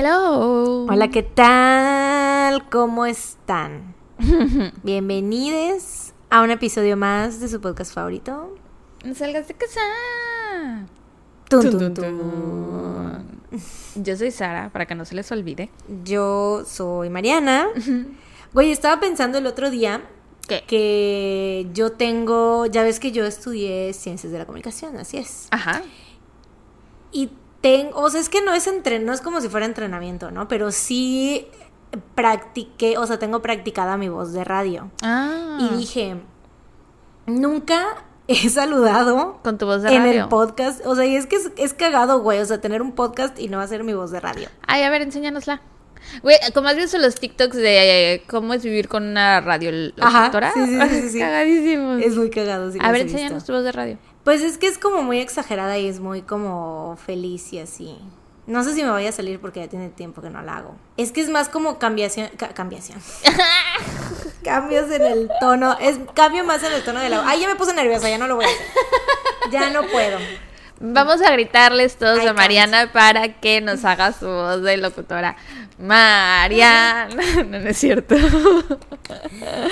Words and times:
Hello. 0.00 0.84
Hola, 0.84 1.08
¿qué 1.08 1.24
tal? 1.24 2.68
¿Cómo 2.68 3.04
están? 3.04 3.96
Bienvenidos 4.84 6.12
a 6.30 6.42
un 6.42 6.52
episodio 6.52 6.96
más 6.96 7.40
de 7.40 7.48
su 7.48 7.60
podcast 7.60 7.92
favorito. 7.92 8.54
No 9.04 9.12
salgas 9.16 9.48
de 9.48 9.54
casa. 9.54 9.80
Tun, 11.48 11.68
Tun, 11.68 11.94
tun. 11.94 13.40
Yo 13.96 14.16
soy 14.16 14.30
Sara, 14.30 14.70
para 14.70 14.86
que 14.86 14.94
no 14.94 15.04
se 15.04 15.16
les 15.16 15.32
olvide. 15.32 15.68
Yo 16.04 16.62
soy 16.64 17.10
Mariana. 17.10 17.66
Güey, 18.54 18.70
estaba 18.70 19.00
pensando 19.00 19.38
el 19.38 19.48
otro 19.48 19.68
día 19.68 20.02
¿Qué? 20.46 20.62
que 20.68 21.66
yo 21.74 21.90
tengo, 21.90 22.66
ya 22.66 22.84
ves 22.84 23.00
que 23.00 23.10
yo 23.10 23.24
estudié 23.24 23.92
ciencias 23.94 24.32
de 24.32 24.38
la 24.38 24.46
comunicación, 24.46 24.96
así 24.96 25.16
es. 25.16 25.48
Ajá. 25.50 25.82
Y 27.10 27.30
tengo, 27.60 28.00
o 28.00 28.10
sea, 28.10 28.20
es 28.20 28.28
que 28.28 28.42
no 28.42 28.54
es 28.54 28.66
entre, 28.66 28.98
no 28.98 29.12
es 29.12 29.20
como 29.20 29.40
si 29.40 29.48
fuera 29.48 29.66
entrenamiento, 29.66 30.30
¿no? 30.30 30.48
Pero 30.48 30.70
sí 30.70 31.48
practiqué, 32.14 32.98
o 32.98 33.06
sea, 33.06 33.18
tengo 33.18 33.42
practicada 33.42 33.96
mi 33.96 34.08
voz 34.08 34.32
de 34.32 34.44
radio. 34.44 34.90
Ah. 35.02 35.58
Y 35.60 35.76
dije, 35.76 36.16
nunca 37.26 38.04
he 38.26 38.48
saludado 38.50 39.40
Con 39.42 39.58
tu 39.58 39.66
voz 39.66 39.82
de 39.82 39.94
en 39.94 40.04
radio. 40.04 40.22
el 40.24 40.28
podcast. 40.28 40.84
O 40.86 40.94
sea, 40.94 41.06
y 41.06 41.16
es 41.16 41.26
que 41.26 41.36
es, 41.36 41.50
es 41.56 41.74
cagado, 41.74 42.20
güey. 42.20 42.40
O 42.40 42.44
sea, 42.44 42.60
tener 42.60 42.82
un 42.82 42.92
podcast 42.92 43.38
y 43.38 43.48
no 43.48 43.60
hacer 43.60 43.84
mi 43.84 43.94
voz 43.94 44.10
de 44.10 44.20
radio. 44.20 44.48
Ay, 44.66 44.82
a 44.82 44.90
ver, 44.90 45.02
enséñanosla. 45.02 45.62
Güey, 46.22 46.36
como 46.54 46.68
has 46.68 46.76
visto 46.76 46.96
los 46.98 47.16
TikToks 47.16 47.56
de 47.56 48.14
eh, 48.14 48.22
cómo 48.28 48.54
es 48.54 48.62
vivir 48.62 48.88
con 48.88 49.02
una 49.02 49.40
radio 49.40 49.92
Ajá, 50.00 50.30
sí, 50.54 50.64
sí, 50.64 51.00
sí, 51.00 51.10
sí. 51.10 51.22
Es 52.04 52.16
muy 52.16 52.30
cagado. 52.30 52.70
sí 52.70 52.78
a 52.80 52.92
ver, 52.92 53.02
enséñanos 53.02 53.44
tu 53.44 53.52
voz 53.52 53.64
de 53.64 53.72
radio. 53.72 53.98
Pues 54.28 54.42
es 54.42 54.58
que 54.58 54.66
es 54.66 54.76
como 54.76 55.02
muy 55.02 55.20
exagerada 55.20 55.78
y 55.78 55.88
es 55.88 56.00
muy 56.00 56.20
como 56.20 56.98
feliz 57.06 57.50
y 57.54 57.60
así. 57.60 57.96
No 58.46 58.62
sé 58.62 58.74
si 58.74 58.82
me 58.82 58.90
vaya 58.90 59.08
a 59.08 59.12
salir 59.12 59.40
porque 59.40 59.60
ya 59.60 59.68
tiene 59.68 59.88
tiempo 59.88 60.20
que 60.20 60.28
no 60.28 60.42
la 60.42 60.58
hago. 60.58 60.76
Es 60.98 61.12
que 61.12 61.22
es 61.22 61.30
más 61.30 61.48
como 61.48 61.78
cambiación. 61.78 62.28
ca- 62.36 62.50
cambiación. 62.52 63.00
Cambios 64.44 64.90
en 64.90 65.00
el 65.00 65.30
tono. 65.40 65.78
Es 65.80 65.98
cambio 66.12 66.44
más 66.44 66.62
en 66.62 66.74
el 66.74 66.84
tono 66.84 67.00
de 67.00 67.08
la. 67.08 67.26
Ay, 67.26 67.40
ya 67.40 67.48
me 67.48 67.54
puse 67.56 67.72
nerviosa, 67.72 68.10
ya 68.10 68.18
no 68.18 68.26
lo 68.26 68.36
voy 68.36 68.44
a 68.44 68.48
hacer. 68.48 68.66
Ya 69.50 69.70
no 69.70 69.82
puedo. 69.86 70.18
Vamos 70.80 71.20
a 71.22 71.32
gritarles 71.32 71.96
todos 71.96 72.20
Ay, 72.20 72.28
a 72.28 72.32
Mariana 72.34 72.92
para 72.92 73.40
que 73.40 73.60
nos 73.60 73.84
haga 73.84 74.12
su 74.12 74.26
voz 74.26 74.62
de 74.62 74.76
locutora. 74.76 75.36
Mariana. 75.78 77.08
No, 77.48 77.58
no 77.60 77.68
es 77.68 77.78
cierto. 77.78 78.14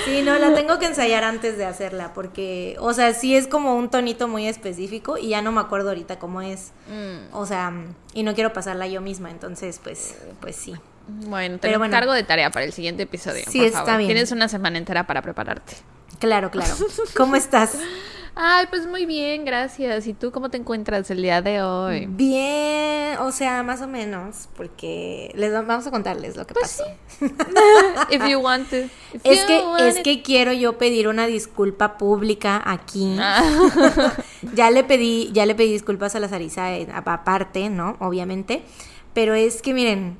Sí, 0.04 0.22
no, 0.22 0.38
la 0.38 0.54
tengo 0.54 0.78
que 0.78 0.86
ensayar 0.86 1.24
antes 1.24 1.56
de 1.58 1.64
hacerla 1.64 2.12
porque, 2.14 2.76
o 2.80 2.92
sea, 2.92 3.12
sí 3.14 3.36
es 3.36 3.46
como 3.46 3.74
un 3.76 3.90
tonito 3.90 4.28
muy 4.28 4.46
específico 4.48 5.18
y 5.18 5.28
ya 5.30 5.42
no 5.42 5.52
me 5.52 5.60
acuerdo 5.60 5.90
ahorita 5.90 6.18
cómo 6.18 6.42
es. 6.42 6.72
Mm, 6.88 7.34
O 7.34 7.46
sea, 7.46 7.72
y 8.14 8.22
no 8.22 8.34
quiero 8.34 8.52
pasarla 8.52 8.86
yo 8.86 9.00
misma, 9.00 9.30
entonces, 9.30 9.80
pues, 9.82 10.16
pues 10.40 10.56
sí. 10.56 10.74
Bueno, 11.08 11.56
te 11.56 11.60
Pero 11.62 11.74
lo 11.74 11.78
bueno. 11.80 11.94
encargo 11.94 12.12
de 12.12 12.22
tarea 12.24 12.50
para 12.50 12.64
el 12.64 12.72
siguiente 12.72 13.04
episodio. 13.04 13.44
Sí, 13.48 13.58
por 13.58 13.66
está 13.68 13.78
favor. 13.84 13.98
bien. 13.98 14.08
Tienes 14.08 14.32
una 14.32 14.48
semana 14.48 14.78
entera 14.78 15.06
para 15.06 15.22
prepararte. 15.22 15.74
Claro, 16.18 16.50
claro. 16.50 16.74
¿Cómo 17.16 17.36
estás? 17.36 17.72
Ay, 18.38 18.66
pues 18.68 18.86
muy 18.86 19.06
bien, 19.06 19.46
gracias. 19.46 20.06
¿Y 20.06 20.12
tú 20.12 20.30
cómo 20.30 20.50
te 20.50 20.58
encuentras 20.58 21.10
el 21.10 21.22
día 21.22 21.40
de 21.40 21.62
hoy? 21.62 22.04
Bien, 22.06 23.16
o 23.20 23.32
sea, 23.32 23.62
más 23.62 23.80
o 23.80 23.88
menos, 23.88 24.50
porque 24.54 25.32
les 25.34 25.54
va- 25.54 25.62
vamos 25.62 25.86
a 25.86 25.90
contarles 25.90 26.36
lo 26.36 26.46
que 26.46 26.52
Pues 26.52 26.82
pasó. 26.82 26.84
If 28.10 28.28
you 28.28 28.38
want 28.40 28.68
to. 28.68 28.76
If 28.76 28.90
Es 29.24 29.40
you 29.40 29.46
que, 29.46 29.58
want 29.64 29.80
es 29.80 29.96
it. 29.96 30.02
que 30.04 30.22
quiero 30.22 30.52
yo 30.52 30.76
pedir 30.76 31.08
una 31.08 31.26
disculpa 31.26 31.96
pública 31.96 32.62
aquí. 32.66 33.16
Ah. 33.18 33.42
ya 34.54 34.70
le 34.70 34.84
pedí, 34.84 35.30
ya 35.32 35.46
le 35.46 35.54
pedí 35.54 35.72
disculpas 35.72 36.14
a 36.14 36.20
la 36.20 36.28
Sarisa 36.28 36.74
eh, 36.76 36.86
aparte, 36.94 37.70
¿no? 37.70 37.96
Obviamente. 38.00 38.62
Pero 39.14 39.32
es 39.34 39.62
que 39.62 39.72
miren, 39.72 40.18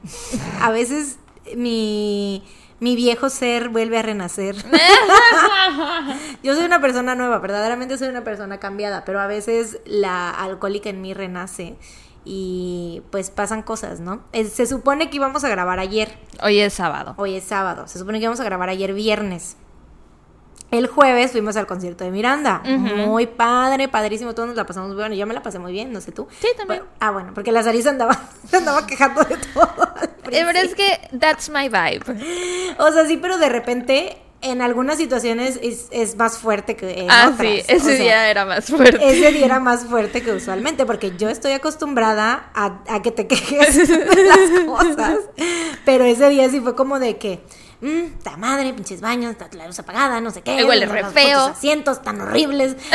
a 0.62 0.70
veces 0.70 1.18
mi, 1.54 2.42
mi 2.80 2.96
viejo 2.96 3.30
ser 3.30 3.68
vuelve 3.68 3.98
a 3.98 4.02
renacer. 4.02 4.56
Yo 6.42 6.54
soy 6.54 6.64
una 6.64 6.80
persona 6.80 7.14
nueva, 7.14 7.38
verdaderamente 7.38 7.98
soy 7.98 8.08
una 8.08 8.24
persona 8.24 8.58
cambiada, 8.58 9.04
pero 9.04 9.20
a 9.20 9.26
veces 9.26 9.80
la 9.84 10.30
alcohólica 10.30 10.90
en 10.90 11.00
mí 11.00 11.14
renace 11.14 11.76
y 12.24 13.02
pues 13.10 13.30
pasan 13.30 13.62
cosas, 13.62 14.00
¿no? 14.00 14.22
Se 14.32 14.66
supone 14.66 15.08
que 15.08 15.16
íbamos 15.16 15.44
a 15.44 15.48
grabar 15.48 15.78
ayer. 15.78 16.18
Hoy 16.42 16.58
es 16.58 16.74
sábado. 16.74 17.14
Hoy 17.16 17.36
es 17.36 17.44
sábado. 17.44 17.86
Se 17.86 17.98
supone 17.98 18.18
que 18.18 18.24
íbamos 18.24 18.40
a 18.40 18.44
grabar 18.44 18.68
ayer 18.68 18.92
viernes. 18.92 19.56
El 20.70 20.88
jueves 20.88 21.32
fuimos 21.32 21.56
al 21.56 21.66
concierto 21.66 22.04
de 22.04 22.10
Miranda. 22.10 22.60
Muy 22.64 23.26
padre, 23.26 23.88
padrísimo. 23.88 24.34
Todos 24.34 24.48
nos 24.48 24.56
la 24.56 24.66
pasamos 24.66 24.88
muy 24.88 24.96
bien. 24.96 25.12
Yo 25.12 25.26
me 25.26 25.34
la 25.34 25.42
pasé 25.42 25.58
muy 25.58 25.72
bien, 25.72 25.92
no 25.92 26.00
sé 26.00 26.10
tú. 26.12 26.26
Sí, 26.40 26.48
también. 26.56 26.80
Bueno, 26.80 26.92
ah, 27.00 27.10
bueno, 27.12 27.32
porque 27.34 27.52
la 27.52 27.62
Sarisa 27.62 27.90
andaba, 27.90 28.20
andaba 28.52 28.86
quejando 28.86 29.22
de 29.24 29.36
todo. 29.54 29.68
Eh, 30.30 30.42
Pero 30.44 30.58
es 30.58 30.74
que 30.74 31.00
that's 31.18 31.48
my 31.50 31.68
vibe. 31.68 32.74
O 32.78 32.90
sea, 32.92 33.06
sí, 33.06 33.16
pero 33.16 33.38
de 33.38 33.48
repente 33.48 34.18
en 34.42 34.60
algunas 34.60 34.98
situaciones 34.98 35.58
es, 35.62 35.86
es 35.90 36.16
más 36.16 36.38
fuerte 36.38 36.76
que 36.76 37.00
en 37.00 37.10
ah, 37.10 37.30
otras. 37.32 37.48
sí, 37.48 37.62
O 37.72 37.76
ese 37.76 37.80
sea, 37.80 37.96
día 37.98 38.30
era 38.30 38.44
más 38.44 38.66
fuerte. 38.66 38.98
ese 39.08 39.32
día 39.32 39.46
era 39.46 39.60
más 39.60 39.84
fuerte 39.86 40.22
que 40.22 40.32
usualmente, 40.32 40.84
porque 40.84 41.16
yo 41.16 41.28
estoy 41.28 41.52
acostumbrada 41.52 42.50
a, 42.54 42.80
a 42.88 43.02
que 43.02 43.12
te 43.12 43.26
quejes 43.26 43.88
de 43.88 44.24
las 44.24 44.64
cosas. 44.66 45.18
Pero 45.84 46.04
ese 46.04 46.28
día 46.28 46.48
sí 46.50 46.60
fue 46.60 46.74
como 46.76 46.98
de 46.98 47.16
que, 47.16 47.40
mmm, 47.80 48.18
ta 48.22 48.36
madre, 48.36 48.72
pinches 48.72 49.00
baños, 49.00 49.32
está 49.32 49.48
la 49.56 49.66
luz 49.66 49.78
apagada, 49.78 50.20
no 50.20 50.30
sé 50.30 50.42
qué. 50.42 50.64
Huele 50.64 50.86
re 50.86 51.02
los 51.02 51.12
feo. 51.12 51.40
asientos 51.46 52.02
tan 52.02 52.20
horribles. 52.20 52.76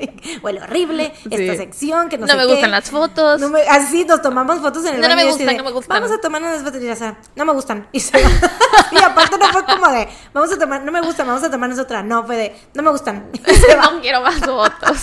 Huele 0.42 0.62
horrible, 0.62 1.12
esta 1.30 1.56
sección 1.56 2.08
que 2.08 2.16
no, 2.16 2.26
No 2.26 2.32
sé 2.32 2.38
me 2.38 2.46
qué. 2.46 2.52
gustan 2.52 2.70
las 2.70 2.90
fotos. 2.90 3.40
No 3.40 3.48
me- 3.50 3.62
así 3.62 4.04
nos 4.04 4.22
tomamos 4.22 4.58
fotos 4.60 4.84
en 4.86 4.94
el 4.94 5.00
No, 5.00 5.08
no 5.08 5.16
me 5.16 5.24
gustan, 5.24 5.46
de, 5.46 5.56
no 5.56 5.64
me 5.64 5.72
gustan. 5.72 6.00
Vamos 6.00 6.16
a 6.16 6.20
tomar 6.20 6.42
unas 6.42 6.62
fotos 6.62 6.80
y 6.80 6.86
ya 6.86 6.96
sea, 6.96 7.18
no 7.36 7.44
me 7.44 7.52
gustan. 7.52 7.86
Y, 7.92 8.00
se 8.00 8.22
va. 8.22 8.28
y 8.92 8.98
aparte 9.02 9.36
no 9.38 9.46
fue 9.48 9.64
como 9.64 9.88
de, 9.90 10.08
vamos 10.32 10.52
a 10.52 10.58
tomar, 10.58 10.82
no 10.82 10.92
me 10.92 11.00
gustan, 11.02 11.26
vamos 11.26 11.42
a 11.42 11.50
tomarnos 11.50 11.78
otra. 11.78 12.02
No, 12.02 12.24
fue 12.24 12.36
de, 12.36 12.56
no 12.74 12.82
me 12.82 12.90
gustan. 12.90 13.30
No 13.32 14.00
quiero 14.00 14.20
más 14.22 14.38
fotos. 14.38 14.98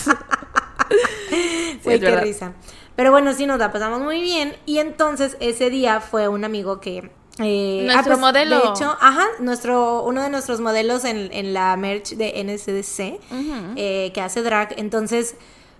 Sí, 1.30 2.00
qué 2.00 2.16
risa. 2.20 2.52
Pero 2.96 3.12
bueno, 3.12 3.32
sí 3.32 3.46
nos 3.46 3.58
la 3.58 3.70
pasamos 3.70 4.00
muy 4.00 4.20
bien. 4.20 4.56
Y 4.66 4.78
entonces 4.78 5.36
ese 5.40 5.70
día 5.70 6.00
fue 6.00 6.28
un 6.28 6.44
amigo 6.44 6.80
que. 6.80 7.10
Eh, 7.40 7.82
Nuestro 7.86 8.18
modelo. 8.18 8.60
De 8.60 8.68
hecho, 8.68 8.96
ajá, 9.00 9.24
nuestro, 9.40 10.02
uno 10.04 10.22
de 10.22 10.30
nuestros 10.30 10.60
modelos 10.60 11.04
en, 11.04 11.30
en 11.32 11.52
la 11.54 11.76
merch 11.76 12.14
de 12.14 12.42
NSDC, 12.44 13.20
Ujú. 13.32 13.72
eh, 13.76 14.10
que 14.14 14.20
hace 14.20 14.42
drag. 14.42 14.74
Entonces 14.78 15.36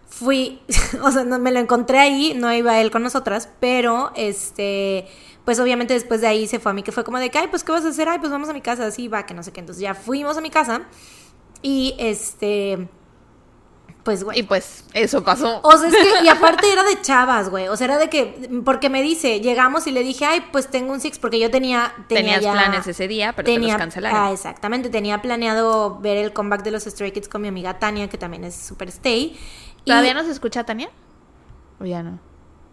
fui, 0.08 0.60
o 1.02 1.10
sea, 1.10 1.24
no, 1.24 1.38
me 1.38 1.52
lo 1.52 1.58
encontré 1.60 1.98
ahí, 1.98 2.34
no 2.34 2.52
iba 2.52 2.80
él 2.80 2.90
con 2.90 3.02
nosotras, 3.02 3.48
pero 3.60 4.12
este. 4.16 5.06
Pues 5.44 5.58
obviamente 5.60 5.94
después 5.94 6.20
de 6.20 6.26
ahí 6.26 6.46
se 6.46 6.58
fue 6.58 6.72
a 6.72 6.74
mí, 6.74 6.82
que 6.82 6.92
fue 6.92 7.04
como 7.04 7.18
de 7.18 7.30
que, 7.30 7.38
ay, 7.38 7.46
pues, 7.48 7.64
¿qué 7.64 7.72
vas 7.72 7.82
a 7.84 7.88
hacer? 7.88 8.06
Ay, 8.06 8.18
pues 8.18 8.30
vamos 8.30 8.50
a 8.50 8.52
mi 8.52 8.60
casa, 8.60 8.84
así 8.86 9.08
va, 9.08 9.24
que 9.24 9.32
no 9.32 9.42
sé 9.42 9.50
qué. 9.50 9.60
Entonces 9.60 9.80
ya 9.80 9.94
fuimos 9.94 10.36
a 10.36 10.40
mi 10.42 10.50
casa 10.50 10.82
y 11.62 11.94
este. 11.98 12.86
Pues, 14.08 14.24
güey. 14.24 14.38
Y 14.38 14.42
pues 14.42 14.84
eso 14.94 15.22
pasó. 15.22 15.60
O 15.62 15.76
sea, 15.76 15.86
es 15.90 15.94
que, 15.94 16.24
y 16.24 16.28
aparte 16.28 16.66
era 16.72 16.82
de 16.82 16.98
chavas, 17.02 17.50
güey. 17.50 17.68
O 17.68 17.76
sea, 17.76 17.84
era 17.84 17.98
de 17.98 18.08
que, 18.08 18.48
porque 18.64 18.88
me 18.88 19.02
dice, 19.02 19.40
llegamos 19.42 19.86
y 19.86 19.90
le 19.90 20.02
dije, 20.02 20.24
ay, 20.24 20.42
pues 20.50 20.68
tengo 20.68 20.94
un 20.94 21.00
six, 21.02 21.18
porque 21.18 21.38
yo 21.38 21.50
tenía. 21.50 21.92
tenía 22.08 22.22
Tenías 22.38 22.40
ya- 22.40 22.52
planes 22.52 22.86
ese 22.86 23.06
día, 23.06 23.34
pero 23.36 23.44
te 23.44 23.58
los 23.58 23.76
cancelaron. 23.76 24.18
Ah, 24.18 24.32
exactamente. 24.32 24.88
Tenía 24.88 25.20
planeado 25.20 25.98
ver 25.98 26.16
el 26.16 26.32
comeback 26.32 26.62
de 26.62 26.70
los 26.70 26.84
Stray 26.84 27.12
Kids 27.12 27.28
con 27.28 27.42
mi 27.42 27.48
amiga 27.48 27.78
Tania, 27.78 28.08
que 28.08 28.16
también 28.16 28.44
es 28.44 28.54
super 28.56 28.88
stay. 28.88 29.38
Y- 29.84 29.90
¿Todavía 29.90 30.14
no 30.14 30.22
se 30.24 30.30
escucha 30.30 30.64
Tania? 30.64 30.88
¿O 31.78 31.84
ya 31.84 32.02
no? 32.02 32.18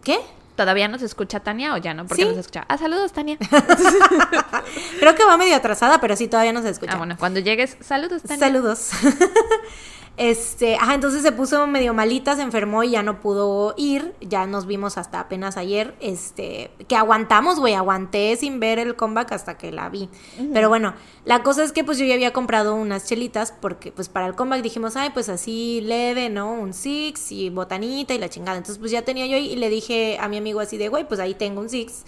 ¿Qué? 0.02 0.18
¿Todavía 0.56 0.88
no 0.88 0.98
se 0.98 1.04
escucha 1.04 1.40
Tania 1.40 1.74
o 1.74 1.76
ya 1.76 1.92
no? 1.92 2.06
Porque 2.06 2.22
Sí. 2.22 2.28
no 2.30 2.32
se 2.34 2.40
escucha. 2.40 2.64
Ah, 2.66 2.78
saludos, 2.78 3.12
Tania. 3.12 3.36
Creo 5.00 5.14
que 5.14 5.24
va 5.24 5.36
medio 5.36 5.54
atrasada, 5.54 6.00
pero 6.00 6.16
sí, 6.16 6.28
todavía 6.28 6.54
no 6.54 6.62
se 6.62 6.70
escucha. 6.70 6.92
ah, 6.94 6.96
bueno, 6.96 7.16
cuando 7.18 7.40
llegues, 7.40 7.76
saludos, 7.82 8.22
Tania. 8.22 8.38
Saludos. 8.46 8.90
Este, 10.16 10.76
ajá, 10.76 10.94
entonces 10.94 11.20
se 11.20 11.30
puso 11.30 11.66
medio 11.66 11.92
malita, 11.92 12.36
se 12.36 12.42
enfermó 12.42 12.82
y 12.82 12.90
ya 12.90 13.02
no 13.02 13.20
pudo 13.20 13.74
ir. 13.76 14.14
Ya 14.20 14.46
nos 14.46 14.66
vimos 14.66 14.96
hasta 14.96 15.20
apenas 15.20 15.56
ayer. 15.56 15.94
Este, 16.00 16.70
que 16.88 16.96
aguantamos, 16.96 17.60
güey, 17.60 17.74
aguanté 17.74 18.34
sin 18.36 18.58
ver 18.58 18.78
el 18.78 18.96
comeback 18.96 19.32
hasta 19.32 19.58
que 19.58 19.72
la 19.72 19.90
vi. 19.90 20.08
Pero 20.54 20.68
bueno, 20.68 20.94
la 21.24 21.42
cosa 21.42 21.64
es 21.64 21.72
que 21.72 21.84
pues 21.84 21.98
yo 21.98 22.06
ya 22.06 22.14
había 22.14 22.32
comprado 22.32 22.74
unas 22.74 23.06
chelitas 23.06 23.52
porque 23.52 23.92
pues 23.92 24.08
para 24.08 24.26
el 24.26 24.34
comeback 24.34 24.62
dijimos, 24.62 24.96
ay, 24.96 25.10
pues 25.10 25.28
así 25.28 25.82
leve, 25.82 26.30
¿no? 26.30 26.52
Un 26.52 26.72
six 26.72 27.30
y 27.32 27.50
botanita 27.50 28.14
y 28.14 28.18
la 28.18 28.30
chingada. 28.30 28.56
Entonces 28.56 28.78
pues 28.78 28.90
ya 28.90 29.02
tenía 29.02 29.26
yo 29.26 29.36
ahí 29.36 29.52
y 29.52 29.56
le 29.56 29.68
dije 29.68 30.18
a 30.18 30.28
mi 30.28 30.38
amigo 30.38 30.60
así 30.60 30.78
de, 30.78 30.88
güey, 30.88 31.06
pues 31.06 31.20
ahí 31.20 31.34
tengo 31.34 31.60
un 31.60 31.68
six. 31.68 32.04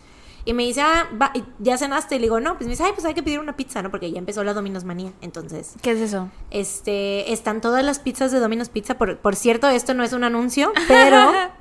Y 0.49 0.55
me 0.55 0.63
dice, 0.63 0.81
ah, 0.81 1.07
va, 1.21 1.31
¿y 1.35 1.45
¿ya 1.59 1.77
cenaste? 1.77 2.17
Y 2.17 2.21
le 2.21 2.23
digo, 2.23 2.41
no, 2.41 2.55
pues 2.55 2.65
me 2.65 2.71
dice, 2.71 2.83
ay, 2.83 2.93
pues 2.95 3.05
hay 3.05 3.13
que 3.13 3.23
pedir 3.23 3.39
una 3.39 3.55
pizza, 3.55 3.83
¿no? 3.83 3.91
Porque 3.91 4.11
ya 4.11 4.19
empezó 4.19 4.43
la 4.45 4.55
Domino's 4.55 4.83
Manía. 4.83 5.13
Entonces, 5.21 5.75
¿Qué 5.83 5.91
es 5.91 5.99
eso? 6.01 6.31
este, 6.51 7.35
están 7.35 7.61
todas 7.61 7.85
las 7.85 7.99
pizzas 7.99 8.33
de 8.33 8.41
Domino's 8.41 8.71
Pizza. 8.71 8.97
Por, 8.97 9.19
por 9.19 9.37
cierto, 9.37 9.69
esto 9.69 9.93
no 9.93 10.05
es 10.05 10.15
un 10.15 10.25
anuncio, 10.25 10.73
pero 10.89 11.33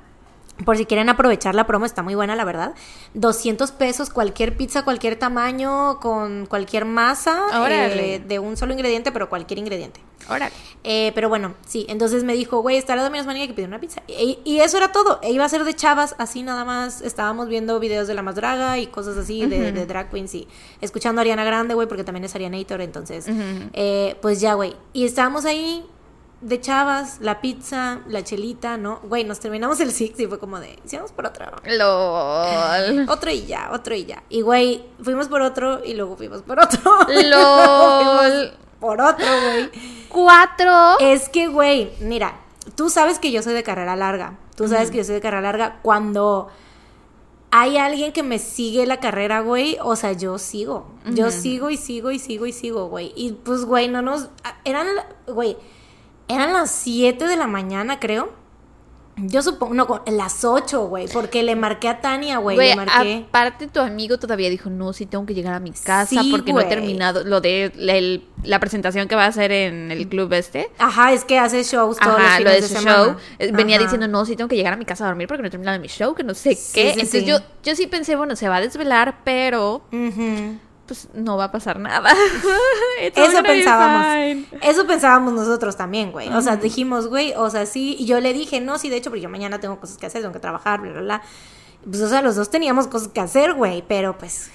Por 0.64 0.76
si 0.76 0.86
quieren 0.86 1.08
aprovechar 1.08 1.54
la 1.54 1.66
promo, 1.66 1.86
está 1.86 2.02
muy 2.02 2.14
buena, 2.14 2.34
la 2.34 2.44
verdad. 2.44 2.74
200 3.14 3.70
pesos 3.72 4.10
cualquier 4.10 4.56
pizza, 4.56 4.82
cualquier 4.82 5.16
tamaño, 5.16 6.00
con 6.00 6.46
cualquier 6.46 6.84
masa, 6.84 7.40
eh, 7.68 8.22
de 8.26 8.38
un 8.38 8.56
solo 8.56 8.72
ingrediente, 8.72 9.12
pero 9.12 9.28
cualquier 9.28 9.58
ingrediente. 9.58 10.00
Órale. 10.28 10.52
Eh, 10.84 11.12
pero 11.14 11.28
bueno, 11.28 11.54
sí, 11.66 11.86
entonces 11.88 12.24
me 12.24 12.34
dijo, 12.34 12.60
güey, 12.60 12.76
está 12.76 12.94
la 12.96 13.02
Domino's 13.02 13.26
Manía 13.26 13.46
que 13.46 13.54
pidió 13.54 13.68
una 13.68 13.80
pizza. 13.80 14.02
Y, 14.08 14.40
y 14.44 14.60
eso 14.60 14.76
era 14.76 14.92
todo. 14.92 15.20
E 15.22 15.32
iba 15.32 15.44
a 15.44 15.48
ser 15.48 15.64
de 15.64 15.74
chavas, 15.74 16.14
así 16.18 16.42
nada 16.42 16.64
más. 16.64 17.00
Estábamos 17.02 17.48
viendo 17.48 17.78
videos 17.80 18.08
de 18.08 18.14
la 18.14 18.22
más 18.22 18.34
draga 18.34 18.78
y 18.78 18.88
cosas 18.88 19.16
así, 19.16 19.46
de, 19.46 19.72
de 19.72 19.86
drag 19.86 20.10
queens 20.10 20.34
y 20.34 20.48
escuchando 20.80 21.20
a 21.20 21.22
Ariana 21.22 21.44
Grande, 21.44 21.74
güey, 21.74 21.88
porque 21.88 22.04
también 22.04 22.24
es 22.24 22.34
Arianator, 22.34 22.80
entonces, 22.80 23.26
eh, 23.72 24.16
pues 24.20 24.40
ya, 24.40 24.54
güey. 24.54 24.74
Y 24.92 25.04
estábamos 25.04 25.44
ahí 25.44 25.84
de 26.40 26.60
chavas, 26.60 27.18
la 27.20 27.40
pizza, 27.40 28.00
la 28.06 28.22
chelita, 28.22 28.76
¿no? 28.76 29.00
Güey, 29.02 29.24
nos 29.24 29.40
terminamos 29.40 29.80
el 29.80 29.90
six 29.92 30.18
y 30.20 30.26
fue 30.26 30.38
como 30.38 30.60
de, 30.60 30.78
hicimos 30.84 31.10
por 31.12 31.26
otro. 31.26 31.46
LOL. 31.64 33.08
Otro 33.08 33.30
y 33.30 33.46
ya, 33.46 33.70
otro 33.72 33.94
y 33.94 34.04
ya. 34.04 34.22
Y 34.28 34.42
güey, 34.42 34.84
fuimos 35.02 35.28
por 35.28 35.42
otro 35.42 35.84
y 35.84 35.94
luego 35.94 36.16
fuimos 36.16 36.42
por 36.42 36.60
otro. 36.60 36.80
LOL. 37.08 38.52
por 38.78 39.00
otro, 39.00 39.26
güey. 39.26 39.70
Cuatro. 40.08 40.98
Es 41.00 41.28
que, 41.28 41.48
güey, 41.48 41.92
mira, 42.00 42.40
tú 42.76 42.88
sabes 42.88 43.18
que 43.18 43.32
yo 43.32 43.42
soy 43.42 43.54
de 43.54 43.62
carrera 43.62 43.96
larga. 43.96 44.38
Tú 44.54 44.68
sabes 44.68 44.90
que 44.90 44.98
yo 44.98 45.04
soy 45.04 45.14
de 45.14 45.20
carrera 45.20 45.42
larga. 45.42 45.78
Cuando 45.82 46.48
hay 47.50 47.76
alguien 47.78 48.12
que 48.12 48.22
me 48.22 48.38
sigue 48.38 48.86
la 48.86 49.00
carrera, 49.00 49.40
güey, 49.40 49.78
o 49.82 49.96
sea, 49.96 50.12
yo 50.12 50.38
sigo. 50.38 50.86
Yo 51.06 51.30
sigo 51.30 51.70
y 51.70 51.76
sigo 51.76 52.10
y 52.10 52.18
sigo 52.18 52.46
y 52.46 52.52
sigo, 52.52 52.88
güey. 52.88 53.12
Y 53.16 53.32
pues, 53.32 53.64
güey, 53.64 53.88
no 53.88 54.02
nos... 54.02 54.28
Eran, 54.64 54.86
güey, 55.26 55.56
eran 56.28 56.52
las 56.52 56.70
7 56.70 57.26
de 57.26 57.36
la 57.36 57.46
mañana, 57.46 57.98
creo. 58.00 58.36
Yo 59.20 59.42
supongo, 59.42 59.74
no, 59.74 60.02
las 60.06 60.44
8, 60.44 60.86
güey, 60.86 61.08
porque 61.08 61.42
le 61.42 61.56
marqué 61.56 61.88
a 61.88 62.00
Tania, 62.00 62.38
güey, 62.38 62.56
le 62.56 62.76
marqué. 62.76 63.24
aparte 63.28 63.66
tu 63.66 63.80
amigo 63.80 64.16
todavía 64.16 64.48
dijo, 64.48 64.70
no, 64.70 64.92
sí 64.92 65.06
tengo 65.06 65.26
que 65.26 65.34
llegar 65.34 65.54
a 65.54 65.58
mi 65.58 65.72
casa 65.72 66.06
Sí, 66.22 66.28
porque 66.30 66.52
no 66.52 66.60
he 66.60 66.66
terminado 66.66 67.24
lo 67.24 67.40
de 67.40 67.72
la, 67.74 67.96
el- 67.96 68.24
la 68.44 68.60
presentación 68.60 69.08
que 69.08 69.16
va 69.16 69.24
a 69.24 69.26
hacer 69.26 69.50
en 69.50 69.90
el 69.90 70.06
club 70.08 70.32
este. 70.34 70.70
Ajá, 70.78 71.12
es 71.12 71.24
que 71.24 71.36
hace 71.36 71.64
shows 71.64 71.96
todos 71.98 72.12
los 72.16 72.28
Ajá, 72.28 72.38
lo 72.38 72.50
fines 72.50 72.54
de 72.54 72.60
de 72.60 72.68
su 72.68 72.74
semana. 72.74 73.04
show. 73.40 73.54
Venía 73.56 73.78
diciendo, 73.80 74.06
no, 74.06 74.24
sí 74.24 74.36
tengo 74.36 74.46
que 74.46 74.54
llegar 74.54 74.74
a 74.74 74.76
mi 74.76 74.84
casa 74.84 75.02
a 75.02 75.08
dormir 75.08 75.26
porque 75.26 75.42
no 75.42 75.48
he 75.48 75.50
terminado 75.50 75.80
mi 75.80 75.88
show, 75.88 76.14
que 76.14 76.22
no 76.22 76.34
sé 76.34 76.54
Sí, 76.54 76.70
qué. 76.74 76.82
sí, 76.92 77.00
Entonces 77.00 77.24
yo, 77.26 77.38
yo 77.64 77.74
sí 77.74 77.88
pensé, 77.88 78.14
bueno, 78.14 78.36
se 78.36 78.48
va 78.48 78.58
a 78.58 78.60
desvelar, 78.60 79.22
pero 79.24 79.82
Ujú. 79.90 80.58
Pues 80.88 81.08
no 81.12 81.36
va 81.36 81.44
a 81.44 81.52
pasar 81.52 81.78
nada. 81.78 82.10
Eso 83.00 83.42
pensábamos. 83.42 84.46
Eso 84.62 84.86
pensábamos 84.86 85.34
nosotros 85.34 85.76
también, 85.76 86.10
güey. 86.10 86.28
O 86.30 86.40
sea, 86.40 86.56
dijimos, 86.56 87.06
güey, 87.06 87.34
o 87.36 87.48
sea, 87.50 87.66
sí. 87.66 87.94
Y 87.98 88.06
yo 88.06 88.18
le 88.18 88.32
dije, 88.32 88.60
no, 88.60 88.78
sí, 88.78 88.88
de 88.88 88.96
hecho, 88.96 89.10
porque 89.10 89.20
yo 89.20 89.28
mañana 89.28 89.60
tengo 89.60 89.78
cosas 89.78 89.98
que 89.98 90.06
hacer, 90.06 90.22
tengo 90.22 90.32
que 90.32 90.40
trabajar, 90.40 90.80
bla, 90.80 90.92
bla, 90.92 91.02
bla. 91.02 91.22
Pues, 91.84 92.02
o 92.02 92.08
sea, 92.08 92.22
los 92.22 92.34
dos 92.34 92.50
teníamos 92.50 92.88
cosas 92.88 93.08
que 93.08 93.20
hacer, 93.20 93.52
güey, 93.52 93.84
pero 93.86 94.18
pues. 94.18 94.50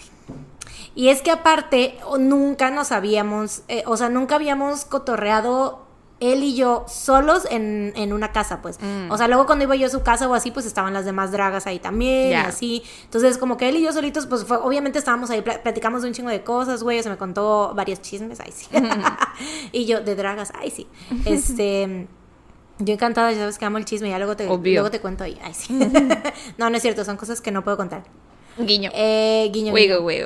Y 0.95 1.09
es 1.09 1.21
que 1.21 1.31
aparte, 1.31 1.97
nunca 2.19 2.69
nos 2.69 2.91
habíamos, 2.91 3.61
eh, 3.67 3.83
o 3.85 3.95
sea, 3.95 4.09
nunca 4.09 4.35
habíamos 4.35 4.85
cotorreado 4.85 5.82
él 6.31 6.43
y 6.43 6.55
yo 6.55 6.85
solos 6.87 7.45
en, 7.49 7.91
en 7.95 8.13
una 8.13 8.31
casa, 8.31 8.61
pues. 8.61 8.79
Mm. 8.81 9.11
O 9.11 9.17
sea, 9.17 9.27
luego 9.27 9.45
cuando 9.45 9.63
iba 9.65 9.75
yo 9.75 9.87
a 9.87 9.89
su 9.89 10.03
casa 10.03 10.27
o 10.29 10.33
así, 10.33 10.51
pues 10.51 10.65
estaban 10.65 10.93
las 10.93 11.05
demás 11.05 11.31
dragas 11.31 11.67
ahí 11.67 11.79
también, 11.79 12.31
y 12.31 12.33
así. 12.35 12.83
Entonces, 13.03 13.37
como 13.37 13.57
que 13.57 13.69
él 13.69 13.75
y 13.77 13.81
yo 13.83 13.91
solitos, 13.91 14.25
pues 14.27 14.45
fue- 14.45 14.57
obviamente 14.57 14.99
estábamos 14.99 15.29
ahí, 15.29 15.41
pla- 15.41 15.61
platicamos 15.61 16.01
de 16.01 16.07
un 16.09 16.13
chingo 16.13 16.29
de 16.29 16.43
cosas, 16.43 16.83
güey, 16.83 17.01
se 17.03 17.09
me 17.09 17.17
contó 17.17 17.73
varios 17.75 18.01
chismes, 18.01 18.39
ay 18.39 18.51
sí. 18.53 18.67
y 19.71 19.85
yo, 19.85 20.01
de 20.01 20.15
dragas, 20.15 20.51
ay 20.59 20.71
sí. 20.71 20.87
Este... 21.25 22.07
Yo 22.79 22.95
encantada, 22.95 23.31
ya 23.31 23.37
sabes 23.37 23.59
que 23.59 23.65
amo 23.65 23.77
el 23.77 23.85
chisme, 23.85 24.09
ya 24.09 24.17
luego 24.17 24.35
te, 24.35 24.47
Obvio. 24.49 24.73
luego 24.81 24.89
te 24.89 24.99
cuento 24.99 25.23
ahí. 25.23 25.39
Ay, 25.43 25.53
sí. 25.53 25.73
no, 26.57 26.69
no 26.71 26.75
es 26.75 26.81
cierto, 26.81 27.05
son 27.05 27.17
cosas 27.17 27.39
que 27.39 27.51
no 27.51 27.63
puedo 27.63 27.77
contar. 27.77 28.03
Guiño. 28.57 28.91
Eh, 28.93 29.49
guiño. 29.51 29.73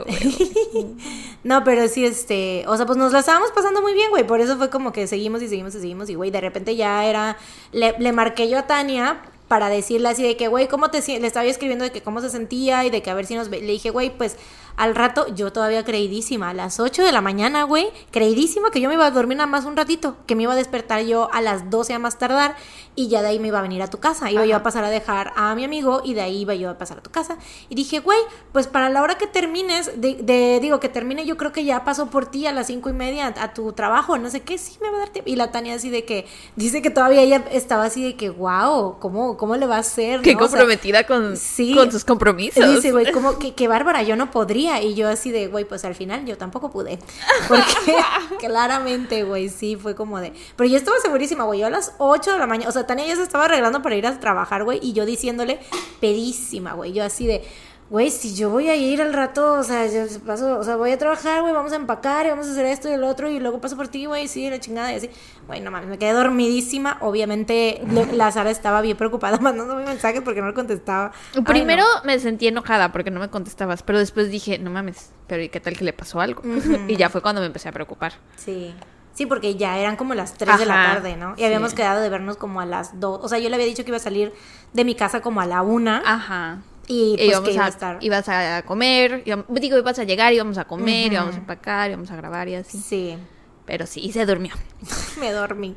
No, 1.44 1.64
pero 1.64 1.88
sí, 1.88 2.04
este, 2.04 2.66
o 2.68 2.76
sea, 2.76 2.86
pues 2.86 2.98
nos 2.98 3.14
la 3.14 3.20
estábamos 3.20 3.52
pasando 3.52 3.82
muy 3.82 3.94
bien, 3.94 4.10
güey, 4.10 4.28
por 4.28 4.42
eso 4.42 4.58
fue 4.58 4.70
como 4.70 4.92
que 4.92 5.08
seguimos 5.08 5.42
y 5.42 5.48
seguimos 5.48 5.74
y 5.76 5.80
seguimos 5.80 6.10
y, 6.10 6.16
güey, 6.16 6.30
de 6.30 6.42
repente 6.42 6.76
ya 6.76 7.06
era, 7.06 7.38
le, 7.72 7.96
le 8.00 8.12
marqué 8.12 8.50
yo 8.50 8.58
a 8.58 8.68
Tania 8.68 9.22
para 9.48 9.70
decirle 9.70 10.10
así 10.10 10.24
de 10.24 10.36
que, 10.36 10.48
güey, 10.48 10.68
¿cómo 10.68 10.90
te? 10.90 11.00
Le 11.20 11.26
estaba 11.26 11.46
yo 11.46 11.52
escribiendo 11.52 11.86
de 11.86 11.92
que 11.92 12.02
cómo 12.02 12.22
se 12.22 12.30
sentía 12.30 12.86
y 12.86 12.90
de 12.90 13.02
que 13.02 13.10
a 13.10 13.14
ver 13.14 13.26
si 13.26 13.36
nos. 13.36 13.50
Le 13.50 13.62
dije, 13.62 13.90
güey, 13.92 14.10
pues 14.10 14.36
al 14.78 14.96
rato, 14.96 15.26
yo 15.34 15.52
todavía 15.52 15.84
creidísima, 15.84 16.52
a 16.52 16.54
las 16.54 16.80
8 16.80 17.04
de 17.04 17.12
la 17.12 17.20
mañana, 17.22 17.64
güey, 17.64 17.88
creidísima 18.12 18.70
que 18.70 18.80
yo 18.80 18.88
me 18.90 18.96
iba 18.96 19.06
a 19.08 19.12
dormir 19.12 19.38
nada 19.38 19.48
más 19.48 19.66
un 19.66 19.76
ratito, 19.76 20.18
que 20.28 20.36
me 20.36 20.44
iba 20.44 20.54
a 20.54 20.56
despertar 20.56 21.02
yo 21.04 21.30
a 21.34 21.42
las 21.42 21.70
12 21.72 21.94
a 21.96 22.00
más 22.00 22.18
tardar 22.20 22.56
y 22.96 23.08
ya 23.10 23.22
de 23.22 23.30
ahí 23.30 23.40
me 23.40 23.48
iba 23.50 23.60
a 23.60 23.62
venir 23.64 23.82
a 23.82 23.88
tu 23.90 24.00
casa. 24.00 24.32
Iba 24.32 24.46
yo 24.46 24.56
a 24.56 24.64
pasar 24.64 24.84
a 24.84 24.90
dejar 24.90 25.34
a 25.36 25.54
mi 25.56 25.64
amigo 25.64 26.02
y 26.04 26.14
de 26.14 26.22
ahí 26.22 26.42
iba 26.42 26.56
yo 26.56 26.70
a 26.70 26.78
pasar 26.78 27.00
a 27.00 27.02
tu 27.02 27.10
casa. 27.12 27.38
Y 27.70 27.76
dije, 27.76 28.00
güey, 28.00 28.18
pues 28.54 28.68
para 28.68 28.90
la 28.90 29.02
hora 29.02 29.16
que 29.18 29.28
termines, 29.28 30.00
de, 30.00 30.16
de- 30.16 30.60
digo, 30.62 30.80
que 30.80 30.90
termine, 30.90 31.26
yo 31.26 31.38
creo 31.38 31.52
que 31.52 31.64
ya 31.66 31.84
paso 31.84 32.08
por 32.08 32.26
ti 32.30 32.46
a 32.48 32.52
las 32.52 32.68
cinco 32.68 32.90
y 32.90 32.94
media 32.94 33.28
a, 33.36 33.44
a 33.44 33.54
tu 33.54 33.72
trabajo, 33.74 34.18
no 34.18 34.30
sé 34.30 34.42
qué, 34.42 34.58
sí 34.58 34.78
me 34.82 34.90
va 34.90 34.98
a 34.98 35.00
dar 35.00 35.10
tiempo. 35.10 35.30
Y 35.30 35.36
la 35.36 35.52
Tania 35.52 35.76
así 35.76 35.90
de 35.90 36.06
que, 36.06 36.26
dice 36.56 36.82
que 36.84 36.90
todavía 36.90 37.22
ella 37.22 37.46
estaba 37.52 37.86
así 37.86 38.04
de 38.04 38.16
que, 38.16 38.30
wow, 38.30 39.00
¿cómo, 39.00 39.38
cómo 39.38 39.56
le 39.56 39.66
va 39.66 39.78
a 39.78 39.80
hacer? 39.80 40.22
Qué 40.22 40.34
no? 40.34 40.40
O 40.40 40.48
sea, 40.48 40.50
comprometida 40.60 41.06
con, 41.06 41.36
sí. 41.38 41.74
con 41.76 41.92
sus 41.92 42.06
compromisos. 42.06 42.68
Dice, 42.76 42.92
güey, 42.92 43.12
como 43.12 43.40
que, 43.40 43.54
que 43.56 43.68
bárbara, 43.68 44.04
yo 44.04 44.16
no 44.16 44.30
podría. 44.32 44.67
Y 44.82 44.96
yo 44.96 45.08
así 45.10 45.32
de, 45.32 45.48
güey, 45.48 45.66
pues 45.66 45.86
al 45.86 45.96
final 45.96 46.26
yo 46.26 46.38
tampoco 46.38 46.70
pude. 46.70 47.00
Porque 47.48 47.96
claramente, 48.40 49.24
güey, 49.24 49.50
sí, 49.50 49.76
fue 49.76 49.96
como 49.96 50.20
de. 50.20 50.34
Pero 50.56 50.70
yo 50.70 50.78
estaba 50.78 50.98
segurísima, 51.00 51.44
güey. 51.46 51.62
Yo 51.62 51.68
a 51.68 51.70
las 51.70 51.94
8 51.98 52.34
de 52.34 52.38
la 52.38 52.48
mañana, 52.48 52.70
o 52.70 52.72
sea, 52.72 52.86
Tania 52.86 53.06
ya 53.06 53.16
se 53.16 53.24
estaba 53.24 53.46
arreglando 53.46 53.82
para 53.82 53.96
ir 53.96 54.06
a 54.06 54.20
trabajar, 54.20 54.64
güey. 54.64 54.80
Y 54.82 54.94
yo 54.94 55.06
diciéndole, 55.06 55.60
pedísima, 56.00 56.74
güey. 56.74 56.94
Yo 56.94 57.04
así 57.04 57.28
de. 57.28 57.44
Güey, 57.90 58.12
si 58.12 58.36
yo 58.36 58.50
voy 58.50 58.70
a 58.70 58.76
ir 58.76 59.02
al 59.02 59.14
rato, 59.14 59.54
o 59.54 59.64
sea, 59.64 59.88
yo 59.88 60.02
paso, 60.26 60.60
o 60.60 60.64
sea, 60.64 60.76
voy 60.76 60.92
a 60.92 60.98
trabajar, 60.98 61.42
güey, 61.42 61.54
vamos 61.54 61.72
a 61.72 61.78
empacar 61.78 62.26
y 62.26 62.30
vamos 62.30 62.48
a 62.48 62.52
hacer 62.52 62.66
esto 62.66 62.90
y 62.90 62.92
el 62.92 63.04
otro 63.06 63.30
y 63.30 63.40
luego 63.40 63.62
paso 63.62 63.78
por 63.78 63.88
ti, 63.88 64.06
güey, 64.06 64.28
sí, 64.28 64.50
la 64.50 64.60
chingada 64.60 64.92
y 64.92 64.98
así. 64.98 65.10
Güey, 65.48 65.62
no 65.62 65.72
mames, 65.72 65.90
me 65.90 65.98
quedé 65.98 66.12
dormidísima. 66.12 66.98
Obviamente, 67.00 67.82
la 68.12 68.30
Sara 68.34 68.50
estaba 68.50 68.82
bien 68.82 68.98
preocupada 68.98 69.38
mandándome 69.42 69.86
mensajes 69.86 70.22
porque 70.22 70.42
no 70.42 70.48
le 70.48 70.54
contestaba. 70.54 71.14
Ay, 71.34 71.42
no. 71.42 71.44
Primero 71.46 71.86
me 72.04 72.20
sentí 72.20 72.48
enojada 72.48 72.92
porque 72.92 73.10
no 73.10 73.22
me 73.22 73.30
contestabas, 73.30 73.84
pero 73.84 74.00
después 74.00 74.30
dije, 74.30 74.60
no 74.60 74.70
mames, 74.70 75.12
pero 75.28 75.42
¿y 75.42 75.48
qué 75.48 75.62
tal 75.62 75.78
que 75.78 75.86
le 75.86 75.94
pasó 75.94 76.20
algo? 76.20 76.42
y 76.90 76.98
ya 76.98 77.10
fue 77.10 77.22
cuando 77.22 77.40
me 77.40 77.48
empecé 77.48 77.70
a 77.70 77.72
preocupar. 77.72 78.14
Sí. 78.36 78.76
Sí, 79.14 79.26
porque 79.26 79.56
ya 79.56 79.80
eran 79.80 79.96
como 79.96 80.14
las 80.14 80.34
3 80.34 80.60
de 80.60 80.66
la 80.68 80.94
tarde, 80.94 81.18
¿no? 81.18 81.34
Y 81.38 81.40
sí. 81.40 81.46
habíamos 81.46 81.74
quedado 81.74 82.02
de 82.02 82.10
vernos 82.10 82.38
como 82.38 82.62
a 82.62 82.68
las 82.68 83.00
2. 83.00 83.22
O 83.24 83.28
sea, 83.28 83.40
yo 83.40 83.50
le 83.50 83.56
había 83.56 83.66
dicho 83.66 83.84
que 83.84 83.90
iba 83.90 83.98
a 83.98 84.02
salir 84.02 84.32
de 84.74 84.86
mi 84.86 84.94
casa 84.94 85.22
como 85.22 85.42
a 85.42 85.48
la 85.48 85.64
1. 85.64 86.02
Ajá. 86.06 86.60
Y 86.88 87.16
pues 87.18 87.28
íbamos 87.30 87.50
que 87.50 87.54
iba 87.56 87.64
a 87.64 87.68
a, 87.68 87.70
estar. 87.70 87.98
ibas 88.02 88.30
a 88.30 88.64
comer, 88.64 89.22
íbamos- 89.26 89.46
digo, 89.50 89.78
ibas 89.78 90.00
a 90.00 90.04
llegar, 90.06 90.34
íbamos 90.34 90.58
a 90.58 90.66
comer, 90.66 91.08
Ujú. 91.08 91.14
íbamos 91.14 91.36
a 91.36 91.38
empacar, 91.40 91.90
íbamos 91.90 92.10
a 92.12 92.16
grabar 92.16 92.48
y 92.48 92.56
así. 92.56 92.80
Sí. 92.80 93.18
Pero 93.66 93.86
sí, 93.86 94.00
y 94.00 94.14
se 94.14 94.26
durmió. 94.26 94.54
me 95.20 95.32
dormí. 95.34 95.76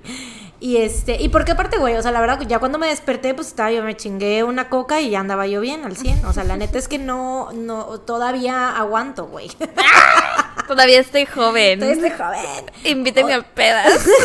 Y 0.60 0.76
este, 0.76 1.20
y 1.20 1.28
porque 1.28 1.52
aparte, 1.52 1.76
güey, 1.78 1.96
o 1.96 2.02
sea, 2.02 2.12
la 2.12 2.20
verdad, 2.20 2.38
ya 2.46 2.60
cuando 2.60 2.78
me 2.78 2.86
desperté, 2.86 3.34
pues 3.34 3.48
estaba 3.48 3.72
yo, 3.72 3.82
me 3.82 3.96
chingué 3.96 4.44
una 4.44 4.68
coca 4.68 5.00
y 5.00 5.10
ya 5.10 5.18
andaba 5.18 5.48
yo 5.48 5.60
bien 5.60 5.84
al 5.84 5.96
100. 5.96 6.24
O 6.26 6.32
sea, 6.32 6.44
la 6.44 6.56
neta 6.56 6.78
es 6.78 6.86
que 6.86 6.98
no, 6.98 7.50
no, 7.52 7.98
todavía 8.00 8.76
aguanto, 8.76 9.26
güey. 9.26 9.50
Todavía 10.74 11.00
estoy 11.00 11.26
joven. 11.26 11.80
Todavía 11.80 12.06
estoy 12.08 12.18
joven. 12.24 12.64
Invíteme 12.84 13.34
a 13.34 13.42
pedas. 13.42 14.06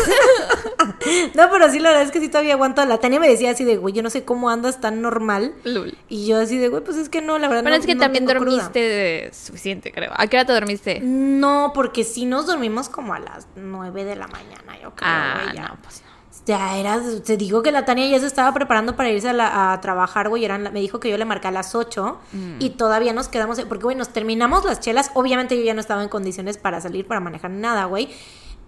No, 1.35 1.49
pero 1.51 1.69
sí, 1.69 1.79
la 1.79 1.89
verdad 1.89 2.03
es 2.03 2.11
que 2.11 2.19
sí 2.19 2.29
todavía 2.29 2.53
aguanto. 2.53 2.83
La 2.85 2.97
Tania 2.99 3.19
me 3.19 3.27
decía 3.27 3.51
así 3.51 3.63
de, 3.63 3.77
güey, 3.77 3.93
yo 3.93 4.01
no 4.01 4.09
sé 4.09 4.23
cómo 4.23 4.49
andas 4.49 4.81
tan 4.81 5.01
normal. 5.01 5.53
Lul. 5.63 5.95
Y 6.09 6.25
yo 6.27 6.39
así 6.39 6.57
de, 6.57 6.67
güey, 6.69 6.83
pues 6.83 6.97
es 6.97 7.09
que 7.09 7.21
no, 7.21 7.37
la 7.37 7.47
verdad 7.47 7.63
Pero 7.63 7.75
no- 7.75 7.79
es 7.79 7.85
que 7.85 7.93
no 7.95 8.01
también 8.01 8.25
cruda. 8.25 8.39
dormiste 8.39 9.29
suficiente, 9.33 9.91
creo. 9.91 10.11
¿A 10.15 10.27
qué 10.27 10.37
hora 10.37 10.45
te 10.45 10.53
dormiste? 10.53 10.99
No, 11.01 11.71
porque 11.75 12.03
sí 12.03 12.25
nos 12.25 12.47
dormimos 12.47 12.89
como 12.89 13.13
a 13.13 13.19
las 13.19 13.47
9 13.55 14.03
de 14.03 14.15
la 14.15 14.27
mañana, 14.27 14.73
yo 14.81 14.95
creo. 14.95 15.09
ah, 15.11 15.51
ya. 15.53 15.67
no, 15.67 15.77
pues. 15.83 16.01
Ya 16.45 16.77
era, 16.77 16.99
te 17.25 17.37
digo 17.37 17.63
que 17.63 17.71
la 17.71 17.85
Tania 17.85 18.07
ya 18.07 18.19
se 18.19 18.27
estaba 18.27 18.53
preparando 18.53 18.95
para 18.95 19.09
irse 19.09 19.29
a, 19.29 19.33
la- 19.33 19.73
a 19.73 19.81
trabajar, 19.81 20.29
güey. 20.29 20.45
Eran, 20.45 20.61
me 20.71 20.79
dijo 20.79 20.99
que 20.99 21.09
yo 21.09 21.17
le 21.17 21.25
marqué 21.25 21.47
a 21.47 21.51
las 21.51 21.73
8 21.73 22.19
Mm. 22.33 22.57
y 22.59 22.69
todavía 22.71 23.13
nos 23.13 23.27
quedamos, 23.29 23.59
porque, 23.61 23.83
güey, 23.83 23.95
nos 23.95 24.09
terminamos 24.09 24.63
las 24.63 24.79
chelas. 24.79 25.09
Obviamente 25.15 25.57
yo 25.57 25.63
ya 25.63 25.73
no 25.73 25.81
estaba 25.81 26.03
en 26.03 26.09
condiciones 26.09 26.57
para 26.57 26.79
salir, 26.81 27.07
para 27.07 27.19
manejar 27.19 27.49
nada, 27.49 27.85
güey. 27.85 28.09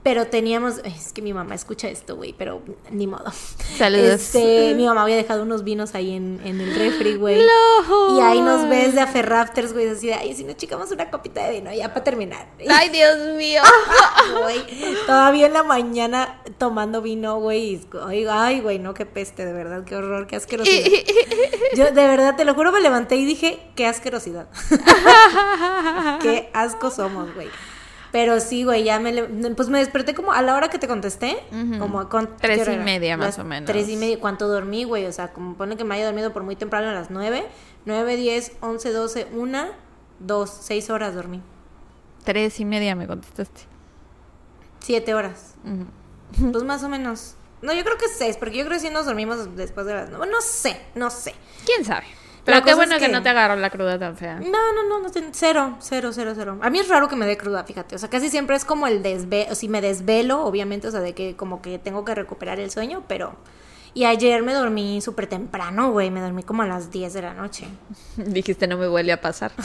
Pero 0.08 0.28
teníamos, 0.28 0.78
es 0.86 1.12
que 1.12 1.22
mi 1.22 1.34
mamá 1.34 1.54
escucha 1.54 1.90
esto, 1.90 2.16
güey, 2.16 2.32
pero 2.32 2.62
ni 2.92 3.08
modo. 3.08 3.30
Saludos. 3.78 4.22
Este, 4.22 4.74
mi 4.74 4.86
mamá 4.86 5.04
había 5.04 5.18
dejado 5.18 5.44
unos 5.44 5.66
vinos 5.66 5.96
ahí 5.96 6.16
en, 6.16 6.40
en 6.46 6.62
el 6.62 6.74
refri, 6.76 7.18
güey. 7.18 7.46
No. 7.46 8.18
Y 8.18 8.22
ahí 8.22 8.40
nos 8.40 8.70
ves 8.70 8.96
de 8.96 9.02
aferrafters, 9.02 9.74
güey, 9.74 9.90
así 9.90 10.08
de, 10.08 10.14
ay, 10.14 10.34
si 10.34 10.46
nos 10.46 10.56
chicamos 10.56 10.92
una 10.92 11.12
copita 11.12 11.46
de 11.46 11.60
vino, 11.60 11.74
ya 11.74 11.90
para 11.90 12.06
terminar. 12.06 12.48
Ay, 12.70 12.88
Dios 12.88 13.36
mío. 13.36 13.62
Güey, 14.44 14.62
todavía 15.06 15.48
en 15.48 15.54
la 15.54 15.64
mañana 15.64 16.42
tomando 16.58 17.02
vino, 17.02 17.42
güey. 17.42 17.82
ay, 18.32 18.62
güey, 18.62 18.80
no, 18.80 18.94
qué 18.94 19.06
peste, 19.06 19.46
de 19.46 19.52
verdad, 19.52 19.84
qué 19.84 19.98
horror, 19.98 20.26
qué 20.26 20.38
asquerosidad. 20.38 20.90
Yo, 21.76 21.84
de 21.84 21.92
verdad, 21.92 22.38
te 22.38 22.46
lo 22.46 22.54
juro, 22.54 22.72
me 22.72 22.80
levanté 22.80 23.18
y 23.18 23.26
dije, 23.26 23.60
qué 23.76 23.88
asquerosidad. 23.88 24.48
qué 26.22 26.50
asco 26.54 26.92
somos, 26.92 27.36
güey. 27.36 27.50
Pero 28.12 28.40
sí, 28.40 28.64
güey, 28.64 28.84
ya 28.84 29.00
me... 29.00 29.24
Pues 29.56 29.70
me 29.70 29.80
desperté 29.80 30.16
como 30.16 30.32
a 30.32 30.42
la 30.42 30.56
hora 30.56 30.70
que 30.70 30.80
te 30.80 30.88
contesté. 30.88 31.38
Como 31.80 32.08
con... 32.10 32.38
Tres 32.38 32.58
¿qué 32.58 32.62
hora 32.64 32.74
y 32.74 32.80
media, 32.80 33.18
más 33.18 33.38
Las 33.38 33.40
o 33.40 33.44
menos. 33.44 33.68
Tres 33.68 33.90
y 33.90 33.98
media. 33.98 34.20
¿Cuánto 34.20 34.48
dormí, 34.48 34.84
güey? 34.84 35.06
O 35.06 35.12
sea, 35.12 35.34
como 35.34 35.56
pone 35.56 35.78
que 35.78 35.84
me 35.84 35.96
haya 35.96 36.06
dormido 36.06 36.34
por 36.34 36.44
muy 36.44 36.56
temprano 36.56 36.90
a 36.90 36.94
las 36.94 37.10
nueve. 37.10 37.46
Nueve, 37.86 38.16
diez, 38.16 38.54
once, 38.62 38.92
doce, 38.92 39.28
una, 39.34 39.72
dos, 40.20 40.50
seis 40.62 40.90
horas 40.90 41.16
dormí. 41.16 41.42
Tres 42.24 42.60
y 42.60 42.66
media 42.66 42.96
me 42.96 43.08
contestaste. 43.08 43.62
Siete 44.80 45.14
horas. 45.14 45.56
Pues 46.52 46.64
más 46.64 46.84
o 46.84 46.90
menos. 46.90 47.36
No, 47.62 47.74
yo 47.74 47.84
creo 47.84 47.98
que 47.98 48.08
seis, 48.08 48.38
porque 48.38 48.58
yo 48.58 48.66
creo 48.66 48.78
que 48.78 48.86
sí 48.86 48.90
nos 48.90 49.06
dormimos 49.06 49.56
después 49.56 49.86
de 49.86 49.94
las 49.94 50.10
nueve. 50.10 50.28
No 50.30 50.42
sé, 50.42 50.80
no 50.96 51.10
sé. 51.10 51.34
¿Quién 51.66 51.84
sabe? 51.84 52.06
Pero 52.48 52.60
La 52.60 52.64
qué 52.64 52.74
bueno 52.76 52.94
es 52.96 53.00
que... 53.02 53.08
que- 53.08 53.12
no 53.12 53.22
te 53.22 53.28
agarró 53.28 53.58
la 53.58 53.70
cruda 53.70 54.00
tan 54.00 54.16
fea. 54.16 54.40
No, 54.40 54.74
no, 54.74 54.84
no, 54.88 55.00
no 55.02 55.10
cero, 55.34 55.76
cero, 55.82 56.12
cero, 56.14 56.32
cero. 56.34 56.58
A 56.62 56.70
mí 56.70 56.80
es 56.80 56.88
raro 56.88 57.10
que 57.10 57.18
me 57.18 57.26
dé 57.26 57.36
cruda, 57.36 57.66
fíjate. 57.66 57.96
O 57.96 58.00
sea, 58.00 58.10
casi 58.10 58.30
siempre 58.30 58.56
es 58.56 58.64
como 58.64 58.88
el 58.88 59.04
desvelo, 59.04 59.54
si 59.54 59.68
me 59.68 59.82
desvelo, 59.82 60.46
obviamente, 60.46 60.88
o 60.88 60.92
sea, 60.92 61.02
de 61.02 61.14
que 61.14 61.36
como 61.36 61.62
que 61.62 61.78
tengo 61.78 62.06
que 62.06 62.16
recuperar 62.16 62.60
el 62.62 62.72
sueño, 62.72 63.04
pero... 63.08 63.36
Y 63.94 64.06
ayer 64.06 64.44
me 64.44 64.54
dormí 64.54 65.02
súper 65.02 65.26
temprano, 65.26 65.92
güey, 65.92 66.12
me 66.12 66.22
dormí 66.22 66.44
como 66.44 66.62
a 66.62 66.68
las 66.68 66.92
10 66.92 67.14
de 67.14 67.22
la 67.24 67.34
noche. 67.34 67.66
Dijiste, 68.18 68.68
no 68.68 68.78
me 68.78 68.88
vuelve 68.88 69.12
a 69.12 69.20
pasar. 69.20 69.52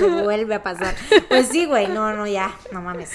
No 0.00 0.08
me 0.08 0.22
vuelve 0.22 0.54
a 0.54 0.62
pasar. 0.62 0.94
Pues 1.28 1.48
sí, 1.48 1.66
güey, 1.66 1.88
no, 1.88 2.12
no, 2.14 2.26
ya, 2.26 2.54
no 2.72 2.80
mames. 2.82 3.10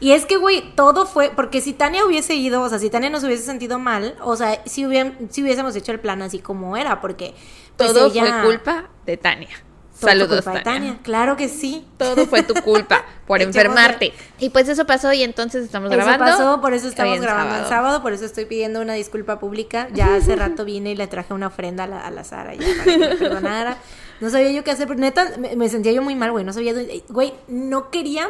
Y 0.00 0.12
es 0.12 0.24
que, 0.24 0.36
güey, 0.38 0.74
todo 0.74 1.04
fue, 1.06 1.30
porque 1.36 1.60
si 1.60 1.74
Tania 1.74 2.06
hubiese 2.06 2.34
ido, 2.34 2.62
o 2.62 2.68
sea, 2.70 2.78
si 2.78 2.88
Tania 2.88 3.10
nos 3.10 3.22
hubiese 3.22 3.44
sentido 3.44 3.78
mal, 3.78 4.16
o 4.22 4.34
sea, 4.34 4.62
si, 4.64 4.86
hubieran- 4.86 5.28
si 5.30 5.42
hubiésemos 5.42 5.76
hecho 5.76 5.92
el 5.92 6.00
plan 6.00 6.22
así 6.22 6.38
como 6.38 6.76
era, 6.76 7.00
porque... 7.02 7.34
pues, 7.76 7.92
Todo 7.92 8.06
ella- 8.06 8.40
fue 8.42 8.50
culpa 8.52 8.88
de 9.04 9.16
Tania. 9.18 9.48
todo 9.48 9.60
fue 9.92 10.10
Saludos, 10.12 10.36
culpa 10.42 10.52
de 10.58 10.64
Tania. 10.64 10.98
Claro 11.02 11.36
que 11.36 11.50
sí. 11.50 11.86
Todo 11.98 12.24
fue 12.24 12.42
tu 12.42 12.54
culpa 12.54 13.04
por 13.26 13.42
enfermarte. 13.42 14.14
Y 14.38 14.48
pues 14.48 14.66
eso 14.70 14.86
pasó 14.86 15.12
y 15.12 15.22
entonces 15.22 15.64
estamos 15.66 15.90
Eso 15.92 15.96
grabando. 16.00 16.24
pasó, 16.24 16.60
por 16.62 16.72
eso 16.72 16.88
estamos 16.88 17.16
en 17.16 17.20
grabando 17.22 17.56
el 17.56 17.66
sábado, 17.66 18.00
por 18.00 18.14
eso 18.14 18.24
estoy 18.24 18.46
pidiendo 18.46 18.80
una 18.80 18.94
disculpa 18.94 19.38
pública. 19.38 19.88
Ya 19.92 20.14
hace 20.14 20.34
rato 20.36 20.64
vine 20.64 20.92
y 20.92 20.96
le 20.96 21.06
traje 21.08 21.34
una 21.34 21.48
ofrenda 21.48 21.84
a 21.84 21.86
la, 21.86 22.00
a 22.00 22.10
la 22.10 22.24
Sara 22.24 22.54
ya 22.54 22.66
para 22.78 22.84
que 22.84 22.98
me 22.98 23.16
perdonara. 23.16 23.76
No 24.22 24.30
sabía 24.30 24.50
yo 24.50 24.64
qué 24.64 24.70
hacer, 24.70 24.88
pero 24.88 24.98
neta 24.98 25.32
me, 25.38 25.54
me 25.56 25.68
sentía 25.68 25.92
yo 25.92 26.00
muy 26.00 26.14
mal, 26.14 26.30
güey. 26.30 26.44
No 26.46 26.54
sabía, 26.54 26.72
dónde- 26.72 27.04
güey, 27.10 27.34
no 27.48 27.90
quería. 27.90 28.28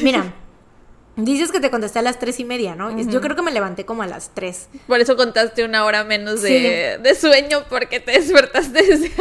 Mira, 0.00 0.32
dices 1.16 1.52
que 1.52 1.60
te 1.60 1.70
contesté 1.70 1.98
a 1.98 2.02
las 2.02 2.18
tres 2.18 2.40
y 2.40 2.44
media, 2.44 2.74
¿no? 2.74 2.90
Yo 2.98 3.20
creo 3.20 3.36
que 3.36 3.42
me 3.42 3.50
levanté 3.50 3.84
como 3.84 4.02
a 4.02 4.06
las 4.06 4.30
tres. 4.34 4.68
Por 4.86 5.00
eso 5.00 5.16
contaste 5.16 5.64
una 5.64 5.84
hora 5.84 6.04
menos 6.04 6.40
de, 6.42 6.96
Sí. 6.96 7.02
de 7.02 7.14
sueño 7.14 7.64
porque 7.68 8.00
te 8.00 8.12
despertaste 8.12 8.82
desde 8.86 9.12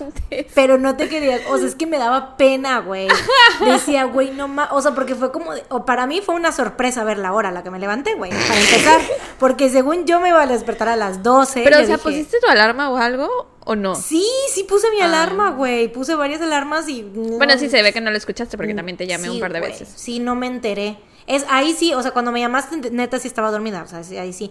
antes. 0.00 0.46
Pero 0.54 0.78
no 0.78 0.96
te 0.96 1.08
quería, 1.08 1.40
o 1.50 1.58
sea, 1.58 1.66
es 1.66 1.74
que 1.74 1.86
me 1.86 1.98
daba 1.98 2.36
pena, 2.36 2.78
güey. 2.80 3.08
Decía, 3.64 4.04
güey, 4.04 4.30
no 4.30 4.46
más, 4.48 4.68
o 4.72 4.80
sea, 4.82 4.92
porque 4.92 5.14
fue 5.14 5.32
como, 5.32 5.54
de- 5.54 5.64
o 5.68 5.84
para 5.84 6.06
mí 6.06 6.20
fue 6.24 6.34
una 6.34 6.52
sorpresa 6.52 7.04
ver 7.04 7.18
la 7.18 7.32
hora 7.32 7.48
a 7.48 7.52
la 7.52 7.62
que 7.62 7.70
me 7.70 7.78
levanté, 7.78 8.14
güey, 8.14 8.30
para 8.30 8.60
empezar. 8.60 9.00
Porque 9.38 9.68
según 9.70 10.06
yo 10.06 10.20
me 10.20 10.28
iba 10.28 10.40
a 10.42 10.46
despertar 10.46 10.88
a 10.88 10.96
las 10.96 11.22
12. 11.24 11.62
Pero, 11.64 11.76
o 11.76 11.80
sea, 11.80 11.96
dije, 11.96 11.98
¿pusiste 11.98 12.38
tu 12.40 12.46
alarma 12.48 12.90
o 12.90 12.96
algo 12.96 13.28
o 13.64 13.74
no? 13.74 13.96
Sí, 13.96 14.24
sí 14.52 14.62
puse 14.64 14.88
mi 14.92 15.00
Ah. 15.00 15.06
alarma, 15.06 15.50
güey. 15.50 15.88
Puse 15.92 16.14
varias 16.14 16.40
alarmas 16.40 16.88
y. 16.88 17.02
no- 17.02 17.38
Bueno, 17.38 17.58
sí 17.58 17.68
se 17.68 17.82
ve 17.82 17.92
que 17.92 18.00
no 18.00 18.10
lo 18.12 18.16
escuchaste 18.16 18.56
porque 18.56 18.74
también 18.74 18.96
te 18.96 19.06
llamé 19.08 19.24
Sí, 19.24 19.30
un 19.30 19.40
par 19.40 19.52
de 19.52 19.60
veces. 19.60 19.92
Sí, 19.96 20.20
no 20.20 20.36
me 20.36 20.46
enteré. 20.46 20.96
Es 21.26 21.44
ahí 21.48 21.72
sí, 21.74 21.94
o 21.94 22.02
sea, 22.02 22.10
cuando 22.12 22.32
me 22.32 22.40
llamaste, 22.40 22.90
neta 22.90 23.18
sí 23.18 23.28
estaba 23.28 23.50
dormida, 23.50 23.82
o 23.82 23.88
sea, 23.88 24.02
sí, 24.04 24.16
ahí 24.18 24.32
sí. 24.32 24.50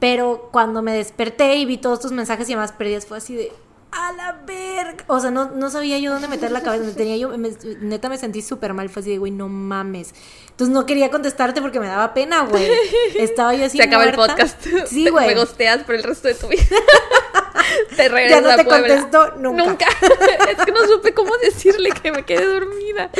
Pero 0.00 0.48
cuando 0.52 0.80
me 0.82 0.92
desperté 0.92 1.56
y 1.56 1.64
vi 1.64 1.76
todos 1.78 2.00
tus 2.00 2.12
mensajes 2.12 2.48
y 2.48 2.52
llamadas 2.52 2.72
perdidas, 2.72 3.06
fue 3.06 3.18
así 3.18 3.34
de. 3.34 3.52
A 3.90 4.12
la 4.12 4.32
verga. 4.46 5.02
O 5.06 5.18
sea, 5.18 5.30
no, 5.30 5.46
no 5.50 5.70
sabía 5.70 5.98
yo 5.98 6.12
dónde 6.12 6.28
meter 6.28 6.50
la 6.52 6.62
cabeza. 6.62 6.84
Me 6.84 6.92
tenía 6.92 7.16
yo, 7.16 7.30
me- 7.38 7.50
neta 7.80 8.10
me 8.10 8.18
sentí 8.18 8.42
súper 8.42 8.74
mal. 8.74 8.90
Fue 8.90 9.00
así 9.00 9.10
de, 9.10 9.16
güey, 9.18 9.32
no 9.32 9.48
mames. 9.48 10.12
Entonces 10.50 10.74
no 10.74 10.84
quería 10.84 11.10
contestarte 11.10 11.62
porque 11.62 11.80
me 11.80 11.86
daba 11.86 12.12
pena, 12.12 12.42
güey. 12.44 12.70
Estaba 13.18 13.54
yo 13.54 13.64
así. 13.64 13.78
Se 13.78 13.84
acaba 13.84 14.04
el 14.04 14.14
muerta. 14.14 14.34
podcast. 14.36 14.62
Sí, 14.88 15.08
güey. 15.08 15.28
Me 15.28 15.34
gosteas 15.36 15.84
por 15.84 15.94
el 15.94 16.02
resto 16.02 16.28
de 16.28 16.34
tu 16.34 16.48
vida. 16.48 16.62
te 17.96 18.08
regresas 18.10 18.42
Ya 18.42 18.50
no 18.50 18.56
te 18.56 18.64
Puebla. 18.64 18.94
contesto 18.94 19.34
nunca. 19.38 19.86
es 20.50 20.64
que 20.66 20.70
no 20.70 20.86
supe 20.86 21.14
cómo 21.14 21.34
decirle 21.38 21.90
que 21.90 22.12
me 22.12 22.24
quedé 22.26 22.44
dormida. 22.44 23.10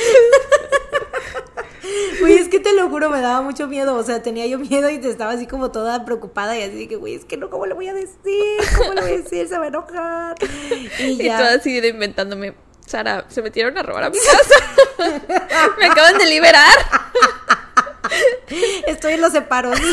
Güey, 2.21 2.35
es 2.35 2.49
que 2.49 2.59
te 2.61 2.73
lo 2.75 2.89
juro, 2.89 3.11
me 3.11 3.21
daba 3.21 3.41
mucho 3.43 3.67
miedo. 3.69 3.95
O 3.97 4.03
sea, 4.03 4.23
tenía 4.23 4.47
yo 4.47 4.59
miedo 4.59 4.91
y 4.91 4.99
te 4.99 5.09
estaba 5.09 5.33
así 5.33 5.47
como 5.47 5.71
toda 5.71 6.05
preocupada 6.05 6.57
y 6.59 6.63
así 6.63 6.77
de 6.77 6.89
que, 6.89 6.97
güey, 6.97 7.15
es 7.15 7.25
que 7.25 7.37
no, 7.37 7.51
¿cómo 7.51 7.67
le 7.67 7.75
voy 7.75 7.89
a 7.89 7.95
decir? 7.95 8.17
¿Cómo 8.77 8.95
le 8.95 9.01
voy 9.01 9.11
a 9.13 9.17
decir? 9.19 9.49
Se 9.49 9.59
va 9.59 9.65
a 9.65 9.69
enojar. 9.69 10.35
Y 10.99 11.05
Y 11.05 11.17
ya. 11.25 11.39
todo 11.39 11.49
así 11.59 11.81
de 11.81 11.89
inventándome. 11.89 12.55
Sara, 12.87 13.27
se 13.29 13.43
metieron 13.43 13.77
a 13.77 13.83
robar 13.83 14.05
a 14.05 14.11
mi 14.11 14.19
casa. 14.19 15.23
me 15.79 15.87
acaban 15.87 16.17
de 16.17 16.25
liberar. 16.27 16.73
Estoy 18.87 19.13
en 19.15 19.21
los 19.21 19.33
separos. 19.33 19.79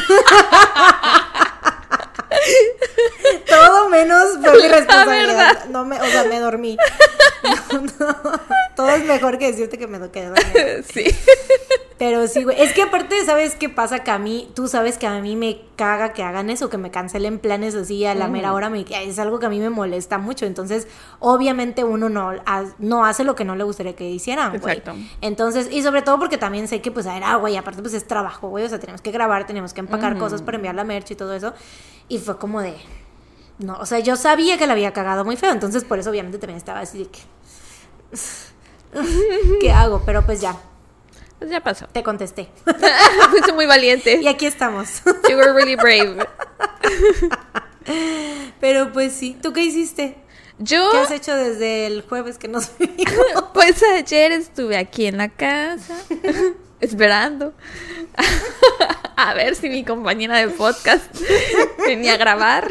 Menos 3.89 4.37
fue 4.41 4.61
mi 4.61 4.67
responsabilidad. 4.67 5.65
No 5.69 5.85
me, 5.85 5.99
o 5.99 6.05
sea, 6.05 6.23
me 6.25 6.39
dormí. 6.39 6.77
No, 7.71 7.81
no. 7.99 8.15
Todo 8.75 8.89
es 8.89 9.05
mejor 9.05 9.37
que 9.37 9.47
decirte 9.47 9.77
que 9.77 9.87
me 9.87 9.99
quedé 10.09 10.29
dormida. 10.29 10.83
sí. 10.93 11.05
Pero 11.97 12.27
sí, 12.27 12.43
güey. 12.43 12.61
Es 12.61 12.73
que 12.73 12.81
aparte, 12.81 13.23
¿sabes 13.25 13.55
qué 13.55 13.69
pasa? 13.69 13.99
Que 13.99 14.11
a 14.11 14.17
mí, 14.17 14.49
tú 14.53 14.67
sabes 14.67 14.97
que 14.97 15.07
a 15.07 15.19
mí 15.21 15.35
me 15.35 15.61
caga 15.77 16.11
que 16.11 16.23
hagan 16.23 16.49
eso, 16.49 16.69
que 16.69 16.77
me 16.77 16.91
cancelen 16.91 17.39
planes 17.39 17.73
así 17.75 18.05
a 18.05 18.15
la 18.15 18.27
mera 18.27 18.53
hora. 18.53 18.69
Me, 18.69 18.85
es 18.89 19.19
algo 19.19 19.39
que 19.39 19.45
a 19.45 19.49
mí 19.49 19.59
me 19.59 19.69
molesta 19.69 20.17
mucho. 20.17 20.45
Entonces, 20.45 20.87
obviamente 21.19 21.83
uno 21.83 22.09
no, 22.09 22.31
no 22.79 23.05
hace 23.05 23.23
lo 23.23 23.35
que 23.35 23.45
no 23.45 23.55
le 23.55 23.63
gustaría 23.63 23.95
que 23.95 24.09
hicieran, 24.09 24.59
güey. 24.59 24.77
Exacto. 24.77 24.99
Entonces, 25.21 25.69
y 25.71 25.83
sobre 25.83 26.01
todo 26.01 26.19
porque 26.19 26.37
también 26.37 26.67
sé 26.67 26.81
que, 26.81 26.91
pues, 26.91 27.05
era, 27.05 27.35
güey, 27.35 27.55
aparte, 27.55 27.81
pues 27.81 27.93
es 27.93 28.05
trabajo, 28.05 28.49
güey. 28.49 28.65
O 28.65 28.69
sea, 28.69 28.79
tenemos 28.79 29.01
que 29.01 29.11
grabar, 29.11 29.47
tenemos 29.47 29.73
que 29.73 29.79
empacar 29.79 30.17
cosas 30.17 30.41
para 30.41 30.57
enviar 30.57 30.75
la 30.75 30.83
merch 30.83 31.11
y 31.11 31.15
todo 31.15 31.33
eso. 31.33 31.53
Y 32.09 32.17
fue 32.17 32.37
como 32.37 32.61
de. 32.61 32.75
No, 33.59 33.77
o 33.79 33.85
sea, 33.85 33.99
yo 33.99 34.15
sabía 34.17 34.57
que 34.57 34.67
la 34.67 34.73
había 34.73 34.91
cagado 34.93 35.23
muy 35.25 35.37
feo. 35.37 35.51
Entonces, 35.51 35.83
por 35.83 35.97
eso, 35.99 36.09
obviamente, 36.09 36.37
también 36.39 36.57
estaba 36.57 36.79
así 36.81 36.99
de 36.99 37.07
que. 37.09 37.19
¿Qué 39.61 39.71
hago? 39.71 40.01
Pero 40.05 40.25
pues 40.25 40.41
ya, 40.41 40.57
Pues 41.39 41.49
ya 41.51 41.61
pasó. 41.61 41.87
te 41.87 42.03
contesté. 42.03 42.49
Fuiste 43.29 43.53
muy 43.53 43.65
valiente. 43.65 44.19
Y 44.21 44.27
aquí 44.27 44.45
estamos. 44.45 45.01
You 45.29 45.35
were 45.37 45.53
really 45.53 45.75
brave. 45.75 46.25
Pero 48.59 48.91
pues 48.91 49.13
sí, 49.13 49.37
¿tú 49.41 49.53
qué 49.53 49.61
hiciste? 49.63 50.17
Yo, 50.57 50.89
¿Qué 50.91 50.97
has 50.99 51.11
hecho 51.11 51.35
desde 51.35 51.85
el 51.87 52.01
jueves 52.01 52.37
que 52.37 52.47
nos 52.47 52.71
vimos? 52.77 53.13
pues 53.53 53.81
ayer 53.83 54.31
estuve 54.31 54.77
aquí 54.77 55.05
en 55.05 55.17
la 55.17 55.29
casa 55.29 55.95
esperando 56.79 57.53
a 59.17 59.33
ver 59.33 59.55
si 59.55 59.69
mi 59.69 59.83
compañera 59.83 60.37
de 60.37 60.47
podcast 60.49 61.05
venía 61.85 62.13
a 62.13 62.17
grabar. 62.17 62.69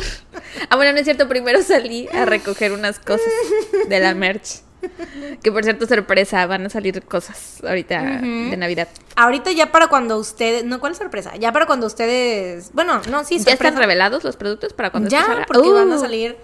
Ah, 0.70 0.76
bueno, 0.76 0.92
no 0.92 0.98
es 0.98 1.04
cierto, 1.04 1.28
primero 1.28 1.62
salí 1.62 2.08
a 2.12 2.24
recoger 2.24 2.72
unas 2.72 2.98
cosas 2.98 3.32
de 3.88 4.00
la 4.00 4.14
merch. 4.14 4.60
Que 5.42 5.50
por 5.50 5.64
cierto, 5.64 5.86
sorpresa, 5.86 6.46
van 6.46 6.66
a 6.66 6.70
salir 6.70 7.02
cosas 7.02 7.62
ahorita 7.64 8.02
de 8.02 8.56
Navidad. 8.56 8.88
Ahorita 9.16 9.50
ya 9.52 9.72
para 9.72 9.88
cuando 9.88 10.18
ustedes, 10.18 10.64
no, 10.64 10.78
¿cuál 10.78 10.94
sorpresa? 10.94 11.36
Ya 11.36 11.52
para 11.52 11.64
cuando 11.66 11.86
ustedes, 11.86 12.70
bueno, 12.74 13.00
no, 13.10 13.24
sí, 13.24 13.36
¿Ya 13.36 13.52
están 13.52 13.56
sorpresa. 13.56 13.78
revelados 13.78 14.24
los 14.24 14.36
productos 14.36 14.74
para 14.74 14.90
cuando 14.90 15.08
Ya, 15.08 15.44
porque 15.46 15.70
van 15.70 15.90
a 15.90 15.96
Uh, 15.96 16.00
salir 16.00 16.36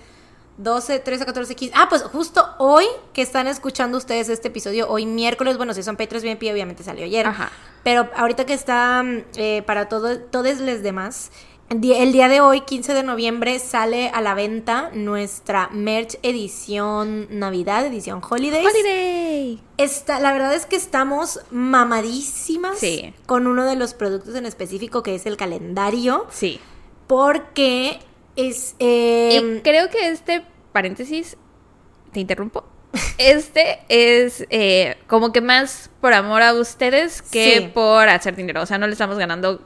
12, 0.62 0.98
13, 1.00 1.24
14, 1.26 1.54
15. 1.54 1.74
Ah, 1.76 1.86
pues 1.88 2.02
justo 2.02 2.46
hoy 2.58 2.84
que 3.12 3.22
están 3.22 3.46
escuchando 3.46 3.96
ustedes 3.98 4.28
este 4.28 4.48
episodio, 4.48 4.88
hoy 4.88 5.06
miércoles, 5.06 5.56
bueno, 5.56 5.72
si 5.74 5.82
son 5.82 5.96
Patreons 5.96 6.22
bien 6.22 6.38
pie, 6.38 6.52
obviamente 6.52 6.82
salió 6.84 7.04
ayer. 7.04 7.26
Ajá. 7.26 7.50
Pero 7.82 8.08
ahorita 8.14 8.44
que 8.44 8.52
está 8.54 9.02
eh, 9.36 9.62
para 9.66 9.88
todo, 9.88 10.18
todos 10.18 10.60
les 10.60 10.82
demás, 10.82 11.30
el 11.70 11.80
día 12.12 12.28
de 12.28 12.40
hoy, 12.40 12.62
15 12.62 12.94
de 12.94 13.02
noviembre, 13.04 13.58
sale 13.60 14.08
a 14.08 14.20
la 14.20 14.34
venta 14.34 14.90
nuestra 14.92 15.68
merch 15.72 16.18
edición 16.22 17.28
Navidad, 17.30 17.86
edición 17.86 18.20
Holidays. 18.28 18.66
Holiday. 18.66 19.62
Está, 19.78 20.18
la 20.20 20.32
verdad 20.32 20.52
es 20.52 20.66
que 20.66 20.74
estamos 20.76 21.40
mamadísimas 21.50 22.76
Sí. 22.78 23.14
con 23.26 23.46
uno 23.46 23.64
de 23.64 23.76
los 23.76 23.94
productos 23.94 24.34
en 24.34 24.46
específico 24.46 25.02
que 25.02 25.14
es 25.14 25.26
el 25.26 25.36
calendario, 25.36 26.26
Sí. 26.30 26.60
porque 27.06 28.00
es... 28.48 28.76
eh, 28.78 29.40
Y 29.42 29.60
creo 29.60 29.88
que 29.90 30.08
este 30.08 30.42
paréntesis, 30.72 31.36
te 32.12 32.20
interrumpo. 32.20 32.64
Este 33.18 33.80
es 33.88 34.46
eh, 34.50 34.96
como 35.06 35.30
que 35.32 35.40
más 35.40 35.90
por 36.00 36.12
amor 36.14 36.42
a 36.42 36.54
ustedes 36.54 37.22
que 37.22 37.58
Sí. 37.58 37.70
por 37.72 38.08
hacer 38.08 38.34
dinero. 38.34 38.62
O 38.62 38.66
sea, 38.66 38.78
no 38.78 38.86
le 38.86 38.92
estamos 38.94 39.18
ganando 39.18 39.60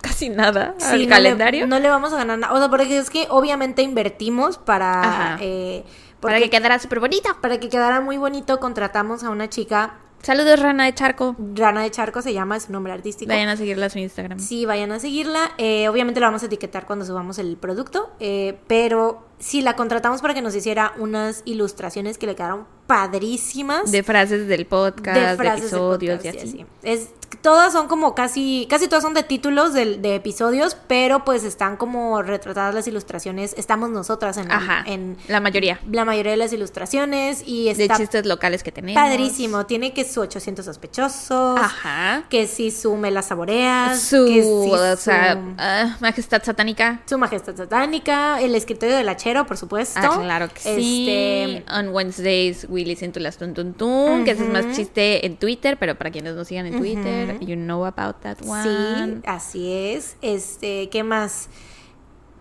casi 0.00 0.28
nada 0.28 0.74
sí, 0.78 0.84
al 0.86 0.92
no 0.92 0.98
le- 1.04 1.08
calendario. 1.08 1.66
no 1.66 1.78
le 1.78 1.88
vamos 1.88 2.12
a 2.12 2.16
ganar 2.16 2.38
nada. 2.38 2.52
O 2.54 2.58
sea, 2.58 2.68
porque 2.68 2.98
es 2.98 3.08
que 3.10 3.26
obviamente 3.30 3.82
invertimos 3.82 4.58
para... 4.58 5.38
Eh, 5.40 5.84
para 6.20 6.38
que 6.38 6.50
quedara 6.50 6.78
súper 6.78 7.00
bonito. 7.00 7.28
para 7.40 7.58
que 7.58 7.68
quedara 7.68 8.00
muy 8.00 8.16
bonito, 8.16 8.60
contratamos 8.60 9.24
a 9.24 9.30
una 9.30 9.48
chica, 9.48 9.98
Saludos, 10.22 10.60
Rana 10.60 10.84
de 10.84 10.94
Charco. 10.94 11.34
Rana 11.54 11.82
de 11.82 11.90
Charco 11.90 12.22
se 12.22 12.32
llama, 12.32 12.56
es 12.56 12.64
su 12.64 12.72
nombre 12.72 12.92
artístico. 12.92 13.28
Vayan 13.28 13.48
a 13.48 13.56
seguirla 13.56 13.86
a 13.86 13.90
su 13.90 13.98
Instagram. 13.98 14.38
Sí, 14.38 14.64
vayan 14.66 14.92
a 14.92 15.00
seguirla. 15.00 15.50
Eh, 15.58 15.88
obviamente 15.88 16.20
la 16.20 16.28
vamos 16.28 16.44
a 16.44 16.46
etiquetar 16.46 16.86
cuando 16.86 17.04
subamos 17.04 17.40
el 17.40 17.56
producto, 17.56 18.12
eh, 18.20 18.56
pero 18.68 19.26
si 19.40 19.62
la 19.62 19.74
contratamos 19.74 20.22
para 20.22 20.32
que 20.32 20.40
nos 20.40 20.54
hiciera 20.54 20.92
unas 20.96 21.42
ilustraciones 21.44 22.18
que 22.18 22.28
le 22.28 22.36
quedaron 22.36 22.66
padrísimas. 22.86 23.90
De 23.90 24.02
frases 24.02 24.48
del 24.48 24.66
podcast, 24.66 25.18
de, 25.18 25.36
frases 25.36 25.72
episodios 25.72 26.24
y 26.24 26.28
así. 26.28 26.66
Es, 26.82 27.08
todas 27.40 27.72
son 27.72 27.88
como 27.88 28.14
casi, 28.14 28.66
casi 28.68 28.88
todas 28.88 29.02
son 29.02 29.14
de 29.14 29.22
títulos 29.22 29.72
de, 29.72 29.96
de, 29.96 30.14
episodios, 30.16 30.76
pero 30.86 31.24
pues 31.24 31.44
están 31.44 31.76
como 31.76 32.22
retratadas 32.22 32.74
las 32.74 32.86
ilustraciones. 32.86 33.54
Estamos 33.56 33.90
nosotras 33.90 34.36
en, 34.36 34.50
Ajá, 34.50 34.84
en 34.86 35.16
la 35.28 35.40
mayoría. 35.40 35.80
La 35.90 36.04
mayoría 36.04 36.32
de 36.32 36.38
las 36.38 36.52
ilustraciones 36.52 37.42
y 37.46 37.68
está 37.68 37.94
de 37.94 38.00
chistes 38.00 38.26
locales 38.26 38.62
que 38.62 38.72
tenemos. 38.72 39.00
Padrísimo. 39.00 39.66
Tiene 39.66 39.92
que 39.92 40.04
su 40.04 40.20
800 40.20 40.64
sospechosos. 40.64 41.58
Ajá. 41.58 42.24
Que 42.28 42.46
si 42.46 42.70
su 42.70 42.96
me 42.96 43.10
la 43.10 43.22
saboreas. 43.22 44.00
Su, 44.00 44.26
que 44.26 44.42
si 44.42 44.48
o 44.48 44.96
sea, 44.96 45.34
su- 45.34 45.54
ah, 45.58 45.96
majestad 46.00 46.42
satánica. 46.42 47.00
Su 47.06 47.18
majestad 47.18 47.56
satánica, 47.56 48.40
el 48.40 48.54
escritorio 48.54 48.96
del 48.96 49.08
hachero, 49.08 49.46
por 49.46 49.56
supuesto. 49.56 50.00
Ah, 50.02 50.18
claro 50.20 50.48
que 50.48 50.60
sí. 50.60 51.08
Este, 51.08 51.72
On 51.72 51.88
Wednesdays, 51.88 52.66
we 52.68 52.81
listen 52.84 53.12
to 53.12 53.20
las 53.20 53.38
tun 53.38 53.54
tun 53.54 53.74
tun, 53.74 54.24
que 54.24 54.32
ese 54.32 54.44
es 54.44 54.50
más 54.50 54.76
chiste 54.76 55.26
en 55.26 55.36
Twitter, 55.36 55.76
pero 55.78 55.96
para 55.96 56.10
quienes 56.10 56.34
no 56.34 56.44
sigan 56.44 56.66
en 56.66 56.78
Twitter, 56.78 57.38
you 57.40 57.56
know 57.56 57.84
about 57.84 58.16
that 58.22 58.38
one. 58.46 58.62
Sí, 58.62 59.20
así 59.26 59.72
es. 59.72 60.16
Este, 60.22 60.88
¿qué 60.90 61.02
más? 61.02 61.48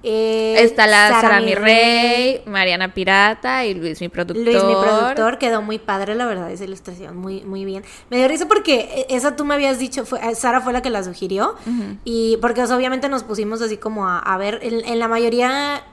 Eh, 0.04 0.56
Está 0.64 0.88
la 0.88 1.10
Sara 1.10 1.22
Sara 1.22 1.42
Mi 1.42 1.54
Rey, 1.54 2.42
Mariana 2.48 2.92
Pirata 2.92 3.66
y 3.66 3.76
Luis 3.76 4.02
mi 4.02 4.10
productor. 4.10 4.44
Luis, 4.44 4.64
mi 4.64 4.74
productor, 4.74 5.38
quedó 5.38 5.62
muy 5.62 5.78
padre, 5.78 6.16
la 6.16 6.26
verdad, 6.26 6.52
esa 6.52 6.64
ilustración, 6.64 7.18
muy, 7.18 7.44
muy 7.44 7.66
bien. 7.66 7.84
Me 8.10 8.18
dio 8.18 8.28
risa 8.28 8.48
porque 8.48 9.06
esa 9.10 9.36
tú 9.36 9.46
me 9.46 9.54
habías 9.54 9.78
dicho, 9.78 10.04
fue, 10.06 10.20
eh, 10.28 10.34
Sara 10.34 10.60
fue 10.62 10.74
la 10.74 10.82
que 10.82 10.90
la 10.90 11.04
sugirió, 11.04 11.56
y 12.04 12.38
porque 12.42 12.64
o 12.64 12.66
sea, 12.66 12.78
obviamente 12.78 13.10
nos 13.10 13.24
pusimos 13.24 13.62
así 13.62 13.78
como 13.78 14.08
a, 14.08 14.18
a 14.18 14.38
ver, 14.40 14.60
en, 14.64 14.84
en 14.84 14.98
la 14.98 15.08
mayoría, 15.08 15.84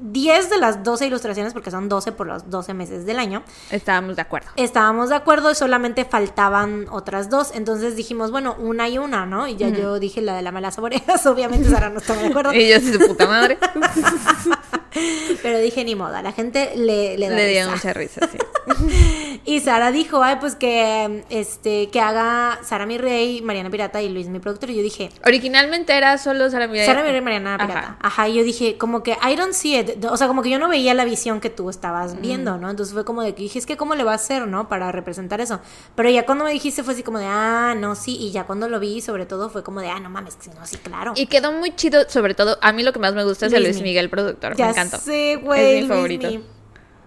10 0.00 0.50
de 0.50 0.58
las 0.58 0.82
12 0.82 1.06
ilustraciones, 1.06 1.52
porque 1.52 1.70
son 1.70 1.88
12 1.88 2.12
por 2.12 2.26
los 2.26 2.50
12 2.50 2.74
meses 2.74 3.06
del 3.06 3.18
año, 3.18 3.42
Estábamos 3.70 4.16
de 4.16 4.22
acuerdo. 4.22 4.50
estábamos 4.56 5.10
de 5.10 5.14
acuerdo, 5.16 5.54
solamente 5.54 6.04
faltaban 6.04 6.86
otras 6.90 7.30
dos, 7.30 7.52
entonces 7.54 7.94
dijimos, 7.96 8.30
bueno, 8.30 8.56
una 8.58 8.88
y 8.88 8.98
una, 8.98 9.26
¿no? 9.26 9.46
Y 9.46 9.56
ya 9.56 9.68
yo 9.68 9.98
dije 9.98 10.20
la 10.20 10.34
de 10.34 10.42
la 10.42 10.50
mala 10.52 10.70
saboreas, 10.70 11.24
obviamente 11.26 11.68
Sara 11.70 11.90
no 11.90 11.98
estaba 11.98 12.20
de 12.22 12.28
acuerdo, 12.28 12.52
Y 12.54 12.68
yo, 12.68 12.78
sí, 12.80 12.92
su 12.92 12.98
puta 12.98 13.26
madre. 13.26 13.58
pero 15.42 15.58
dije, 15.58 15.84
ni 15.84 15.94
modo, 15.94 16.14
a 16.16 16.22
la 16.22 16.32
gente 16.32 16.72
le, 16.76 17.16
le 17.18 17.28
da 17.28 17.36
Le 17.36 17.46
dio 17.48 17.60
risa. 17.64 17.70
mucha 17.74 17.92
risa, 17.92 18.28
sí. 18.30 18.38
Y 19.44 19.58
Sara 19.58 19.90
dijo, 19.90 20.22
ay, 20.22 20.36
pues 20.38 20.54
que 20.54 21.24
este 21.28 21.90
que 21.90 22.00
haga 22.00 22.60
Sara 22.62 22.86
mi 22.86 22.96
rey, 22.96 23.42
Mariana 23.42 23.70
Pirata 23.70 24.00
y 24.00 24.08
Luis 24.08 24.28
mi 24.28 24.38
productor. 24.38 24.70
Y 24.70 24.76
yo 24.76 24.82
dije, 24.82 25.10
Originalmente 25.26 25.96
era 25.96 26.16
solo 26.18 26.48
Sara 26.48 26.68
Mi 26.68 26.78
Rey. 26.78 26.86
Sara 26.86 27.02
mi 27.02 27.10
rey, 27.10 27.20
Mariana. 27.20 27.58
Pirata. 27.58 27.96
Ajá. 28.00 28.28
y 28.28 28.34
yo 28.34 28.44
dije, 28.44 28.78
como 28.78 29.02
que 29.02 29.16
I 29.28 29.34
don't 29.34 29.52
see 29.52 29.76
it. 29.76 30.04
O 30.04 30.16
sea, 30.16 30.28
como 30.28 30.42
que 30.42 30.50
yo 30.50 30.60
no 30.60 30.68
veía 30.68 30.94
la 30.94 31.04
visión 31.04 31.40
que 31.40 31.50
tú 31.50 31.70
estabas 31.70 32.20
viendo, 32.20 32.56
¿no? 32.56 32.70
Entonces 32.70 32.94
fue 32.94 33.04
como 33.04 33.22
de 33.22 33.34
que 33.34 33.42
dije, 33.42 33.58
es 33.58 33.66
que 33.66 33.76
cómo 33.76 33.96
le 33.96 34.04
va 34.04 34.12
a 34.12 34.16
hacer, 34.16 34.46
¿no? 34.46 34.68
Para 34.68 34.92
representar 34.92 35.40
eso. 35.40 35.60
Pero 35.96 36.08
ya 36.08 36.24
cuando 36.24 36.44
me 36.44 36.52
dijiste 36.52 36.84
fue 36.84 36.94
así 36.94 37.02
como 37.02 37.18
de, 37.18 37.26
ah, 37.26 37.74
no, 37.76 37.96
sí. 37.96 38.16
Y 38.20 38.30
ya 38.30 38.44
cuando 38.44 38.68
lo 38.68 38.78
vi, 38.78 39.00
sobre 39.00 39.26
todo, 39.26 39.50
fue 39.50 39.64
como 39.64 39.80
de, 39.80 39.88
ah, 39.88 39.98
no 39.98 40.08
mames, 40.08 40.36
que 40.36 40.50
no, 40.50 40.64
sí, 40.66 40.76
claro. 40.76 41.14
Y 41.16 41.26
quedó 41.26 41.50
muy 41.50 41.74
chido, 41.74 42.08
sobre 42.08 42.34
todo, 42.34 42.58
a 42.62 42.72
mí 42.72 42.84
lo 42.84 42.92
que 42.92 43.00
más 43.00 43.14
me 43.14 43.24
gusta 43.24 43.46
es 43.46 43.52
el 43.52 43.62
Luismi. 43.64 43.80
Luis 43.80 43.82
Miguel 43.90 44.08
productor, 44.08 44.54
ya 44.56 44.68
me 44.68 44.74
encantó. 44.86 44.98
sé, 45.04 45.36
güey. 45.36 45.76
Es 45.78 45.82
mi 45.82 45.88
favorito. 45.88 46.28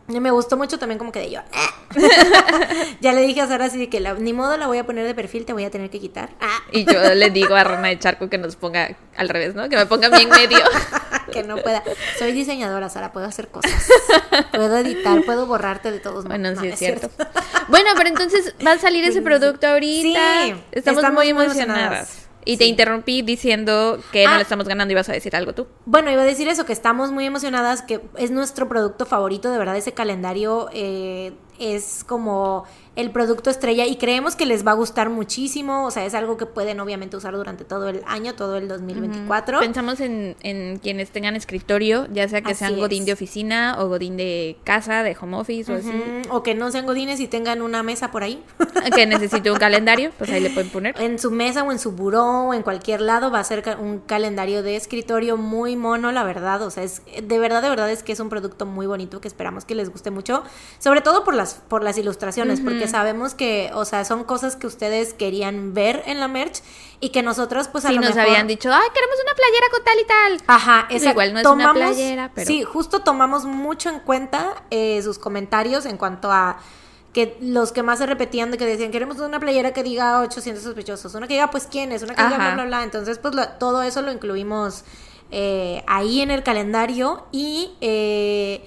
Mi. 0.08 0.20
Me 0.20 0.30
gustó 0.30 0.56
mucho 0.56 0.78
también 0.78 1.00
como 1.00 1.12
que 1.12 1.20
de 1.20 1.32
yo. 1.32 1.42
"Ah". 1.52 1.74
ya 3.02 3.12
le 3.12 3.22
dije 3.22 3.42
a 3.42 3.48
Sara 3.48 3.66
así 3.66 3.80
de 3.80 3.90
que 3.90 4.00
la- 4.00 4.14
ni 4.14 4.34
modo 4.34 4.56
la 4.56 4.68
voy 4.68 4.78
a 4.78 4.86
poner 4.86 5.04
de 5.06 5.16
perfil, 5.16 5.46
te 5.46 5.54
voy 5.54 5.64
a 5.66 5.72
tener 5.72 5.90
que 5.90 6.00
quitar. 6.00 6.30
Ah. 6.40 6.60
Y 6.72 6.86
yo 6.86 7.16
le 7.16 7.32
digo 7.32 7.56
a 7.56 7.64
Rana 7.64 7.88
de 7.88 7.98
Charco 7.98 8.30
que 8.30 8.38
nos 8.38 8.56
ponga 8.56 8.96
al 9.18 9.30
revés, 9.30 9.56
¿no? 9.56 9.68
Que 9.68 9.78
me 9.78 9.88
ponga 9.88 10.10
bien 10.10 10.30
medio. 10.30 10.60
que 11.32 11.42
no 11.42 11.58
pueda. 11.58 11.82
Soy 12.20 12.34
diseñadora, 12.34 12.88
Sara, 12.90 13.12
puedo 13.12 13.26
hacer 13.26 13.48
cosas. 13.48 13.72
Puedo 14.54 14.78
editar, 14.78 15.24
puedo 15.24 15.48
borrarte 15.48 15.92
de 15.92 16.00
todos 16.00 16.26
modos. 16.26 16.30
Bueno, 16.30 16.52
No, 16.52 16.62
sí 16.62 16.68
es 16.68 16.78
cierto. 16.78 17.10
Bueno, 17.68 17.90
pero 17.98 18.10
entonces 18.10 18.54
va 18.66 18.74
a 18.74 18.78
salir 18.78 19.04
ese 19.06 19.24
producto 19.24 19.66
ahorita. 19.68 20.44
Sí, 20.44 20.56
estamos, 20.72 21.00
estamos 21.00 21.04
muy 21.26 21.34
muy 21.34 21.46
emocionadas. 21.46 21.56
emocionadas. 21.88 22.25
Y 22.46 22.58
te 22.58 22.66
interrumpí 22.66 23.22
diciendo 23.24 24.00
que 24.12 24.24
no 24.26 24.32
Ah. 24.32 24.36
le 24.38 24.44
estamos 24.44 24.68
ganando 24.68 24.92
y 24.92 24.96
vas 24.96 25.10
a 25.10 25.14
decir 25.14 25.36
algo 25.36 25.54
tú. 25.54 25.68
Bueno, 25.86 26.12
iba 26.12 26.22
a 26.22 26.26
decir 26.26 26.48
eso, 26.48 26.66
que 26.66 26.74
estamos 26.74 27.12
muy 27.12 27.26
emocionadas, 27.26 27.82
que 27.82 28.02
es 28.18 28.32
nuestro 28.32 28.70
producto 28.70 29.06
favorito, 29.06 29.52
de 29.52 29.58
verdad 29.58 29.76
ese 29.76 29.94
calendario 29.94 30.70
eh, 30.72 31.34
es 31.60 32.04
como 32.06 32.66
el 32.96 33.12
producto 33.12 33.50
estrella 33.50 33.86
y 33.86 33.98
creemos 33.98 34.36
que 34.36 34.46
les 34.46 34.66
va 34.66 34.72
a 34.72 34.76
gustar 34.76 35.10
muchísimo, 35.10 35.86
o 35.86 35.92
sea, 35.92 36.06
es 36.06 36.14
algo 36.14 36.38
que 36.38 36.46
pueden 36.46 36.80
obviamente 36.80 37.18
usar 37.18 37.36
durante 37.36 37.66
todo 37.66 37.90
el 37.90 38.02
año, 38.08 38.36
todo 38.36 38.56
el 38.56 38.68
2024. 38.70 39.60
Pensamos 39.60 40.00
en, 40.00 40.38
en 40.42 40.80
quienes 40.80 41.10
tengan 41.12 41.36
escritorio, 41.36 42.08
ya 42.12 42.28
sea 42.30 42.42
que 42.42 42.52
Así 42.52 42.60
sean 42.60 42.78
Godín 42.78 43.02
es. 43.02 43.08
de 43.08 43.14
oficina 43.14 43.76
o 43.80 43.90
Godín 43.90 44.16
de 44.16 44.58
casa, 44.64 45.04
de 45.04 45.16
home 45.20 45.38
office 45.38 45.74
o 45.74 45.76
así. 45.76 45.92
O 46.30 46.42
que 46.42 46.56
no 46.56 46.72
sean 46.72 46.86
godines 46.86 47.20
y 47.20 47.28
tengan 47.28 47.62
una 47.62 47.84
mesa 47.84 48.12
por 48.12 48.24
ahí. 48.24 48.42
Que 48.96 49.06
necesite 49.06 49.52
un 49.52 49.58
calendario, 49.58 50.12
pues 50.18 50.30
ahí 50.32 50.40
le 50.40 50.50
pueden 50.50 50.70
poner. 50.70 51.00
En 51.02 51.20
su 51.20 51.32
mesa 51.32 51.64
o 51.64 51.72
en 51.72 51.80
su 51.80 51.92
buró 51.92 52.48
o 52.48 52.54
en 52.54 52.62
cualquier 52.62 53.02
lado 53.02 53.30
va 53.32 53.40
a 53.40 53.44
ser 53.44 53.64
un 53.80 54.00
calendario 54.00 54.64
de 54.64 54.76
escritorio 54.76 55.38
muy 55.38 55.76
mono, 55.76 56.12
la 56.12 56.24
verdad. 56.24 56.62
O 56.62 56.72
sea, 56.72 56.84
es 56.84 57.02
de 57.22 57.40
verdad, 57.40 57.62
de 57.62 57.70
verdad 57.70 57.92
es 57.92 58.04
que 58.04 58.14
es 58.14 58.20
un 58.20 58.30
producto 58.30 58.66
muy 58.66 58.88
bonito 58.88 59.20
que 59.20 59.28
esperamos 59.28 59.66
que 59.66 59.76
les 59.76 59.90
guste 59.90 60.12
mucho. 60.12 60.44
Sobre 60.80 61.02
todo 61.02 61.24
por 61.24 61.36
las, 61.46 61.54
por 61.68 61.84
las 61.84 61.98
ilustraciones, 61.98 62.60
porque 62.62 62.88
sabemos 62.88 63.34
que, 63.36 63.70
o 63.74 63.86
sea, 63.86 64.04
son 64.06 64.24
cosas 64.24 64.56
que 64.56 64.68
ustedes 64.68 65.14
querían 65.14 65.74
ver 65.74 66.04
en 66.08 66.20
la 66.20 66.28
merch 66.28 66.62
y 67.00 67.10
que 67.10 67.22
nosotros, 67.22 67.68
pues 67.68 67.86
a 67.86 67.90
Sí, 67.90 67.96
lo 67.96 68.02
nos 68.02 68.16
mejor- 68.16 68.30
habían 68.30 68.48
dicho, 68.48 68.70
ay, 68.74 68.88
queremos 68.94 69.16
una 69.24 69.34
playera 69.36 69.68
con 69.72 69.84
tal 69.84 70.00
y 70.00 70.06
tal. 70.06 70.44
Ajá, 70.48 70.88
esa- 70.90 71.12
igual 71.12 71.34
no 71.34 71.40
es 71.40 71.46
una 71.46 71.74
playera, 71.74 72.32
pero- 72.34 72.48
Sí, 72.48 72.64
justo 72.64 73.00
tomamos 73.02 73.46
mucho 73.46 73.90
en 73.90 74.00
cuenta 74.00 74.64
eh, 74.72 75.02
sus 75.04 75.20
comentarios 75.20 75.86
en 75.86 75.98
cuanto 75.98 76.32
a 76.32 76.58
que 77.14 77.38
los 77.40 77.72
que 77.72 77.82
más 77.84 78.00
se 78.00 78.06
repetían 78.06 78.52
de 78.52 78.58
que 78.58 78.66
decían, 78.66 78.92
queremos 78.92 79.20
una 79.20 79.40
playera 79.40 79.72
que 79.72 79.84
diga 79.84 80.20
800 80.20 80.64
sospechosos, 80.64 81.16
una 81.16 81.28
que 81.28 81.36
diga, 81.36 81.50
pues, 81.50 81.66
quién 81.72 81.92
es, 81.94 82.04
una 82.04 82.14
que 82.14 82.22
diga, 82.24 82.36
bla, 82.38 82.54
bla, 82.56 82.66
bla. 82.66 82.84
Entonces, 82.84 83.20
pues, 83.20 83.34
lo- 83.36 83.48
todo 83.60 83.84
eso 83.84 84.02
lo 84.02 84.12
incluimos 84.12 84.84
eh, 85.32 85.84
ahí 85.88 86.22
en 86.22 86.30
el 86.30 86.44
calendario 86.44 87.26
y, 87.32 87.72
eh, 87.82 88.64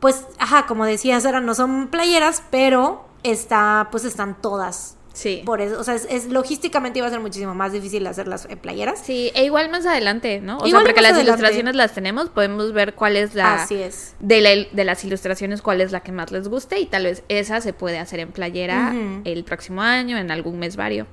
pues, 0.00 0.24
ajá, 0.38 0.66
como 0.66 0.84
decía 0.84 1.20
Sara, 1.20 1.40
no 1.40 1.54
son 1.54 1.88
playeras, 1.88 2.42
pero 2.50 3.04
está, 3.22 3.88
pues, 3.90 4.04
están 4.04 4.40
todas. 4.40 4.94
Sí. 5.14 5.42
Por 5.44 5.60
eso, 5.60 5.80
o 5.80 5.82
sea, 5.82 5.96
es, 5.96 6.06
es- 6.08 6.26
logísticamente 6.26 7.00
iba 7.00 7.08
a 7.08 7.10
ser 7.10 7.18
muchísimo 7.18 7.52
más 7.52 7.72
difícil 7.72 8.06
hacer 8.06 8.28
las 8.28 8.44
eh, 8.44 8.56
playeras. 8.56 9.00
Sí, 9.04 9.32
e 9.34 9.44
igual 9.46 9.68
más 9.68 9.84
adelante, 9.84 10.40
¿no? 10.40 10.58
O 10.58 10.66
Igual 10.68 10.82
sea, 10.84 10.88
porque 10.92 11.00
las 11.00 11.14
adelante. 11.14 11.30
ilustraciones 11.40 11.74
las 11.74 11.92
tenemos, 11.92 12.28
podemos 12.28 12.72
ver 12.72 12.94
cuál 12.94 13.16
es 13.16 13.34
la... 13.34 13.54
Así 13.64 13.74
es. 13.74 14.14
De, 14.20 14.40
la- 14.40 14.68
de 14.70 14.84
las 14.84 15.02
ilustraciones, 15.04 15.60
cuál 15.60 15.80
es 15.80 15.90
la 15.90 16.00
que 16.04 16.12
más 16.12 16.30
les 16.30 16.46
guste 16.46 16.78
y 16.78 16.86
tal 16.86 17.02
vez 17.02 17.24
esa 17.28 17.60
se 17.60 17.72
puede 17.72 17.98
hacer 17.98 18.20
en 18.20 18.30
playera 18.30 18.94
el 19.24 19.42
próximo 19.42 19.82
año, 19.82 20.16
en 20.18 20.30
algún 20.30 20.60
mes 20.60 20.76
vario. 20.76 21.08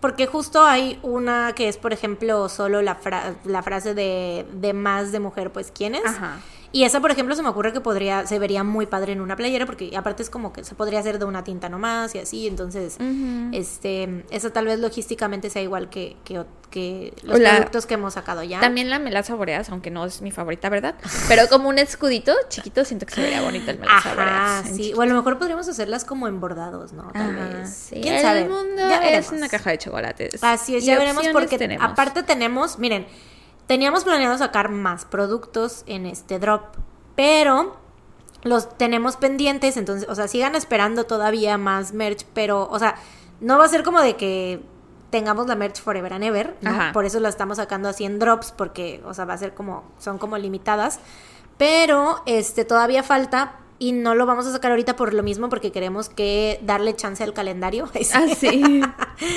Porque 0.00 0.28
justo 0.28 0.64
hay 0.64 1.00
una 1.02 1.52
que 1.56 1.68
es, 1.68 1.76
por 1.76 1.92
ejemplo, 1.92 2.48
solo 2.48 2.82
la, 2.82 2.94
fra- 2.94 3.34
la 3.44 3.64
frase 3.64 3.94
de, 3.94 4.46
de 4.52 4.72
más 4.74 5.10
de 5.10 5.18
mujer, 5.18 5.50
pues 5.50 5.72
¿quién 5.76 5.96
es? 5.96 6.04
Ajá. 6.06 6.38
Y 6.72 6.84
esa, 6.84 7.00
por 7.00 7.10
ejemplo, 7.10 7.34
se 7.34 7.42
me 7.42 7.48
ocurre 7.48 7.72
que 7.72 7.80
podría, 7.80 8.26
se 8.26 8.38
vería 8.38 8.62
muy 8.62 8.86
padre 8.86 9.12
en 9.12 9.20
una 9.20 9.34
playera, 9.36 9.66
porque 9.66 9.96
aparte 9.96 10.22
es 10.22 10.30
como 10.30 10.52
que 10.52 10.62
se 10.64 10.74
podría 10.76 11.00
hacer 11.00 11.18
de 11.18 11.24
una 11.24 11.42
tinta 11.42 11.68
nomás 11.68 12.14
y 12.14 12.18
así, 12.18 12.46
entonces, 12.46 12.96
este, 13.52 14.24
esa 14.30 14.50
tal 14.52 14.66
vez 14.66 14.78
logísticamente 14.78 15.50
sea 15.50 15.62
igual 15.62 15.90
que, 15.90 16.16
que, 16.24 16.44
que 16.70 17.12
los 17.22 17.38
la- 17.40 17.56
productos 17.56 17.86
que 17.86 17.94
hemos 17.94 18.14
sacado 18.14 18.42
ya. 18.42 18.60
También 18.60 18.90
la 18.90 18.98
melaza 18.98 19.34
boreas, 19.34 19.68
aunque 19.70 19.90
no 19.90 20.04
es 20.04 20.22
mi 20.22 20.30
favorita, 20.30 20.68
¿verdad? 20.68 20.94
Pero 21.28 21.48
como 21.48 21.68
un 21.68 21.78
escudito 21.78 22.32
chiquito, 22.48 22.84
siento 22.84 23.06
que 23.06 23.14
se 23.14 23.22
vería 23.22 23.42
bonito 23.42 23.70
el 23.70 23.78
melaza 23.78 24.10
Ajá, 24.10 24.14
boreas. 24.14 24.66
en 24.66 24.74
sí. 24.76 24.82
chiquito. 24.82 24.98
O 24.98 25.02
a 25.02 25.06
lo 25.06 25.14
mejor 25.14 25.38
podríamos 25.38 25.68
hacerlas 25.68 26.04
como 26.04 26.28
en 26.28 26.40
bordados, 26.40 26.92
¿no? 26.92 27.10
Tal 27.12 27.36
Ajá, 27.36 27.58
vez. 27.58 27.70
sí. 27.70 28.00
¿Quién 28.00 28.14
el 28.14 28.22
sabe? 28.22 28.42
mundo 28.48 28.76
Ya 28.76 28.96
es 28.98 29.00
veremos. 29.02 29.32
una 29.32 29.48
caja 29.48 29.70
de 29.70 29.78
chocolates. 29.78 30.44
Así 30.44 30.76
es, 30.76 30.84
ya 30.84 30.98
veremos 30.98 31.26
porque 31.32 31.58
tenemos. 31.58 31.84
aparte 31.84 32.22
tenemos, 32.22 32.78
miren, 32.78 33.06
teníamos 33.70 34.02
planeado 34.02 34.36
sacar 34.36 34.68
más 34.68 35.04
productos 35.04 35.84
en 35.86 36.04
este 36.04 36.40
drop, 36.40 36.74
pero 37.14 37.76
los 38.42 38.76
tenemos 38.76 39.14
pendientes, 39.14 39.76
entonces, 39.76 40.08
o 40.08 40.14
sea, 40.16 40.26
sigan 40.26 40.56
esperando 40.56 41.04
todavía 41.04 41.56
más 41.56 41.92
merch, 41.92 42.26
pero, 42.34 42.68
o 42.68 42.80
sea, 42.80 42.96
no 43.40 43.58
va 43.58 43.66
a 43.66 43.68
ser 43.68 43.84
como 43.84 44.00
de 44.00 44.16
que 44.16 44.60
tengamos 45.10 45.46
la 45.46 45.54
merch 45.54 45.80
forever 45.80 46.12
and 46.14 46.24
ever, 46.24 46.56
¿no? 46.62 46.72
Por 46.92 47.04
eso 47.04 47.20
la 47.20 47.28
estamos 47.28 47.58
sacando 47.58 47.88
así 47.88 48.04
en 48.04 48.18
drops, 48.18 48.50
porque, 48.50 49.04
o 49.06 49.14
sea, 49.14 49.24
va 49.24 49.34
a 49.34 49.38
ser 49.38 49.54
como, 49.54 49.84
son 50.00 50.18
como 50.18 50.36
limitadas, 50.36 50.98
pero, 51.56 52.24
este, 52.26 52.64
todavía 52.64 53.04
falta. 53.04 53.60
Y 53.82 53.92
no 53.92 54.14
lo 54.14 54.26
vamos 54.26 54.46
a 54.46 54.52
sacar 54.52 54.72
ahorita 54.72 54.94
por 54.94 55.14
lo 55.14 55.22
mismo, 55.22 55.48
porque 55.48 55.72
queremos 55.72 56.10
que 56.10 56.60
darle 56.62 56.94
chance 56.94 57.24
al 57.24 57.32
calendario. 57.32 57.88
Ah, 58.14 58.26
sí. 58.38 58.82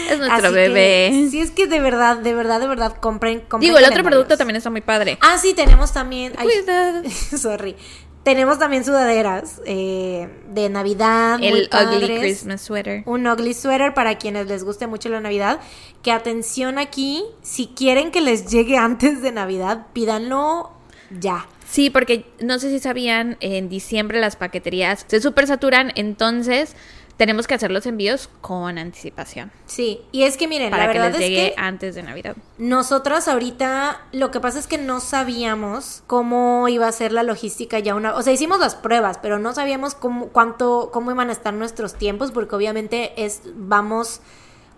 Es 0.09 0.17
nuestro 0.19 0.47
Así 0.47 0.53
bebé. 0.53 1.09
que, 1.11 1.27
sí, 1.31 1.39
es 1.39 1.51
que 1.51 1.65
de 1.65 1.79
verdad, 1.79 2.17
de 2.17 2.33
verdad, 2.33 2.59
de 2.59 2.67
verdad, 2.67 2.97
compren. 2.97 3.39
compren 3.39 3.61
Digo, 3.61 3.77
el 3.77 3.85
otro 3.85 4.03
producto 4.03 4.37
también 4.37 4.57
está 4.57 4.69
muy 4.69 4.81
padre. 4.81 5.17
Ah, 5.21 5.37
sí, 5.37 5.53
tenemos 5.53 5.93
también. 5.93 6.33
ay, 6.37 6.45
Cuidado. 6.47 7.03
sorry. 7.37 7.77
Tenemos 8.23 8.59
también 8.59 8.83
sudaderas 8.85 9.61
eh, 9.65 10.29
de 10.49 10.69
Navidad. 10.69 11.39
muy 11.39 11.47
El 11.47 11.55
Ugly 11.55 11.67
padres. 11.69 12.19
Christmas 12.19 12.61
Sweater. 12.61 13.03
Un 13.05 13.25
ugly 13.27 13.53
sweater 13.53 13.93
para 13.93 14.17
quienes 14.17 14.47
les 14.47 14.63
guste 14.65 14.87
mucho 14.87 15.07
la 15.09 15.19
Navidad. 15.21 15.59
Que 16.01 16.11
atención 16.11 16.79
aquí, 16.79 17.23
si 17.41 17.67
quieren 17.67 18.11
que 18.11 18.19
les 18.21 18.47
llegue 18.49 18.77
antes 18.77 19.21
de 19.21 19.31
Navidad, 19.31 19.87
pídanlo 19.93 20.71
ya. 21.19 21.47
Sí, 21.73 21.89
porque 21.89 22.31
no 22.39 22.59
sé 22.59 22.69
si 22.69 22.77
sabían, 22.77 23.35
en 23.39 23.67
diciembre 23.67 24.21
las 24.21 24.35
paqueterías 24.35 25.05
se 25.07 25.19
super 25.19 25.47
saturan, 25.47 25.91
entonces 25.95 26.75
tenemos 27.17 27.47
que 27.47 27.55
hacer 27.55 27.71
los 27.71 27.87
envíos 27.87 28.29
con 28.41 28.77
anticipación. 28.77 29.51
Sí, 29.65 30.01
y 30.11 30.21
es 30.21 30.37
que 30.37 30.47
miren, 30.47 30.69
para 30.69 30.85
la 30.85 30.93
que 30.93 30.99
verdad 30.99 31.17
les 31.17 31.27
llegue 31.27 31.47
es 31.47 31.53
que 31.55 31.59
antes 31.59 31.95
de 31.95 32.03
Navidad. 32.03 32.35
nosotras 32.59 33.27
ahorita 33.27 34.01
lo 34.11 34.29
que 34.29 34.39
pasa 34.39 34.59
es 34.59 34.67
que 34.67 34.77
no 34.77 34.99
sabíamos 34.99 36.03
cómo 36.05 36.67
iba 36.67 36.87
a 36.87 36.91
ser 36.91 37.11
la 37.11 37.23
logística 37.23 37.79
ya 37.79 37.95
una, 37.95 38.13
o 38.13 38.21
sea, 38.21 38.33
hicimos 38.33 38.59
las 38.59 38.75
pruebas, 38.75 39.17
pero 39.19 39.39
no 39.39 39.55
sabíamos 39.55 39.95
cómo 39.95 40.27
cuánto 40.27 40.91
cómo 40.93 41.09
iban 41.09 41.29
a 41.29 41.31
estar 41.31 41.55
nuestros 41.55 41.95
tiempos 41.95 42.31
porque 42.31 42.55
obviamente 42.55 43.13
es 43.17 43.41
vamos 43.55 44.21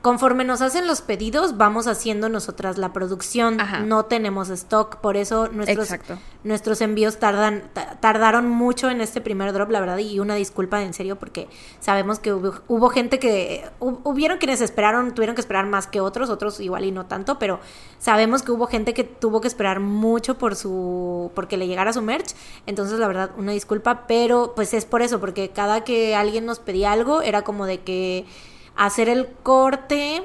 Conforme 0.06 0.44
nos 0.44 0.62
hacen 0.62 0.86
los 0.86 1.02
pedidos, 1.02 1.58
vamos 1.58 1.88
haciendo 1.88 2.30
nosotras 2.30 2.78
la 2.78 2.94
producción. 2.94 3.60
Ajá. 3.60 3.80
No 3.80 4.06
tenemos 4.06 4.50
stock, 4.52 4.98
por 4.98 5.18
eso 5.18 5.48
nuestros, 5.48 5.90
Exacto. 5.92 6.20
nuestros 6.44 6.80
envíos 6.82 7.18
tardan, 7.18 7.64
ta- 7.74 7.98
tardaron 8.00 8.48
mucho 8.48 8.92
en 8.92 9.02
este 9.02 9.20
primer 9.20 9.52
drop, 9.52 9.72
la 9.72 9.80
verdad, 9.80 9.98
y 9.98 10.20
una 10.20 10.36
disculpa 10.36 10.84
en 10.84 10.94
serio 10.94 11.16
porque 11.16 11.48
sabemos 11.80 12.20
que 12.20 12.34
hubo, 12.34 12.54
hubo 12.68 12.90
gente 12.90 13.18
que, 13.18 13.68
hu- 13.80 14.00
hubieron 14.04 14.38
quienes 14.38 14.62
esperaron, 14.62 15.16
tuvieron 15.16 15.34
que 15.34 15.42
esperar 15.42 15.66
más 15.66 15.88
que 15.88 16.02
otros, 16.02 16.30
otros 16.30 16.60
igual 16.60 16.86
y 16.86 16.92
no 16.92 17.08
tanto, 17.08 17.40
pero 17.40 17.60
sabemos 17.98 18.44
que 18.44 18.52
hubo 18.52 18.68
gente 18.68 18.94
que 18.94 19.06
tuvo 19.06 19.42
que 19.42 19.48
esperar 19.48 19.80
mucho 19.80 20.38
por 20.38 20.56
su, 20.56 21.32
porque 21.34 21.58
le 21.58 21.66
llegara 21.66 21.94
su 21.94 22.04
merch, 22.04 22.36
entonces 22.68 23.00
la 23.00 23.08
verdad, 23.08 23.32
una 23.38 23.54
disculpa, 23.54 24.06
pero 24.08 24.54
pues 24.56 24.76
es 24.76 24.86
por 24.86 25.02
eso, 25.02 25.20
porque 25.20 25.50
cada 25.50 25.84
que 25.84 26.16
alguien 26.16 26.46
nos 26.46 26.60
pedía 26.60 26.92
algo 26.92 27.24
era 27.24 27.42
como 27.42 27.66
de 27.66 27.80
que 27.82 28.28
hacer 28.76 29.10
el 29.10 29.28
corte 29.44 30.24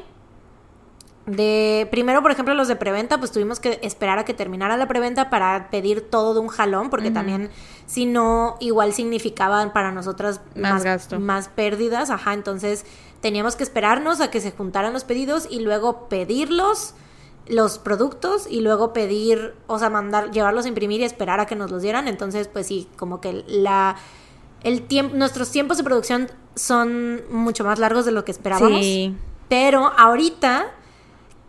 de 1.27 1.87
primero 1.91 2.23
por 2.23 2.33
ejemplo 2.33 2.55
los 2.55 2.67
de 2.67 2.77
preventa 2.77 3.19
pues 3.19 3.31
tuvimos 3.31 3.61
que 3.61 3.79
esperar 3.83 4.19
a 4.19 4.25
que 4.25 4.35
terminara 4.35 4.77
la 4.77 4.89
preventa 4.89 5.31
para 5.31 5.71
pedir 5.71 6.01
todo 6.11 6.35
de 6.35 6.41
un 6.41 6.49
jalón 6.49 6.91
porque 6.91 7.11
también 7.11 7.51
si 7.87 8.07
no 8.07 8.57
igual 8.59 8.93
significaban 8.95 9.73
para 9.73 9.93
nosotras 9.93 10.41
Más 10.57 10.73
más, 10.73 10.85
gasto. 10.85 11.21
más 11.21 11.49
pérdidas 11.49 12.11
ajá 12.11 12.33
entonces 12.33 12.85
teníamos 13.21 13.55
que 13.55 13.63
esperarnos 13.63 14.21
a 14.21 14.31
que 14.31 14.41
se 14.41 14.51
juntaran 14.51 14.93
los 14.93 15.05
pedidos 15.05 15.47
y 15.49 15.61
luego 15.61 16.09
pedirlos 16.09 16.95
los 17.47 17.79
productos 17.79 18.47
y 18.49 18.61
luego 18.61 18.93
pedir 18.93 19.55
o 19.67 19.79
sea 19.79 19.91
mandar 19.91 20.31
llevarlos 20.31 20.65
a 20.65 20.69
imprimir 20.69 21.01
y 21.03 21.05
esperar 21.05 21.39
a 21.39 21.47
que 21.47 21.55
nos 21.55 21.71
los 21.71 21.83
dieran 21.83 22.09
entonces 22.09 22.49
pues 22.49 22.67
sí 22.67 22.89
como 22.97 23.21
que 23.21 23.45
la 23.47 23.97
el 24.63 24.83
tiempo 24.83 25.17
nuestros 25.17 25.51
tiempos 25.51 25.77
de 25.79 25.85
producción 25.85 26.31
son 26.55 27.23
mucho 27.31 27.65
más 27.65 27.79
largos 27.79 28.05
de 28.05 28.13
lo 28.13 28.25
que 28.25 28.33
esperábamos 28.33 28.81
Sí. 28.81 29.15
pero 29.49 29.93
ahorita 29.97 30.67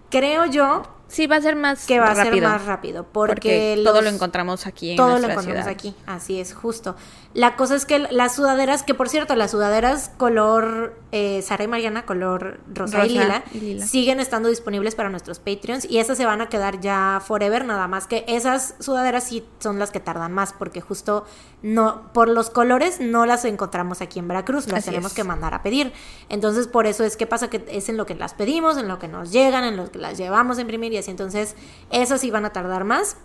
creo 0.10 0.45
yo 0.45 0.84
Sí, 1.08 1.28
va 1.28 1.36
a 1.36 1.41
ser 1.41 1.58
más 1.58 1.86
que 1.86 2.00
va 2.00 2.06
a 2.12 2.15
ser 2.15 2.41
más 2.41 2.63
rápido 2.63 3.06
porque, 3.12 3.74
Porque, 3.76 3.82
todo 3.84 4.02
lo 4.02 4.08
encontramos 4.08 4.65
aquí 4.65 4.91
en 4.91 4.95
todo 4.95 5.10
lo 5.10 5.28
encontramos 5.28 5.43
ciudad. 5.43 5.67
aquí 5.67 5.93
así 6.06 6.39
es 6.39 6.54
justo 6.54 6.95
la 7.34 7.56
cosa 7.56 7.76
es 7.76 7.86
que 7.86 7.98
las 8.00 8.36
sudaderas 8.36 8.84
que 8.84 8.94
por 8.94 9.08
cierto 9.08 9.36
las 9.36 9.52
sudaderas 9.52 10.12
color 10.17 11.00
eh, 11.13 11.41
Sara 11.41 11.63
y 11.63 11.67
Mariana 11.67 12.06
color 12.06 12.60
rosa, 12.74 13.06
y, 13.06 13.10
lila, 13.10 13.44
y 13.54 13.60
lila. 13.60 13.86
siguen 13.86 14.20
estando 14.20 14.50
disponibles 14.50 14.96
para 14.96 15.10
nuestros 15.10 15.39
patreons 15.39 15.86
y 15.89 16.00
esas 16.00 16.17
se 16.17 16.26
van 16.26 16.41
a 16.41 16.50
quedar 16.50 16.82
ya 16.82 17.22
forever 17.26 17.63
nada 17.65 17.88
más 17.88 18.08
que 18.08 18.26
esas 18.28 18.76
sudaderas 18.80 19.24
sí 19.26 19.46
son 19.60 19.80
las 19.80 19.91
que 19.91 20.00
tardan 20.02 20.34
más 20.34 20.52
porque 20.54 20.82
justo 20.82 21.26
no 21.62 22.12
por 22.13 22.28
los 22.28 22.50
colores 22.50 23.00
no 23.00 23.26
las 23.26 23.46
encontramos 23.46 24.02
aquí 24.02 24.20
en 24.20 24.28
Veracruz 24.28 24.67
las 24.67 24.80
Así 24.80 24.89
tenemos 24.89 25.12
es. 25.12 25.15
que 25.15 25.24
mandar 25.24 25.54
a 25.54 25.63
pedir 25.63 25.94
entonces 26.28 26.67
por 26.67 26.86
eso 26.86 27.04
es 27.06 27.15
que 27.15 27.28
pasa 27.28 27.50
que 27.50 27.63
es 27.70 27.88
en 27.88 27.96
lo 27.98 28.06
que 28.06 28.15
las 28.15 28.34
pedimos 28.34 28.78
en 28.78 28.88
lo 28.89 29.00
que 29.00 29.08
nos 29.08 29.32
llegan 29.32 29.63
en 29.63 29.78
lo 29.78 29.89
que 29.89 30.00
las 30.00 30.17
llevamos 30.17 30.58
a 30.58 30.62
imprimir 30.62 30.91
y 30.94 30.98
así 30.98 31.12
entonces 31.12 31.56
esas 31.91 32.20
sí 32.22 32.30
van 32.30 32.46
a 32.46 32.52
tardar 32.52 32.84
más 32.84 33.15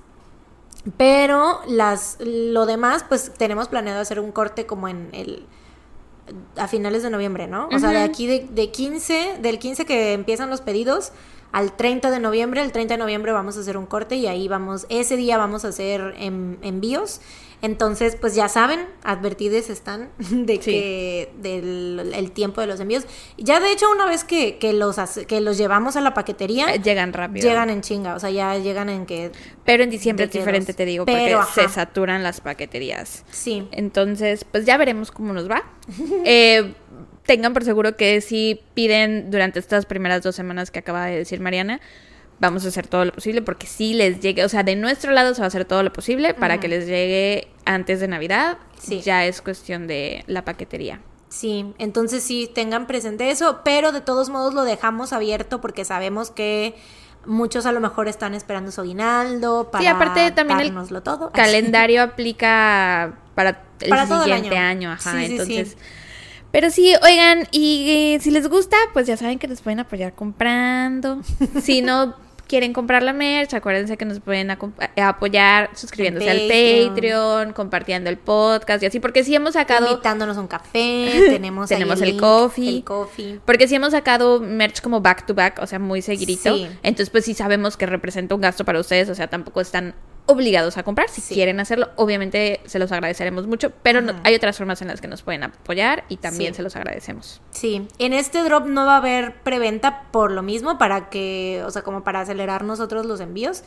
pero 0.97 1.61
las 1.67 2.19
lo 2.21 2.67
demás, 2.67 3.05
pues 3.09 3.33
tenemos 3.37 3.69
planeado 3.69 4.01
hacer 4.01 4.21
un 4.21 4.33
corte 4.33 4.67
como 4.67 4.89
en 4.89 5.09
el 5.13 5.47
a 6.57 6.67
finales 6.67 7.03
de 7.03 7.11
noviembre, 7.11 7.47
¿no? 7.47 7.69
O 7.73 7.79
sea, 7.79 7.91
de 7.91 7.99
aquí 8.03 8.27
de, 8.27 8.49
de 8.51 8.71
15, 8.73 9.39
del 9.41 9.59
15 9.61 9.85
que 9.85 10.13
empiezan 10.13 10.51
los 10.51 10.61
pedidos 10.61 11.13
al 11.53 11.77
30 11.77 12.11
de 12.11 12.19
noviembre, 12.19 12.63
el 12.63 12.73
30 12.73 12.95
de 12.95 12.99
noviembre 12.99 13.31
vamos 13.33 13.57
a 13.57 13.61
hacer 13.61 13.77
un 13.77 13.87
corte 13.87 14.17
y 14.17 14.27
ahí 14.27 14.49
vamos, 14.49 14.87
ese 14.89 15.17
día 15.17 15.39
vamos 15.39 15.65
a 15.65 15.69
hacer 15.69 16.15
en- 16.19 16.59
envíos. 16.63 17.21
Entonces, 17.63 18.17
pues 18.21 18.35
ya 18.35 18.49
saben, 18.49 18.81
advertides 19.03 19.71
están 19.71 20.11
de 20.19 20.55
Sí. 20.55 20.71
que 20.71 21.33
del 21.39 22.13
el 22.15 22.31
tiempo 22.33 22.61
de 22.61 22.67
los 22.67 22.81
envíos. 22.81 23.05
Ya 23.39 23.61
de 23.61 23.73
hecho, 23.73 23.91
una 23.91 24.07
vez 24.07 24.25
que, 24.25 24.59
que 24.59 24.73
los 24.73 24.97
que 25.27 25.41
los 25.41 25.57
llevamos 25.59 25.97
a 25.97 26.01
la 26.01 26.13
paquetería, 26.15 26.75
Eh, 26.75 26.81
Llegan 26.83 27.13
rápido. 27.13 27.49
llegan 27.49 27.71
en 27.71 27.81
chinga, 27.81 28.15
o 28.15 28.21
sea, 28.21 28.31
ya 28.31 28.57
llegan 28.59 28.89
en 28.89 29.07
que 29.07 29.33
Pero 29.65 29.83
en 29.83 29.91
diciembre 29.91 30.27
es 30.27 30.33
diferente, 30.33 30.73
dos. 30.73 30.77
te 30.77 30.85
digo, 30.85 31.05
Pero, 31.07 31.41
porque 31.41 31.63
se 31.63 31.69
saturan 31.69 32.23
las 32.23 32.41
paqueterías. 32.41 33.25
sí. 33.31 33.67
Entonces, 33.73 34.45
pues 34.45 34.65
ya 34.67 34.77
veremos 34.77 35.11
cómo 35.11 35.33
nos 35.33 35.51
va. 35.51 35.63
Eh, 36.25 36.75
tengan 37.25 37.53
por 37.53 37.65
seguro 37.65 37.97
que 37.97 38.21
si 38.21 38.61
piden 38.75 39.31
durante 39.31 39.59
estas 39.59 39.87
primeras 39.87 40.23
dos 40.23 40.37
semanas 40.37 40.71
que 40.71 40.79
acaba 40.79 41.07
de 41.07 41.17
decir 41.17 41.41
Mariana, 41.41 41.81
vamos 42.39 42.65
a 42.65 42.69
hacer 42.69 42.87
todo 42.87 43.05
lo 43.05 43.13
posible 43.13 43.43
porque 43.43 43.67
si 43.67 43.95
les 43.95 44.21
llegue, 44.21 44.45
o 44.45 44.49
sea, 44.49 44.63
de 44.63 44.77
nuestro 44.77 45.13
lado 45.13 45.35
se 45.35 45.41
va 45.41 45.47
a 45.47 45.49
hacer 45.49 45.65
todo 45.65 45.83
lo 45.83 45.93
posible 45.93 46.35
para 46.35 46.61
que 46.61 46.69
les 46.69 46.87
llegue 46.87 47.49
antes 47.65 48.01
de 48.01 48.09
Navidad. 48.09 48.59
Sí. 48.81 49.01
Ya 49.01 49.25
es 49.25 49.41
cuestión 49.43 49.87
de 49.87 50.23
la 50.27 50.45
paquetería. 50.45 51.01
Sí, 51.29 51.67
entonces 51.79 52.23
sí, 52.23 52.51
tengan 52.55 52.87
presente 52.87 53.31
eso, 53.31 53.61
pero 53.65 53.93
de 53.93 54.01
todos 54.01 54.29
modos 54.29 54.55
lo 54.55 54.65
dejamos 54.65 55.13
abierto 55.13 55.61
porque 55.61 55.85
sabemos 55.85 56.31
que 56.31 56.75
muchos 57.27 57.67
a 57.67 57.73
lo 57.73 57.81
mejor 57.81 58.07
están 58.09 58.35
esperando 58.35 58.71
su 58.71 58.81
aguinaldo 58.81 59.71
para 59.71 59.83
sí, 59.83 59.89
aparte 59.89 60.31
también 60.31 60.61
el 60.61 61.03
todo. 61.03 61.31
calendario 61.35 62.03
aplica 62.03 63.19
para 63.35 63.65
el 63.81 63.89
Para 63.89 64.07
todo 64.07 64.25
el 64.25 64.33
siguiente 64.33 64.57
año. 64.57 64.91
año. 64.91 64.93
ajá, 64.93 65.13
Sí, 65.13 65.19
sí, 65.19 65.27
sí. 65.27 65.33
entonces... 65.33 65.77
Pero 66.53 66.71
sí, 66.71 66.95
oigan, 67.03 67.47
y 67.51 68.15
eh, 68.15 68.21
si 68.23 68.31
les 68.31 68.49
gusta, 68.49 68.77
pues 68.95 69.07
ya 69.07 69.17
saben 69.19 69.39
que 69.39 69.47
nos 69.49 69.61
pueden 69.61 69.81
apoyar 69.81 70.15
comprando. 70.15 71.21
si 71.61 71.83
no 71.83 72.15
quieren 72.47 72.73
comprar 72.73 73.03
la 73.03 73.13
merch, 73.13 73.55
acuérdense 73.55 73.97
que 73.97 74.05
nos 74.05 74.21
pueden 74.21 74.51
eh, 74.51 75.01
apoyar 75.01 75.71
suscribiéndose 75.75 76.31
al 76.31 76.89
Patreon. 76.89 77.53
Compartiendo 77.53 78.11
el 78.11 78.19
podcast 78.19 78.83
y 78.83 78.87
así, 78.87 79.01
porque 79.01 79.25
sí 79.25 79.35
hemos 79.35 79.55
sacado... 79.55 79.91
invitándonos 79.91 80.37
un 80.37 80.47
café, 80.47 81.11
tenemos, 81.31 81.69
Tenemos 81.69 82.01
el 82.01 82.11
link, 82.11 82.21
coffee. 82.21 82.77
el 82.77 82.85
coffee. 82.85 83.41
Porque 83.45 83.69
sí 83.69 83.75
hemos 83.75 83.93
sacado 83.93 84.41
merch 84.41 84.81
como 84.81 85.01
back 85.01 85.27
to 85.27 85.35
back, 85.35 85.59
o 85.61 85.67
sea, 85.67 85.79
muy 85.79 86.03
seguidito. 86.03 86.55
Sí. 86.55 86.69
Entonces, 86.83 87.11
pues 87.11 87.25
sí 87.25 87.35
sabemos 87.35 87.77
que 87.77 87.87
representa 87.87 88.35
un 88.35 88.41
gasto 88.41 88.65
para 88.65 88.81
ustedes, 88.81 89.09
o 89.09 89.15
sea, 89.15 89.29
tampoco 89.29 89.61
están 89.61 89.95
obligados 90.27 90.77
a 90.77 90.83
comprar. 90.83 91.09
Si 91.09 91.21
Sí. 91.21 91.35
quieren 91.35 91.61
hacerlo, 91.61 91.89
obviamente 91.97 92.61
se 92.67 92.79
los 92.79 92.91
agradeceremos 92.93 93.47
mucho, 93.47 93.71
pero 93.83 94.01
no- 94.01 94.15
hay 94.25 94.35
otras 94.35 94.59
formas 94.59 94.83
en 94.83 94.89
las 94.89 95.01
que 95.01 95.09
nos 95.09 95.23
pueden 95.23 95.45
apoyar 95.45 96.05
y 96.09 96.17
también 96.17 96.53
Sí. 96.53 96.57
se 96.59 96.63
los 96.63 96.75
agradecemos. 96.77 97.41
Sí, 97.53 97.87
en 97.99 98.13
este 98.13 98.43
drop 98.43 98.67
no 98.67 98.85
va 98.87 98.95
a 98.95 98.99
haber 98.99 99.41
preventa 99.43 100.03
por 100.11 100.31
lo 100.33 100.43
mismo, 100.43 100.79
para 100.79 101.09
que, 101.11 101.63
o 101.65 101.71
sea, 101.71 101.83
como 101.83 102.03
para 102.05 102.21
acelerar 102.21 102.65
nosotros 102.65 103.07
los 103.07 103.21
envíos. 103.21 103.63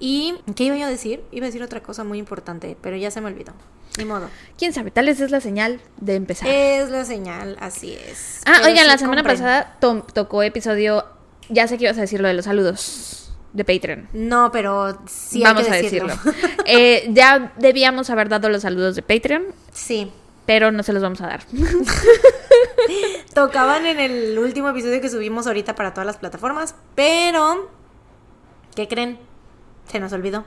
Y, 0.00 0.34
¿qué 0.54 0.64
iba 0.64 0.76
yo 0.76 0.86
a 0.86 0.90
decir? 0.90 1.24
Iba 1.32 1.46
a 1.46 1.48
decir 1.48 1.62
otra 1.62 1.82
cosa 1.82 2.04
muy 2.04 2.18
importante, 2.18 2.76
pero 2.80 2.96
ya 2.96 3.10
se 3.10 3.20
me 3.20 3.28
olvidó. 3.28 3.52
Ni 3.98 4.04
modo. 4.06 4.28
Quién 4.56 4.72
sabe, 4.72 4.90
tal 4.90 5.06
vez 5.06 5.20
es 5.20 5.30
la 5.30 5.40
señal 5.40 5.80
de 5.98 6.14
empezar. 6.14 6.48
Es 6.48 6.88
la 6.90 7.04
señal, 7.04 7.56
así 7.60 7.92
es. 7.92 8.40
ah, 8.46 8.52
Pero 8.56 8.66
oigan, 8.68 8.84
sí 8.84 8.88
la 8.90 8.98
semana 8.98 9.22
compren. 9.22 9.36
pasada 9.38 9.76
to- 9.80 10.06
tocó 10.14 10.42
episodio. 10.42 11.04
Ya 11.50 11.66
sé 11.68 11.76
que 11.76 11.84
ibas 11.84 11.98
a 11.98 12.02
decir 12.02 12.20
lo 12.20 12.28
de 12.28 12.34
los 12.34 12.46
saludos 12.46 13.21
de 13.52 13.64
Patreon. 13.64 14.08
No, 14.12 14.50
pero 14.52 14.98
sí 15.06 15.38
hay 15.38 15.52
Vamos 15.52 15.64
que 15.66 15.70
a 15.72 15.76
decirlo. 15.82 16.08
decirlo. 16.14 16.32
Eh, 16.66 17.08
ya 17.12 17.52
debíamos 17.58 18.08
haber 18.10 18.28
dado 18.28 18.48
los 18.48 18.62
saludos 18.62 18.94
de 18.96 19.02
Patreon, 19.02 19.44
sí. 19.72 20.10
pero 20.46 20.70
no 20.72 20.82
se 20.82 20.92
los 20.92 21.02
vamos 21.02 21.20
a 21.20 21.26
dar. 21.26 21.44
Tocaban 23.34 23.86
en 23.86 23.98
el 24.00 24.38
último 24.38 24.68
episodio 24.68 25.00
que 25.00 25.08
subimos 25.08 25.46
ahorita 25.46 25.74
para 25.74 25.92
todas 25.94 26.06
las 26.06 26.16
plataformas, 26.18 26.74
pero 26.94 27.70
¿qué 28.74 28.88
creen? 28.88 29.18
Se 29.90 29.98
nos 30.00 30.12
olvidó. 30.12 30.44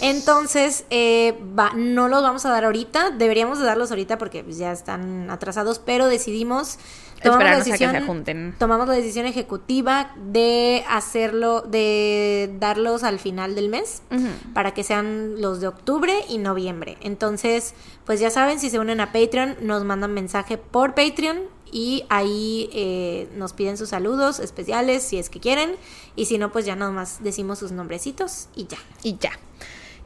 Entonces, 0.00 0.84
eh, 0.90 1.38
va- 1.58 1.72
no 1.76 2.08
los 2.08 2.22
vamos 2.22 2.44
a 2.46 2.50
dar 2.50 2.64
ahorita. 2.64 3.10
Deberíamos 3.10 3.58
de 3.58 3.64
darlos 3.66 3.90
ahorita 3.90 4.18
porque 4.18 4.42
pues, 4.42 4.58
ya 4.58 4.72
están 4.72 5.30
atrasados, 5.30 5.78
pero 5.78 6.06
decidimos 6.08 6.78
tomamos 7.22 7.44
la 7.44 7.58
Esperarnos 7.58 7.60
a 7.60 7.64
que 7.64 7.70
decisión, 7.70 7.92
se 7.92 8.06
junten. 8.06 8.54
tomamos 8.58 8.88
la 8.88 8.94
decisión 8.94 9.26
ejecutiva 9.26 10.12
de 10.16 10.84
hacerlo, 10.88 11.62
de 11.62 12.54
darlos 12.58 13.02
al 13.02 13.18
final 13.18 13.54
del 13.54 13.68
mes 13.68 14.02
para 14.54 14.74
que 14.74 14.82
sean 14.84 15.40
los 15.40 15.60
de 15.60 15.68
octubre 15.68 16.12
y 16.28 16.38
noviembre. 16.38 16.96
Entonces, 17.00 17.74
pues 18.04 18.20
ya 18.20 18.30
saben, 18.30 18.58
si 18.58 18.70
se 18.70 18.78
unen 18.78 19.00
a 19.00 19.12
Patreon, 19.12 19.56
nos 19.60 19.84
mandan 19.84 20.12
mensaje 20.12 20.58
por 20.58 20.94
Patreon 20.94 21.38
y 21.70 22.04
ahí 22.10 22.68
eh, 22.74 23.28
nos 23.34 23.54
piden 23.54 23.78
sus 23.78 23.88
saludos 23.88 24.40
especiales 24.40 25.02
si 25.02 25.18
es 25.18 25.30
que 25.30 25.40
quieren. 25.40 25.76
Y 26.16 26.26
si 26.26 26.36
no, 26.36 26.52
pues 26.52 26.66
ya 26.66 26.76
nada 26.76 26.90
más 26.90 27.22
decimos 27.22 27.58
sus 27.58 27.72
nombrecitos 27.72 28.48
y 28.54 28.66
ya. 28.66 28.78
Y 29.02 29.16
ya. 29.16 29.30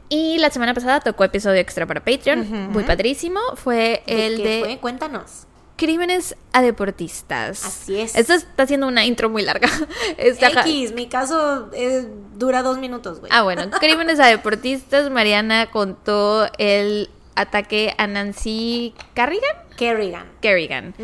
Y 0.09 0.37
la 0.37 0.49
semana 0.49 0.73
pasada 0.73 1.01
tocó 1.01 1.25
episodio 1.25 1.59
extra 1.59 1.85
para 1.85 2.03
Patreon, 2.03 2.71
muy 2.71 2.83
padrísimo. 2.85 3.41
Fue 3.55 4.01
¿De 4.07 4.27
el 4.27 4.37
qué 4.37 4.47
de 4.47 4.59
fue? 4.63 4.77
Cuéntanos. 4.79 5.47
Crímenes 5.77 6.35
a 6.51 6.61
deportistas. 6.61 7.63
Así 7.63 7.99
es. 7.99 8.15
Esto 8.15 8.33
está 8.33 8.63
haciendo 8.63 8.87
una 8.87 9.05
intro 9.05 9.29
muy 9.29 9.43
larga. 9.43 9.69
Está 10.17 10.49
X, 10.61 10.91
mi 10.93 11.07
caso 11.07 11.69
eh, 11.73 12.07
dura 12.35 12.63
dos 12.63 12.77
minutos, 12.79 13.19
güey. 13.19 13.31
Ah, 13.33 13.43
bueno, 13.43 13.69
crímenes 13.79 14.19
a 14.19 14.25
deportistas. 14.27 15.09
Mariana 15.09 15.69
contó 15.71 16.49
el 16.57 17.09
ataque 17.35 17.93
a 17.97 18.07
Nancy 18.07 18.93
Carrigan. 19.13 19.55
Kerrigan. 19.77 20.27
Kerrigan. 20.41 20.95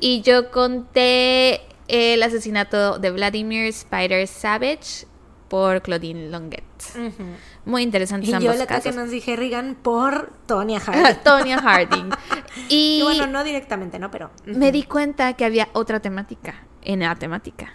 Y 0.00 0.22
yo 0.22 0.50
conté 0.50 1.60
el 1.86 2.22
asesinato 2.22 2.98
de 2.98 3.10
Vladimir 3.10 3.66
Spider 3.66 4.26
Savage 4.26 5.06
por 5.48 5.82
Claudine 5.82 6.30
Longuet. 6.30 6.64
Ujú. 6.94 7.24
Muy 7.66 7.82
interesantes 7.82 8.28
Y 8.28 8.32
yo 8.32 8.38
ambos 8.38 8.56
le 8.56 8.62
ataqué 8.62 8.88
a 8.88 8.92
casos. 8.92 8.94
Nancy 8.96 9.22
Herrigan 9.30 9.76
por 9.82 10.32
Tonya 10.46 10.80
Harding. 10.86 11.22
Tonya 11.22 11.58
Harding. 11.60 12.10
Y, 12.70 13.00
Y 13.00 13.02
bueno, 13.02 13.26
no 13.26 13.44
directamente, 13.44 13.98
¿no? 13.98 14.10
Pero. 14.10 14.30
me 14.46 14.72
di 14.72 14.84
cuenta 14.84 15.34
que 15.34 15.44
había 15.44 15.68
otra 15.74 16.00
temática 16.00 16.64
en 16.80 17.00
la 17.00 17.14
temática. 17.14 17.74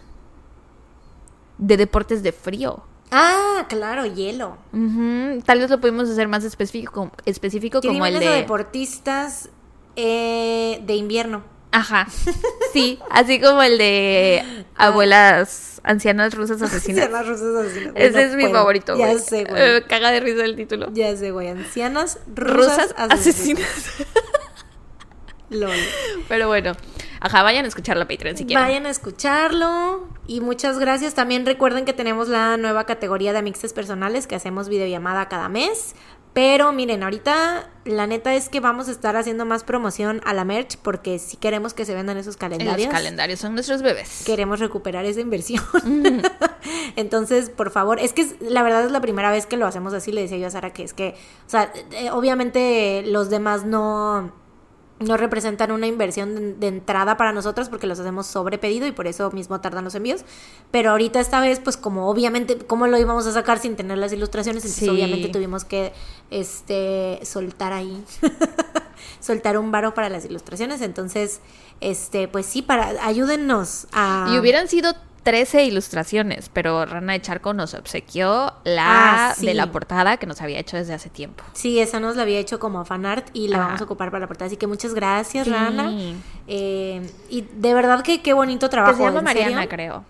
De 1.59 1.77
deportes 1.77 2.23
de 2.23 2.31
frío. 2.31 2.83
Ah, 3.11 3.65
claro, 3.69 4.05
hielo. 4.05 4.57
Ujú, 4.73 5.41
Tal 5.45 5.59
vez 5.59 5.69
lo 5.69 5.79
podemos 5.79 6.09
hacer 6.09 6.27
más 6.27 6.43
específico, 6.45 7.11
específico 7.25 7.81
como 7.81 8.05
el 8.05 8.19
de... 8.19 8.25
deportistas 8.27 9.49
eh, 9.97 10.81
de 10.83 10.95
invierno. 10.95 11.43
Ajá. 11.71 12.07
Sí, 12.73 12.99
así 13.09 13.41
como 13.41 13.61
el 13.61 13.77
de 13.77 14.43
abuelas 14.77 15.81
ancianas 15.83 16.33
rusas 16.33 16.61
asesinas. 16.61 17.03
Ancianas 17.05 17.27
rusas 17.27 17.65
asesinas. 17.65 17.93
Ese 17.97 18.11
no 18.13 18.19
es 18.19 18.35
mi 18.35 18.47
favorito, 18.51 18.97
Ya 18.97 19.07
güey. 19.07 19.19
sé, 19.19 19.43
güey. 19.43 19.61
Eh, 19.61 19.83
caga 19.89 20.11
de 20.11 20.21
risa 20.21 20.45
el 20.45 20.55
título. 20.55 20.87
Ya 20.93 21.13
sé, 21.17 21.31
güey. 21.31 21.49
Ancianas 21.49 22.19
Rusas 22.33 22.77
rusas, 22.91 22.95
asesinas. 22.97 23.61
asesinas. 23.67 24.07
Lol. 25.49 25.75
Pero 26.29 26.47
bueno, 26.47 26.71
ajá, 27.19 27.43
vayan 27.43 27.65
a 27.65 27.67
escuchar 27.67 27.97
la 27.97 28.07
Patreon 28.07 28.37
si 28.37 28.45
quieren. 28.45 28.63
Vayan 28.65 28.85
a 28.85 28.89
escucharlo. 28.89 30.07
Y 30.27 30.39
muchas 30.39 30.79
gracias. 30.79 31.13
También 31.13 31.45
recuerden 31.45 31.83
que 31.83 31.91
tenemos 31.91 32.29
la 32.29 32.55
nueva 32.55 32.85
categoría 32.85 33.33
de 33.33 33.39
amixes 33.39 33.73
personales 33.73 34.27
que 34.27 34.35
hacemos 34.35 34.69
videollamada 34.69 35.27
cada 35.27 35.49
mes. 35.49 35.93
Pero 36.33 36.71
miren, 36.71 37.03
ahorita 37.03 37.69
la 37.83 38.07
neta 38.07 38.33
es 38.35 38.47
que 38.47 38.61
vamos 38.61 38.87
a 38.87 38.91
estar 38.91 39.17
haciendo 39.17 39.45
más 39.45 39.63
promoción 39.65 40.21
a 40.23 40.33
la 40.33 40.45
merch 40.45 40.77
porque 40.77 41.19
si 41.19 41.35
queremos 41.35 41.73
que 41.73 41.83
se 41.83 41.93
vendan 41.93 42.15
esos 42.15 42.35
En 42.35 42.39
calendarios. 42.39 42.85
los 42.87 42.93
calendarios 42.95 43.39
son 43.39 43.53
nuestros 43.53 43.81
bebés. 43.81 44.23
queremos 44.25 44.59
recuperar 44.61 45.03
esa 45.05 45.19
inversión. 45.19 45.63
Entonces, 46.95 47.49
por 47.49 47.71
favor, 47.71 47.99
es 47.99 48.13
que 48.13 48.21
es- 48.21 48.35
la 48.41 48.63
verdad 48.63 48.85
es 48.85 48.91
la 48.91 49.01
primera 49.01 49.29
vez 49.31 49.45
que 49.45 49.57
lo 49.57 49.65
hacemos 49.65 49.93
así, 49.93 50.11
le 50.11 50.21
decía 50.21 50.37
yo 50.37 50.47
a 50.47 50.51
Sara 50.51 50.71
que 50.71 50.83
es 50.83 50.93
que, 50.93 51.15
o 51.47 51.49
sea, 51.49 51.71
eh, 51.91 52.11
obviamente 52.11 53.03
los 53.07 53.29
demás 53.29 53.65
no 53.65 54.31
no 55.01 55.17
representan 55.17 55.71
una 55.71 55.87
inversión 55.87 56.59
de, 56.59 56.67
entrada 56.67 57.17
para 57.17 57.31
nosotros 57.33 57.69
porque 57.69 57.87
los 57.87 57.99
hacemos 57.99 58.27
sobre 58.27 58.57
pedido 58.57 58.87
y 58.87 58.91
por 58.91 59.07
eso 59.07 59.29
mismo 59.31 59.59
tardan 59.61 59.83
los 59.83 59.95
envíos. 59.95 60.23
Pero 60.71 60.91
ahorita 60.91 61.19
esta 61.19 61.41
vez, 61.41 61.59
pues 61.59 61.77
como 61.77 62.09
obviamente, 62.09 62.57
¿cómo 62.57 62.87
lo 62.87 62.97
íbamos 62.97 63.25
a 63.27 63.31
sacar 63.31 63.59
sin 63.59 63.75
tener 63.75 63.97
las 63.97 64.13
ilustraciones? 64.13 64.63
Entonces 64.63 64.83
Sí. 64.83 64.89
obviamente 64.89 65.29
tuvimos 65.29 65.65
que 65.65 65.93
este 66.29 67.19
soltar 67.23 67.73
ahí. 67.73 68.03
soltar 69.19 69.57
un 69.57 69.71
varo 69.71 69.93
para 69.93 70.09
las 70.09 70.25
ilustraciones. 70.25 70.81
Entonces, 70.81 71.41
este, 71.79 72.27
pues 72.27 72.45
sí, 72.45 72.61
para 72.61 73.05
ayúdennos 73.05 73.87
a. 73.91 74.31
Y 74.33 74.39
hubieran 74.39 74.67
sido 74.67 74.93
13 75.23 75.65
ilustraciones, 75.65 76.49
pero 76.51 76.85
Rana 76.85 77.13
de 77.13 77.21
Charco 77.21 77.53
nos 77.53 77.73
obsequió 77.75 78.53
la 78.63 79.29
Ah, 79.29 79.33
sí. 79.37 79.45
de 79.45 79.53
la 79.53 79.71
portada 79.71 80.17
que 80.17 80.25
nos 80.25 80.41
había 80.41 80.57
hecho 80.59 80.77
desde 80.77 80.93
hace 80.93 81.09
tiempo. 81.09 81.43
Sí, 81.53 81.79
esa 81.79 81.99
nos 81.99 82.15
la 82.15 82.23
había 82.23 82.39
hecho 82.39 82.59
como 82.59 82.83
fanart 82.85 83.27
y 83.33 83.47
la 83.47 83.57
Ajá. 83.57 83.65
vamos 83.67 83.81
a 83.81 83.83
ocupar 83.83 84.09
para 84.09 84.21
la 84.21 84.27
portada. 84.27 84.47
Así 84.47 84.57
que 84.57 84.65
muchas 84.67 84.93
gracias, 84.95 85.45
Sí. 85.45 85.51
Rana. 85.53 85.91
Eh, 86.47 87.07
y 87.29 87.41
de 87.41 87.73
verdad 87.73 88.01
que 88.01 88.21
qué 88.21 88.33
bonito 88.33 88.69
trabajo. 88.69 88.93
Que 88.93 88.97
se 88.97 89.03
llama 89.05 89.19
¿en 89.19 89.25
Mariana, 89.25 89.55
serio? 89.63 89.69
creo. 89.69 90.03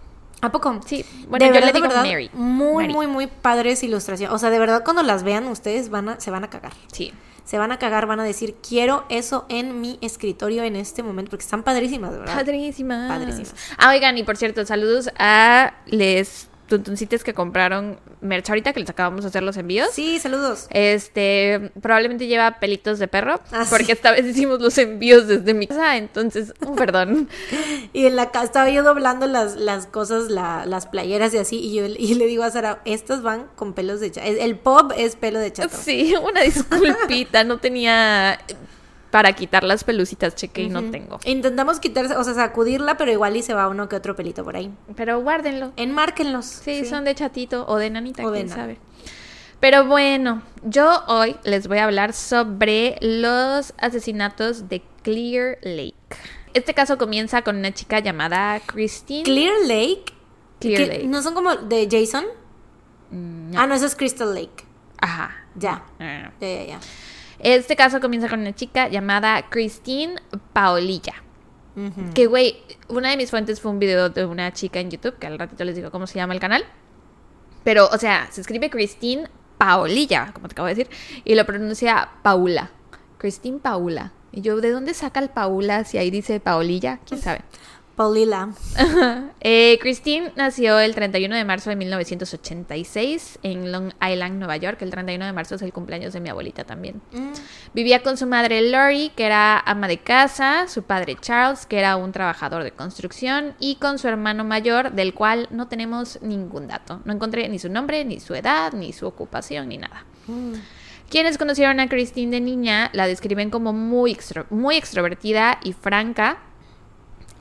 ¿A 0.44 0.52
poco? 0.52 0.80
Sí, 0.86 1.06
bueno, 1.28 1.44
de 1.46 1.50
yo 1.50 1.54
verdad, 1.54 1.68
le 1.68 1.74
digo 1.74 1.88
verdad, 1.88 2.04
Mary. 2.06 2.30
Muy, 2.34 2.84
Mary. 2.86 2.94
muy, 2.94 3.08
muy 3.08 3.28
padres 3.28 3.84
ilustraciones. 3.84 4.34
O 4.34 4.40
sea, 4.40 4.50
de 4.50 4.58
verdad, 4.60 4.82
cuando 4.84 5.04
las 5.04 5.22
vean 5.24 5.46
ustedes 5.48 5.90
van 5.90 6.10
a, 6.10 6.20
se 6.20 6.32
van 6.32 6.44
a 6.44 6.50
cagar. 6.50 6.72
Sí. 6.92 7.14
Se 7.44 7.58
van 7.58 7.72
a 7.72 7.80
cagar, 7.80 8.06
van 8.06 8.20
a 8.20 8.24
decir, 8.24 8.56
quiero 8.68 9.04
eso 9.10 9.46
en 9.50 9.82
mi 9.82 9.98
escritorio 10.02 10.64
en 10.64 10.76
este 10.76 11.04
momento, 11.04 11.32
porque 11.32 11.44
están 11.44 11.64
padrísimas, 11.64 12.12
¿verdad? 12.12 12.36
Padrísimas. 12.36 13.10
Padrísimas. 13.10 13.56
Ah, 13.78 13.90
oigan, 13.90 14.18
y 14.18 14.24
por 14.24 14.38
cierto, 14.38 14.66
saludos 14.66 15.10
a 15.18 15.74
les 15.88 16.51
tuntuncites 16.72 17.24
que 17.24 17.34
compraron 17.36 18.00
merch 18.22 18.50
ahorita 18.50 18.74
que 18.74 18.80
les 18.80 18.90
acabamos 18.90 19.22
de 19.24 19.28
hacer 19.28 19.44
los 19.44 19.58
envíos. 19.58 19.90
Sí, 19.94 20.18
saludos. 20.20 20.68
Este, 20.72 21.72
probablemente 21.82 22.26
lleva 22.28 22.60
pelitos 22.60 22.98
de 22.98 23.08
perro, 23.08 23.40
Ah, 23.52 23.66
porque 23.70 23.86
sí. 23.86 23.92
esta 23.92 24.12
vez 24.12 24.26
hicimos 24.26 24.60
los 24.62 24.78
envíos 24.78 25.28
desde 25.28 25.54
mi 25.54 25.68
casa, 25.68 25.98
entonces, 25.98 26.54
un 26.66 26.76
perdón. 26.78 27.30
Y 27.94 28.06
en 28.08 28.16
la 28.16 28.32
casa 28.32 28.46
estaba 28.46 28.70
yo 28.70 28.82
doblando 28.84 29.28
las, 29.28 29.56
las 29.58 29.86
cosas, 29.86 30.32
la- 30.32 30.66
las 30.66 30.88
playeras 30.88 31.34
y 31.34 31.38
así, 31.38 31.60
y 31.60 31.76
yo 31.76 31.86
y 31.86 32.16
le 32.16 32.26
digo 32.26 32.44
a 32.44 32.50
Sara, 32.52 32.82
estas 32.86 33.22
van 33.22 33.48
con 33.56 33.74
pelos 33.74 34.00
de 34.00 34.10
chato. 34.12 34.28
El 34.28 34.58
pop 34.58 34.92
es 34.98 35.16
pelo 35.16 35.38
de 35.40 35.52
chato. 35.54 35.76
Sí, 35.78 36.14
una 36.22 36.42
disculpita, 36.42 37.44
no 37.44 37.60
tenía 37.60 38.40
para 39.12 39.34
quitar 39.34 39.64
las 39.64 39.84
pelucitas, 39.84 40.36
cheque 40.36 40.64
y 40.64 40.70
no 40.70 40.90
tengo. 40.90 41.20
Intentamos 41.26 41.80
quitarse, 41.80 42.16
o 42.16 42.24
sea, 42.24 42.34
sacudirla, 42.34 42.98
pero 42.98 43.12
igual 43.12 43.36
y 43.36 43.44
se 43.44 43.54
va 43.54 43.68
uno 43.68 43.88
que 43.90 43.96
otro 43.98 44.16
pelito 44.16 44.44
por 44.44 44.56
ahí. 44.56 44.72
Pero 44.96 45.22
guárdenlo. 45.22 45.74
Enmárquenlos. 45.76 46.46
Sí, 46.46 46.86
son 46.86 47.04
de 47.04 47.14
chatito 47.14 47.66
o 47.68 47.76
de 47.78 47.90
nanita, 47.90 48.26
O 48.26 48.32
de 48.32 48.38
quién 48.40 48.50
nana. 48.50 48.62
sabe. 48.62 48.78
Pero 49.60 49.86
bueno, 49.86 50.42
yo 50.64 51.04
hoy 51.08 51.36
les 51.44 51.68
voy 51.68 51.78
a 51.78 51.84
hablar 51.84 52.14
sobre 52.14 52.96
los 53.02 53.74
asesinatos 53.78 54.70
de 54.70 54.82
Clear 55.04 55.58
Lake. 55.62 55.94
Este 56.54 56.74
caso 56.74 56.98
comienza 56.98 57.44
con 57.44 57.58
una 57.58 57.72
chica 57.74 58.00
llamada 58.00 58.60
Christine. 58.66 59.24
Clear 59.24 59.54
Lake. 59.68 60.06
Clear 60.60 60.88
Lake. 60.88 61.04
¿No 61.06 61.22
son 61.22 61.34
como 61.36 61.56
de 61.56 61.88
Jason? 61.92 62.26
Mm, 63.12 63.56
Ah, 63.56 63.68
no, 63.68 63.76
eso 63.76 63.86
es 63.86 63.96
Crystal 63.96 64.34
Lake. 64.34 64.64
Ajá. 65.00 65.36
Ya. 65.56 65.84
Ah. 66.00 66.32
Ya, 66.40 66.48
ya, 66.48 66.64
ya. 66.66 66.80
Este 67.42 67.76
caso 67.76 68.00
comienza 68.00 68.30
con 68.30 68.40
una 68.40 68.54
chica 68.54 68.88
llamada 68.88 69.50
Christine 69.50 70.16
Paolilla. 70.54 71.14
Que, 72.14 72.28
güey, 72.28 72.58
una 72.90 73.10
de 73.10 73.18
mis 73.18 73.32
fuentes 73.32 73.60
fue 73.60 73.72
un 73.72 73.80
video 73.80 74.10
de 74.10 74.26
una 74.26 74.52
chica 74.54 74.80
en 74.80 74.92
YouTube, 74.92 75.18
que 75.18 75.26
al 75.26 75.40
ratito 75.40 75.64
les 75.64 75.76
digo 75.76 75.90
cómo 75.90 76.06
se 76.06 76.16
llama 76.16 76.34
el 76.34 76.40
canal. 76.40 76.66
Pero, 77.64 77.88
o 77.88 77.98
sea, 77.98 78.28
se 78.30 78.42
escribe 78.42 78.70
Christine 78.70 79.30
Paolilla, 79.58 80.32
como 80.34 80.48
te 80.48 80.54
acabo 80.54 80.68
de 80.68 80.76
decir, 80.76 80.90
y 81.24 81.34
lo 81.36 81.46
pronuncia 81.46 82.10
Paula. 82.22 82.72
Christine 83.18 83.60
Paula. 83.60 84.12
Y 84.32 84.42
yo, 84.42 84.62
¿de 84.62 84.70
dónde 84.72 84.94
saca 84.94 85.20
el 85.20 85.30
Paula 85.30 85.84
si 85.84 85.98
ahí 85.98 86.12
dice 86.12 86.40
Paolilla? 86.40 87.00
¿Quién 87.06 87.22
sabe? 87.22 87.42
Paulila. 88.06 88.50
Eh, 89.44 89.80
Christine 89.82 90.32
nació 90.36 90.80
el 90.80 90.94
31 90.94 91.36
de 91.36 91.44
marzo 91.46 91.72
de 91.72 91.76
1986 91.76 93.40
en 93.42 93.72
Long 93.72 93.92
Island, 94.00 94.38
Nueva 94.38 94.56
York. 94.58 94.80
El 94.84 94.92
31 94.92 95.26
de 95.26 95.34
marzo 95.34 95.56
es 95.56 95.64
el 95.64 95.74
cumpleaños 95.74 96.14
de 96.14 96.20
mi 96.20 96.30
abuelita 96.30 96.64
también. 96.64 97.02
Mm. 97.12 97.32
Vivía 97.74 98.04
con 98.04 98.18
su 98.18 98.28
madre 98.28 98.62
Lori, 98.70 99.12
que 99.16 99.26
era 99.26 99.58
ama 99.60 99.88
de 99.88 99.98
casa, 99.98 100.68
su 100.68 100.84
padre 100.84 101.18
Charles, 101.20 101.66
que 101.66 101.80
era 101.80 101.96
un 101.96 102.12
trabajador 102.12 102.64
de 102.64 102.72
construcción, 102.72 103.56
y 103.60 103.76
con 103.78 103.98
su 103.98 104.08
hermano 104.08 104.44
mayor, 104.44 104.92
del 104.92 105.16
cual 105.16 105.48
no 105.50 105.68
tenemos 105.68 106.20
ningún 106.22 106.68
dato. 106.68 107.02
No 107.06 107.14
encontré 107.14 107.50
ni 107.50 107.58
su 107.58 107.70
nombre, 107.70 108.06
ni 108.06 108.20
su 108.20 108.36
edad, 108.36 108.74
ni 108.74 108.94
su 108.94 109.08
ocupación, 109.08 109.70
ni 109.70 109.78
nada. 109.80 110.06
Mm. 110.28 110.54
Quienes 111.10 111.40
conocieron 111.40 111.80
a 111.80 111.90
Christine 111.90 112.32
de 112.32 112.42
niña 112.42 112.90
la 112.94 113.08
describen 113.08 113.50
como 113.50 113.74
muy, 113.74 114.14
extro- 114.14 114.46
muy 114.52 114.76
extrovertida 114.78 115.60
y 115.64 115.74
franca, 115.74 116.38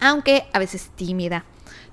aunque 0.01 0.47
a 0.53 0.59
veces 0.59 0.91
tímida. 0.97 1.45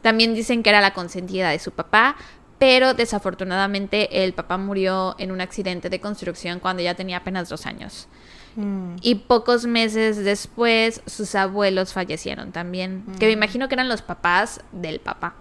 También 0.02 0.34
dicen 0.34 0.64
que 0.64 0.70
era 0.70 0.82
la 0.82 0.94
consentida 0.94 1.50
de 1.50 1.60
su 1.60 1.72
papá, 1.72 2.16
pero 2.60 2.94
desafortunadamente 2.94 4.24
el 4.24 4.34
papá 4.34 4.58
murió 4.58 5.16
en 5.20 5.32
un 5.32 5.42
accidente 5.42 5.90
de 5.90 6.00
construcción 6.00 6.60
cuando 6.60 6.82
ella 6.82 6.96
tenía 6.96 7.18
apenas 7.18 7.50
dos 7.50 7.66
años. 7.66 8.08
Mm. 8.56 8.96
Y 9.02 9.16
pocos 9.16 9.66
meses 9.66 10.18
después 10.18 11.02
sus 11.06 11.36
abuelos 11.36 11.94
fallecieron 11.94 12.52
también, 12.52 13.04
que 13.20 13.28
me 13.28 13.34
imagino 13.34 13.68
que 13.68 13.76
eran 13.76 13.90
los 13.90 14.02
papás 14.02 14.62
del 14.72 15.00
papá. 15.00 15.36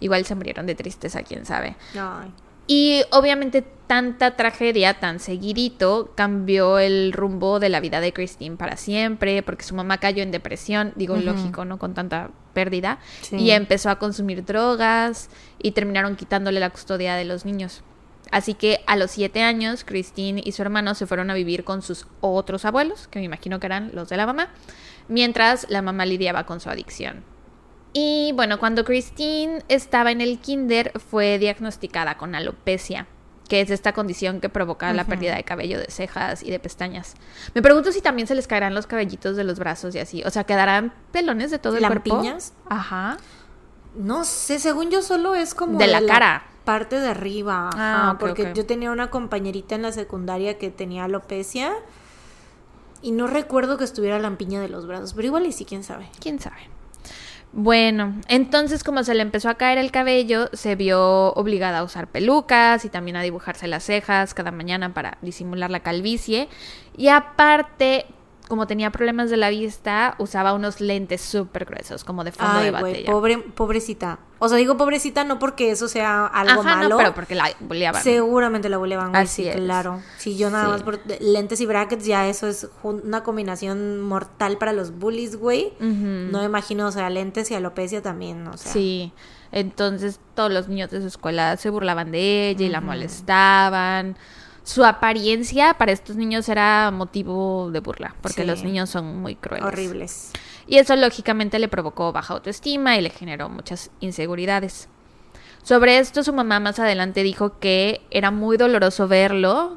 Igual 0.00 0.24
se 0.24 0.34
murieron 0.34 0.66
de 0.66 0.74
tristeza, 0.74 1.22
quién 1.22 1.46
sabe. 1.46 1.76
Ay. 1.94 2.32
Y 2.66 3.04
obviamente 3.12 3.62
tanta 3.86 4.36
tragedia 4.36 4.94
tan 4.94 5.20
seguidito 5.20 6.12
cambió 6.16 6.78
el 6.78 7.12
rumbo 7.12 7.60
de 7.60 7.68
la 7.68 7.80
vida 7.80 8.00
de 8.00 8.12
Christine 8.12 8.56
para 8.56 8.76
siempre, 8.76 9.42
porque 9.42 9.64
su 9.64 9.74
mamá 9.74 9.98
cayó 9.98 10.22
en 10.22 10.32
depresión, 10.32 10.92
digo 10.96 11.16
lógico, 11.16 11.64
¿no? 11.64 11.78
Con 11.78 11.94
tanta 11.94 12.30
pérdida. 12.52 12.98
Sí. 13.22 13.36
Y 13.36 13.50
empezó 13.52 13.90
a 13.90 13.98
consumir 13.98 14.44
drogas 14.44 15.30
y 15.62 15.72
terminaron 15.72 16.16
quitándole 16.16 16.58
la 16.58 16.70
custodia 16.70 17.14
de 17.14 17.24
los 17.24 17.44
niños. 17.44 17.82
Así 18.32 18.54
que 18.54 18.80
a 18.86 18.96
los 18.96 19.12
siete 19.12 19.42
años, 19.42 19.84
Christine 19.84 20.42
y 20.44 20.52
su 20.52 20.62
hermano 20.62 20.94
se 20.94 21.06
fueron 21.06 21.30
a 21.30 21.34
vivir 21.34 21.62
con 21.62 21.82
sus 21.82 22.06
otros 22.20 22.64
abuelos, 22.64 23.06
que 23.08 23.20
me 23.20 23.24
imagino 23.24 23.60
que 23.60 23.66
eran 23.66 23.90
los 23.94 24.08
de 24.08 24.16
la 24.16 24.26
mamá, 24.26 24.48
mientras 25.06 25.66
la 25.70 25.80
mamá 25.80 26.06
lidiaba 26.06 26.44
con 26.44 26.58
su 26.60 26.68
adicción. 26.68 27.22
Y 27.98 28.32
bueno, 28.34 28.58
cuando 28.58 28.84
Christine 28.84 29.62
estaba 29.68 30.10
en 30.10 30.20
el 30.20 30.38
kinder 30.38 30.92
fue 31.00 31.38
diagnosticada 31.38 32.18
con 32.18 32.34
alopecia. 32.34 33.06
que 33.48 33.60
es 33.60 33.70
esta 33.70 33.92
condición 33.92 34.40
que 34.40 34.48
provoca 34.48 34.92
la 34.92 35.04
pérdida 35.04 35.36
de 35.36 35.44
cabello 35.44 35.78
de 35.78 35.86
cejas 35.88 36.42
y 36.42 36.50
de 36.50 36.58
pestañas. 36.58 37.14
Me 37.54 37.62
pregunto 37.62 37.92
si 37.92 38.00
también 38.00 38.26
se 38.26 38.34
les 38.34 38.48
caerán 38.48 38.74
los 38.74 38.88
cabellitos 38.88 39.36
de 39.36 39.44
los 39.44 39.60
brazos 39.60 39.94
y 39.94 40.00
así, 40.00 40.22
o 40.24 40.30
sea, 40.30 40.42
quedarán 40.44 40.92
pelones 41.12 41.52
de 41.52 41.60
todo 41.60 41.76
el 41.76 41.86
cuerpo. 41.86 42.16
¿Lampiñas? 42.16 42.52
Ajá. 42.68 43.18
No 43.94 44.24
sé, 44.24 44.58
según 44.58 44.90
yo 44.90 45.00
solo 45.00 45.36
es 45.36 45.54
como 45.54 45.78
De 45.78 45.86
la 45.86 46.04
cara. 46.04 46.42
parte 46.64 46.98
de 46.98 47.08
arriba. 47.08 47.70
Ah, 47.74 48.16
porque 48.18 48.52
yo 48.52 48.66
tenía 48.66 48.90
una 48.90 49.10
compañerita 49.10 49.76
en 49.76 49.82
la 49.82 49.92
secundaria 49.92 50.58
que 50.58 50.70
tenía 50.70 51.04
alopecia 51.04 51.72
y 53.00 53.12
no 53.12 53.28
recuerdo 53.28 53.78
que 53.78 53.84
estuviera 53.84 54.18
lampiña 54.18 54.60
de 54.60 54.68
los 54.68 54.86
brazos, 54.88 55.14
pero 55.14 55.28
igual 55.28 55.46
y 55.46 55.52
sí, 55.52 55.64
quién 55.64 55.84
sabe. 55.84 56.08
¿Quién 56.20 56.40
sabe? 56.40 56.68
Bueno, 57.52 58.14
entonces 58.28 58.84
como 58.84 59.02
se 59.02 59.14
le 59.14 59.22
empezó 59.22 59.48
a 59.48 59.54
caer 59.54 59.78
el 59.78 59.90
cabello, 59.90 60.50
se 60.52 60.74
vio 60.76 61.32
obligada 61.32 61.78
a 61.78 61.84
usar 61.84 62.08
pelucas 62.08 62.84
y 62.84 62.90
también 62.90 63.16
a 63.16 63.22
dibujarse 63.22 63.66
las 63.66 63.84
cejas 63.84 64.34
cada 64.34 64.50
mañana 64.50 64.92
para 64.92 65.16
disimular 65.22 65.70
la 65.70 65.80
calvicie. 65.80 66.48
Y 66.98 67.08
aparte, 67.08 68.04
como 68.48 68.66
tenía 68.66 68.90
problemas 68.92 69.28
de 69.30 69.36
la 69.36 69.50
vista, 69.50 70.14
usaba 70.18 70.52
unos 70.54 70.80
lentes 70.80 71.20
súper 71.20 71.64
gruesos, 71.64 72.04
como 72.04 72.22
de 72.24 72.32
fondo 72.32 72.58
Ay, 72.58 72.64
de 72.66 72.70
botella. 72.70 73.10
pobre, 73.12 73.38
pobrecita. 73.38 74.18
O 74.38 74.48
sea, 74.48 74.58
digo 74.58 74.76
pobrecita 74.76 75.24
no 75.24 75.38
porque 75.38 75.70
eso 75.70 75.88
sea 75.88 76.26
algo 76.26 76.60
Ajá, 76.60 76.76
malo. 76.76 76.88
no, 76.90 76.96
pero 76.98 77.14
porque 77.14 77.34
la 77.34 77.48
boleaban. 77.60 78.02
Seguramente 78.02 78.68
la 78.68 78.76
buleaban, 78.76 79.10
güey, 79.10 79.22
Así 79.22 79.42
sí, 79.44 79.48
es. 79.48 79.56
claro. 79.56 80.00
Si 80.18 80.36
yo 80.36 80.50
nada 80.50 80.66
Sí. 80.66 80.70
más 80.72 80.82
por 80.82 81.00
lentes 81.20 81.60
y 81.60 81.66
brackets, 81.66 82.04
ya 82.04 82.28
eso 82.28 82.46
es 82.46 82.68
una 82.82 83.22
combinación 83.22 84.00
mortal 84.02 84.58
para 84.58 84.72
los 84.72 84.92
bullies, 84.98 85.36
güey. 85.36 85.72
No 85.80 86.38
me 86.40 86.44
imagino, 86.44 86.86
o 86.86 86.92
sea, 86.92 87.08
lentes 87.10 87.50
y 87.50 87.54
alopecia 87.54 88.02
también, 88.02 88.46
o 88.46 88.56
sea. 88.56 88.70
Sí, 88.72 89.12
entonces 89.52 90.20
todos 90.34 90.52
los 90.52 90.68
niños 90.68 90.90
de 90.90 91.00
su 91.00 91.06
escuela 91.06 91.56
se 91.56 91.70
burlaban 91.70 92.12
de 92.12 92.50
ella 92.50 92.66
y 92.66 92.68
la 92.68 92.80
molestaban. 92.80 94.16
Su 94.66 94.84
apariencia 94.84 95.74
para 95.74 95.92
estos 95.92 96.16
niños 96.16 96.48
era 96.48 96.90
motivo 96.90 97.70
de 97.70 97.78
burla, 97.78 98.16
porque 98.20 98.40
Sí. 98.42 98.46
los 98.48 98.64
niños 98.64 98.90
son 98.90 99.22
muy 99.22 99.36
crueles. 99.36 99.64
Horribles. 99.64 100.32
Y 100.66 100.78
eso 100.78 100.96
lógicamente 100.96 101.60
le 101.60 101.68
provocó 101.68 102.10
baja 102.10 102.34
autoestima 102.34 102.96
y 102.96 103.00
le 103.00 103.10
generó 103.10 103.48
muchas 103.48 103.92
inseguridades. 104.00 104.88
Sobre 105.62 105.98
esto 105.98 106.24
su 106.24 106.32
mamá 106.32 106.58
más 106.58 106.80
adelante 106.80 107.22
dijo 107.22 107.60
que 107.60 108.00
era 108.10 108.32
muy 108.32 108.56
doloroso 108.56 109.06
verlo. 109.06 109.76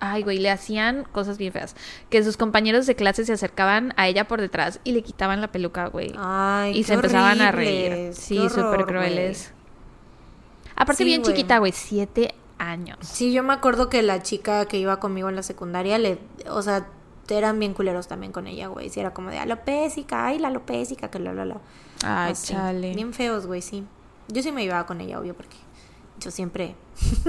Ay, 0.00 0.22
güey, 0.22 0.38
le 0.38 0.50
hacían 0.50 1.04
cosas 1.12 1.36
bien 1.36 1.52
feas. 1.52 1.76
Que 2.08 2.24
sus 2.24 2.38
compañeros 2.38 2.86
de 2.86 2.94
clase 2.96 3.26
se 3.26 3.34
acercaban 3.34 3.92
a 3.98 4.08
ella 4.08 4.26
por 4.26 4.40
detrás 4.40 4.80
y 4.84 4.92
le 4.92 5.02
quitaban 5.02 5.42
la 5.42 5.52
peluca, 5.52 5.88
güey. 5.88 6.14
Ay, 6.16 6.70
y 6.72 6.74
qué 6.80 6.84
se 6.84 6.94
empezaban 6.94 7.42
a 7.42 7.52
reír. 7.52 8.14
Sí, 8.14 8.38
súper 8.48 8.86
crueles. 8.86 9.52
Aparte, 10.76 11.02
Sí, 11.02 11.04
bien 11.04 11.20
chiquita, 11.22 11.58
güey, 11.58 11.72
siete 11.72 12.34
años. 12.60 12.98
Sí, 13.02 13.32
yo 13.32 13.42
me 13.42 13.52
acuerdo 13.52 13.88
que 13.88 14.02
la 14.02 14.22
chica 14.22 14.66
que 14.66 14.78
iba 14.78 15.00
conmigo 15.00 15.28
en 15.28 15.36
la 15.36 15.42
secundaria, 15.42 15.98
le, 15.98 16.18
o 16.48 16.62
sea, 16.62 16.86
eran 17.28 17.58
bien 17.58 17.74
culeros 17.74 18.08
también 18.08 18.32
con 18.32 18.46
ella, 18.46 18.68
güey. 18.68 18.90
Sí, 18.90 19.00
era 19.00 19.12
como 19.14 19.30
de 19.30 19.38
alopésica, 19.38 20.26
ay, 20.26 20.38
la 20.38 20.48
alopésica, 20.48 21.10
que 21.10 21.18
la, 21.18 21.32
la, 21.32 21.44
la. 21.44 21.60
Ay, 22.04 22.32
Así. 22.32 22.52
chale. 22.52 22.94
Bien 22.94 23.12
feos, 23.12 23.46
güey, 23.46 23.62
sí. 23.62 23.84
Yo 24.28 24.42
sí 24.42 24.52
me 24.52 24.62
llevaba 24.62 24.86
con 24.86 25.00
ella, 25.00 25.18
obvio, 25.18 25.34
porque 25.34 25.56
yo 26.18 26.30
siempre 26.30 26.74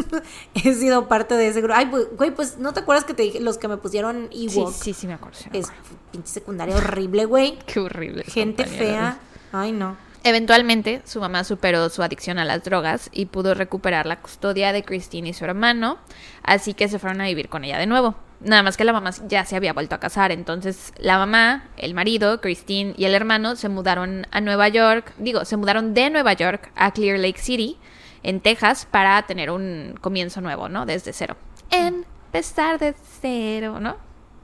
he 0.54 0.74
sido 0.74 1.08
parte 1.08 1.36
de 1.36 1.48
ese 1.48 1.62
grupo. 1.62 1.76
Ay, 1.78 1.88
güey, 1.90 2.06
güey, 2.18 2.32
pues, 2.32 2.58
¿no 2.58 2.74
te 2.74 2.82
acuerdas 2.82 3.06
que 3.06 3.14
te 3.14 3.24
dije 3.24 3.40
los 3.40 3.58
que 3.58 3.68
me 3.68 3.78
pusieron 3.78 4.30
Ewok? 4.32 4.72
sí, 4.74 4.94
sí, 4.94 5.08
me 5.08 5.14
acuerdo. 5.14 5.38
sí 5.38 5.50
me 5.52 5.60
Es 5.60 5.68
pinche 6.12 6.30
secundaria 6.30 6.76
horrible, 6.76 7.26
güey. 7.26 7.58
Qué 7.66 7.80
horrible. 7.80 8.24
Gente 8.24 8.64
compañeros. 8.64 8.90
fea. 8.92 9.20
Ay, 9.52 9.72
no. 9.72 9.96
Eventualmente, 10.24 11.02
su 11.06 11.20
mamá 11.20 11.44
superó 11.44 11.90
su 11.90 12.04
adicción 12.04 12.38
a 12.38 12.46
las 12.46 12.64
drogas 12.64 13.10
y 13.12 13.26
pudo 13.26 13.56
recuperar 13.56 14.06
la 14.06 14.22
custodia 14.22 14.72
de 14.72 14.84
Christine 14.84 15.30
y 15.30 15.34
su 15.34 15.46
hermano, 15.46 15.98
así 16.44 16.76
que 16.76 16.88
se 16.88 17.00
fueron 17.00 17.22
a 17.22 17.26
vivir 17.26 17.50
con 17.50 17.64
ella 17.64 17.80
de 17.80 17.88
nuevo. 17.88 18.16
Nada 18.40 18.62
más 18.62 18.78
que 18.78 18.84
la 18.84 18.94
mamá 18.94 19.12
ya 19.28 19.46
se 19.46 19.56
había 19.56 19.74
vuelto 19.74 19.96
a 19.96 20.00
casar, 20.00 20.32
entonces 20.32 20.94
la 20.98 21.18
mamá, 21.18 21.70
el 21.78 21.96
marido, 21.96 22.40
Christine 22.40 22.94
y 22.98 23.06
el 23.06 23.16
hermano 23.16 23.56
se 23.56 23.70
mudaron 23.70 24.28
a 24.32 24.42
Nueva 24.42 24.68
York, 24.68 25.12
digo, 25.18 25.44
se 25.44 25.58
mudaron 25.58 25.96
de 25.96 26.12
Nueva 26.12 26.34
York 26.34 26.72
a 26.76 26.92
Clear 26.92 27.18
Lake 27.18 27.40
City, 27.40 27.78
en 28.24 28.42
Texas, 28.42 28.88
para 28.90 29.20
tener 29.24 29.50
un 29.50 29.96
comienzo 30.02 30.42
nuevo, 30.42 30.70
¿no? 30.70 30.86
Desde 30.86 31.14
cero. 31.14 31.36
Empezar 31.72 32.78
de 32.78 32.94
cero, 33.22 33.80
¿no? 33.80 33.98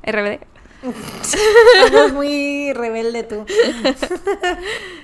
RBD. 0.03 0.39
Somos 1.21 2.13
muy 2.13 2.73
rebelde 2.73 3.23
tú. 3.23 3.45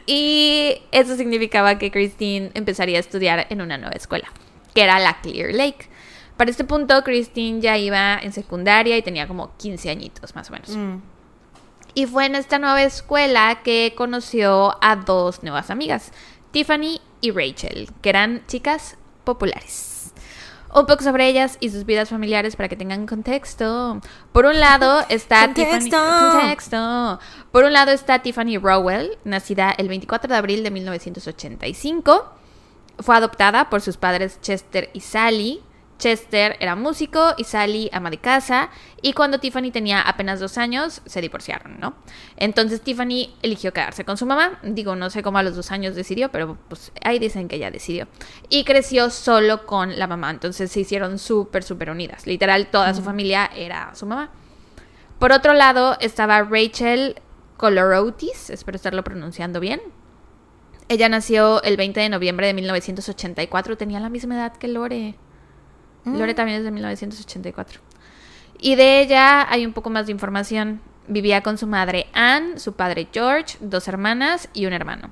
Y 0.06 0.82
eso 0.92 1.16
significaba 1.16 1.78
que 1.78 1.90
Christine 1.90 2.52
empezaría 2.56 2.98
a 2.98 3.00
estudiar 3.00 3.48
en 3.50 3.62
una 3.62 3.78
nueva 3.78 3.96
escuela, 3.96 4.30
que 4.76 4.84
era 4.84 5.00
la 5.00 5.22
Clear 5.22 5.54
Lake. 5.54 5.90
Para 6.36 6.52
este 6.52 6.66
punto, 6.66 7.02
Christine 7.04 7.62
ya 7.62 7.78
iba 7.78 8.20
en 8.20 8.34
secundaria 8.34 8.98
y 8.98 9.02
tenía 9.02 9.30
como 9.30 9.56
15 9.56 9.90
añitos 9.90 10.36
más 10.36 10.50
o 10.50 10.54
menos. 10.54 10.76
Mm. 10.76 10.98
Y 11.96 12.06
fue 12.08 12.26
en 12.26 12.36
esta 12.36 12.60
nueva 12.60 12.84
escuela 12.84 13.62
que 13.64 13.94
conoció 13.96 14.76
a 14.82 14.98
dos 14.98 15.44
nuevas 15.44 15.70
amigas, 15.70 16.12
Tiffany 16.52 17.00
y 17.22 17.32
Rachel, 17.32 17.90
que 18.02 18.10
eran 18.10 18.46
chicas 18.48 18.98
populares. 19.24 19.93
Un 20.76 20.88
poco 20.88 21.04
sobre 21.04 21.28
ellas 21.28 21.58
y 21.60 21.70
sus 21.70 21.86
vidas 21.86 22.10
familiares 22.10 22.56
para 22.56 22.68
que 22.68 22.76
tengan 22.76 23.06
contexto. 23.06 24.02
Por 24.32 24.46
un 24.46 24.60
lado 24.60 25.06
está 25.08 25.54
Tiffany. 25.54 25.90
Contexto. 25.90 26.32
Contexto. 26.32 27.20
Por 27.52 27.64
un 27.64 27.74
lado 27.74 27.92
está 27.92 28.20
Tiffany 28.20 28.58
Rowell, 28.58 29.18
nacida 29.24 29.72
el 29.78 29.88
24 29.88 30.30
de 30.30 30.36
abril 30.36 30.64
de 30.64 30.72
1985. 30.72 32.26
Fue 33.00 33.16
adoptada 33.16 33.70
por 33.70 33.82
sus 33.82 33.98
padres 33.98 34.40
Chester 34.42 34.90
y 34.94 35.02
Sally. 35.02 35.62
Chester 36.04 36.58
era 36.60 36.76
músico 36.76 37.34
y 37.38 37.46
Sally 37.46 37.90
ama 37.94 38.10
de 38.10 38.18
casa. 38.18 38.70
Y 39.02 39.14
cuando 39.14 39.40
Tiffany 39.40 39.72
tenía 39.72 40.02
apenas 40.02 40.42
dos 40.42 40.58
años, 40.58 41.02
se 41.06 41.22
divorciaron, 41.22 41.80
¿no? 41.80 41.96
Entonces 42.36 42.82
Tiffany 42.82 43.34
eligió 43.42 43.72
quedarse 43.72 44.04
con 44.04 44.18
su 44.18 44.26
mamá. 44.26 44.60
Digo, 44.64 44.98
no 44.98 45.10
sé 45.10 45.24
cómo 45.24 45.38
a 45.38 45.44
los 45.44 45.56
dos 45.56 45.72
años 45.72 45.96
decidió, 45.96 46.30
pero 46.30 46.58
pues 46.68 46.92
ahí 47.06 47.20
dicen 47.20 47.48
que 47.48 47.56
ella 47.56 47.72
decidió. 47.72 48.10
Y 48.50 48.66
creció 48.66 49.10
solo 49.10 49.66
con 49.66 49.98
la 49.98 50.08
mamá. 50.08 50.30
Entonces 50.30 50.74
se 50.74 50.82
hicieron 50.82 51.20
súper, 51.20 51.64
súper 51.64 51.90
unidas. 51.90 52.28
Literal, 52.28 52.68
toda 52.68 52.94
su 52.94 53.02
familia 53.02 53.50
era 53.56 53.96
su 53.96 54.06
mamá. 54.06 54.30
Por 55.20 55.32
otro 55.32 55.54
lado 55.54 55.96
estaba 56.02 56.44
Rachel 56.44 57.16
Colorotis, 57.56 58.50
espero 58.50 58.76
estarlo 58.76 59.06
pronunciando 59.06 59.62
bien. 59.62 59.82
Ella 60.90 61.08
nació 61.08 61.64
el 61.64 61.78
20 61.78 62.02
de 62.02 62.10
noviembre 62.10 62.48
de 62.48 62.54
1984, 62.56 63.78
tenía 63.78 64.02
la 64.02 64.10
misma 64.10 64.36
edad 64.36 64.58
que 64.58 64.68
Lore. 64.68 65.16
Lore 66.06 66.34
también 66.34 66.60
es 66.60 66.64
de 66.64 66.72
1984. 66.72 67.82
Y 68.60 68.76
de 68.76 69.02
ella 69.02 69.50
hay 69.52 69.66
un 69.66 69.74
poco 69.74 69.90
más 69.90 70.06
de 70.06 70.12
información. 70.12 70.82
Vivía 71.08 71.42
con 71.42 71.58
su 71.58 71.68
madre 71.68 72.08
Anne, 72.14 72.60
su 72.60 72.74
padre 72.74 73.10
George, 73.12 73.58
dos 73.60 73.88
hermanas 73.88 74.50
y 74.54 74.66
un 74.66 74.74
hermano. 74.74 75.10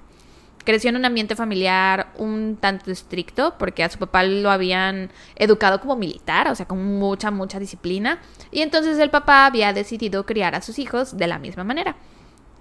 Creció 0.63 0.89
en 0.89 0.95
un 0.95 1.05
ambiente 1.05 1.35
familiar 1.35 2.13
un 2.17 2.55
tanto 2.55 2.91
estricto 2.91 3.55
porque 3.57 3.83
a 3.83 3.89
su 3.89 3.97
papá 3.97 4.23
lo 4.23 4.51
habían 4.51 5.09
educado 5.35 5.81
como 5.81 5.95
militar, 5.95 6.47
o 6.49 6.55
sea, 6.55 6.67
con 6.67 6.97
mucha, 6.97 7.31
mucha 7.31 7.59
disciplina. 7.59 8.19
Y 8.51 8.61
entonces 8.61 8.99
el 8.99 9.09
papá 9.09 9.45
había 9.47 9.73
decidido 9.73 10.25
criar 10.25 10.55
a 10.55 10.61
sus 10.61 10.79
hijos 10.79 11.17
de 11.17 11.27
la 11.27 11.39
misma 11.39 11.63
manera. 11.63 11.95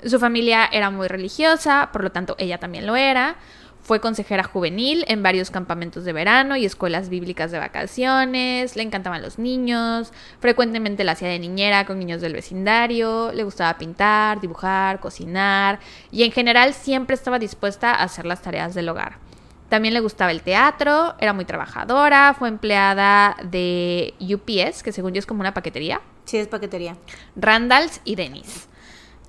Su 0.04 0.18
familia 0.18 0.68
era 0.72 0.90
muy 0.90 1.08
religiosa, 1.08 1.90
por 1.92 2.02
lo 2.02 2.10
tanto 2.10 2.34
ella 2.38 2.58
también 2.58 2.86
lo 2.86 2.96
era. 2.96 3.36
Fue 3.82 4.00
consejera 4.00 4.44
juvenil 4.44 5.04
en 5.08 5.22
varios 5.22 5.50
campamentos 5.50 6.04
de 6.04 6.12
verano 6.12 6.56
y 6.56 6.64
escuelas 6.64 7.08
bíblicas 7.08 7.50
de 7.50 7.58
vacaciones. 7.58 8.76
Le 8.76 8.82
encantaban 8.82 9.22
los 9.22 9.38
niños. 9.38 10.12
Frecuentemente 10.38 11.04
la 11.04 11.12
hacía 11.12 11.28
de 11.28 11.38
niñera 11.38 11.86
con 11.86 11.98
niños 11.98 12.20
del 12.20 12.34
vecindario. 12.34 13.32
Le 13.32 13.42
gustaba 13.42 13.78
pintar, 13.78 14.40
dibujar, 14.40 15.00
cocinar. 15.00 15.80
Y 16.10 16.24
en 16.24 16.32
general 16.32 16.74
siempre 16.74 17.14
estaba 17.14 17.38
dispuesta 17.38 17.90
a 17.90 18.04
hacer 18.04 18.26
las 18.26 18.42
tareas 18.42 18.74
del 18.74 18.88
hogar. 18.88 19.18
También 19.68 19.94
le 19.94 20.00
gustaba 20.00 20.32
el 20.32 20.42
teatro, 20.42 21.14
era 21.20 21.32
muy 21.32 21.44
trabajadora, 21.44 22.34
fue 22.36 22.48
empleada 22.48 23.36
de 23.44 24.14
UPS, 24.18 24.82
que 24.82 24.90
según 24.90 25.12
yo 25.12 25.20
es 25.20 25.26
como 25.26 25.40
una 25.40 25.54
paquetería, 25.54 26.00
Sí, 26.30 26.36
es 26.36 26.46
paquetería. 26.46 26.96
Randalls 27.34 28.00
y 28.04 28.14
Dennis. 28.14 28.68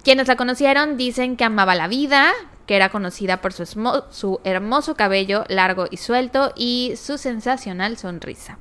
Quienes 0.03 0.27
la 0.27 0.35
conocieron 0.35 0.97
dicen 0.97 1.35
que 1.35 1.43
amaba 1.43 1.73
la 1.73 1.87
vida, 1.87 2.31
que 2.65 2.75
era 2.75 2.89
conocida 2.89 3.41
por 3.41 3.53
su, 3.53 3.65
su 4.09 4.39
hermoso 4.43 4.95
cabello 4.95 5.43
largo 5.47 5.85
y 5.89 5.97
suelto 5.97 6.53
y 6.55 6.93
su 6.95 7.17
sensacional 7.17 7.97
sonrisa. 7.97 8.57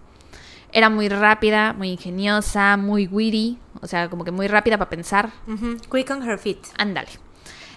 Era 0.72 0.88
muy 0.88 1.08
rápida, 1.08 1.72
muy 1.72 1.90
ingeniosa, 1.90 2.76
muy 2.76 3.06
witty, 3.06 3.58
o 3.80 3.86
sea, 3.86 4.08
como 4.08 4.24
que 4.24 4.30
muy 4.30 4.46
rápida 4.46 4.78
para 4.78 4.90
pensar. 4.90 5.30
Quick 5.90 6.10
on 6.10 6.22
her 6.28 6.38
feet. 6.38 6.58
Ándale. 6.78 7.08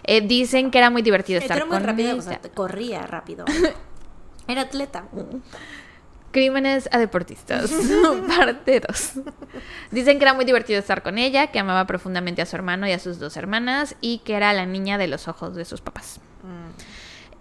Eh, 0.04 0.22
dicen 0.22 0.70
que 0.70 0.78
era 0.78 0.90
muy 0.90 1.02
divertido 1.02 1.40
estar 1.40 1.58
Era 1.58 1.66
muy 1.66 1.78
con 1.78 1.84
rápida, 1.86 2.12
ella. 2.12 2.20
o 2.20 2.22
sea, 2.22 2.40
corría 2.54 3.02
rápido. 3.08 3.46
Era 4.48 4.62
atleta. 4.62 5.06
Crímenes 6.34 6.90
a 6.92 6.98
deportistas, 6.98 7.72
parte 8.38 8.82
2. 8.86 9.12
Dicen 9.92 10.18
que 10.18 10.26
era 10.26 10.34
muy 10.34 10.44
divertido 10.44 10.80
estar 10.80 11.02
con 11.04 11.18
ella, 11.18 11.48
que 11.48 11.60
amaba 11.60 11.88
profundamente 11.88 12.42
a 12.42 12.46
su 12.46 12.56
hermano 12.58 12.86
y 12.88 12.92
a 12.92 13.00
sus 13.00 13.20
dos 13.20 13.38
hermanas 13.38 13.96
y 14.02 14.18
que 14.26 14.34
era 14.36 14.52
la 14.52 14.66
niña 14.66 14.98
de 14.98 15.08
los 15.08 15.28
ojos 15.30 15.56
de 15.56 15.64
sus 15.64 15.80
papás. 15.80 16.20
Mm. 16.44 16.70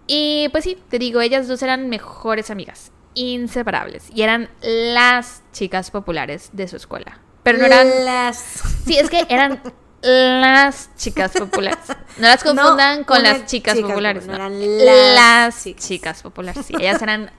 Y 0.07 0.47
pues 0.51 0.63
sí, 0.63 0.77
te 0.89 0.99
digo, 0.99 1.19
ellas 1.21 1.47
dos 1.47 1.61
eran 1.63 1.89
mejores 1.89 2.49
amigas. 2.51 2.91
inseparables 3.15 4.09
y 4.13 4.21
eran 4.21 4.49
las 4.61 5.43
chicas 5.51 5.91
populares 5.91 6.49
de 6.53 6.67
su 6.67 6.77
escuela. 6.77 7.19
Pero 7.43 7.57
no 7.59 7.65
eran 7.65 8.05
Las... 8.05 8.37
Sí, 8.85 8.97
es 8.97 9.09
que 9.09 9.25
eran 9.29 9.61
las 10.01 10.89
chicas 10.97 11.31
populares. 11.31 11.79
No 12.17 12.27
las 12.27 12.43
confundan 12.43 12.99
No, 13.01 13.05
con 13.05 13.23
las 13.23 13.45
chicas 13.45 13.75
chica, 13.75 13.87
populares. 13.87 14.25
no, 14.27 14.33
no. 14.33 14.35
eran 14.37 14.77
las 14.85 15.15
las 15.15 15.63
chicas. 15.63 15.87
chicas. 15.87 16.21
populares. 16.23 16.65
Sí, 16.65 16.73
ellas 16.79 17.01
eran 17.01 17.31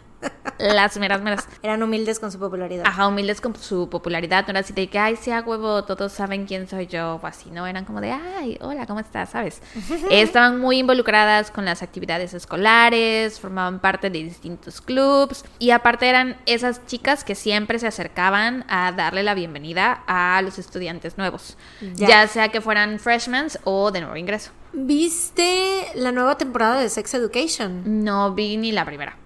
las 0.59 0.97
meras 0.99 1.22
meras. 1.22 1.49
Eran 1.62 1.83
humildes 1.83 2.18
con 2.20 2.31
su 2.31 2.39
popularidad. 2.39 2.85
Ajá, 2.87 3.09
humildes 3.09 3.41
con 3.41 3.55
su 3.57 3.89
popularidad. 3.89 4.45
No 4.47 4.51
era 4.51 4.61
así 4.61 4.72
de 4.72 4.89
que, 4.89 4.99
ay, 4.99 5.16
sí, 5.16 5.31
a 5.31 5.41
huevo, 5.41 5.85
todos 5.85 6.12
saben 6.12 6.47
quién 6.47 6.68
soy 6.68 6.87
yo 6.87 7.20
o 7.22 7.27
así. 7.27 7.51
No, 7.51 7.66
eran 7.66 7.85
como 7.85 8.01
de, 8.01 8.12
ay, 8.12 8.59
hola, 8.61 8.87
¿cómo 8.87 9.01
estás? 9.01 9.31
¿Sabes? 9.31 9.61
Estaban 10.11 10.61
muy 10.61 10.79
involucradas 10.79 11.51
con 11.51 11.64
las 11.64 11.83
actividades 11.83 12.35
escolares, 12.35 13.41
formaban 13.41 13.81
parte 13.81 14.11
de 14.11 14.22
distintos 14.22 14.81
clubs. 14.81 15.45
Y 15.59 15.70
aparte 15.70 16.09
eran 16.09 16.37
esas 16.47 16.87
chicas 16.87 17.25
que 17.25 17.35
siempre 17.35 17.79
se 17.79 17.87
acercaban 17.87 18.64
a 18.68 18.93
darle 18.93 19.22
la 19.22 19.35
bienvenida 19.35 20.05
a 20.07 20.41
los 20.43 20.59
estudiantes 20.59 21.18
nuevos. 21.18 21.57
Ya. 21.95 22.09
Ya, 22.09 22.27
sea 22.29 22.49
que 22.49 22.61
fueran 22.61 22.99
freshmen 22.99 23.35
o 23.64 23.91
de 23.91 24.01
nuevo 24.01 24.16
ingreso. 24.16 24.53
¿Viste 24.72 25.87
la 25.95 26.12
nueva 26.12 26.39
temporada 26.39 26.81
de 26.81 26.89
Sex 26.89 27.14
Education? 27.14 28.05
No 28.05 28.35
vi 28.35 28.57
ni 28.57 28.72
la 28.72 28.85
primera. 28.85 29.16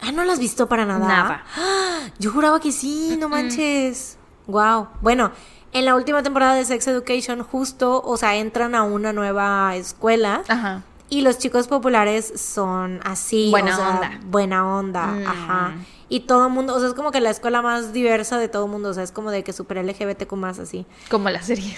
Ah, 0.00 0.12
¿no 0.12 0.24
la 0.24 0.32
has 0.34 0.38
visto 0.38 0.68
para 0.68 0.84
nada? 0.84 1.06
Nada. 1.06 1.44
¡Ah! 1.56 1.98
Yo 2.18 2.30
juraba 2.32 2.60
que 2.60 2.72
sí, 2.72 3.16
no 3.18 3.28
manches. 3.28 4.16
Wow. 4.46 4.88
Bueno, 5.00 5.30
en 5.72 5.84
la 5.86 5.94
última 5.94 6.22
temporada 6.22 6.54
de 6.54 6.64
Sex 6.64 6.86
Education 6.88 7.42
justo, 7.42 8.02
o 8.04 8.16
sea, 8.16 8.36
entran 8.36 8.74
a 8.74 8.82
una 8.82 9.12
nueva 9.12 9.74
escuela 9.76 10.42
Ajá. 10.48 10.82
y 11.08 11.22
los 11.22 11.38
chicos 11.38 11.66
populares 11.68 12.32
son 12.40 13.00
así, 13.04 13.50
Buena 13.50 13.72
o 13.72 13.76
sea, 13.76 13.88
onda. 13.90 14.20
buena 14.26 14.76
onda, 14.76 15.06
Mm. 15.06 15.26
ajá. 15.26 15.74
Y 16.10 16.20
todo 16.20 16.46
el 16.46 16.52
mundo, 16.52 16.74
o 16.74 16.78
sea, 16.78 16.88
es 16.88 16.94
como 16.94 17.10
que 17.10 17.20
la 17.20 17.30
escuela 17.30 17.62
más 17.62 17.92
diversa 17.94 18.38
de 18.38 18.48
todo 18.48 18.66
el 18.66 18.70
mundo, 18.70 18.90
o 18.90 18.94
sea, 18.94 19.02
es 19.02 19.10
como 19.10 19.30
de 19.30 19.42
que 19.42 19.52
super 19.54 19.78
LGBTQ 19.78 20.32
más 20.36 20.58
así. 20.58 20.84
Como 21.10 21.30
la 21.30 21.42
serie. 21.42 21.76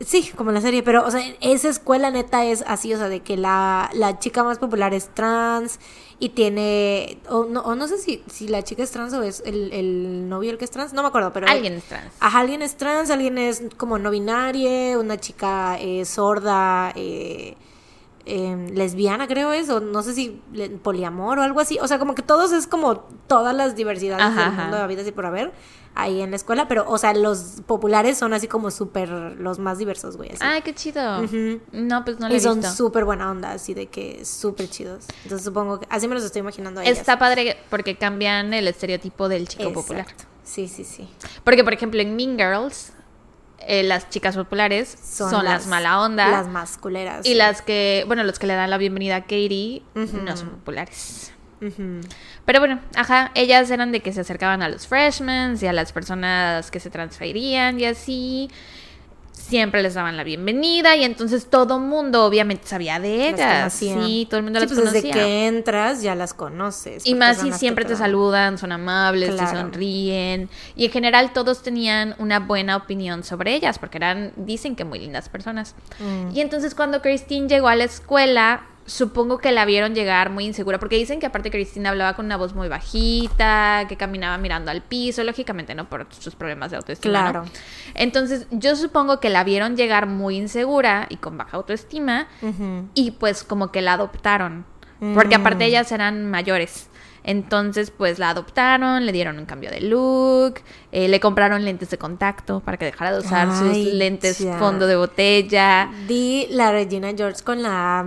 Sí, 0.00 0.30
como 0.36 0.50
la 0.52 0.60
serie, 0.60 0.82
pero, 0.82 1.04
o 1.06 1.10
sea, 1.10 1.22
esa 1.40 1.68
escuela 1.68 2.10
neta 2.10 2.44
es 2.44 2.62
así, 2.66 2.92
o 2.92 2.98
sea, 2.98 3.08
de 3.08 3.20
que 3.20 3.36
la, 3.36 3.88
la 3.94 4.18
chica 4.18 4.44
más 4.44 4.58
popular 4.58 4.92
es 4.92 5.08
trans 5.14 5.78
y 6.20 6.30
tiene, 6.30 7.18
o 7.28 7.44
no, 7.44 7.60
o 7.62 7.74
no 7.74 7.88
sé 7.88 7.98
si, 7.98 8.22
si 8.30 8.48
la 8.48 8.62
chica 8.62 8.82
es 8.82 8.90
trans 8.90 9.12
o 9.14 9.22
es 9.22 9.42
el, 9.44 9.72
el 9.72 10.28
novio 10.28 10.50
el 10.52 10.58
que 10.58 10.64
es 10.64 10.70
trans, 10.70 10.92
no 10.92 11.02
me 11.02 11.08
acuerdo, 11.08 11.32
pero... 11.32 11.48
Alguien 11.48 11.74
es 11.74 11.84
trans. 11.84 12.12
Ajá, 12.20 12.40
alguien 12.40 12.62
es 12.62 12.76
trans, 12.76 13.10
alguien 13.10 13.36
es 13.38 13.62
como 13.76 13.98
no 13.98 14.10
binaria, 14.10 14.98
una 14.98 15.18
chica 15.18 15.76
eh, 15.80 16.04
sorda, 16.04 16.92
eh, 16.94 17.56
eh, 18.26 18.68
lesbiana 18.72 19.26
creo 19.26 19.52
es, 19.52 19.68
o 19.68 19.80
no 19.80 20.02
sé 20.02 20.14
si 20.14 20.40
le- 20.52 20.70
poliamor 20.70 21.38
o 21.38 21.42
algo 21.42 21.60
así, 21.60 21.78
o 21.80 21.86
sea, 21.88 21.98
como 21.98 22.14
que 22.14 22.22
todos 22.22 22.52
es 22.52 22.66
como 22.66 22.96
todas 23.26 23.54
las 23.54 23.76
diversidades 23.76 24.24
Ajá, 24.24 24.44
del 24.44 24.52
mundo 24.52 24.76
de 24.76 24.82
la 24.82 24.86
vida 24.86 25.02
así 25.02 25.12
por 25.12 25.26
haber 25.26 25.52
ahí 25.94 26.20
en 26.20 26.30
la 26.30 26.36
escuela, 26.36 26.68
pero, 26.68 26.88
o 26.88 26.98
sea, 26.98 27.14
los 27.14 27.62
populares 27.66 28.18
son 28.18 28.32
así 28.32 28.48
como 28.48 28.70
súper, 28.70 29.08
los 29.08 29.58
más 29.58 29.78
diversos, 29.78 30.16
güey, 30.16 30.30
así. 30.30 30.40
Ay, 30.40 30.62
qué 30.62 30.74
chido. 30.74 31.22
No, 31.72 32.04
pues 32.04 32.18
no 32.18 32.28
lo 32.28 32.34
he 32.34 32.36
y 32.36 32.40
son 32.40 32.62
súper 32.62 33.04
buena 33.04 33.30
onda, 33.30 33.52
así 33.52 33.74
de 33.74 33.86
que 33.86 34.24
súper 34.24 34.68
chidos. 34.68 35.06
Entonces 35.22 35.44
supongo 35.44 35.80
que, 35.80 35.86
así 35.90 36.08
me 36.08 36.14
los 36.14 36.24
estoy 36.24 36.40
imaginando 36.40 36.80
a 36.80 36.84
ellas. 36.84 36.98
Está 36.98 37.18
padre 37.18 37.56
porque 37.70 37.96
cambian 37.96 38.52
el 38.54 38.68
estereotipo 38.68 39.28
del 39.28 39.48
chico 39.48 39.72
popular. 39.72 40.06
Sí, 40.42 40.68
sí, 40.68 40.84
sí. 40.84 41.08
Porque, 41.42 41.64
por 41.64 41.72
ejemplo, 41.72 42.00
en 42.00 42.16
Mean 42.16 42.36
Girls, 42.36 42.92
eh, 43.60 43.82
las 43.82 44.10
chicas 44.10 44.36
populares 44.36 44.94
son, 45.02 45.44
las, 45.44 45.66
mala 45.66 46.02
onda. 46.02 46.28
Las 46.28 46.48
más 46.48 46.76
culeras. 46.76 47.24
y 47.24 47.30
sí. 47.30 47.34
las 47.34 47.62
que, 47.62 48.04
bueno, 48.06 48.24
los 48.24 48.38
que 48.38 48.46
le 48.46 48.54
dan 48.54 48.68
la 48.68 48.78
bienvenida 48.78 49.16
a 49.16 49.22
Katie 49.22 49.82
no 49.94 50.36
son 50.36 50.50
populares. 50.50 51.33
Pero 52.44 52.58
bueno, 52.60 52.80
ajá, 52.94 53.30
ellas 53.34 53.70
eran 53.70 53.92
de 53.92 54.00
que 54.00 54.12
se 54.12 54.20
acercaban 54.20 54.62
a 54.62 54.68
los 54.68 54.86
freshmen 54.86 55.56
y 55.60 55.66
a 55.66 55.72
las 55.72 55.92
personas 55.92 56.70
que 56.70 56.80
se 56.80 56.90
transferían 56.90 57.78
y 57.80 57.84
así. 57.86 58.50
Siempre 59.32 59.82
les 59.82 59.92
daban 59.94 60.16
la 60.16 60.24
bienvenida 60.24 60.96
y 60.96 61.04
entonces 61.04 61.50
todo 61.50 61.78
mundo 61.78 62.24
obviamente 62.24 62.66
sabía 62.66 62.98
de 62.98 63.32
Las 63.36 63.82
ellas. 63.82 64.06
Sí, 64.06 64.26
todo 64.30 64.38
el 64.38 64.44
mundo 64.44 64.60
Sí, 64.60 64.66
las 64.66 64.74
pues 64.74 64.84
desde 64.92 65.00
conocía. 65.10 65.12
que 65.26 65.46
entras 65.48 66.02
ya 66.02 66.14
las 66.14 66.32
conoces. 66.32 67.04
Y 67.04 67.14
más 67.14 67.38
si 67.38 67.52
siempre 67.52 67.84
te 67.84 67.90
dan- 67.90 67.98
saludan, 67.98 68.56
son 68.58 68.72
amables, 68.72 69.36
te 69.36 69.46
sonríen. 69.46 70.48
Y 70.76 70.86
en 70.86 70.92
general 70.92 71.32
todos 71.34 71.62
tenían 71.62 72.14
una 72.18 72.38
buena 72.40 72.76
opinión 72.76 73.22
sobre 73.22 73.54
ellas, 73.54 73.78
porque 73.78 73.98
eran, 73.98 74.32
dicen 74.36 74.76
que 74.76 74.84
muy 74.84 75.00
lindas 75.00 75.28
personas. 75.28 75.74
Mm. 75.98 76.34
Y 76.34 76.40
entonces 76.40 76.74
cuando 76.74 77.02
Christine 77.02 77.46
llegó 77.48 77.68
a 77.68 77.74
la 77.76 77.84
escuela, 77.84 78.62
supongo 78.86 79.38
que 79.38 79.50
la 79.52 79.64
vieron 79.64 79.94
llegar 79.94 80.30
muy 80.30 80.44
insegura, 80.44 80.78
porque 80.78 80.96
dicen 80.96 81.18
que 81.20 81.26
aparte 81.26 81.50
Christine 81.50 81.88
hablaba 81.88 82.14
con 82.14 82.26
una 82.26 82.36
voz 82.36 82.54
muy 82.54 82.68
bajita, 82.68 83.86
que 83.88 83.96
caminaba 83.96 84.36
mirando 84.38 84.70
al 84.70 84.82
piso, 84.82 85.24
lógicamente, 85.24 85.74
¿no? 85.74 85.88
Por 85.88 86.06
sus 86.10 86.34
problemas 86.34 86.70
de 86.70 86.76
autoestima. 86.76 87.24
¿no? 87.24 87.30
Claro. 87.30 87.44
Entonces 87.94 88.46
yo 88.50 88.76
supongo 88.76 89.20
que 89.20 89.30
la 89.30 89.44
vieron 89.44 89.76
llegar 89.76 90.06
muy 90.06 90.36
insegura 90.36 91.06
y 91.08 91.16
con 91.16 91.38
baja 91.38 91.56
autoestima, 91.56 92.28
y 92.94 93.12
pues 93.12 93.42
como 93.44 93.70
que 93.72 93.80
la 93.82 93.94
adoptaron. 93.94 94.66
Porque 95.14 95.36
Mm. 95.36 95.40
aparte 95.40 95.64
ellas 95.66 95.90
eran 95.92 96.30
mayores. 96.30 96.88
Entonces 97.24 97.90
pues 97.90 98.18
la 98.18 98.30
adoptaron, 98.30 99.06
le 99.06 99.12
dieron 99.12 99.38
un 99.38 99.46
cambio 99.46 99.70
de 99.70 99.80
look, 99.80 100.60
eh, 100.92 101.08
le 101.08 101.20
compraron 101.20 101.64
lentes 101.64 101.88
de 101.90 101.96
contacto 101.98 102.60
para 102.60 102.76
que 102.76 102.84
dejara 102.84 103.12
de 103.12 103.18
usar 103.20 103.48
Ay, 103.50 103.56
sus 103.84 103.92
lentes 103.94 104.38
ya. 104.40 104.58
fondo 104.58 104.86
de 104.86 104.96
botella. 104.96 105.90
Di 106.06 106.46
la 106.50 106.70
Regina 106.70 107.12
George 107.16 107.42
con 107.42 107.62
la 107.62 108.06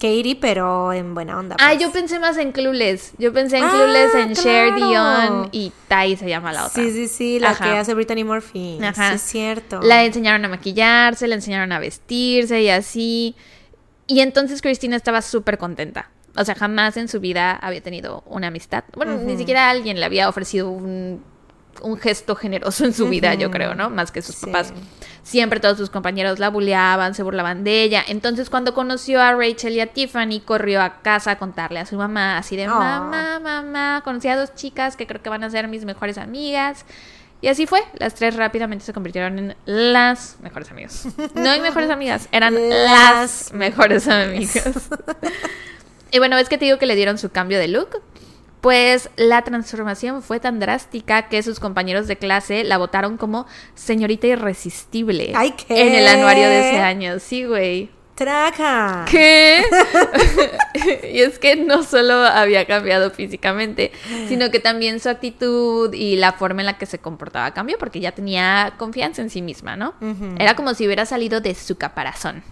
Katie, 0.00 0.36
pero 0.40 0.92
en 0.92 1.14
buena 1.14 1.38
onda. 1.38 1.56
Ah, 1.58 1.70
pues. 1.70 1.80
yo 1.82 1.90
pensé 1.92 2.18
más 2.20 2.36
en 2.38 2.52
Clueless. 2.52 3.12
Yo 3.18 3.32
pensé 3.32 3.58
en 3.58 3.64
Ah, 3.64 3.70
Clueless, 3.70 4.14
en 4.14 4.34
Cher 4.34 4.74
claro. 4.74 4.88
Dion 4.88 5.48
y 5.52 5.72
Tai 5.88 6.16
se 6.16 6.28
llama 6.28 6.52
la 6.52 6.66
otra. 6.66 6.82
Sí, 6.82 6.92
sí, 6.92 7.08
sí, 7.08 7.38
la 7.40 7.50
Ajá. 7.50 7.64
que 7.64 7.70
hace 7.78 7.94
Brittany 7.94 8.24
Murphy. 8.24 8.78
Ajá. 8.82 9.10
Sí, 9.10 9.14
es 9.16 9.22
cierto. 9.22 9.80
La 9.82 10.04
enseñaron 10.04 10.44
a 10.44 10.48
maquillarse, 10.48 11.26
le 11.26 11.34
enseñaron 11.34 11.72
a 11.72 11.78
vestirse 11.78 12.62
y 12.62 12.68
así. 12.68 13.34
Y 14.06 14.20
entonces 14.20 14.62
Cristina 14.62 14.96
estaba 14.96 15.20
súper 15.20 15.58
contenta. 15.58 16.10
O 16.36 16.44
sea, 16.44 16.54
jamás 16.54 16.96
en 16.96 17.08
su 17.08 17.18
vida 17.20 17.52
había 17.56 17.80
tenido 17.82 18.22
una 18.26 18.46
amistad. 18.46 18.84
Bueno, 18.94 19.16
ni 19.18 19.36
siquiera 19.36 19.68
alguien 19.68 19.98
le 19.98 20.06
había 20.06 20.28
ofrecido 20.28 20.70
un, 20.70 21.22
un 21.82 21.96
gesto 21.98 22.36
generoso 22.36 22.84
en 22.84 22.94
su 22.94 23.08
vida, 23.08 23.34
yo 23.34 23.50
creo, 23.50 23.74
¿no? 23.74 23.90
Más 23.90 24.12
que 24.12 24.22
sus 24.22 24.36
Sí. 24.36 24.46
papás. 24.46 24.72
Siempre 25.28 25.60
todos 25.60 25.76
sus 25.76 25.90
compañeros 25.90 26.38
la 26.38 26.48
bulleaban, 26.48 27.14
se 27.14 27.22
burlaban 27.22 27.62
de 27.62 27.82
ella. 27.82 28.02
Entonces, 28.08 28.48
cuando 28.48 28.72
conoció 28.72 29.20
a 29.20 29.34
Rachel 29.34 29.74
y 29.74 29.80
a 29.80 29.86
Tiffany, 29.88 30.40
corrió 30.42 30.80
a 30.80 31.02
casa 31.02 31.32
a 31.32 31.38
contarle 31.38 31.80
a 31.80 31.84
su 31.84 31.96
mamá, 31.96 32.38
así 32.38 32.56
de, 32.56 32.66
Oh. 32.66 32.74
mamá, 32.74 33.38
mamá, 33.38 34.00
conocí 34.04 34.26
a 34.28 34.36
dos 34.38 34.54
chicas 34.54 34.96
que 34.96 35.06
creo 35.06 35.20
que 35.20 35.28
van 35.28 35.44
a 35.44 35.50
ser 35.50 35.68
mis 35.68 35.84
mejores 35.84 36.16
amigas. 36.16 36.86
Y 37.42 37.48
así 37.48 37.66
fue. 37.66 37.82
Las 37.98 38.14
tres 38.14 38.36
rápidamente 38.36 38.86
se 38.86 38.94
convirtieron 38.94 39.38
en 39.38 39.56
las 39.66 40.38
mejores 40.40 40.70
amigas. 40.70 41.06
No 41.34 41.52
en 41.52 41.60
mejores 41.60 41.90
amigas, 41.90 42.26
eran 42.32 42.54
las, 42.54 42.90
Las 42.90 43.52
mejores 43.52 44.08
amigas. 44.08 44.88
y 46.10 46.18
bueno, 46.18 46.38
es 46.38 46.48
que 46.48 46.56
te 46.56 46.64
digo 46.64 46.78
que 46.78 46.86
le 46.86 46.94
dieron 46.94 47.18
su 47.18 47.28
cambio 47.28 47.58
de 47.58 47.68
look. 47.68 48.00
Pues 48.60 49.10
la 49.16 49.42
transformación 49.42 50.22
fue 50.22 50.40
tan 50.40 50.58
drástica 50.58 51.28
que 51.28 51.42
sus 51.42 51.60
compañeros 51.60 52.08
de 52.08 52.16
clase 52.16 52.64
la 52.64 52.78
votaron 52.78 53.16
como 53.16 53.46
señorita 53.74 54.26
irresistible. 54.26 55.32
Ay, 55.36 55.52
¿qué? 55.52 55.86
En 55.86 55.94
el 55.94 56.08
anuario 56.08 56.48
de 56.48 56.68
ese 56.68 56.80
año. 56.80 57.18
Sí, 57.20 57.44
güey. 57.44 57.90
Traca. 58.16 59.04
¿Qué? 59.08 59.62
y 61.12 61.20
es 61.20 61.38
que 61.38 61.54
no 61.54 61.84
solo 61.84 62.14
había 62.14 62.66
cambiado 62.66 63.10
físicamente, 63.12 63.92
sino 64.28 64.50
que 64.50 64.58
también 64.58 64.98
su 64.98 65.08
actitud 65.08 65.92
y 65.94 66.16
la 66.16 66.32
forma 66.32 66.62
en 66.62 66.66
la 66.66 66.78
que 66.78 66.86
se 66.86 66.98
comportaba 66.98 67.52
cambió 67.54 67.78
porque 67.78 68.00
ya 68.00 68.12
tenía 68.12 68.74
confianza 68.76 69.22
en 69.22 69.30
sí 69.30 69.40
misma, 69.40 69.76
¿no? 69.76 69.94
Era 70.38 70.56
como 70.56 70.74
si 70.74 70.84
hubiera 70.84 71.06
salido 71.06 71.40
de 71.40 71.54
su 71.54 71.76
caparazón. 71.76 72.42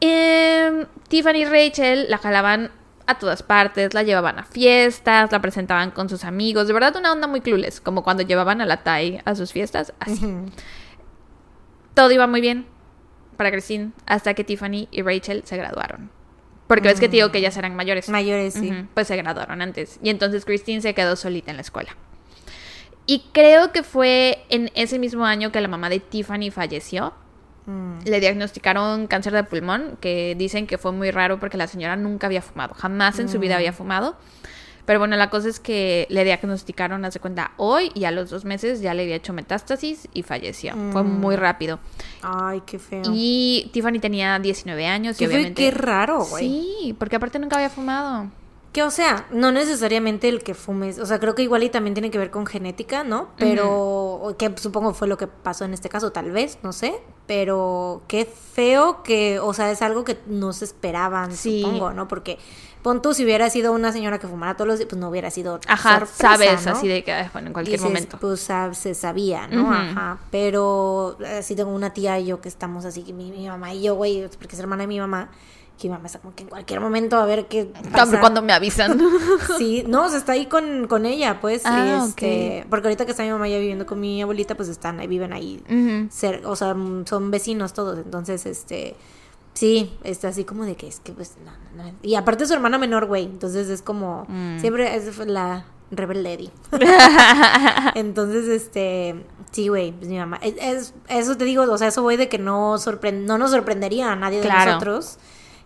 Em, 0.00 0.86
Tiffany 1.08 1.38
y 1.38 1.44
Rachel 1.44 2.06
la 2.10 2.18
jalaban 2.18 2.70
a 3.08 3.18
todas 3.18 3.42
partes, 3.42 3.94
la 3.94 4.02
llevaban 4.02 4.38
a 4.38 4.44
fiestas, 4.44 5.32
la 5.32 5.40
presentaban 5.40 5.90
con 5.90 6.10
sus 6.10 6.24
amigos, 6.24 6.66
de 6.66 6.74
verdad 6.74 6.94
una 6.96 7.10
onda 7.10 7.26
muy 7.26 7.40
clueless, 7.40 7.80
como 7.80 8.04
cuando 8.04 8.22
llevaban 8.22 8.60
a 8.60 8.66
la 8.66 8.82
Tai 8.82 9.22
a 9.24 9.34
sus 9.34 9.50
fiestas, 9.50 9.94
así. 9.98 10.26
Todo 11.94 12.12
iba 12.12 12.26
muy 12.26 12.42
bien 12.42 12.66
para 13.38 13.50
Christine 13.50 13.92
hasta 14.04 14.34
que 14.34 14.44
Tiffany 14.44 14.88
y 14.90 15.02
Rachel 15.02 15.42
se 15.44 15.56
graduaron. 15.56 16.10
Porque 16.66 16.88
ves 16.88 17.00
que 17.00 17.08
te 17.08 17.16
digo 17.16 17.32
que 17.32 17.38
ellas 17.38 17.56
eran 17.56 17.74
mayores. 17.74 18.10
Mayores, 18.10 18.52
sí. 18.52 18.70
Pues 18.92 19.06
se 19.06 19.16
graduaron 19.16 19.62
antes. 19.62 19.98
Y 20.02 20.10
entonces 20.10 20.44
Christine 20.44 20.82
se 20.82 20.94
quedó 20.94 21.16
solita 21.16 21.50
en 21.50 21.56
la 21.56 21.62
escuela. 21.62 21.96
Y 23.06 23.24
creo 23.32 23.72
que 23.72 23.82
fue 23.82 24.44
en 24.50 24.70
ese 24.74 24.98
mismo 24.98 25.24
año 25.24 25.50
que 25.50 25.62
la 25.62 25.68
mamá 25.68 25.88
de 25.88 25.98
Tiffany 25.98 26.50
falleció. 26.50 27.14
Mm. 27.68 27.98
Le 28.06 28.20
diagnosticaron 28.20 29.06
cáncer 29.06 29.34
de 29.34 29.44
pulmón, 29.44 29.98
que 30.00 30.34
dicen 30.38 30.66
que 30.66 30.78
fue 30.78 30.90
muy 30.92 31.10
raro 31.10 31.38
porque 31.38 31.56
la 31.58 31.66
señora 31.66 31.96
nunca 31.96 32.26
había 32.26 32.40
fumado. 32.42 32.74
Jamás 32.74 33.18
en 33.18 33.28
su 33.28 33.38
vida 33.38 33.56
había 33.56 33.72
fumado. 33.74 34.16
Pero 34.86 35.00
bueno, 35.00 35.16
la 35.16 35.28
cosa 35.28 35.50
es 35.50 35.60
que 35.60 36.06
le 36.08 36.24
diagnosticaron, 36.24 37.04
hace 37.04 37.20
cuenta, 37.20 37.52
hoy 37.58 37.92
y 37.94 38.04
a 38.06 38.10
los 38.10 38.30
dos 38.30 38.46
meses 38.46 38.80
ya 38.80 38.94
le 38.94 39.02
había 39.02 39.16
hecho 39.16 39.34
metástasis 39.34 40.08
y 40.14 40.22
falleció. 40.22 40.72
Fue 40.92 41.02
Mm. 41.02 41.20
muy 41.20 41.36
rápido. 41.36 41.78
Ay, 42.22 42.62
qué 42.64 42.78
feo. 42.78 43.02
Y 43.12 43.68
Tiffany 43.74 43.98
tenía 44.00 44.38
19 44.38 44.86
años 44.86 45.16
y 45.16 45.18
¿Qué, 45.18 45.26
fue? 45.26 45.34
obviamente... 45.36 45.62
qué 45.62 45.70
raro, 45.72 46.24
güey. 46.24 46.42
Sí, 46.48 46.96
porque 46.98 47.16
aparte 47.16 47.38
nunca 47.38 47.56
había 47.56 47.68
fumado. 47.68 48.30
Que 48.78 48.82
o 48.84 48.90
sea, 48.92 49.26
no 49.32 49.50
necesariamente 49.50 50.28
el 50.28 50.42
que 50.44 50.54
fumes, 50.54 51.00
o 51.00 51.06
sea, 51.06 51.18
creo 51.18 51.34
que 51.34 51.42
igual 51.42 51.64
y 51.64 51.68
también 51.68 51.94
tiene 51.94 52.12
que 52.12 52.18
ver 52.18 52.30
con 52.30 52.46
genética, 52.46 53.02
¿no? 53.02 53.28
Pero 53.36 54.36
que 54.38 54.52
supongo 54.56 54.94
fue 54.94 55.08
lo 55.08 55.16
que 55.18 55.26
pasó 55.26 55.64
en 55.64 55.74
este 55.74 55.88
caso, 55.88 56.12
tal 56.12 56.30
vez, 56.30 56.58
no 56.62 56.72
sé, 56.72 56.94
pero 57.26 58.02
qué 58.06 58.24
feo 58.24 59.02
que, 59.02 59.40
o 59.40 59.52
sea, 59.52 59.70
es 59.72 59.82
algo 59.82 60.04
que 60.04 60.18
no 60.26 60.52
se 60.52 60.64
esperaban, 60.64 61.32
Sí. 61.32 61.62
supongo, 61.62 61.92
¿no? 61.92 62.06
Porque 62.06 62.38
pon 62.82 63.02
tú 63.02 63.14
si 63.14 63.24
hubiera 63.24 63.50
sido 63.50 63.72
una 63.72 63.90
señora 63.90 64.18
que 64.20 64.28
fumara 64.28 64.54
todos 64.56 64.68
los 64.68 64.78
días, 64.78 64.88
pues 64.88 65.00
no 65.00 65.08
hubiera 65.08 65.30
sido 65.32 65.58
Ajá, 65.66 65.98
sorpresa, 65.98 66.16
sabes, 66.16 66.66
¿no? 66.66 66.72
así 66.72 66.86
de 66.86 67.02
que, 67.02 67.28
bueno, 67.32 67.48
en 67.48 67.52
cualquier 67.54 67.80
momento. 67.80 68.16
Pues 68.20 68.48
sab- 68.48 68.74
se 68.74 68.94
sabía, 68.94 69.48
¿no? 69.48 69.72
Ajá. 69.72 70.18
Pero 70.30 71.18
así 71.38 71.56
tengo 71.56 71.70
una 71.72 71.92
tía 71.92 72.18
y 72.20 72.26
yo 72.26 72.40
que 72.40 72.48
estamos 72.48 72.84
así, 72.84 73.02
que 73.02 73.12
mi, 73.12 73.30
mi 73.32 73.48
mamá 73.48 73.74
y 73.74 73.82
yo, 73.82 73.96
güey, 73.96 74.28
porque 74.38 74.54
es 74.54 74.60
hermana 74.60 74.84
de 74.84 74.86
mi 74.86 75.00
mamá, 75.00 75.30
que 75.78 75.88
mi 75.88 75.94
mamá 75.94 76.06
está 76.06 76.18
como 76.18 76.34
que 76.34 76.42
en 76.42 76.48
cualquier 76.48 76.80
momento 76.80 77.16
a 77.18 77.24
ver 77.24 77.46
qué 77.46 77.70
pasa. 77.92 78.18
Cuando 78.20 78.42
me 78.42 78.52
avisan. 78.52 79.00
Sí, 79.58 79.84
no, 79.86 80.04
o 80.06 80.08
sea, 80.08 80.18
está 80.18 80.32
ahí 80.32 80.46
con, 80.46 80.86
con 80.88 81.06
ella, 81.06 81.40
pues. 81.40 81.62
Ah, 81.64 82.04
este, 82.06 82.66
Porque 82.68 82.88
ahorita 82.88 83.04
que 83.04 83.12
está 83.12 83.22
mi 83.22 83.30
mamá 83.30 83.48
ya 83.48 83.58
viviendo 83.58 83.86
con 83.86 83.98
mi 84.00 84.20
abuelita, 84.22 84.56
pues 84.56 84.68
están 84.68 84.98
ahí, 85.00 85.06
viven 85.06 85.32
ahí, 85.32 85.62
cer- 86.10 86.42
o 86.44 86.56
sea, 86.56 86.74
mm, 86.74 87.06
son 87.06 87.30
vecinos 87.30 87.72
todos. 87.72 87.98
Entonces, 87.98 88.44
este, 88.46 88.96
sí, 89.54 89.96
está 90.04 90.28
así 90.28 90.44
como 90.44 90.64
de 90.64 90.74
que 90.76 90.88
es 90.88 91.00
que, 91.00 91.12
pues, 91.12 91.36
no, 91.44 91.52
no, 91.76 91.90
no. 91.90 91.94
Y 92.02 92.14
aparte 92.16 92.42
es 92.44 92.48
su 92.48 92.54
hermana 92.54 92.78
menor, 92.78 93.06
güey. 93.06 93.24
Entonces 93.24 93.68
es 93.68 93.80
como, 93.82 94.24
Mm. 94.28 94.58
siempre 94.60 94.94
es 94.96 95.16
la 95.26 95.64
rebel 95.90 96.22
lady. 96.22 96.50
Entonces, 97.94 98.46
este, 98.48 99.24
sí, 99.50 99.68
güey, 99.68 99.92
pues 99.92 100.08
mi 100.08 100.18
mamá. 100.18 100.38
Es, 100.42 100.54
es- 100.60 100.94
eso 101.08 101.36
te 101.36 101.44
digo, 101.44 101.62
o 101.64 101.78
sea, 101.78 101.88
eso 101.88 102.02
voy 102.02 102.16
de 102.16 102.28
que 102.28 102.38
no, 102.38 102.74
sorpre- 102.78 103.12
no 103.12 103.38
nos 103.38 103.50
sorprendería 103.50 104.12
a 104.12 104.16
nadie 104.16 104.40
de 104.40 104.48
nosotros 104.48 105.18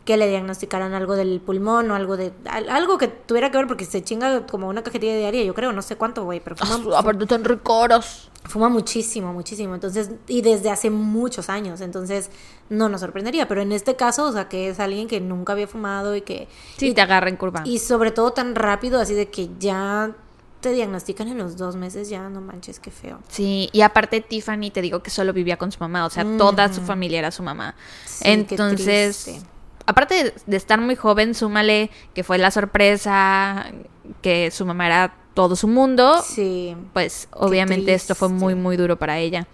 que 0.04 0.16
le 0.16 0.26
diagnosticaran 0.28 0.94
algo 0.94 1.14
del 1.14 1.40
pulmón 1.40 1.90
o 1.90 1.94
algo 1.94 2.16
de 2.16 2.32
al- 2.50 2.68
algo 2.70 2.98
que 2.98 3.06
tuviera 3.08 3.50
que 3.52 3.58
ver 3.58 3.68
porque 3.68 3.84
se 3.84 4.02
chinga 4.02 4.46
como 4.46 4.68
una 4.68 4.82
cajetilla 4.82 5.16
diaria, 5.16 5.44
yo 5.44 5.54
creo, 5.54 5.72
no 5.72 5.80
sé 5.82 5.94
cuánto, 5.96 6.24
güey, 6.24 6.40
pero 6.40 6.56
fuma, 6.56 6.96
Ah, 6.96 6.98
Aparte 7.00 7.26
son 7.28 7.44
ricoros. 7.44 8.28
fuma 8.44 8.68
muchísimo, 8.68 9.32
muchísimo. 9.32 9.74
Entonces, 9.74 10.10
y 10.26 10.42
desde 10.42 10.70
hace 10.70 10.90
muchos 10.90 11.48
años, 11.48 11.80
entonces 11.80 12.30
no 12.68 12.88
nos 12.88 13.00
sorprendería, 13.02 13.46
pero 13.46 13.62
en 13.62 13.70
este 13.70 13.94
caso, 13.94 14.24
o 14.26 14.32
sea, 14.32 14.48
que 14.48 14.68
es 14.70 14.80
alguien 14.80 15.06
que 15.06 15.20
nunca 15.20 15.52
había 15.52 15.68
fumado 15.68 16.16
y 16.16 16.22
que 16.22 16.48
Sí, 16.78 16.92
te 16.94 17.00
agarra 17.00 17.28
en 17.28 17.36
curva. 17.36 17.62
y 17.64 17.78
sobre 17.78 18.10
todo 18.10 18.32
tan 18.32 18.56
rápido, 18.56 19.00
así 19.00 19.14
de 19.14 19.28
que 19.30 19.50
ya 19.60 20.10
te 20.60 20.72
diagnostican 20.72 21.28
en 21.28 21.38
los 21.38 21.56
dos 21.56 21.76
meses, 21.76 22.08
ya 22.08 22.28
no 22.28 22.40
manches, 22.40 22.80
qué 22.80 22.90
feo. 22.90 23.18
Sí, 23.28 23.68
y 23.72 23.80
aparte 23.82 24.20
Tiffany, 24.20 24.70
te 24.72 24.80
digo 24.82 25.00
que 25.00 25.10
solo 25.10 25.32
vivía 25.32 25.56
con 25.56 25.70
su 25.70 25.78
mamá, 25.78 26.06
o 26.06 26.10
sea, 26.10 26.24
toda 26.38 26.72
su 26.72 26.80
familia 26.80 27.20
era 27.20 27.30
su 27.30 27.42
mamá. 27.44 27.74
Sí, 28.04 28.22
qué 28.24 28.30
Entonces, 28.32 29.24
triste. 29.24 29.46
Aparte 29.86 30.14
de, 30.24 30.34
de 30.46 30.56
estar 30.56 30.80
muy 30.80 30.96
joven, 30.96 31.34
súmale 31.34 31.90
que 32.14 32.24
fue 32.24 32.38
la 32.38 32.50
sorpresa, 32.50 33.66
que 34.20 34.50
su 34.50 34.64
mamá 34.66 34.86
era 34.86 35.14
todo 35.34 35.56
su 35.56 35.66
mundo, 35.68 36.22
Sí. 36.22 36.76
pues 36.92 37.28
obviamente 37.32 37.94
esto 37.94 38.14
fue 38.14 38.28
muy, 38.28 38.54
muy 38.54 38.76
duro 38.76 38.98
para 38.98 39.18
ella. 39.18 39.46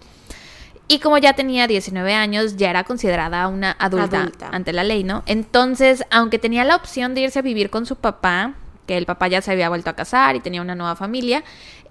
Y 0.87 0.99
como 0.99 1.17
ya 1.19 1.33
tenía 1.33 1.67
19 1.67 2.13
años, 2.15 2.57
ya 2.57 2.71
era 2.71 2.83
considerada 2.83 3.47
una 3.47 3.75
adulta, 3.79 4.21
Adulta. 4.21 4.49
ante 4.51 4.73
la 4.73 4.83
ley, 4.83 5.03
¿no? 5.03 5.21
Entonces, 5.27 6.03
aunque 6.09 6.39
tenía 6.39 6.63
la 6.63 6.75
opción 6.75 7.13
de 7.13 7.21
irse 7.21 7.39
a 7.39 7.43
vivir 7.43 7.69
con 7.69 7.85
su 7.85 7.95
papá, 7.95 8.55
que 8.87 8.97
el 8.97 9.05
papá 9.05 9.27
ya 9.27 9.41
se 9.41 9.51
había 9.51 9.69
vuelto 9.69 9.91
a 9.91 9.95
casar 9.95 10.35
y 10.35 10.39
tenía 10.39 10.63
una 10.63 10.73
nueva 10.73 10.95
familia, 10.95 11.43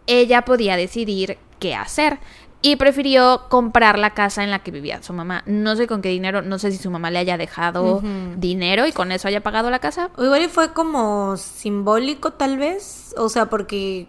ella 0.08 0.42
podía 0.42 0.76
decidir 0.76 1.38
qué 1.60 1.76
hacer. 1.76 2.18
Y 2.60 2.76
prefirió 2.76 3.42
comprar 3.48 3.98
la 3.98 4.14
casa 4.14 4.42
en 4.42 4.50
la 4.50 4.58
que 4.60 4.72
vivía 4.72 5.02
su 5.02 5.12
mamá. 5.12 5.44
No 5.46 5.76
sé 5.76 5.86
con 5.86 6.02
qué 6.02 6.08
dinero, 6.08 6.42
no 6.42 6.58
sé 6.58 6.72
si 6.72 6.78
su 6.78 6.90
mamá 6.90 7.10
le 7.10 7.20
haya 7.20 7.36
dejado 7.36 8.02
dinero 8.36 8.86
y 8.86 8.92
con 8.92 9.12
eso 9.12 9.28
haya 9.28 9.42
pagado 9.42 9.70
la 9.70 9.78
casa. 9.78 10.10
O 10.16 10.24
igual 10.24 10.42
y 10.42 10.48
fue 10.48 10.72
como 10.72 11.36
simbólico 11.36 12.32
tal 12.32 12.58
vez, 12.58 13.14
o 13.16 13.28
sea, 13.28 13.46
porque 13.46 14.08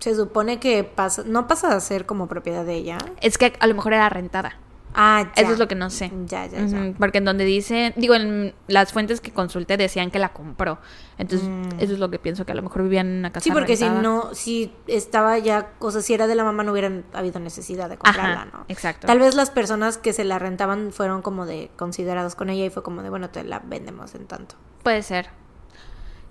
se 0.00 0.14
supone 0.14 0.58
que 0.58 0.84
pasa, 0.84 1.22
no 1.24 1.46
pasa 1.46 1.74
a 1.74 1.80
ser 1.80 2.04
como 2.04 2.26
propiedad 2.26 2.64
de 2.64 2.74
ella. 2.74 2.98
Es 3.20 3.38
que 3.38 3.52
a 3.58 3.66
lo 3.66 3.74
mejor 3.74 3.92
era 3.92 4.08
rentada. 4.08 4.58
Ah, 4.98 5.30
ya. 5.36 5.42
Eso 5.42 5.52
es 5.52 5.58
lo 5.58 5.68
que 5.68 5.74
no 5.74 5.90
sé. 5.90 6.10
Ya, 6.24 6.46
ya, 6.46 6.64
ya. 6.64 6.94
Porque 6.98 7.18
en 7.18 7.26
donde 7.26 7.44
dice, 7.44 7.92
digo, 7.96 8.14
en 8.14 8.54
las 8.66 8.94
fuentes 8.94 9.20
que 9.20 9.30
consulté 9.30 9.76
decían 9.76 10.10
que 10.10 10.18
la 10.18 10.30
compró. 10.30 10.78
Entonces, 11.18 11.46
eso 11.78 11.92
es 11.92 11.98
lo 11.98 12.08
que 12.10 12.18
pienso, 12.18 12.46
que 12.46 12.52
a 12.52 12.54
lo 12.54 12.62
mejor 12.62 12.82
vivían 12.82 13.06
en 13.08 13.18
una 13.18 13.30
casa 13.30 13.44
Mm. 13.44 13.48
Sí, 13.48 13.50
porque 13.52 13.76
si 13.76 13.88
no, 13.88 14.34
si 14.34 14.72
estaba 14.86 15.36
ya, 15.38 15.70
o 15.80 15.90
sea, 15.90 16.00
si 16.00 16.14
era 16.14 16.26
de 16.26 16.34
la 16.34 16.44
mamá 16.44 16.62
no 16.62 16.72
hubieran 16.72 17.04
habido 17.12 17.40
necesidad 17.40 17.90
de 17.90 17.98
comprarla, 17.98 18.42
Ajá, 18.42 18.48
¿no? 18.52 18.64
exacto. 18.68 19.06
Tal 19.06 19.18
vez 19.18 19.34
las 19.34 19.50
personas 19.50 19.98
que 19.98 20.14
se 20.14 20.24
la 20.24 20.38
rentaban 20.38 20.92
fueron 20.92 21.20
como 21.20 21.44
de 21.44 21.70
considerados 21.76 22.34
con 22.34 22.48
ella 22.48 22.64
y 22.64 22.70
fue 22.70 22.82
como 22.82 23.02
de, 23.02 23.10
bueno, 23.10 23.28
te 23.28 23.44
la 23.44 23.58
vendemos 23.58 24.14
en 24.14 24.26
tanto. 24.26 24.54
Puede 24.82 25.02
ser. 25.02 25.28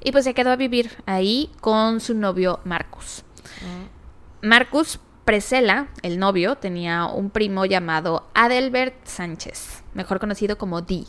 Y 0.04 0.12
pues 0.12 0.24
se 0.24 0.34
quedó 0.34 0.50
a 0.50 0.56
vivir 0.56 0.92
ahí 1.06 1.52
con 1.62 2.00
su 2.00 2.16
novio 2.16 2.60
Marcus. 2.64 3.24
Marcus 4.42 5.00
Presela, 5.26 5.88
el 6.04 6.20
novio, 6.20 6.56
tenía 6.56 7.08
un 7.08 7.32
primo 7.32 7.66
llamado 7.66 8.28
Adelbert 8.36 8.94
Sánchez, 9.08 9.82
mejor 9.96 10.20
conocido 10.20 10.60
como 10.60 10.82
Dee. 10.82 11.08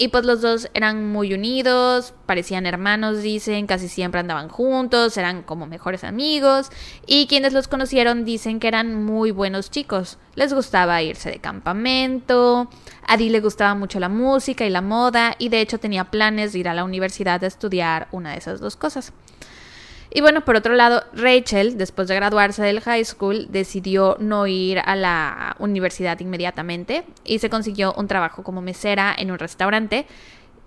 Y 0.00 0.08
pues 0.08 0.24
los 0.24 0.40
dos 0.40 0.70
eran 0.74 1.10
muy 1.10 1.34
unidos, 1.34 2.14
parecían 2.24 2.66
hermanos, 2.66 3.20
dicen, 3.20 3.66
casi 3.66 3.88
siempre 3.88 4.20
andaban 4.20 4.48
juntos, 4.48 5.16
eran 5.16 5.42
como 5.42 5.66
mejores 5.66 6.04
amigos. 6.04 6.70
Y 7.04 7.26
quienes 7.26 7.52
los 7.52 7.66
conocieron 7.66 8.24
dicen 8.24 8.60
que 8.60 8.68
eran 8.68 9.04
muy 9.04 9.32
buenos 9.32 9.72
chicos. 9.72 10.18
Les 10.36 10.54
gustaba 10.54 11.02
irse 11.02 11.32
de 11.32 11.40
campamento, 11.40 12.70
a 13.08 13.16
Dee 13.16 13.28
le 13.28 13.40
gustaba 13.40 13.74
mucho 13.74 13.98
la 13.98 14.08
música 14.08 14.64
y 14.66 14.70
la 14.70 14.82
moda, 14.82 15.34
y 15.36 15.48
de 15.48 15.60
hecho 15.60 15.80
tenía 15.80 16.04
planes 16.12 16.52
de 16.52 16.60
ir 16.60 16.68
a 16.68 16.74
la 16.74 16.84
universidad 16.84 17.42
a 17.42 17.48
estudiar 17.48 18.06
una 18.12 18.30
de 18.30 18.38
esas 18.38 18.60
dos 18.60 18.76
cosas. 18.76 19.12
Y 20.10 20.20
bueno, 20.22 20.44
por 20.44 20.56
otro 20.56 20.74
lado, 20.74 21.04
Rachel, 21.12 21.76
después 21.76 22.08
de 22.08 22.14
graduarse 22.14 22.62
del 22.62 22.80
high 22.80 23.04
school, 23.04 23.46
decidió 23.50 24.16
no 24.18 24.46
ir 24.46 24.78
a 24.78 24.96
la 24.96 25.56
universidad 25.58 26.18
inmediatamente 26.20 27.04
y 27.24 27.38
se 27.40 27.50
consiguió 27.50 27.92
un 27.94 28.08
trabajo 28.08 28.42
como 28.42 28.62
mesera 28.62 29.14
en 29.16 29.30
un 29.30 29.38
restaurante. 29.38 30.06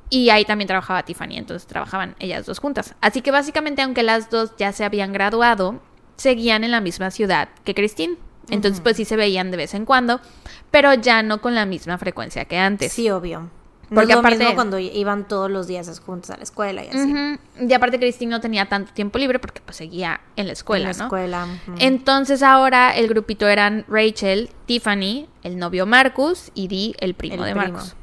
Y 0.09 0.29
ahí 0.29 0.45
también 0.45 0.67
trabajaba 0.67 1.03
Tiffany, 1.03 1.37
entonces 1.37 1.67
trabajaban 1.67 2.15
ellas 2.19 2.45
dos 2.45 2.59
juntas. 2.59 2.95
Así 3.01 3.21
que 3.21 3.31
básicamente, 3.31 3.81
aunque 3.81 4.03
las 4.03 4.29
dos 4.29 4.51
ya 4.57 4.73
se 4.73 4.83
habían 4.83 5.13
graduado, 5.13 5.79
seguían 6.17 6.63
en 6.63 6.71
la 6.71 6.81
misma 6.81 7.11
ciudad 7.11 7.49
que 7.63 7.73
Christine. 7.73 8.17
Entonces, 8.49 8.81
pues 8.81 8.97
sí 8.97 9.05
se 9.05 9.15
veían 9.15 9.49
de 9.49 9.57
vez 9.57 9.73
en 9.73 9.85
cuando, 9.85 10.19
pero 10.69 10.93
ya 10.93 11.23
no 11.23 11.41
con 11.41 11.55
la 11.55 11.65
misma 11.65 11.97
frecuencia 11.97 12.45
que 12.45 12.57
antes. 12.57 12.91
Sí, 12.91 13.09
obvio. 13.09 13.49
No 13.91 13.95
Porque 13.95 14.13
es 14.13 14.15
lo 14.15 14.19
aparte- 14.21 14.37
mismo 14.39 14.55
cuando 14.55 14.79
iban 14.79 15.27
todos 15.27 15.51
los 15.51 15.67
días 15.67 15.99
juntos 15.99 16.29
a 16.31 16.37
la 16.37 16.43
escuela 16.43 16.81
y 16.83 16.87
así. 16.87 17.13
Y 17.59 17.73
aparte 17.73 17.99
Christine 17.99 18.31
no 18.31 18.39
tenía 18.39 18.67
tanto 18.69 18.93
tiempo 18.93 19.19
libre 19.19 19.37
porque 19.37 19.59
pues 19.59 19.75
seguía 19.75 20.21
en 20.37 20.47
la 20.47 20.53
escuela, 20.53 20.91
en 20.91 20.97
la 20.97 20.97
¿no? 20.97 21.03
escuela. 21.05 21.47
Entonces 21.77 22.41
ahora 22.41 22.95
el 22.95 23.07
grupito 23.09 23.47
eran 23.49 23.83
Rachel, 23.89 24.49
Tiffany, 24.65 25.27
el 25.43 25.57
novio 25.59 25.85
Marcus 25.85 26.51
y 26.55 26.69
Dee, 26.69 26.95
el 26.99 27.15
primo 27.15 27.35
El 27.35 27.53
de 27.53 27.59
primo. 27.59 27.73
Marcus. 27.73 27.95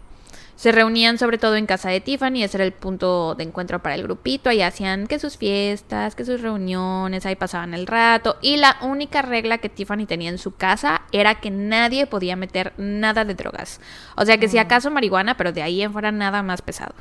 Se 0.58 0.72
reunían 0.72 1.18
sobre 1.18 1.38
todo 1.38 1.54
en 1.54 1.66
casa 1.66 1.88
de 1.88 2.00
Tiffany, 2.00 2.42
ese 2.42 2.56
era 2.56 2.64
el 2.64 2.72
punto 2.72 3.36
de 3.36 3.44
encuentro 3.44 3.80
para 3.80 3.94
el 3.94 4.02
grupito, 4.02 4.50
ahí 4.50 4.60
hacían 4.60 5.06
que 5.06 5.20
sus 5.20 5.36
fiestas, 5.36 6.16
que 6.16 6.24
sus 6.24 6.40
reuniones, 6.40 7.24
ahí 7.26 7.36
pasaban 7.36 7.74
el 7.74 7.86
rato 7.86 8.38
y 8.42 8.56
la 8.56 8.76
única 8.82 9.22
regla 9.22 9.58
que 9.58 9.68
Tiffany 9.68 10.04
tenía 10.04 10.30
en 10.30 10.38
su 10.38 10.56
casa 10.56 11.02
era 11.12 11.36
que 11.36 11.52
nadie 11.52 12.08
podía 12.08 12.34
meter 12.34 12.72
nada 12.76 13.24
de 13.24 13.36
drogas. 13.36 13.80
O 14.16 14.24
sea 14.24 14.38
que 14.38 14.48
si 14.48 14.58
acaso 14.58 14.90
marihuana, 14.90 15.36
pero 15.36 15.52
de 15.52 15.62
ahí 15.62 15.80
en 15.80 15.92
fuera 15.92 16.10
nada 16.10 16.42
más 16.42 16.60
pesado. 16.60 16.96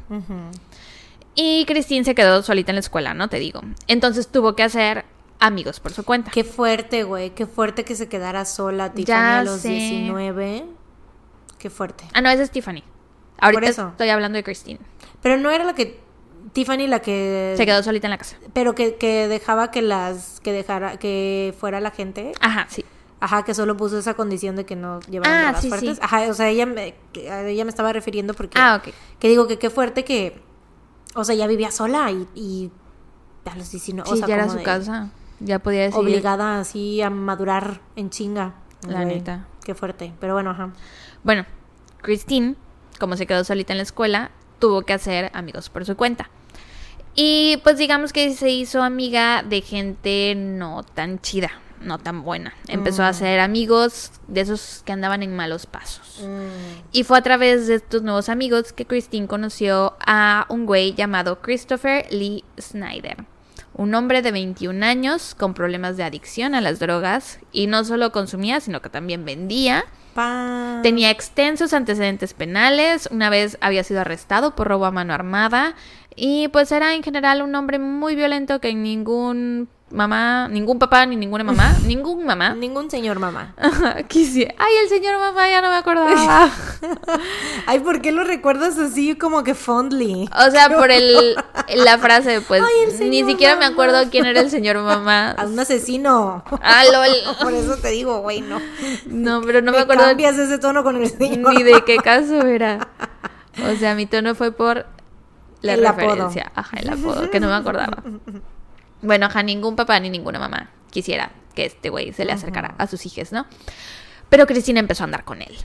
Y 1.34 1.66
Christine 1.66 2.06
se 2.06 2.14
quedó 2.14 2.44
solita 2.44 2.70
en 2.70 2.76
la 2.76 2.82
escuela, 2.82 3.16
¿no? 3.16 3.28
Te 3.28 3.40
digo. 3.40 3.62
Entonces 3.88 4.28
tuvo 4.28 4.56
que 4.56 4.62
hacer 4.62 5.04
amigos 5.40 5.80
por 5.80 5.94
su 5.94 6.04
cuenta. 6.04 6.30
Qué 6.30 6.44
fuerte, 6.44 7.02
güey. 7.02 7.32
Qué 7.32 7.48
fuerte 7.48 7.86
que 7.86 7.96
se 7.96 8.08
quedara 8.08 8.46
sola 8.46 8.94
Tiffany 8.94 9.06
Ya 9.08 9.40
a 9.40 9.44
los 9.44 9.62
sé. 9.62 9.70
19. 9.70 10.64
Qué 11.58 11.72
fuerte. 11.72 12.04
Ah, 12.14 12.22
no, 12.22 12.30
esa 12.30 12.44
es 12.44 12.52
Tiffany. 12.52 12.84
Ahorita 13.40 13.68
eso. 13.68 13.88
estoy 13.90 14.10
hablando 14.10 14.38
de 14.38 14.44
Christine. 14.44 14.80
Pero 15.22 15.38
no 15.38 15.50
era 15.52 15.64
la 15.64 15.74
que 15.74 16.00
Tiffany 16.54 16.88
la 16.88 17.00
que 17.02 17.54
Se 17.58 17.66
quedó 17.66 17.84
solita 17.84 18.08
en 18.08 18.12
la 18.12 18.18
casa. 18.18 18.38
pero 18.54 18.74
que, 18.76 18.96
que 18.96 19.28
dejaba 19.28 19.70
que 19.72 19.82
las 19.82 20.40
que 20.42 20.52
dejara 20.54 20.98
que 20.98 21.54
fuera 21.60 21.80
la 21.82 21.92
gente. 21.92 22.32
Ajá, 22.40 22.66
sí. 22.70 22.84
Ajá, 23.20 23.44
que 23.44 23.54
solo 23.56 23.76
puso 23.76 23.98
esa 23.98 24.14
condición 24.14 24.56
de 24.56 24.66
que 24.66 24.76
no 24.76 25.00
llevaran 25.10 25.34
Ah, 25.36 25.44
drogas 25.46 25.62
sí, 25.62 25.70
fuertes. 25.70 25.96
sí. 25.98 26.02
Ajá, 26.04 26.22
o 26.30 26.34
sea, 26.34 26.50
ella 26.50 26.66
me, 26.68 26.94
ella 27.16 27.64
me 27.66 27.70
estaba 27.70 27.92
refiriendo 27.92 28.34
porque 28.36 28.58
Ah, 28.60 28.76
ok. 28.82 28.94
que 29.20 29.28
digo 29.28 29.48
que 29.48 29.58
qué 29.58 29.70
fuerte 29.72 30.04
que 30.06 30.40
o 31.16 31.24
sea, 31.24 31.34
ya 31.34 31.48
vivía 31.48 31.72
sola 31.72 32.12
y, 32.12 32.28
y 32.36 32.72
a 33.50 33.56
los 33.56 33.72
19, 33.72 34.08
o 34.08 34.14
Sí, 34.14 34.20
sea, 34.20 34.28
ya 34.28 34.34
era 34.36 34.44
como 34.44 34.54
su 34.54 34.58
de 34.60 34.64
casa. 34.64 35.10
Ya 35.40 35.58
podía 35.60 35.82
decir. 35.82 36.00
obligada 36.00 36.60
así 36.60 37.02
a 37.02 37.10
madurar 37.10 37.82
en 37.96 38.10
chinga. 38.12 38.54
La 38.88 39.04
neta. 39.04 39.48
Qué 39.64 39.74
fuerte, 39.74 40.14
pero 40.20 40.34
bueno, 40.34 40.52
ajá. 40.52 40.72
Bueno, 41.24 41.46
Christine, 42.02 42.56
como 43.00 43.18
se 43.18 43.26
quedó 43.28 43.44
solita 43.44 43.74
en 43.74 43.78
la 43.78 43.84
escuela, 43.84 44.32
tuvo 44.60 44.82
que 44.84 44.94
hacer 44.94 45.32
amigos 45.34 45.70
por 45.70 45.86
su 45.86 45.96
cuenta. 45.96 46.30
Y 47.16 47.58
pues 47.64 47.78
digamos 47.78 48.14
que 48.14 48.34
se 48.34 48.50
hizo 48.50 48.84
amiga 48.84 49.44
de 49.44 49.62
gente 49.62 50.34
no 50.36 50.84
tan 50.84 51.20
chida. 51.22 51.52
no 51.80 52.00
tan 52.00 52.24
buena. 52.24 52.56
Empezó 52.68 53.04
Mm. 53.04 53.06
a 53.06 53.10
hacer 53.10 53.40
amigos 53.40 54.12
de 54.28 54.42
esos 54.42 54.82
que 54.84 54.94
andaban 54.94 55.22
en 55.22 55.36
malos 55.36 55.68
pasos. 55.68 56.24
Mm. 56.26 56.82
Y 56.92 57.04
fue 57.04 57.20
a 57.20 57.22
través 57.22 57.68
de 57.68 57.76
estos 57.76 58.02
nuevos 58.02 58.30
amigos 58.30 58.74
que 58.74 58.88
Christine 58.88 59.28
conoció 59.28 59.96
a 60.04 60.48
un 60.50 60.66
güey 60.66 60.96
llamado 60.96 61.40
Christopher 61.40 62.08
Lee 62.12 62.44
Snyder. 62.60 63.18
Un 63.76 63.94
hombre 63.94 64.24
de 64.24 64.32
21 64.32 64.82
años 64.84 65.36
con 65.36 65.54
problemas 65.54 65.98
de 65.98 66.04
adicción 66.04 66.56
a 66.56 66.62
las 66.62 66.80
drogas 66.80 67.38
y 67.52 67.68
no 67.68 67.84
solo 67.86 68.12
consumía, 68.12 68.60
sino 68.60 68.82
que 68.82 68.90
también 68.90 69.24
vendía. 69.24 69.86
Tenía 70.84 71.12
extensos 71.12 71.74
antecedentes 71.74 72.34
penales, 72.34 73.08
una 73.12 73.30
vez 73.30 73.58
había 73.62 73.84
sido 73.84 74.02
arrestado 74.02 74.56
por 74.56 74.68
robo 74.68 74.86
a 74.86 74.92
mano 74.92 75.14
armada 75.14 75.76
y 76.16 76.48
pues 76.48 76.72
era 76.72 76.96
en 76.96 77.04
general 77.04 77.42
un 77.42 77.54
hombre 77.56 77.78
muy 77.78 78.16
violento 78.16 78.60
que 78.60 78.70
ningún 78.74 79.70
mamá, 79.90 80.48
ningún 80.50 80.80
papá 80.80 81.06
ni 81.06 81.16
ninguna 81.16 81.44
mamá, 81.44 81.76
ningún 81.86 82.26
mamá 82.26 82.54
Ningún 82.54 82.90
señor 82.92 83.20
mamá. 83.20 83.56
quisiera. 84.08 84.54
Ay, 84.58 84.74
el 84.84 84.90
señor 84.90 85.18
mamá 85.20 85.50
ya 85.50 85.62
no 85.62 85.70
me 85.70 85.76
acordaba. 85.78 86.50
Ay, 87.68 87.80
¿por 87.80 88.02
qué 88.02 88.12
lo 88.12 88.24
recuerdas 88.24 88.78
así 88.78 89.16
como 89.16 89.44
que 89.44 89.56
fondly? 89.56 90.30
O 90.48 90.52
sea, 90.52 90.70
por 90.70 90.92
el 90.92 91.36
la 91.76 91.98
frase, 91.98 92.42
pues 92.42 92.62
Ay, 92.62 92.94
el 93.02 93.10
ni 93.10 93.24
siquiera 93.24 93.56
me 93.56 93.66
acuerdo 93.66 94.10
quién 94.10 94.26
era 94.26 94.42
el 94.42 94.50
señor 94.50 94.78
mamá. 94.80 95.32
A 95.32 95.46
un 95.46 95.60
asesino. 95.60 96.44
Ah, 96.62 96.84
lol. 96.92 97.36
Por 97.42 97.54
eso 97.54 97.78
te 97.78 97.90
digo, 97.90 98.20
güey, 98.22 98.42
no. 98.42 98.60
No, 99.06 99.42
pero 99.42 99.62
no 99.62 99.72
me 99.72 99.78
Me 99.78 99.84
acuerdo 99.84 100.04
cambias 100.04 100.38
ese 100.38 100.58
tono 100.60 100.84
con 100.84 100.98
el 101.02 101.10
señor. 101.10 101.54
ni 101.54 101.64
de 101.64 101.84
qué 101.86 101.98
caso 101.98 102.42
era. 102.46 102.88
O 103.66 103.76
sea, 103.78 103.96
mi 103.96 104.06
tono 104.06 104.36
fue 104.36 104.52
por 104.52 104.86
la 105.62 105.74
El 105.74 105.86
apodo. 105.86 106.08
referencia. 106.08 106.52
Ajá, 106.56 106.78
el 106.78 106.90
apodo, 106.90 107.30
que 107.30 107.40
no 107.40 107.48
me 107.48 107.56
acordaba. 107.56 108.04
Bueno, 109.02 109.28
ajá, 109.28 109.44
ningún 109.44 109.76
papá 109.76 110.00
ni 110.00 110.10
ninguna 110.10 110.40
mamá 110.40 110.70
quisiera 110.90 111.32
que 111.54 111.66
este 111.66 111.90
güey 111.90 112.14
se 112.14 112.26
le 112.26 112.32
acercara 112.32 112.76
a 112.78 112.88
sus 112.88 113.06
hijas, 113.06 113.32
¿no? 113.32 113.46
Pero 114.30 114.46
Cristina 114.48 114.80
empezó 114.80 115.04
a 115.04 115.06
andar 115.06 115.24
con 115.24 115.42
él. 115.42 115.56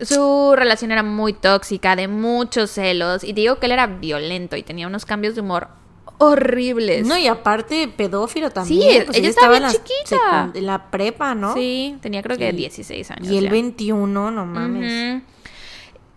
Su 0.00 0.54
relación 0.56 0.92
era 0.92 1.02
muy 1.02 1.32
tóxica, 1.32 1.96
de 1.96 2.06
muchos 2.08 2.70
celos, 2.70 3.24
y 3.24 3.32
digo 3.32 3.58
que 3.58 3.66
él 3.66 3.72
era 3.72 3.86
violento 3.86 4.56
y 4.56 4.62
tenía 4.62 4.86
unos 4.86 5.06
cambios 5.06 5.34
de 5.34 5.40
humor 5.40 5.68
horribles. 6.18 7.06
No, 7.06 7.16
y 7.16 7.26
aparte 7.26 7.88
pedófilo 7.88 8.50
también. 8.50 9.06
Sí, 9.10 9.18
ella 9.18 9.28
estaba 9.28 9.58
bien 9.58 9.70
chiquita. 9.70 10.50
En 10.54 10.66
la 10.66 10.90
prepa, 10.90 11.34
¿no? 11.34 11.54
Sí, 11.54 11.96
tenía 12.00 12.22
creo 12.22 12.36
que 12.36 12.50
Sí. 12.50 12.56
16 12.56 13.10
años. 13.10 13.28
Y 13.30 13.38
el 13.38 13.44
ya. 13.44 13.50
21, 13.50 14.30
no 14.30 14.46
mames. 14.46 15.14
Ujú. 15.16 15.22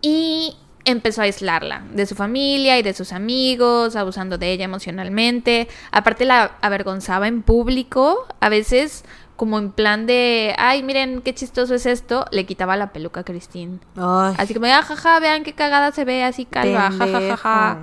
Y 0.02 0.56
empezó 0.86 1.22
a 1.22 1.26
aislarla 1.26 1.84
de 1.94 2.06
su 2.06 2.16
familia 2.16 2.78
y 2.80 2.84
de 2.84 2.94
sus 2.94 3.14
amigos, 3.14 3.96
abusando 3.96 4.38
de 4.38 4.52
ella 4.52 4.66
emocionalmente. 4.66 5.68
Aparte 5.92 6.26
la 6.26 6.58
avergonzaba 6.62 7.28
en 7.28 7.42
público, 7.42 8.28
a 8.40 8.50
veces 8.50 9.04
como 9.36 9.58
en 9.58 9.72
plan 9.72 10.06
de, 10.06 10.54
ay, 10.58 10.84
miren 10.84 11.22
qué 11.22 11.34
chistoso 11.34 11.74
es 11.74 11.86
esto, 11.86 12.26
le 12.32 12.46
quitaba 12.46 12.76
la 12.76 12.92
peluca 12.92 13.22
a 13.22 13.24
Christine. 13.24 13.80
Ay, 13.96 14.36
Así 14.38 14.54
como, 14.54 14.66
ah, 14.66 14.82
jaja, 14.82 15.20
vean 15.22 15.44
qué 15.44 15.54
cagada 15.54 15.94
se 15.94 16.04
ve 16.04 16.26
así 16.26 16.44
calva, 16.44 16.92
jajajaja. 16.92 17.78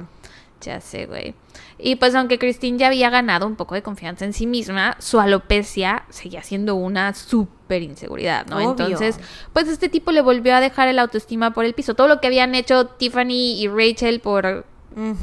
Ya 0.60 0.80
sé, 0.82 1.06
güey. 1.06 1.34
Y 1.78 1.96
pues 1.96 2.14
aunque 2.14 2.38
Christine 2.38 2.78
ya 2.78 2.86
había 2.86 3.10
ganado 3.10 3.46
un 3.46 3.54
poco 3.56 3.74
de 3.74 3.82
confianza 3.82 4.24
en 4.24 4.32
sí 4.32 4.46
misma, 4.46 4.96
su 4.98 5.20
alopecia 5.20 6.04
seguía 6.08 6.42
siendo 6.42 6.74
una 6.74 7.12
súper 7.12 7.82
inseguridad, 7.82 8.46
¿no? 8.46 8.56
Obvio. 8.56 8.70
Entonces, 8.70 9.20
pues 9.52 9.68
este 9.68 9.88
tipo 9.88 10.10
le 10.10 10.22
volvió 10.22 10.54
a 10.54 10.60
dejar 10.60 10.88
el 10.88 10.98
autoestima 10.98 11.52
por 11.52 11.66
el 11.66 11.74
piso. 11.74 11.94
Todo 11.94 12.08
lo 12.08 12.20
que 12.20 12.28
habían 12.28 12.54
hecho 12.54 12.86
Tiffany 12.86 13.60
y 13.60 13.68
Rachel 13.68 14.20
por 14.20 14.64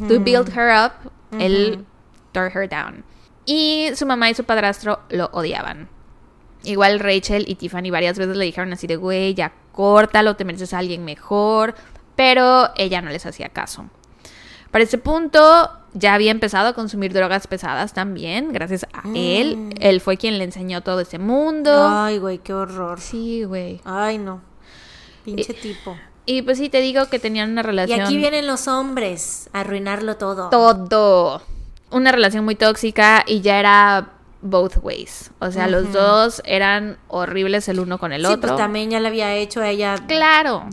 to 0.07 0.19
build 0.19 0.49
her 0.55 0.71
up, 0.85 1.11
él 1.39 1.83
tore 2.31 2.51
her 2.53 2.69
down. 2.69 3.03
Y 3.45 3.89
su 3.95 4.05
mamá 4.05 4.29
y 4.29 4.35
su 4.35 4.43
padrastro 4.43 4.99
lo 5.09 5.29
odiaban. 5.33 5.89
Igual 6.63 6.99
Rachel 6.99 7.45
y 7.47 7.55
Tiffany 7.55 7.89
varias 7.89 8.17
veces 8.17 8.37
le 8.37 8.45
dijeron 8.45 8.71
así 8.71 8.87
de, 8.87 8.95
güey, 8.95 9.33
ya 9.33 9.53
córtalo, 9.71 10.35
te 10.35 10.45
mereces 10.45 10.73
a 10.73 10.77
alguien 10.77 11.03
mejor. 11.03 11.73
Pero 12.15 12.69
ella 12.75 13.01
no 13.01 13.09
les 13.09 13.25
hacía 13.25 13.49
caso. 13.49 13.89
Para 14.73 14.85
ese 14.85 14.97
punto 14.97 15.69
ya 15.93 16.15
había 16.15 16.31
empezado 16.31 16.69
a 16.69 16.73
consumir 16.73 17.13
drogas 17.13 17.45
pesadas 17.45 17.93
también, 17.93 18.51
gracias 18.51 18.87
a 18.91 19.07
él. 19.13 19.69
Él 19.79 20.01
fue 20.01 20.17
quien 20.17 20.39
le 20.39 20.45
enseñó 20.45 20.81
todo 20.81 21.01
ese 21.01 21.19
mundo. 21.19 21.87
Ay, 21.87 22.17
güey, 22.17 22.39
qué 22.39 22.55
horror. 22.55 22.99
Sí, 22.99 23.43
güey. 23.43 23.81
Ay, 23.85 24.17
no. 24.17 24.41
Pinche 25.23 25.53
tipo. 25.53 25.95
Y 26.25 26.41
pues 26.41 26.57
sí, 26.57 26.69
te 26.69 26.81
digo 26.81 27.07
que 27.07 27.19
tenían 27.19 27.51
una 27.51 27.61
Y 27.61 27.65
relación... 27.65 28.01
aquí 28.01 28.17
vienen 28.17 28.47
los 28.47 28.67
hombres 28.67 29.47
a 29.53 29.59
arruinarlo 29.59 30.17
todo. 30.17 30.49
todo. 30.49 31.43
Una 31.91 32.11
relación 32.11 32.43
muy 32.43 32.55
tóxica 32.55 33.23
y 33.27 33.41
ya 33.41 33.59
era 33.59 34.12
both 34.43 34.77
ways. 34.83 35.31
O 35.39 35.49
sea, 35.51 35.67
los 35.67 35.91
dos 35.93 36.41
eran 36.45 36.97
horribles 37.07 37.67
el 37.69 37.79
uno 37.79 37.97
con 37.97 38.11
el 38.13 38.21
sí, 38.21 38.27
otro. 38.27 38.49
pues 38.49 38.57
también 38.57 38.91
ya 38.91 38.99
le 38.99 39.07
había 39.07 39.33
hecho 39.35 39.61
a 39.61 39.69
ella 39.69 39.95
Claro. 40.07 40.65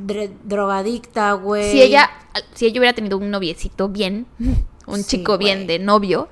drogadicta, 0.45 1.33
güey. 1.33 1.71
Si 1.71 1.81
ella, 1.83 2.11
si 2.55 2.67
ella 2.67 2.81
hubiera 2.81 2.95
tenido 2.95 3.17
un 3.19 3.31
noviecito 3.31 3.89
bien, 3.89 4.27
un 4.87 5.03
Sí, 5.03 5.19
chico 5.19 5.39
bien 5.39 5.67
de 5.67 5.79
novio, 5.79 6.29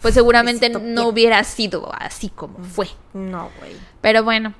pues 0.00 0.14
seguramente 0.14 0.68
no 0.70 0.78
bien. 0.80 0.98
hubiera 1.00 1.42
sido 1.44 1.90
así 1.98 2.28
como 2.28 2.58
fue. 2.64 2.88
No, 3.14 3.50
güey. 3.58 3.72
Pero 4.00 4.22
bueno, 4.22 4.54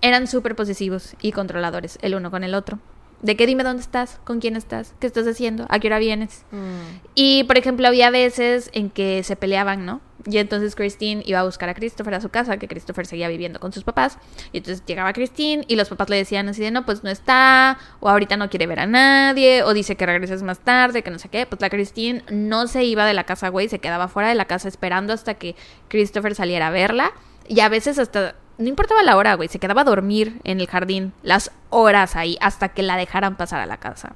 eran 0.00 0.26
súper 0.26 0.54
posesivos 0.56 1.14
y 1.20 1.32
controladores 1.32 1.98
el 2.02 2.14
uno 2.14 2.30
con 2.30 2.44
el 2.44 2.54
otro. 2.54 2.78
De 3.24 3.36
que 3.36 3.46
dime 3.46 3.64
dónde 3.64 3.80
estás, 3.80 4.20
con 4.24 4.38
quién 4.38 4.54
estás, 4.54 4.92
qué 5.00 5.06
estás 5.06 5.26
haciendo, 5.26 5.64
a 5.70 5.78
qué 5.78 5.86
hora 5.86 5.98
vienes. 5.98 6.44
Mm. 6.50 7.00
Y, 7.14 7.44
por 7.44 7.56
ejemplo, 7.56 7.88
había 7.88 8.10
veces 8.10 8.68
en 8.74 8.90
que 8.90 9.22
se 9.22 9.34
peleaban, 9.34 9.86
¿no? 9.86 10.02
Y 10.26 10.36
entonces 10.36 10.74
Christine 10.74 11.22
iba 11.24 11.40
a 11.40 11.44
buscar 11.44 11.70
a 11.70 11.74
Christopher 11.74 12.12
a 12.12 12.20
su 12.20 12.28
casa, 12.28 12.58
que 12.58 12.68
Christopher 12.68 13.06
seguía 13.06 13.28
viviendo 13.28 13.60
con 13.60 13.72
sus 13.72 13.82
papás. 13.82 14.18
Y 14.52 14.58
entonces 14.58 14.84
llegaba 14.84 15.14
Christine 15.14 15.64
y 15.68 15.76
los 15.76 15.88
papás 15.88 16.10
le 16.10 16.16
decían 16.16 16.50
así 16.50 16.60
de, 16.60 16.70
no, 16.70 16.84
pues 16.84 17.02
no 17.02 17.08
está, 17.08 17.78
o 18.00 18.10
ahorita 18.10 18.36
no 18.36 18.50
quiere 18.50 18.66
ver 18.66 18.80
a 18.80 18.86
nadie, 18.86 19.62
o 19.62 19.72
dice 19.72 19.96
que 19.96 20.04
regreses 20.04 20.42
más 20.42 20.58
tarde, 20.58 21.02
que 21.02 21.10
no 21.10 21.18
sé 21.18 21.30
qué. 21.30 21.46
Pues 21.46 21.62
la 21.62 21.70
Christine 21.70 22.24
no 22.30 22.66
se 22.66 22.84
iba 22.84 23.06
de 23.06 23.14
la 23.14 23.24
casa, 23.24 23.48
güey, 23.48 23.70
se 23.70 23.78
quedaba 23.78 24.08
fuera 24.08 24.28
de 24.28 24.34
la 24.34 24.44
casa 24.44 24.68
esperando 24.68 25.14
hasta 25.14 25.32
que 25.32 25.56
Christopher 25.88 26.34
saliera 26.34 26.66
a 26.66 26.70
verla. 26.70 27.12
Y 27.48 27.60
a 27.60 27.70
veces 27.70 27.98
hasta, 27.98 28.36
no 28.58 28.68
importaba 28.68 29.02
la 29.02 29.16
hora, 29.16 29.34
güey, 29.34 29.48
se 29.48 29.58
quedaba 29.58 29.82
a 29.82 29.84
dormir 29.84 30.40
en 30.44 30.60
el 30.60 30.66
jardín 30.68 31.12
las 31.22 31.50
horas 31.70 32.16
ahí 32.16 32.36
hasta 32.40 32.68
que 32.70 32.82
la 32.82 32.96
dejaran 32.96 33.36
pasar 33.36 33.60
a 33.60 33.66
la 33.66 33.78
casa. 33.78 34.12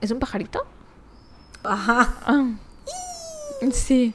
¿Es 0.00 0.10
un 0.10 0.18
pajarito? 0.18 0.66
Ajá. 1.62 2.14
Ah. 2.26 2.44
Sí. 3.72 4.14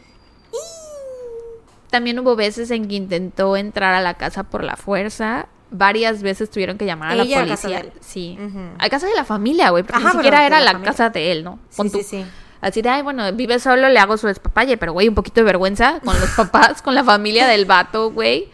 También 1.90 2.20
hubo 2.20 2.36
veces 2.36 2.70
en 2.72 2.88
que 2.88 2.96
intentó 2.96 3.58
entrar 3.58 3.96
a 3.96 4.02
la 4.02 4.14
casa 4.14 4.44
por 4.44 4.64
la 4.64 4.76
fuerza. 4.76 5.48
Varias 5.72 6.22
veces 6.22 6.50
tuvieron 6.52 6.78
que 6.78 6.86
llamar 6.86 7.12
a 7.12 7.16
la 7.16 7.24
Ella 7.24 7.42
a 7.42 7.48
casa 7.48 7.68
policía. 7.68 7.82
de 7.84 7.88
él. 7.88 7.94
Sí. 8.02 8.38
Ujú. 8.40 8.60
A 8.78 8.90
casa 8.90 9.08
de 9.08 9.16
la 9.16 9.24
familia, 9.26 9.70
güey. 9.72 9.84
Porque 9.84 9.98
Ajá, 9.98 10.10
ni 10.10 10.16
siquiera 10.18 10.46
era 10.46 10.60
la 10.60 10.80
casa 10.82 11.10
de 11.10 11.32
él, 11.32 11.44
¿no? 11.44 11.60
Sí, 11.70 11.90
sí, 11.90 12.04
sí. 12.04 12.26
Así 12.62 12.82
de, 12.82 12.90
ay, 12.90 13.02
bueno, 13.02 13.32
vive 13.34 13.58
solo, 13.60 13.88
le 13.90 13.98
hago 14.00 14.18
su 14.18 14.28
despapalle. 14.28 14.78
Pero, 14.78 14.94
güey, 14.94 15.08
un 15.08 15.16
poquito 15.16 15.40
de 15.42 15.46
vergüenza 15.46 16.00
con 16.02 16.20
los 16.20 16.30
papás, 16.38 16.82
con 16.84 16.94
la 16.94 17.04
familia 17.04 17.48
del 17.48 17.66
vato, 17.66 18.12
güey. 18.12 18.50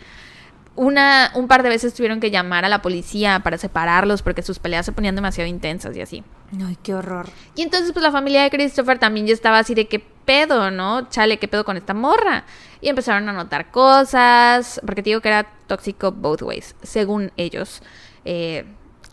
Una, 0.76 1.32
un 1.36 1.48
par 1.48 1.64
de 1.64 1.70
veces 1.70 1.94
tuvieron 1.94 2.20
que 2.20 2.32
llamar 2.32 2.66
a 2.66 2.70
la 2.70 2.82
policía 2.82 3.40
para 3.40 3.58
separarlos 3.58 4.22
porque 4.22 4.42
sus 4.42 4.60
peleas 4.60 4.86
se 4.86 4.92
ponían 4.92 5.16
demasiado 5.16 5.50
intensas 5.50 5.96
y 5.96 6.02
así. 6.02 6.24
Ay, 6.66 6.78
qué 6.84 6.94
horror. 6.94 7.28
Y 7.56 7.62
entonces, 7.62 7.94
pues 7.94 8.04
la 8.04 8.12
familia 8.12 8.44
de 8.44 8.50
Christopher 8.50 9.00
también 9.00 9.26
ya 9.26 9.34
estaba 9.34 9.60
así 9.60 9.74
de 9.74 9.88
qué 9.88 10.00
pedo, 10.00 10.72
¿no? 10.72 11.10
Chale, 11.10 11.38
qué 11.38 11.48
pedo 11.48 11.64
con 11.64 11.78
esta 11.78 11.94
morra. 11.94 12.44
Y 12.82 12.90
empezaron 12.90 13.30
a 13.30 13.34
notar 13.34 13.72
cosas, 13.72 14.82
porque 14.86 15.02
te 15.02 15.12
digo 15.12 15.22
que 15.22 15.30
era 15.30 15.48
tóxico 15.68 16.12
both 16.12 16.42
ways, 16.42 16.76
según 16.84 17.32
ellos. 17.38 17.82
Eh, 18.26 18.66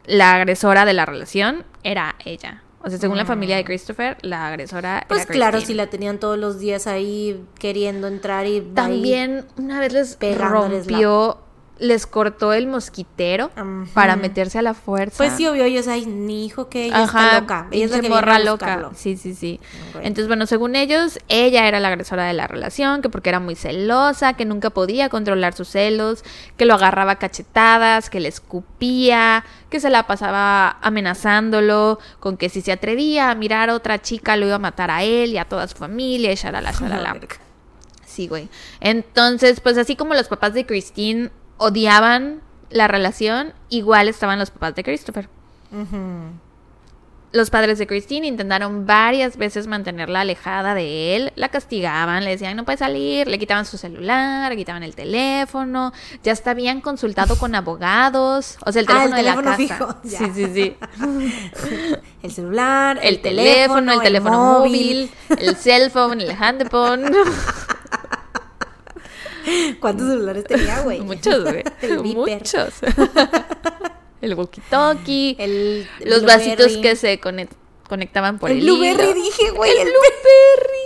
la 0.07 0.35
agresora 0.35 0.85
de 0.85 0.95
la 0.95 1.07
relación 1.07 1.65
era 1.85 2.17
ella. 2.25 2.63
O 2.85 2.91
sea, 2.91 2.99
según 2.99 3.17
la 3.17 3.25
familia 3.25 3.57
de 3.57 3.65
Christopher, 3.65 4.17
la 4.23 4.49
agresora 4.49 5.03
Mm. 5.05 5.09
Pues 5.09 5.23
era 5.23 5.33
claro, 5.33 5.61
si 5.61 5.75
la 5.75 5.87
tenían 5.87 6.19
todos 6.19 6.37
los 6.37 6.59
días 6.59 6.87
ahí 6.87 7.45
queriendo 7.59 8.09
entrar 8.09 8.47
y 8.47 8.61
También 8.61 9.47
una 9.57 9.79
vez 9.79 9.93
les 9.93 10.19
rompió, 10.37 11.39
les 11.83 12.07
cortó 12.07 12.53
el 12.53 12.69
mosquitero 12.69 13.51
para 13.93 14.15
meterse 14.15 14.59
a 14.59 14.63
la 14.63 14.73
fuerza. 14.73 15.17
Pues 15.17 15.33
sí, 15.33 15.47
obvio, 15.49 15.65
ellos 15.65 15.89
ay, 15.89 16.07
ni 16.07 16.47
hijo 16.47 16.69
que 16.69 16.87
ella 16.87 17.03
Ajá, 17.03 17.25
está 17.25 17.41
loca. 17.41 17.67
Ella 17.73 17.85
es 17.87 17.91
la 17.91 18.01
que 18.01 18.09
morra 18.09 18.39
loca. 18.39 18.91
Sí, 18.95 19.17
sí, 19.17 19.35
sí. 19.35 19.61
Entonces, 19.97 20.29
bueno, 20.29 20.47
según 20.47 20.77
ellos, 20.77 21.19
ella 21.29 21.67
era 21.67 21.81
la 21.81 21.89
agresora 21.89 22.25
de 22.25 22.35
la 22.35 22.47
relación, 22.47 23.03
que 23.03 23.09
porque 23.09 23.31
era 23.31 23.41
muy 23.41 23.57
celosa, 23.57 24.35
que 24.35 24.45
nunca 24.45 24.71
podía 24.71 25.09
controlar 25.09 25.55
sus 25.55 25.69
celos, 25.69 26.25
que 26.57 26.67
lo 26.67 26.75
agarraba 26.75 27.17
cachetadas, 27.17 28.11
que 28.11 28.21
le 28.21 28.29
escupía, 28.29 29.45
que 29.69 29.81
se 29.81 29.91
la 29.91 30.07
pasaba 30.07 30.79
amenazándolo, 30.83 31.99
con 32.21 32.37
que 32.37 32.49
si 32.49 32.61
se 32.61 32.71
atrevía 32.71 33.31
a 33.31 33.35
mirar 33.35 33.71
a 33.71 33.75
otra 33.75 34.01
chica 34.01 34.37
lo 34.37 34.47
iba 34.47 34.55
a 34.55 34.61
matar 34.61 34.93
a 34.93 35.03
él 35.03 35.33
y 35.33 35.39
a 35.39 35.47
toda 35.47 35.67
su 35.67 35.77
familia 35.77 36.31
y 36.31 36.37
shalala, 36.37 36.71
shalala. 36.71 37.17
Sí, 38.13 38.29
güey. 38.29 38.51
Entonces, 38.81 39.61
pues 39.61 39.79
así 39.79 39.97
como 39.97 40.13
los 40.13 40.29
papás 40.29 40.53
de 40.53 40.67
Christine 40.67 41.31
odiaban 41.59 42.41
la 42.71 42.89
relación, 42.89 43.53
igual 43.69 44.09
estaban 44.09 44.39
los 44.39 44.51
papás 44.51 44.75
de 44.75 44.83
Christopher. 44.85 45.29
Los 47.35 47.49
padres 47.49 47.79
de 47.79 47.87
Christine 47.87 48.27
intentaron 48.27 48.85
varias 48.85 49.39
veces 49.39 49.67
mantenerla 49.67 50.21
alejada 50.21 50.75
de 50.75 51.17
él, 51.17 51.33
la 51.35 51.49
castigaban, 51.49 52.25
le 52.25 52.31
decían 52.33 52.55
no 52.59 52.67
puede 52.67 52.77
salir, 52.77 53.27
le 53.27 53.39
quitaban 53.39 53.65
su 53.65 53.79
celular, 53.79 54.51
le 54.51 54.57
quitaban 54.59 54.83
el 54.83 54.95
teléfono, 54.95 55.95
ya 56.23 56.33
hasta 56.33 56.51
habían 56.51 56.83
consultado 56.83 57.39
con 57.39 57.55
abogados, 57.55 58.59
o 58.67 58.71
sea, 58.71 58.81
el 58.83 58.87
Ah, 58.91 59.09
teléfono, 59.09 59.17
el 59.17 59.25
de 59.25 59.31
la 59.31 59.35
casa. 59.43 59.57
fijo. 59.57 59.95
Sí, 60.05 60.31
sí, 60.35 60.47
sí. 60.53 60.77
El 62.23 62.31
celular, 62.31 63.01
El, 63.03 63.21
teléfono, 63.21 63.93
el 63.95 64.01
teléfono 64.01 64.61
móvil, 64.61 65.11
el 65.39 65.57
cell 65.57 65.91
phone, 65.91 66.21
el 66.21 66.31
handphone. 66.31 67.11
¿Cuántos 69.81 70.09
celulares 70.09 70.45
tenía, 70.45 70.81
güey? 70.81 71.01
Muchos, 71.03 71.43
güey. 71.45 71.63
El. 71.83 71.99
Muchos. 72.03 72.75
el 74.21 74.37
walkie-talkie. 74.37 75.37
El 75.39 75.89
los 76.05 76.23
Blueberry. 76.23 76.51
vasitos 76.51 76.77
que 76.79 76.97
se 76.97 77.21
conec- 77.21 77.49
conectaban 77.89 78.39
por 78.39 78.51
el, 78.51 78.59
el 78.59 78.65
Blueberry 78.65 79.13
dije, 79.15 79.51
güey. 79.51 79.71
El 79.73 79.79
El 79.79 79.85
Blueberry. 79.85 80.79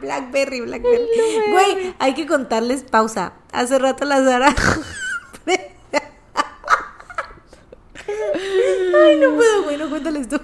Blackberry, 0.00 0.60
Blackberry. 0.62 1.06
Güey, 1.52 1.94
hay 2.00 2.14
que 2.14 2.26
contarles 2.26 2.82
pausa. 2.82 3.34
Hace 3.52 3.78
rato 3.78 4.04
la 4.04 4.16
Sara. 4.24 4.54
Ay, 7.94 9.16
no 9.20 9.34
puedo, 9.36 9.62
güey, 9.64 9.76
no 9.78 9.88
cuéntales 9.88 10.28
tú. 10.28 10.40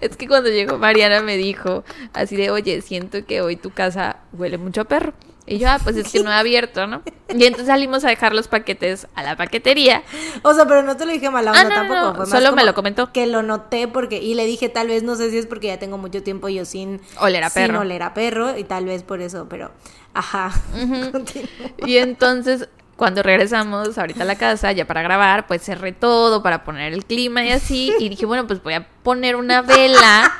Es 0.00 0.16
que 0.16 0.28
cuando 0.28 0.50
llegó 0.50 0.78
Mariana 0.78 1.20
me 1.20 1.36
dijo 1.36 1.84
así 2.12 2.36
de, 2.36 2.50
oye, 2.50 2.80
siento 2.80 3.24
que 3.26 3.40
hoy 3.42 3.56
tu 3.56 3.70
casa 3.70 4.20
huele 4.32 4.56
mucho 4.56 4.82
a 4.82 4.84
perro. 4.84 5.12
Y 5.48 5.58
yo, 5.58 5.68
ah, 5.68 5.78
pues 5.82 5.96
es 5.96 6.12
que 6.12 6.20
no 6.22 6.30
he 6.30 6.34
abierto, 6.34 6.86
¿no? 6.86 7.02
Y 7.28 7.44
entonces 7.44 7.66
salimos 7.68 8.04
a 8.04 8.08
dejar 8.08 8.34
los 8.34 8.48
paquetes 8.48 9.06
a 9.14 9.22
la 9.22 9.36
paquetería. 9.36 10.02
O 10.42 10.52
sea, 10.54 10.66
pero 10.66 10.82
no 10.82 10.96
te 10.96 11.06
lo 11.06 11.12
dije 11.12 11.30
mala 11.30 11.52
Ah, 11.54 11.62
onda 11.62 11.68
no, 11.68 11.74
tampoco. 11.74 12.00
no, 12.00 12.10
fue 12.14 12.20
más 12.26 12.28
solo 12.30 12.52
me 12.54 12.64
lo 12.64 12.74
comentó. 12.74 13.12
Que 13.12 13.26
lo 13.26 13.42
noté 13.42 13.88
porque. 13.88 14.18
Y 14.18 14.34
le 14.34 14.44
dije, 14.46 14.68
tal 14.68 14.88
vez, 14.88 15.02
no 15.02 15.16
sé 15.16 15.30
si 15.30 15.38
es 15.38 15.46
porque 15.46 15.68
ya 15.68 15.78
tengo 15.78 15.96
mucho 15.98 16.22
tiempo 16.22 16.48
yo 16.48 16.64
sin. 16.64 17.00
Oler 17.20 17.44
a 17.44 17.50
Sin 17.50 17.62
perro. 17.66 17.80
oler 17.80 18.02
a 18.02 18.14
perro. 18.14 18.56
Y 18.58 18.64
tal 18.64 18.84
vez 18.84 19.02
por 19.02 19.20
eso, 19.20 19.46
pero. 19.48 19.70
Ajá. 20.14 20.52
Y 21.86 21.96
entonces, 21.98 22.68
cuando 22.96 23.22
regresamos 23.22 23.96
ahorita 23.96 24.22
a 24.24 24.26
la 24.26 24.36
casa, 24.36 24.72
ya 24.72 24.86
para 24.86 25.02
grabar, 25.02 25.46
pues 25.46 25.62
cerré 25.62 25.92
todo 25.92 26.42
para 26.42 26.64
poner 26.64 26.92
el 26.92 27.04
clima 27.04 27.44
y 27.44 27.52
así. 27.52 27.94
Y 27.98 28.08
dije, 28.08 28.26
bueno, 28.26 28.46
pues 28.46 28.62
voy 28.62 28.74
a 28.74 28.86
poner 29.02 29.36
una 29.36 29.62
vela 29.62 30.32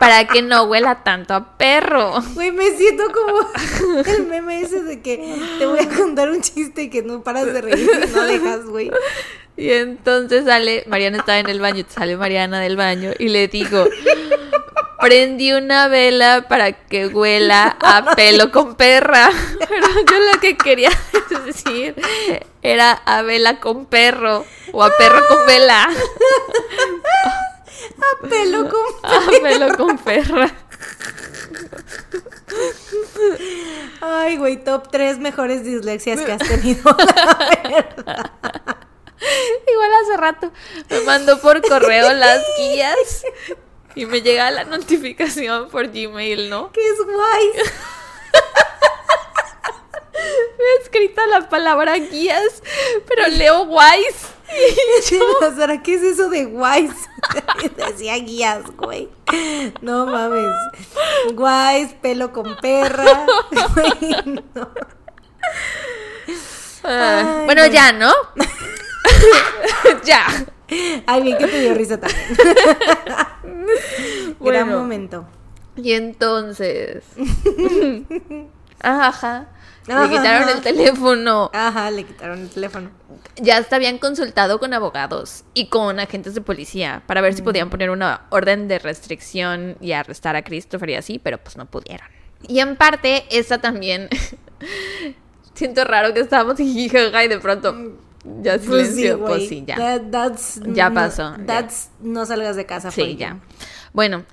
para 0.00 0.26
que 0.26 0.40
no 0.40 0.62
huela 0.62 1.04
tanto 1.04 1.34
a 1.34 1.58
perro. 1.58 2.22
Güey, 2.32 2.52
me 2.52 2.70
siento 2.70 3.04
como 3.12 4.00
el 4.06 4.26
meme 4.26 4.62
ese 4.62 4.82
de 4.82 5.02
que 5.02 5.36
te 5.58 5.66
voy 5.66 5.78
a 5.78 5.88
contar 5.90 6.30
un 6.30 6.40
chiste 6.40 6.84
y 6.84 6.88
que 6.88 7.02
no 7.02 7.22
paras 7.22 7.52
de 7.52 7.60
reír 7.60 7.90
y 8.06 8.08
no 8.08 8.24
dejas, 8.24 8.64
güey. 8.64 8.90
Y 9.58 9.70
entonces 9.72 10.46
sale, 10.46 10.84
Mariana 10.86 11.18
estaba 11.18 11.38
en 11.38 11.50
el 11.50 11.60
baño, 11.60 11.84
sale 11.86 12.16
Mariana 12.16 12.60
del 12.60 12.76
baño 12.76 13.10
y 13.18 13.28
le 13.28 13.46
digo, 13.48 13.86
prendí 15.02 15.52
una 15.52 15.86
vela 15.88 16.46
para 16.48 16.72
que 16.72 17.06
huela 17.08 17.76
a 17.78 18.14
pelo 18.14 18.50
con 18.50 18.76
perra. 18.76 19.30
Pero 19.58 19.86
yo 19.86 20.32
lo 20.32 20.40
que 20.40 20.56
quería 20.56 20.90
decir 21.44 21.94
era 22.62 22.92
a 22.92 23.20
vela 23.20 23.60
con 23.60 23.84
perro 23.84 24.46
o 24.72 24.82
a 24.82 24.90
perro 24.96 25.20
con 25.28 25.44
vela. 25.44 25.90
A 27.98 28.28
pelo 28.28 28.68
con... 28.70 29.10
A 29.10 29.20
pelo 29.42 29.76
con 29.76 29.98
perra. 29.98 30.50
Ay, 34.00 34.36
güey, 34.36 34.62
top 34.62 34.90
3 34.90 35.18
mejores 35.18 35.64
dislexias 35.64 36.20
que 36.20 36.32
has 36.32 36.38
tenido. 36.48 36.82
la 36.96 37.60
verdad. 37.68 38.30
Igual 39.70 39.90
hace 40.02 40.16
rato 40.16 40.52
me 40.88 41.00
mandó 41.00 41.38
por 41.40 41.60
correo 41.60 42.10
las 42.14 42.42
guías 42.58 43.24
y 43.94 44.06
me 44.06 44.22
llega 44.22 44.50
la 44.50 44.64
notificación 44.64 45.68
por 45.68 45.88
Gmail, 45.88 46.48
¿no? 46.48 46.72
Que 46.72 46.80
es 46.80 46.96
guay. 47.04 47.50
Me 50.12 50.64
he 50.64 50.82
escrito 50.82 51.24
la 51.26 51.48
palabra 51.48 51.94
guías, 51.96 52.62
pero 53.06 53.28
leo 53.28 53.66
guays. 53.66 54.28
O 55.42 55.54
sea, 55.54 55.80
¿qué 55.82 55.94
es 55.94 56.02
eso 56.02 56.28
de 56.28 56.44
guays? 56.46 56.92
Decía 57.76 58.16
guías, 58.18 58.64
güey. 58.76 59.08
No 59.80 60.06
mames. 60.06 60.52
Guays, 61.34 61.94
pelo 62.02 62.32
con 62.32 62.56
perra. 62.56 63.04
Güey, 63.74 64.42
no. 64.54 64.68
Ah, 66.82 67.36
Ay, 67.40 67.44
bueno, 67.46 67.66
no. 67.66 67.72
ya, 67.72 67.92
¿no? 67.92 68.12
ya. 70.04 70.26
Ay, 71.06 71.22
bien 71.22 71.36
que 71.38 71.46
te 71.46 71.60
dio 71.60 71.74
risa 71.74 72.00
también. 72.00 72.26
Gran 73.44 74.36
Bueno. 74.38 74.66
momento. 74.78 75.26
Y 75.76 75.92
entonces. 75.92 77.04
Ajá. 78.80 79.48
Ajá, 79.88 80.02
Le 80.06 80.08
quitaron 80.10 80.48
el 80.48 80.60
teléfono. 80.60 81.50
Ajá, 81.52 81.90
le 81.90 82.04
quitaron 82.04 82.38
el 82.40 82.48
teléfono. 82.50 82.90
Ya 83.36 83.56
hasta 83.58 83.76
habían 83.76 83.98
consultado 83.98 84.58
con 84.60 84.72
abogados 84.74 85.44
y 85.54 85.66
con 85.68 85.98
agentes 85.98 86.34
de 86.34 86.40
policía 86.42 87.02
para 87.06 87.20
ver 87.20 87.34
si 87.34 87.42
podían 87.42 87.70
poner 87.70 87.90
una 87.90 88.22
orden 88.30 88.68
de 88.68 88.78
restricción 88.78 89.76
y 89.80 89.92
arrestar 89.92 90.36
a 90.36 90.42
Christopher 90.42 90.90
y 90.90 90.94
así, 90.94 91.18
pero 91.18 91.38
pues 91.38 91.56
no 91.56 91.66
pudieron. 91.66 92.06
Y 92.46 92.60
en 92.60 92.76
parte, 92.76 93.24
esta 93.30 93.58
también. 93.58 94.08
Siento 95.54 95.84
raro 95.84 96.14
que 96.14 96.20
estábamos 96.20 96.58
y 96.60 96.88
de 96.88 97.38
pronto 97.40 97.74
ya 98.42 98.58
silencio. 98.58 99.18
Pues 99.20 99.48
sí, 99.48 99.64
ya. 99.66 99.76
That- 99.76 100.02
that's- 100.10 100.60
Ya 100.74 100.88
no- 100.88 100.94
pasó, 100.94 101.36
ya. 101.38 101.44
That's 101.46 101.90
no 102.00 102.24
salgas 102.26 102.56
de 102.56 102.66
casa. 102.66 102.90
Sí, 102.90 103.16
ya. 103.16 103.38
Bueno, 103.92 104.24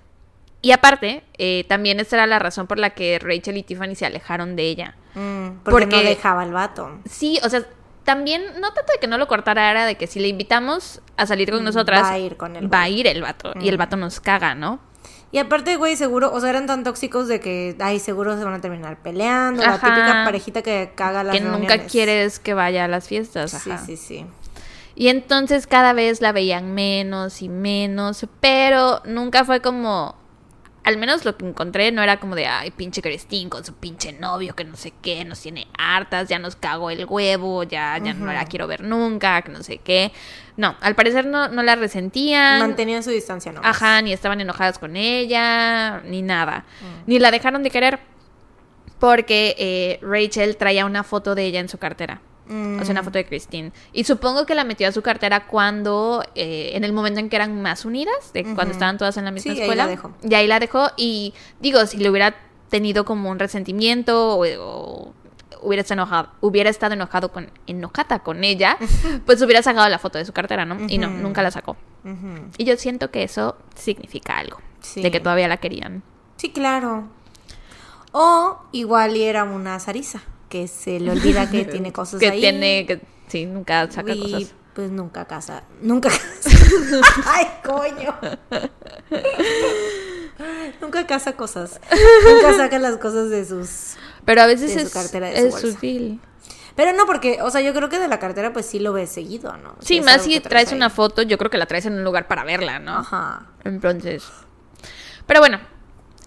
y 0.62 0.72
aparte, 0.72 1.24
eh, 1.38 1.66
también 1.68 2.00
esta 2.00 2.16
era 2.18 2.28
la 2.28 2.40
razón 2.40 2.68
por 2.68 2.80
la 2.80 2.92
que 2.92 3.20
Rachel 3.20 3.58
y 3.58 3.64
Tiffany 3.64 3.96
se 3.96 4.06
alejaron 4.06 4.56
de 4.56 4.64
ella. 4.64 4.96
Mm, 5.16 5.64
porque, 5.64 5.86
no 5.86 6.04
dejaba 6.04 6.42
al 6.42 6.52
vato. 6.52 7.00
Sí, 7.10 7.40
o 7.44 7.50
sea, 7.50 7.66
también, 8.04 8.42
no 8.60 8.74
tanto 8.74 8.94
de 8.94 9.00
que 9.00 9.08
no 9.08 9.18
lo 9.18 9.28
cortara, 9.28 9.70
era 9.70 9.86
de 9.86 9.96
que 9.96 10.08
si 10.08 10.20
le 10.20 10.28
invitamos 10.28 11.02
a 11.18 11.26
salir 11.26 11.52
con 11.52 11.64
nosotras, 11.64 12.04
Va 12.04 12.12
a 12.12 12.20
ir 12.20 12.38
con 12.38 12.56
el 12.56 12.74
va 12.74 12.84
a 12.84 12.90
ir 12.90 13.08
el 13.08 13.22
vato. 13.22 13.54
Y 13.60 13.70
el 13.70 13.78
vato 13.78 13.98
nos 13.98 14.20
caga, 14.20 14.56
¿no? 14.56 14.80
Y 15.32 15.40
aparte, 15.40 15.76
güey, 15.76 15.98
seguro, 15.98 16.32
o 16.32 16.40
sea, 16.40 16.50
eran 16.50 16.68
tan 16.68 16.84
tóxicos 16.84 17.28
de 17.28 17.40
que, 17.42 17.76
ay, 17.80 18.00
seguro 18.00 18.38
se 18.38 18.44
van 18.46 18.54
a 18.54 18.62
terminar 18.62 18.98
peleando. 19.02 19.62
La 19.62 19.74
típica 19.74 20.24
parejita 20.24 20.62
que 20.62 20.94
caga 20.96 21.24
las 21.24 21.36
que 21.36 21.42
nunca 21.42 21.80
quieres 21.80 22.40
que 22.40 22.54
vaya 22.54 22.86
a 22.86 22.88
las 22.88 23.08
fiestas. 23.08 23.52
Sí, 23.52 23.72
sí, 23.86 23.98
sí. 23.98 24.26
Y 24.96 25.10
entonces 25.10 25.68
cada 25.68 25.94
vez 25.94 26.22
la 26.22 26.32
veían 26.32 26.74
menos 26.74 27.42
y 27.42 27.50
menos, 27.50 28.26
pero 28.40 29.02
nunca 29.06 29.44
fue 29.44 29.62
como, 29.62 30.16
al 30.88 30.96
menos 30.96 31.26
lo 31.26 31.36
que 31.36 31.46
encontré 31.46 31.92
no 31.92 32.02
era 32.02 32.18
como 32.18 32.34
de, 32.34 32.48
ay, 32.48 32.72
pinche 32.72 33.02
Christine 33.02 33.50
con 33.50 33.66
su 33.66 33.74
pinche 33.74 34.14
novio 34.14 34.56
que 34.56 34.64
no 34.64 34.78
sé 34.78 34.94
qué, 35.02 35.26
nos 35.26 35.42
tiene 35.42 35.68
hartas, 35.78 36.30
ya 36.30 36.40
nos 36.40 36.56
cagó 36.56 36.90
el 36.92 37.04
huevo, 37.04 37.64
ya, 37.64 37.98
ya 37.98 38.14
no 38.14 38.32
la 38.32 38.46
quiero 38.46 38.68
ver 38.68 38.86
nunca, 38.86 39.42
que 39.42 39.52
no 39.52 39.64
sé 39.64 39.80
qué. 39.80 40.14
No, 40.56 40.78
al 40.80 40.96
parecer 40.96 41.26
no, 41.26 41.50
no 41.50 41.62
la 41.62 41.76
resentían. 41.76 42.60
Mantenían 42.60 43.04
su 43.04 43.10
distancia, 43.10 43.52
¿no? 43.52 43.60
Ajá, 43.66 44.02
ni 44.02 44.14
estaban 44.14 44.40
enojadas 44.40 44.80
con 44.80 44.96
ella, 44.96 46.00
ni 46.06 46.22
nada. 46.22 46.64
Mm. 46.80 47.10
Ni 47.10 47.20
la 47.20 47.32
dejaron 47.32 47.64
de 47.64 47.70
querer 47.70 48.00
porque 48.98 49.56
eh, 49.60 50.00
Rachel 50.02 50.56
traía 50.56 50.86
una 50.86 51.04
foto 51.04 51.36
de 51.36 51.48
ella 51.48 51.60
en 51.60 51.68
su 51.68 51.80
cartera. 51.80 52.22
O 52.50 52.84
sea, 52.86 52.92
una 52.92 53.04
foto 53.04 53.18
de 53.18 53.26
Christine. 53.26 53.72
Y 53.94 54.04
supongo 54.06 54.46
que 54.46 54.56
la 54.56 54.64
metió 54.64 54.88
a 54.88 54.92
su 54.92 55.02
cartera 55.02 55.48
cuando, 55.48 56.24
eh, 56.36 56.72
en 56.74 56.84
el 56.84 56.94
momento 56.94 57.20
en 57.20 57.30
que 57.30 57.36
eran 57.36 57.62
más 57.62 57.84
unidas, 57.86 58.32
de 58.34 58.44
cuando 58.56 58.72
estaban 58.74 58.98
todas 58.98 59.18
en 59.18 59.26
la 59.26 59.32
misma 59.32 59.52
Sí, 59.54 59.58
ahí 59.58 59.62
escuela. 59.64 59.84
la 59.86 59.90
dejó. 59.90 60.12
Y 60.24 60.34
ahí 60.34 60.48
la 60.48 60.60
dejó. 60.60 60.90
Y 60.96 61.34
digo, 61.60 61.86
si 61.86 61.98
le 61.98 62.10
hubiera 62.10 62.36
tenido 62.70 63.06
como 63.06 63.30
un 63.30 63.40
resentimiento 63.40 64.38
o, 64.38 64.46
o 64.60 65.14
hubiera 65.62 65.82
estado 65.82 66.02
enojado, 66.02 66.30
hubiera 66.42 66.70
estado 66.70 66.94
enojado 66.94 67.32
con, 67.32 67.50
enojada 67.66 68.20
con 68.20 68.44
ella, 68.44 68.78
pues 69.26 69.42
hubiera 69.42 69.62
sacado 69.64 69.90
la 69.90 70.00
foto 70.00 70.18
de 70.18 70.26
su 70.26 70.32
cartera, 70.34 70.66
¿no? 70.66 70.78
Y 70.88 70.98
no, 70.98 71.10
nunca 71.10 71.42
la 71.42 71.52
sacó. 71.52 71.76
Y 72.58 72.64
yo 72.64 72.78
siento 72.78 73.12
que 73.12 73.24
eso 73.24 73.58
significa 73.76 74.38
algo. 74.38 74.58
Sí. 74.80 75.02
De 75.02 75.12
que 75.12 75.20
todavía 75.20 75.48
la 75.50 75.58
querían. 75.58 76.04
Sí, 76.38 76.52
claro. 76.52 77.10
O 78.14 78.60
igual 78.72 79.18
y 79.18 79.24
era 79.24 79.44
una 79.44 79.80
zariza, 79.80 80.22
que 80.50 80.68
se 80.68 81.00
le 81.00 81.12
olvida 81.12 81.50
que 81.50 81.66
tiene 81.72 81.92
cosas 81.92 82.20
que 82.20 82.30
ahí. 82.30 82.40
tiene, 82.42 82.86
que 82.86 83.02
sí, 83.28 83.46
nunca 83.46 83.90
saca 83.92 84.14
y 84.14 84.22
cosas. 84.22 84.54
pues 84.74 84.92
nunca 84.92 85.26
casa. 85.26 85.64
Nunca 85.82 86.10
casa. 86.10 86.50
Ay, 87.26 87.48
coño. 87.64 88.18
nunca 90.82 91.06
casa 91.08 91.34
cosas. 91.34 91.80
Nunca 92.24 92.54
saca 92.58 92.80
las 92.80 92.98
cosas 92.98 93.30
de 93.30 93.46
sus. 93.46 93.96
Pero 94.26 94.42
a 94.42 94.46
veces 94.48 94.74
de 94.74 94.80
su 94.82 94.88
es, 94.88 94.94
cartera, 94.94 95.30
de 95.30 95.38
su 95.40 95.46
es 95.48 95.52
bolsa. 95.52 95.72
sutil. 95.72 96.22
Pero 96.76 96.94
no, 96.94 97.08
porque, 97.08 97.42
o 97.42 97.50
sea, 97.50 97.62
yo 97.62 97.74
creo 97.74 97.90
que 97.90 97.98
de 97.98 98.08
la 98.08 98.20
cartera, 98.20 98.54
pues 98.54 98.68
sí 98.68 98.80
lo 98.80 98.94
ves 98.94 99.10
seguido, 99.10 99.58
¿no? 99.58 99.76
Sí, 99.80 99.98
es 99.98 100.06
más 100.06 100.24
si 100.24 100.40
traes 100.42 100.72
ahí. 100.72 100.76
una 100.76 100.92
foto, 100.92 101.24
yo 101.24 101.38
creo 101.40 101.50
que 101.50 101.58
la 101.58 101.66
traes 101.66 101.88
en 101.88 101.94
un 101.94 102.04
lugar 102.04 102.28
para 102.28 102.44
verla, 102.44 102.78
¿no? 102.78 103.00
Ajá. 103.00 103.48
Entonces. 103.64 104.24
Pero 105.26 105.40
bueno, 105.40 105.60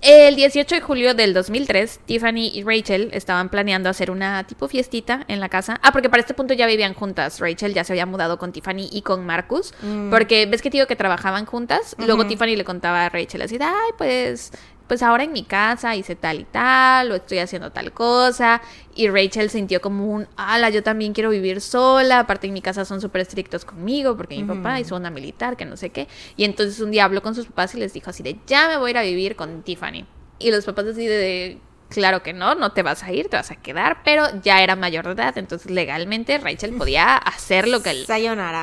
El 0.03 0.35
18 0.35 0.77
de 0.77 0.81
julio 0.81 1.15
del 1.15 1.35
2003, 1.35 2.01
Tiffany 2.07 2.51
y 2.55 2.63
Rachel 2.63 3.11
estaban 3.13 3.51
planeando 3.51 3.91
hacer 3.91 4.11
una 4.11 4.47
tipo 4.47 4.67
fiestita 4.67 5.27
en 5.29 5.41
la 5.41 5.51
casa. 5.51 5.79
Ah, 5.83 5.93
porque 5.93 6.09
para 6.09 6.23
este 6.23 6.33
punto 6.33 6.55
ya 6.55 6.67
vivían 6.67 6.95
juntas. 6.95 7.39
Rachel 7.39 7.75
ya 7.75 7.85
se 7.85 7.93
había 7.93 8.07
mudado 8.07 8.39
con 8.39 8.51
Tiffany 8.51 8.89
y 8.91 9.03
con 9.03 9.27
Marcus. 9.27 9.75
Porque 10.11 10.47
ves 10.47 10.63
que 10.63 10.71
te 10.71 10.79
digo 10.79 10.87
que 10.87 10.97
trabajaban 10.97 11.45
juntas. 11.45 11.95
Luego 11.99 12.27
Tiffany 12.27 12.57
le 12.57 12.65
contaba 12.65 13.05
a 13.05 13.09
Rachel 13.11 13.43
así, 13.43 13.59
ay, 13.61 13.91
pues 13.99 14.53
pues 14.91 15.05
ahora 15.05 15.23
en 15.23 15.31
mi 15.31 15.45
casa 15.45 15.95
hice 15.95 16.17
tal 16.17 16.41
y 16.41 16.45
tal, 16.47 17.13
o 17.13 17.15
estoy 17.15 17.39
haciendo 17.39 17.71
tal 17.71 17.93
cosa. 17.93 18.61
Y 18.97 19.09
Rachel 19.09 19.49
sintió 19.49 19.81
como 19.81 20.05
un, 20.05 20.27
ala, 20.37 20.69
yo 20.71 20.83
también 20.83 21.13
quiero 21.13 21.31
vivir 21.31 21.61
sola, 21.61 22.19
aparte 22.19 22.49
en 22.49 22.55
mi 22.55 22.61
casa 22.61 22.85
son 22.85 23.01
súper 23.01 23.21
estrictos 23.21 23.65
conmigo, 23.65 24.17
porque 24.17 24.35
mi 24.35 24.43
papá 24.43 24.81
hizo 24.81 24.97
una 24.97 25.11
militar, 25.11 25.57
que 25.57 25.65
no 25.65 25.77
sé 25.77 25.91
qué. 25.91 26.09
Y 26.37 26.43
entonces 26.43 26.81
un 26.81 26.91
día 26.91 27.05
habló 27.05 27.23
con 27.23 27.37
sus 27.37 27.47
papás 27.47 27.73
y 27.77 27.79
les 27.79 27.93
dijo 27.93 28.11
así 28.11 28.25
de, 28.25 28.39
ya 28.49 28.67
me 28.67 28.79
voy 28.79 28.89
a 28.89 28.91
ir 28.91 28.99
a 28.99 29.03
vivir 29.03 29.37
con 29.37 29.63
Tiffany. 29.63 30.07
Y 30.41 30.51
los 30.51 30.65
papás 30.65 30.87
así 30.87 31.07
de, 31.07 31.61
claro 31.89 32.25
que 32.25 32.33
no, 32.33 32.57
no 32.57 32.73
te 32.73 32.83
vas 32.83 33.05
a 33.05 33.13
ir, 33.13 33.29
te 33.29 33.37
vas 33.37 33.53
a 33.53 33.55
quedar, 33.55 33.99
pero 34.03 34.27
ya 34.43 34.61
era 34.61 34.75
mayor 34.75 35.07
de 35.07 35.13
edad, 35.13 35.39
entonces 35.39 35.71
legalmente 35.71 36.37
Rachel 36.39 36.75
podía 36.77 37.17
hacer 37.17 37.69
lo 37.69 37.81
que 37.81 37.95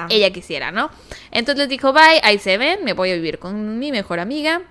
ella 0.10 0.32
quisiera, 0.32 0.72
¿no? 0.72 0.90
Entonces 1.32 1.60
les 1.60 1.70
dijo, 1.70 1.94
bye, 1.94 2.20
ahí 2.22 2.38
se 2.38 2.58
ven, 2.58 2.84
me 2.84 2.92
voy 2.92 3.12
a 3.12 3.16
vivir 3.16 3.40
con 3.40 3.80
mi 3.80 3.94
mejor 3.94 4.20
amiga. 4.20 4.64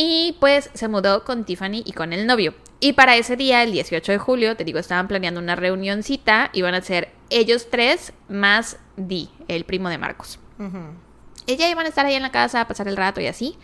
Y 0.00 0.36
pues 0.38 0.70
se 0.74 0.86
mudó 0.86 1.24
con 1.24 1.44
Tiffany 1.44 1.82
y 1.84 1.90
con 1.90 2.12
el 2.12 2.24
novio. 2.24 2.54
Y 2.78 2.92
para 2.92 3.16
ese 3.16 3.34
día, 3.36 3.64
el 3.64 3.72
18 3.72 4.12
de 4.12 4.18
julio, 4.18 4.56
te 4.56 4.62
digo, 4.62 4.78
estaban 4.78 5.08
planeando 5.08 5.40
una 5.40 5.56
reunioncita. 5.56 6.50
Iban 6.52 6.76
a 6.76 6.82
ser 6.82 7.10
ellos 7.30 7.66
tres 7.68 8.12
más 8.28 8.78
Dee, 8.96 9.28
el 9.48 9.64
primo 9.64 9.88
de 9.88 9.98
Marcos. 9.98 10.38
Ella 11.48 11.68
iban 11.68 11.84
a 11.84 11.88
estar 11.88 12.06
ahí 12.06 12.14
en 12.14 12.22
la 12.22 12.30
casa 12.30 12.60
a 12.60 12.68
pasar 12.68 12.86
el 12.86 12.96
rato 12.96 13.20
y 13.20 13.26
así. 13.26 13.58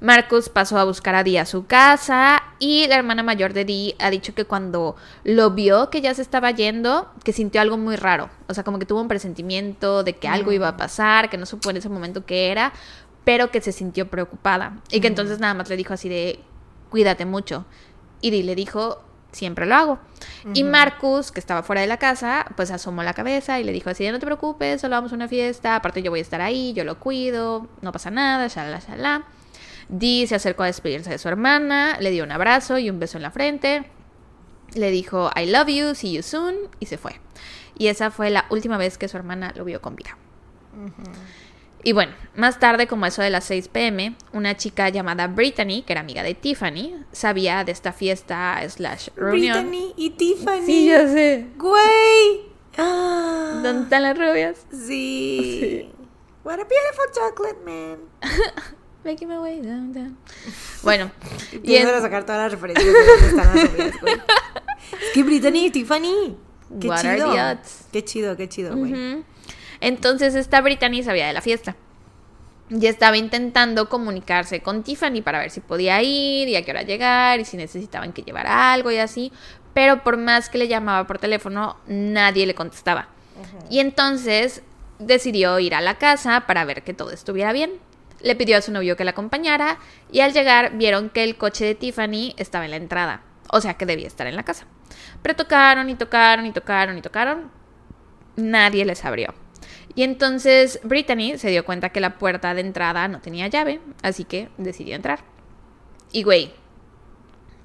Marcus 0.00 0.48
pasó 0.48 0.78
a 0.78 0.84
buscar 0.84 1.14
a 1.14 1.24
Dee 1.24 1.38
a 1.38 1.46
su 1.46 1.66
casa 1.66 2.42
y 2.58 2.86
la 2.86 2.96
hermana 2.96 3.22
mayor 3.22 3.52
de 3.52 3.64
Dee 3.64 3.96
ha 3.98 4.10
dicho 4.10 4.34
que 4.34 4.44
cuando 4.44 4.94
lo 5.24 5.52
vio 5.52 5.90
que 5.90 6.00
ya 6.00 6.14
se 6.14 6.22
estaba 6.22 6.50
yendo, 6.50 7.10
que 7.24 7.32
sintió 7.32 7.60
algo 7.60 7.78
muy 7.78 7.96
raro. 7.96 8.30
O 8.46 8.54
sea, 8.54 8.62
como 8.62 8.78
que 8.78 8.86
tuvo 8.86 9.00
un 9.00 9.08
presentimiento 9.08 10.04
de 10.04 10.12
que 10.12 10.28
algo 10.28 10.52
iba 10.52 10.68
a 10.68 10.76
pasar, 10.76 11.30
que 11.30 11.38
no 11.38 11.46
supo 11.46 11.70
en 11.70 11.78
ese 11.78 11.88
momento 11.88 12.26
qué 12.26 12.50
era, 12.50 12.72
pero 13.28 13.50
que 13.50 13.60
se 13.60 13.72
sintió 13.72 14.08
preocupada 14.08 14.78
y 14.90 15.00
que 15.00 15.06
entonces 15.06 15.38
nada 15.38 15.52
más 15.52 15.68
le 15.68 15.76
dijo 15.76 15.92
así 15.92 16.08
de, 16.08 16.40
cuídate 16.88 17.26
mucho. 17.26 17.66
Y 18.22 18.30
le 18.42 18.54
dijo, 18.54 19.04
siempre 19.32 19.66
lo 19.66 19.74
hago. 19.74 19.98
Y 20.54 20.64
Marcus, 20.64 21.30
que 21.30 21.38
estaba 21.38 21.62
fuera 21.62 21.82
de 21.82 21.88
la 21.88 21.98
casa, 21.98 22.46
pues 22.56 22.70
asomó 22.70 23.02
la 23.02 23.12
cabeza 23.12 23.60
y 23.60 23.64
le 23.64 23.72
dijo 23.72 23.90
así, 23.90 24.02
de, 24.02 24.12
no 24.12 24.18
te 24.18 24.24
preocupes, 24.24 24.80
solo 24.80 24.96
vamos 24.96 25.12
a 25.12 25.14
una 25.14 25.28
fiesta, 25.28 25.76
aparte 25.76 26.02
yo 26.02 26.10
voy 26.10 26.20
a 26.20 26.22
estar 26.22 26.40
ahí, 26.40 26.72
yo 26.72 26.84
lo 26.84 26.98
cuido, 26.98 27.68
no 27.82 27.92
pasa 27.92 28.10
nada, 28.10 28.48
shalala, 28.48 28.78
shalala. 28.78 29.26
Dee 29.90 30.26
se 30.26 30.34
acercó 30.34 30.62
a 30.62 30.66
despedirse 30.66 31.10
de 31.10 31.18
su 31.18 31.28
hermana, 31.28 31.98
le 32.00 32.10
dio 32.10 32.24
un 32.24 32.32
abrazo 32.32 32.78
y 32.78 32.88
un 32.88 32.98
beso 32.98 33.18
en 33.18 33.24
la 33.24 33.30
frente, 33.30 33.90
le 34.72 34.90
dijo, 34.90 35.30
I 35.36 35.44
love 35.44 35.68
you, 35.68 35.94
see 35.94 36.14
you 36.14 36.22
soon, 36.22 36.54
y 36.80 36.86
se 36.86 36.96
fue. 36.96 37.20
Y 37.76 37.88
esa 37.88 38.10
fue 38.10 38.30
la 38.30 38.46
última 38.48 38.78
vez 38.78 38.96
que 38.96 39.06
su 39.06 39.18
hermana 39.18 39.52
lo 39.54 39.66
vio 39.66 39.82
con 39.82 39.96
vida. 39.96 40.16
Y 41.82 41.92
bueno, 41.92 42.12
más 42.34 42.58
tarde, 42.58 42.86
como 42.86 43.06
eso 43.06 43.22
de 43.22 43.30
las 43.30 43.44
6 43.44 43.68
pm, 43.68 44.16
una 44.32 44.56
chica 44.56 44.88
llamada 44.88 45.28
Brittany, 45.28 45.82
que 45.82 45.92
era 45.92 46.00
amiga 46.00 46.22
de 46.22 46.34
Tiffany, 46.34 46.94
sabía 47.12 47.64
de 47.64 47.72
esta 47.72 47.92
fiesta 47.92 48.60
slash 48.68 49.08
reunión. 49.16 49.68
Brittany 49.68 49.94
y 49.96 50.10
Tiffany. 50.10 50.66
Sí, 50.66 50.86
ya 50.86 51.06
sé. 51.06 51.46
Güey. 51.56 52.48
Ah. 52.76 53.60
¿Dónde 53.62 53.82
están 53.84 54.02
las 54.02 54.18
rubias? 54.18 54.66
Sí. 54.70 55.90
What 56.44 56.60
a 56.60 56.64
beautiful 56.64 57.06
chocolate 57.14 57.58
man. 57.64 57.98
Making 59.04 59.28
my 59.28 59.38
way 59.38 59.60
down, 59.60 59.92
down. 59.92 60.18
Bueno. 60.82 61.10
y 61.62 61.76
en... 61.76 61.86
a 61.86 62.00
sacar 62.00 62.26
todas 62.26 62.42
las 62.42 62.52
referencias 62.52 62.86
de 62.86 62.92
dónde 62.92 63.26
están 63.28 63.56
las 63.56 63.70
rubias, 63.70 64.00
güey. 64.00 64.14
Es 64.14 65.12
que 65.14 65.22
Brittany 65.22 65.66
y 65.66 65.70
Tiffany. 65.70 66.36
Qué 66.80 66.90
chido. 67.00 67.34
Qué 67.92 68.04
chido, 68.04 68.36
qué 68.36 68.48
chido, 68.48 68.76
güey. 68.76 69.24
Entonces 69.80 70.34
esta 70.34 70.60
Brittany 70.60 71.02
sabía 71.02 71.26
de 71.26 71.32
la 71.32 71.40
fiesta. 71.40 71.76
Y 72.70 72.86
estaba 72.86 73.16
intentando 73.16 73.88
comunicarse 73.88 74.60
con 74.60 74.82
Tiffany 74.82 75.22
para 75.22 75.38
ver 75.38 75.50
si 75.50 75.60
podía 75.60 76.02
ir 76.02 76.48
y 76.48 76.56
a 76.56 76.64
qué 76.64 76.70
hora 76.70 76.82
llegar 76.82 77.40
y 77.40 77.44
si 77.44 77.56
necesitaban 77.56 78.12
que 78.12 78.22
llevara 78.22 78.72
algo 78.72 78.90
y 78.90 78.98
así. 78.98 79.32
Pero 79.72 80.02
por 80.02 80.18
más 80.18 80.50
que 80.50 80.58
le 80.58 80.68
llamaba 80.68 81.06
por 81.06 81.18
teléfono, 81.18 81.76
nadie 81.86 82.46
le 82.46 82.54
contestaba. 82.54 83.08
Y 83.70 83.78
entonces 83.78 84.62
decidió 84.98 85.58
ir 85.60 85.74
a 85.74 85.80
la 85.80 85.96
casa 85.96 86.44
para 86.46 86.64
ver 86.64 86.82
que 86.82 86.94
todo 86.94 87.10
estuviera 87.10 87.52
bien. 87.52 87.72
Le 88.20 88.34
pidió 88.34 88.58
a 88.58 88.62
su 88.62 88.72
novio 88.72 88.96
que 88.96 89.04
la 89.04 89.12
acompañara 89.12 89.78
y 90.10 90.20
al 90.20 90.32
llegar 90.32 90.76
vieron 90.76 91.08
que 91.08 91.22
el 91.22 91.36
coche 91.36 91.64
de 91.64 91.74
Tiffany 91.74 92.34
estaba 92.36 92.64
en 92.64 92.72
la 92.72 92.76
entrada. 92.76 93.22
O 93.50 93.60
sea 93.60 93.74
que 93.74 93.86
debía 93.86 94.08
estar 94.08 94.26
en 94.26 94.36
la 94.36 94.42
casa. 94.42 94.66
Pero 95.22 95.36
tocaron 95.36 95.88
y 95.88 95.94
tocaron 95.94 96.44
y 96.44 96.52
tocaron 96.52 96.98
y 96.98 97.02
tocaron. 97.02 97.50
Nadie 98.36 98.84
les 98.84 99.04
abrió. 99.04 99.34
Y 99.98 100.04
entonces 100.04 100.78
Brittany 100.84 101.38
se 101.38 101.50
dio 101.50 101.64
cuenta 101.64 101.88
que 101.88 101.98
la 101.98 102.18
puerta 102.18 102.54
de 102.54 102.60
entrada 102.60 103.08
no 103.08 103.20
tenía 103.20 103.48
llave, 103.48 103.80
así 104.00 104.22
que 104.22 104.48
decidió 104.56 104.94
entrar. 104.94 105.24
Y 106.12 106.22
güey, 106.22 106.52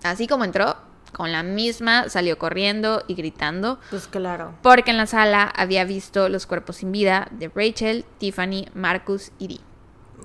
así 0.01 0.25
como 0.25 0.43
entró, 0.43 0.75
con 1.11 1.31
la 1.31 1.43
misma 1.43 2.09
salió 2.09 2.39
corriendo 2.39 3.03
y 3.07 3.13
gritando. 3.13 3.79
Pues 3.91 4.07
claro. 4.07 4.55
Porque 4.63 4.89
en 4.89 4.97
la 4.97 5.05
sala 5.05 5.43
había 5.43 5.85
visto 5.85 6.27
los 6.27 6.47
cuerpos 6.47 6.77
sin 6.77 6.91
vida 6.91 7.27
de 7.29 7.51
Rachel, 7.53 8.03
Tiffany, 8.17 8.65
Marcus 8.73 9.31
y 9.37 9.49
Dee. 9.49 9.61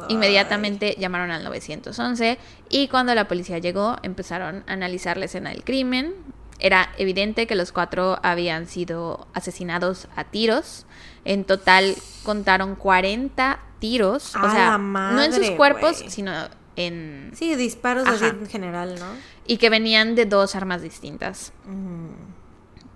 Inmediatamente 0.09 0.97
llamaron 0.99 1.31
al 1.31 1.45
911 1.45 2.39
y 2.71 2.89
cuando 2.89 3.15
la 3.15 3.29
policía 3.29 3.59
llegó 3.59 3.99
empezaron 4.03 4.65
a 4.67 4.73
analizar 4.73 5.19
la 5.19 5.27
escena 5.27 5.51
del 5.51 5.63
crimen. 5.63 6.15
Era 6.59 6.91
evidente 6.99 7.47
que 7.47 7.55
los 7.55 7.73
cuatro 7.73 8.19
habían 8.23 8.67
sido 8.67 9.29
asesinados 9.33 10.09
a 10.17 10.25
tiros. 10.25 10.87
En 11.25 11.45
total 11.45 11.95
contaron 12.25 12.75
40 12.75 13.61
tiros. 13.79 14.35
o 14.37 14.51
sea, 14.51 14.79
no 14.79 15.23
en 15.23 15.33
sus 15.33 15.51
cuerpos, 15.53 16.05
sino 16.09 16.33
en... 16.77 17.31
Sí, 17.35 17.55
disparos 17.55 18.09
así 18.09 18.25
en 18.25 18.47
general, 18.47 18.99
¿no? 18.99 19.07
Y 19.47 19.59
que 19.59 19.71
venían 19.71 20.15
de 20.15 20.27
dos 20.27 20.55
armas 20.55 20.83
distintas. 20.83 21.53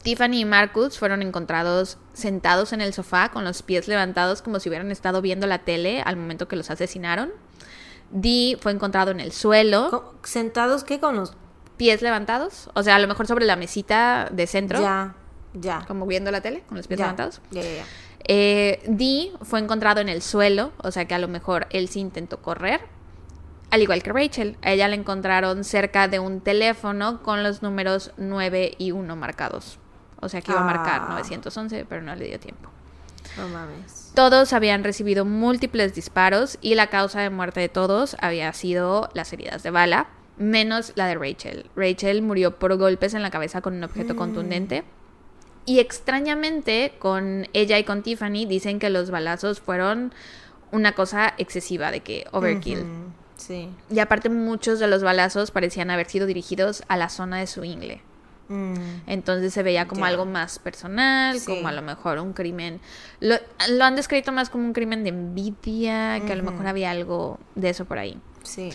Tiffany 0.02 0.40
y 0.40 0.44
Marcus 0.44 0.98
fueron 0.98 1.22
encontrados 1.22 1.98
sentados 2.12 2.72
en 2.72 2.80
el 2.80 2.92
sofá 2.92 3.30
con 3.30 3.44
los 3.44 3.62
pies 3.62 3.86
levantados 3.86 4.42
como 4.42 4.58
si 4.58 4.68
hubieran 4.68 4.90
estado 4.90 5.22
viendo 5.22 5.46
la 5.46 5.58
tele 5.60 6.02
al 6.02 6.16
momento 6.16 6.48
que 6.48 6.56
los 6.56 6.70
asesinaron. 6.70 7.30
Dee 8.10 8.56
fue 8.60 8.72
encontrado 8.72 9.10
en 9.10 9.20
el 9.20 9.32
suelo. 9.32 10.14
¿Sentados 10.22 10.84
qué? 10.84 11.00
Con 11.00 11.16
los 11.16 11.34
pies 11.82 12.00
levantados. 12.00 12.70
O 12.74 12.84
sea, 12.84 12.94
a 12.94 12.98
lo 13.00 13.08
mejor 13.08 13.26
sobre 13.26 13.44
la 13.44 13.56
mesita 13.56 14.28
de 14.30 14.46
centro. 14.46 14.80
Ya, 14.80 15.16
ya. 15.52 15.84
Como 15.88 16.06
viendo 16.06 16.30
la 16.30 16.40
tele, 16.40 16.62
con 16.68 16.76
los 16.76 16.86
pies 16.86 17.00
levantados. 17.00 17.40
Ya, 17.50 17.60
ya, 17.60 17.74
ya. 17.78 17.84
Eh, 18.24 18.80
Dee 18.86 19.32
fue 19.42 19.58
encontrado 19.58 20.00
en 20.00 20.08
el 20.08 20.22
suelo, 20.22 20.70
o 20.78 20.92
sea 20.92 21.06
que 21.06 21.14
a 21.14 21.18
lo 21.18 21.26
mejor 21.26 21.66
él 21.70 21.88
sí 21.88 21.98
intentó 21.98 22.40
correr. 22.40 22.82
Al 23.70 23.82
igual 23.82 24.00
que 24.04 24.12
Rachel, 24.12 24.56
a 24.62 24.70
ella 24.70 24.86
la 24.86 24.94
encontraron 24.94 25.64
cerca 25.64 26.06
de 26.06 26.20
un 26.20 26.40
teléfono 26.40 27.20
con 27.24 27.42
los 27.42 27.62
números 27.62 28.12
9 28.16 28.76
y 28.78 28.92
1 28.92 29.16
marcados. 29.16 29.80
O 30.20 30.28
sea 30.28 30.40
que 30.40 30.52
iba 30.52 30.60
a 30.60 30.64
marcar 30.64 31.08
911, 31.08 31.80
ah. 31.80 31.86
pero 31.88 32.00
no 32.02 32.14
le 32.14 32.26
dio 32.26 32.38
tiempo. 32.38 32.70
No 33.36 33.48
mames. 33.48 34.12
Todos 34.14 34.52
habían 34.52 34.84
recibido 34.84 35.24
múltiples 35.24 35.94
disparos 35.96 36.58
y 36.60 36.76
la 36.76 36.86
causa 36.88 37.22
de 37.22 37.30
muerte 37.30 37.58
de 37.58 37.68
todos 37.68 38.14
había 38.20 38.52
sido 38.52 39.10
las 39.14 39.32
heridas 39.32 39.64
de 39.64 39.70
bala, 39.70 40.06
menos 40.36 40.92
la 40.96 41.06
de 41.06 41.14
Rachel. 41.14 41.70
Rachel 41.76 42.22
murió 42.22 42.58
por 42.58 42.76
golpes 42.76 43.14
en 43.14 43.22
la 43.22 43.30
cabeza 43.30 43.60
con 43.60 43.74
un 43.74 43.84
objeto 43.84 44.14
mm. 44.14 44.16
contundente 44.16 44.84
y 45.64 45.78
extrañamente, 45.78 46.94
con 46.98 47.46
ella 47.52 47.78
y 47.78 47.84
con 47.84 48.02
Tiffany 48.02 48.46
dicen 48.46 48.78
que 48.78 48.90
los 48.90 49.10
balazos 49.10 49.60
fueron 49.60 50.12
una 50.72 50.92
cosa 50.92 51.34
excesiva, 51.38 51.90
de 51.90 52.00
que 52.00 52.26
overkill. 52.32 52.84
Sí. 53.36 53.68
Y 53.90 53.98
aparte 54.00 54.28
muchos 54.28 54.80
de 54.80 54.88
los 54.88 55.02
balazos 55.02 55.50
parecían 55.50 55.90
haber 55.90 56.08
sido 56.08 56.26
dirigidos 56.26 56.82
a 56.88 56.96
la 56.96 57.08
zona 57.08 57.38
de 57.38 57.46
su 57.46 57.64
ingle. 57.64 58.00
Mm. 58.48 58.74
Entonces 59.06 59.54
se 59.54 59.62
veía 59.62 59.86
como 59.86 60.04
algo 60.04 60.24
más 60.24 60.58
personal, 60.58 61.38
como 61.44 61.68
a 61.68 61.72
lo 61.72 61.82
mejor 61.82 62.18
un 62.18 62.32
crimen. 62.32 62.80
Lo, 63.20 63.36
han 63.80 63.94
descrito 63.94 64.32
más 64.32 64.50
como 64.50 64.64
un 64.64 64.72
crimen 64.72 65.04
de 65.04 65.10
envidia, 65.10 66.20
que 66.26 66.32
a 66.32 66.36
lo 66.36 66.42
mejor 66.42 66.66
había 66.66 66.90
algo 66.90 67.38
de 67.54 67.70
eso 67.70 67.84
por 67.84 67.98
ahí. 67.98 68.18
Sí. 68.42 68.70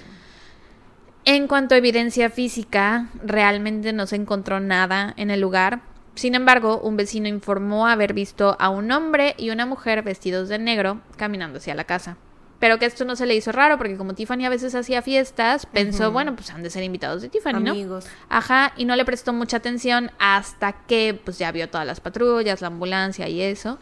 En 1.30 1.47
cuanto 1.47 1.75
a 1.75 1.78
evidencia 1.78 2.30
física, 2.30 3.09
realmente 3.21 3.91
no 3.91 4.07
se 4.07 4.15
encontró 4.15 4.61
nada 4.61 5.13
en 5.17 5.30
el 5.30 5.41
lugar, 5.41 5.82
sin 6.15 6.36
embargo, 6.36 6.80
un 6.80 6.95
vecino 6.95 7.28
informó 7.28 7.86
haber 7.86 8.13
visto 8.13 8.55
a 8.61 8.69
un 8.69 8.89
hombre 8.93 9.36
y 9.38 9.49
una 9.49 9.65
mujer 9.65 10.03
vestidos 10.03 10.47
de 10.47 10.57
negro 10.57 11.01
caminando 11.17 11.57
hacia 11.57 11.75
la 11.75 11.84
casa. 11.84 12.15
Pero 12.59 12.80
que 12.80 12.86
esto 12.86 13.03
no 13.03 13.17
se 13.17 13.25
le 13.25 13.36
hizo 13.36 13.51
raro 13.51 13.78
porque 13.78 13.97
como 13.97 14.15
Tiffany 14.15 14.45
a 14.45 14.49
veces 14.49 14.73
hacía 14.73 15.01
fiestas, 15.01 15.65
pensó, 15.65 16.13
bueno, 16.13 16.34
pues 16.34 16.49
han 16.49 16.63
de 16.63 16.69
ser 16.69 16.84
invitados 16.84 17.21
de 17.21 17.28
Tiffany, 17.28 17.55
Amigos. 17.55 18.05
¿no? 18.05 18.11
Ajá, 18.30 18.71
y 18.78 18.86
no 18.86 18.95
le 18.95 19.03
prestó 19.03 19.34
mucha 19.34 19.57
atención 19.57 20.11
hasta 20.17 20.86
que 20.88 21.19
pues 21.25 21.38
ya 21.38 21.51
vio 21.51 21.69
todas 21.69 21.86
las 21.86 21.99
patrullas, 21.99 22.61
la 22.61 22.67
ambulancia 22.67 23.28
y 23.28 23.41
eso. 23.41 23.80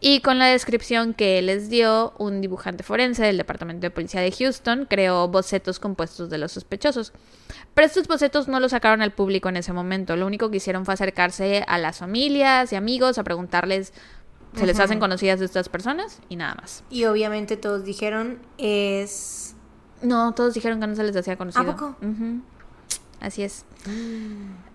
Y 0.00 0.20
con 0.20 0.38
la 0.38 0.46
descripción 0.46 1.14
que 1.14 1.40
les 1.42 1.70
dio, 1.70 2.12
un 2.18 2.40
dibujante 2.40 2.82
forense 2.82 3.24
del 3.24 3.38
Departamento 3.38 3.86
de 3.86 3.90
Policía 3.90 4.20
de 4.20 4.30
Houston 4.30 4.86
creó 4.88 5.28
bocetos 5.28 5.80
compuestos 5.80 6.28
de 6.30 6.38
los 6.38 6.52
sospechosos. 6.52 7.12
Pero 7.74 7.86
estos 7.86 8.06
bocetos 8.06 8.48
no 8.48 8.60
los 8.60 8.72
sacaron 8.72 9.02
al 9.02 9.12
público 9.12 9.48
en 9.48 9.56
ese 9.56 9.72
momento. 9.72 10.16
Lo 10.16 10.26
único 10.26 10.50
que 10.50 10.58
hicieron 10.58 10.84
fue 10.84 10.94
acercarse 10.94 11.64
a 11.66 11.78
las 11.78 11.98
familias 11.98 12.72
y 12.72 12.76
amigos 12.76 13.18
a 13.18 13.24
preguntarles 13.24 13.92
se 14.54 14.66
les 14.66 14.80
hacen 14.80 14.98
conocidas 14.98 15.38
de 15.38 15.44
estas 15.44 15.68
personas 15.68 16.20
y 16.28 16.36
nada 16.36 16.54
más. 16.54 16.82
Y 16.88 17.04
obviamente 17.04 17.56
todos 17.56 17.84
dijeron 17.84 18.38
es... 18.58 19.54
No, 20.02 20.32
todos 20.32 20.54
dijeron 20.54 20.80
que 20.80 20.86
no 20.86 20.94
se 20.94 21.04
les 21.04 21.16
hacía 21.16 21.36
conocido. 21.36 21.70
¿A 21.70 21.76
poco? 21.76 21.96
Así 23.20 23.42
es. 23.42 23.64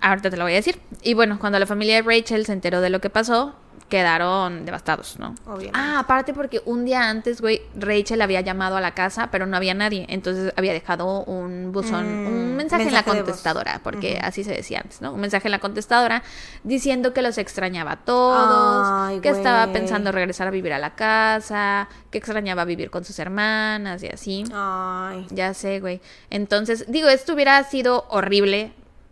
Ahorita 0.01 0.29
te 0.29 0.37
lo 0.37 0.43
voy 0.43 0.53
a 0.53 0.55
decir. 0.55 0.79
Y 1.03 1.13
bueno, 1.13 1.39
cuando 1.39 1.59
la 1.59 1.65
familia 1.65 1.95
de 1.95 2.01
Rachel 2.01 2.45
se 2.45 2.53
enteró 2.53 2.81
de 2.81 2.89
lo 2.89 3.01
que 3.01 3.09
pasó, 3.09 3.55
quedaron 3.91 4.63
devastados, 4.65 5.19
¿no? 5.19 5.35
Obviamente. 5.45 5.71
Ah, 5.73 5.99
aparte 5.99 6.33
porque 6.33 6.61
un 6.65 6.85
día 6.85 7.09
antes, 7.09 7.41
güey, 7.41 7.61
Rachel 7.75 8.21
había 8.21 8.39
llamado 8.39 8.77
a 8.77 8.81
la 8.81 8.93
casa, 8.95 9.27
pero 9.31 9.45
no 9.45 9.57
había 9.57 9.73
nadie. 9.73 10.05
Entonces 10.07 10.53
había 10.55 10.71
dejado 10.71 11.25
un 11.25 11.73
buzón, 11.73 12.23
Mm, 12.23 12.27
un 12.27 12.55
mensaje, 12.55 12.83
en 12.83 12.93
la 12.93 13.01
de 13.01 13.05
contestadora, 13.11 13.81
porque 13.83 14.17
así 14.23 14.45
se 14.45 14.53
decía 14.53 14.79
antes, 14.79 15.01
¿no? 15.01 15.11
Un 15.11 15.19
mensaje 15.19 15.49
en 15.49 15.51
la 15.51 15.59
contestadora 15.59 16.23
diciendo 16.63 17.13
que 17.13 17.21
los 17.21 17.37
extrañaba 17.37 17.91
a 17.91 17.97
todos, 17.97 18.87
Ay, 18.89 19.19
que 19.19 19.27
estaba 19.27 19.71
pensando 19.73 20.13
regresar 20.13 20.47
a 20.47 20.51
vivir 20.51 20.71
a 20.71 20.79
la 20.79 20.95
casa, 20.95 21.89
que 22.09 22.17
extrañaba 22.17 22.63
vivir 22.63 22.89
con 22.91 23.03
sus 23.03 23.19
hermanas 23.19 24.01
y 24.03 24.07
así. 24.07 24.45
Ay. 24.53 25.27
Ya 25.31 25.53
sé, 25.53 25.81
güey. 25.81 25.99
Entonces, 26.29 26.85
digo, 26.87 27.09
esto 27.09 27.33
hubiera 27.33 27.61
sido 27.65 28.05
horrible 28.09 28.71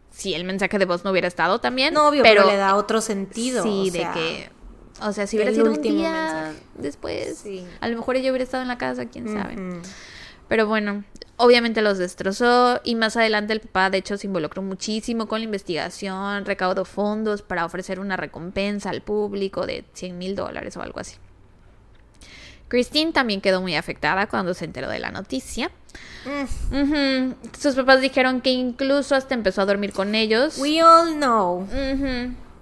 si 0.10 0.34
el 0.34 0.46
mensaje 0.46 0.78
de 0.80 0.86
voz 0.86 1.04
no 1.04 1.12
hubiera 1.12 1.28
estado 1.28 1.60
también. 1.60 1.94
No, 1.94 2.08
obvio, 2.08 2.24
pero 2.24 2.44
pero 2.44 2.52
le 2.54 2.58
da 2.58 2.76
otro 2.76 3.02
sentido. 3.02 3.62
Sí, 3.64 3.90
o 3.90 3.92
de 3.92 4.00
sea, 4.00 4.12
que. 4.14 4.59
O 5.02 5.14
sea, 5.14 5.28
si 5.28 5.38
hubiera 5.38 5.50
el 5.52 5.56
sido 5.56 5.68
un 5.70 5.78
último 5.78 5.96
día 5.98 6.12
mensaje. 6.12 6.60
después, 6.76 7.38
Sí. 7.38 7.66
a 7.82 7.88
lo 7.88 7.98
mejor 7.98 8.16
ella 8.18 8.32
hubiera 8.32 8.44
estado 8.44 8.62
en 8.64 8.68
la 8.68 8.78
casa, 8.78 9.06
quién 9.06 9.28
sabe. 9.32 9.56
Pero 10.48 10.68
bueno, 10.68 11.04
obviamente 11.38 11.82
los 11.82 11.98
destrozó 12.00 12.82
y 12.84 12.96
más 12.96 13.16
adelante 13.16 13.54
el 13.54 13.60
papá 13.62 13.90
de 13.92 14.00
hecho 14.00 14.18
se 14.18 14.26
involucró 14.28 14.62
muchísimo 14.64 15.28
con 15.28 15.40
la 15.40 15.46
investigación, 15.46 16.44
recaudó 16.46 16.86
fondos 16.86 17.44
para 17.44 17.66
ofrecer 17.66 18.00
una 18.00 18.18
recompensa 18.18 18.90
al 18.90 19.02
público 19.02 19.66
de 19.68 19.86
100 19.94 20.18
mil 20.18 20.36
dólares 20.36 20.76
o 20.76 20.82
algo 20.82 21.00
así. 21.00 21.18
Christine 22.68 23.12
también 23.12 23.42
quedó 23.42 23.62
muy 23.62 23.76
afectada 23.76 24.28
cuando 24.28 24.54
se 24.54 24.66
enteró 24.66 24.90
de 24.90 25.00
la 25.00 25.10
noticia. 25.12 25.72
Mm. 26.72 27.32
Sus 27.58 27.74
papás 27.76 28.00
dijeron 28.02 28.42
que 28.42 28.52
incluso 28.52 29.16
hasta 29.16 29.34
empezó 29.34 29.62
a 29.62 29.66
dormir 29.66 29.92
con 29.92 30.14
ellos. 30.14 30.58
We 30.60 30.82
all 30.84 31.14
know. 31.16 31.68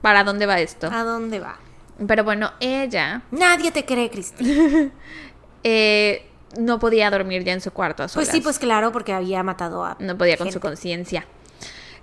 ¿Para 0.02 0.24
dónde 0.24 0.46
va 0.46 0.60
esto? 0.62 0.88
a 0.92 1.04
dónde 1.04 1.40
va. 1.40 1.58
Pero 2.06 2.24
bueno, 2.24 2.52
ella 2.60 3.24
Nadie 3.32 3.72
te 3.72 3.86
cree, 3.86 4.10
Cristina. 4.10 4.91
eh, 5.64 6.26
no 6.58 6.80
podía 6.80 7.10
dormir 7.10 7.43
ya 7.43 7.54
en 7.54 7.62
su 7.62 7.72
cuarto 7.72 8.04
a 8.04 8.06
Pues 8.06 8.14
solas. 8.14 8.30
sí, 8.30 8.41
pues 8.41 8.60
claro, 8.60 8.91
porque 8.91 9.14
había 9.14 9.43
matado 9.43 9.84
a. 9.84 9.98
no 10.00 10.18
podía 10.18 10.38
con 10.38 10.52
su 10.52 10.60
conciencia. 10.60 11.26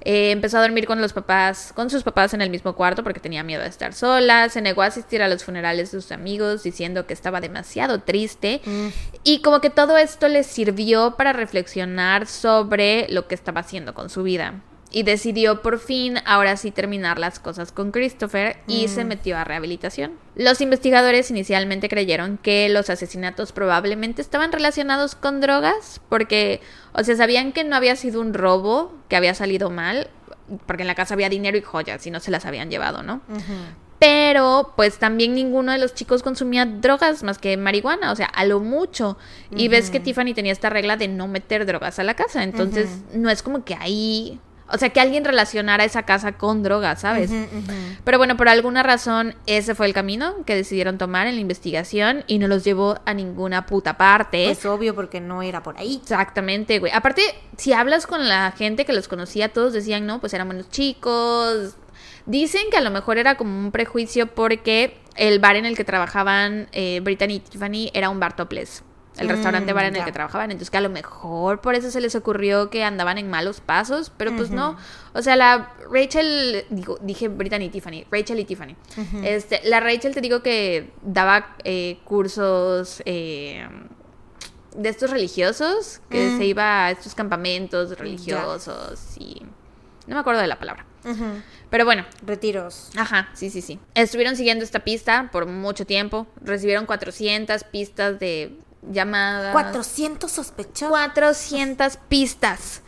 Eh, 0.06 0.32
empezó 0.32 0.58
a 0.58 0.60
dormir 0.60 0.86
con 0.86 1.00
los 1.00 1.14
papás, 1.14 1.72
con 1.74 1.88
sus 1.88 2.02
papás 2.02 2.34
en 2.34 2.42
el 2.42 2.50
mismo 2.50 2.74
cuarto 2.74 3.02
porque 3.02 3.20
tenía 3.20 3.42
miedo 3.42 3.62
de 3.62 3.68
estar 3.68 3.94
sola. 3.94 4.50
Se 4.50 4.60
negó 4.60 4.82
a 4.82 4.86
asistir 4.86 5.22
a 5.22 5.28
los 5.28 5.44
funerales 5.44 5.92
de 5.92 6.00
sus 6.00 6.12
amigos 6.12 6.62
diciendo 6.62 7.06
que 7.06 7.14
estaba 7.14 7.40
demasiado 7.40 8.00
triste. 8.02 8.60
Mm. 8.66 8.88
Y 9.22 9.40
como 9.40 9.60
que 9.62 9.70
todo 9.70 9.96
esto 9.96 10.28
le 10.28 10.44
sirvió 10.44 11.16
para 11.16 11.32
reflexionar 11.32 12.26
sobre 12.26 13.06
lo 13.08 13.26
que 13.28 13.34
estaba 13.34 13.60
haciendo 13.62 13.94
con 13.94 14.10
su 14.10 14.22
vida. 14.22 14.60
Y 14.96 15.02
decidió 15.02 15.60
por 15.60 15.80
fin, 15.80 16.18
ahora 16.24 16.56
sí, 16.56 16.70
terminar 16.70 17.18
las 17.18 17.40
cosas 17.40 17.72
con 17.72 17.90
Christopher 17.90 18.58
y 18.68 18.86
se 18.86 19.04
metió 19.04 19.36
a 19.36 19.42
rehabilitación. 19.42 20.12
Los 20.36 20.60
investigadores 20.60 21.32
inicialmente 21.32 21.88
creyeron 21.88 22.38
que 22.38 22.68
los 22.68 22.88
asesinatos 22.90 23.50
probablemente 23.50 24.22
estaban 24.22 24.52
relacionados 24.52 25.16
con 25.16 25.40
drogas, 25.40 26.00
porque, 26.08 26.60
o 26.92 27.02
sea, 27.02 27.16
sabían 27.16 27.50
que 27.50 27.64
no 27.64 27.74
había 27.74 27.96
sido 27.96 28.20
un 28.20 28.34
robo 28.34 28.94
que 29.08 29.16
había 29.16 29.34
salido 29.34 29.68
mal, 29.68 30.10
porque 30.64 30.84
en 30.84 30.86
la 30.86 30.94
casa 30.94 31.14
había 31.14 31.28
dinero 31.28 31.58
y 31.58 31.62
joyas 31.62 32.06
y 32.06 32.12
no 32.12 32.20
se 32.20 32.30
las 32.30 32.46
habían 32.46 32.70
llevado, 32.70 33.02
¿no? 33.02 33.20
Pero, 33.98 34.74
pues 34.76 34.98
también 34.98 35.34
ninguno 35.34 35.72
de 35.72 35.78
los 35.78 35.94
chicos 35.94 36.22
consumía 36.22 36.66
drogas 36.66 37.24
más 37.24 37.38
que 37.38 37.56
marihuana, 37.56 38.12
o 38.12 38.16
sea, 38.16 38.26
a 38.26 38.44
lo 38.44 38.60
mucho. 38.60 39.18
Y 39.56 39.66
ves 39.66 39.90
que 39.90 39.98
Tiffany 39.98 40.34
tenía 40.34 40.52
esta 40.52 40.70
regla 40.70 40.96
de 40.96 41.08
no 41.08 41.26
meter 41.26 41.66
drogas 41.66 41.98
a 41.98 42.04
la 42.04 42.14
casa, 42.14 42.44
entonces 42.44 43.02
no 43.12 43.28
es 43.28 43.42
como 43.42 43.64
que 43.64 43.74
ahí, 43.74 44.38
o 44.68 44.78
sea, 44.78 44.88
que 44.90 45.00
alguien 45.00 45.24
relacionara 45.24 45.84
esa 45.84 46.04
casa 46.04 46.32
con 46.32 46.62
drogas, 46.62 47.02
¿sabes? 47.02 47.30
Pero 48.02 48.18
bueno, 48.18 48.36
por 48.36 48.48
alguna 48.48 48.82
razón 48.82 49.34
ese 49.46 49.74
fue 49.74 49.86
el 49.86 49.92
camino 49.92 50.44
que 50.46 50.54
decidieron 50.54 50.96
tomar 50.96 51.26
en 51.26 51.34
la 51.34 51.40
investigación 51.40 52.24
y 52.26 52.38
no 52.38 52.48
los 52.48 52.64
llevó 52.64 52.98
a 53.04 53.12
ninguna 53.14 53.66
puta 53.66 53.98
parte. 53.98 54.44
Pues 54.46 54.64
obvio, 54.64 54.94
porque 54.94 55.20
no 55.20 55.42
era 55.42 55.62
por 55.62 55.78
ahí. 55.78 56.00
Exactamente, 56.02 56.78
güey. 56.78 56.92
Aparte, 56.92 57.22
si 57.56 57.72
hablas 57.72 58.06
con 58.06 58.28
la 58.28 58.52
gente 58.52 58.84
que 58.84 58.92
los 58.92 59.06
conocía, 59.06 59.52
todos 59.52 59.72
decían, 59.72 60.06
no, 60.06 60.20
pues 60.20 60.32
eran 60.32 60.48
buenos 60.48 60.70
chicos. 60.70 61.76
Dicen 62.26 62.62
que 62.70 62.78
a 62.78 62.80
lo 62.80 62.90
mejor 62.90 63.18
era 63.18 63.36
como 63.36 63.58
un 63.58 63.70
prejuicio 63.70 64.34
porque 64.34 64.96
el 65.14 65.40
bar 65.40 65.56
en 65.56 65.66
el 65.66 65.76
que 65.76 65.84
trabajaban 65.84 66.68
eh, 66.72 67.00
Brittany 67.02 67.34
y 67.34 67.40
Tiffany 67.40 67.90
era 67.92 68.08
un 68.08 68.18
bar 68.18 68.34
topless. 68.34 68.82
El 69.16 69.26
Mm, 69.28 69.30
restaurante 69.30 69.72
bar 69.72 69.84
en 69.84 69.94
el 69.94 70.00
ya. 70.00 70.04
que 70.04 70.12
trabajaban. 70.12 70.50
Entonces 70.50 70.70
que 70.70 70.76
a 70.78 70.80
lo 70.80 70.90
mejor 70.90 71.60
por 71.60 71.74
eso 71.74 71.90
se 71.90 72.00
les 72.00 72.14
ocurrió 72.14 72.68
que 72.70 72.82
andaban 72.84 73.16
en 73.18 73.30
malos 73.30 73.60
pasos. 73.60 74.10
Pero 74.16 74.34
pues 74.36 74.50
no. 74.50 74.76
O 75.12 75.22
sea, 75.22 75.36
la 75.36 75.72
Rachel, 75.90 76.64
digo, 76.70 76.98
dije 77.00 77.28
Brittany 77.28 77.64
y 77.66 77.68
Tiffany. 77.70 78.04
Rachel 78.10 78.40
y 78.40 78.44
Tiffany. 78.44 78.74
este, 79.22 79.60
la 79.64 79.80
Rachel 79.80 80.14
te 80.14 80.20
digo 80.20 80.42
que 80.42 80.90
daba 81.02 81.56
eh, 81.64 81.98
cursos... 82.04 83.02
eh, 83.06 83.66
de 84.76 84.88
estos 84.88 85.10
religiosos, 85.10 86.00
que 86.10 86.30
Mm. 86.30 86.36
se 86.38 86.44
iba 86.46 86.86
a 86.86 86.90
estos 86.90 87.14
campamentos 87.14 87.96
religiosos 87.96 89.16
y... 89.18 89.40
No 90.08 90.16
me 90.16 90.20
acuerdo 90.20 90.40
de 90.40 90.48
la 90.48 90.58
palabra. 90.58 90.84
Pero 91.70 91.84
bueno, 91.84 92.04
Retiros. 92.26 92.90
ajá, 92.96 93.28
sí, 93.34 93.50
sí, 93.50 93.62
sí. 93.62 93.78
Estuvieron 93.94 94.34
siguiendo 94.34 94.64
esta 94.64 94.80
pista 94.80 95.28
por 95.30 95.46
mucho 95.46 95.86
tiempo. 95.86 96.26
Recibieron 96.42 96.86
400 96.86 97.62
pistas 97.64 98.18
de 98.18 98.58
llamadas. 98.90 99.52
400 99.52 100.30
sospechosos. 100.30 100.90
400 100.90 101.96
pistas 102.08 102.82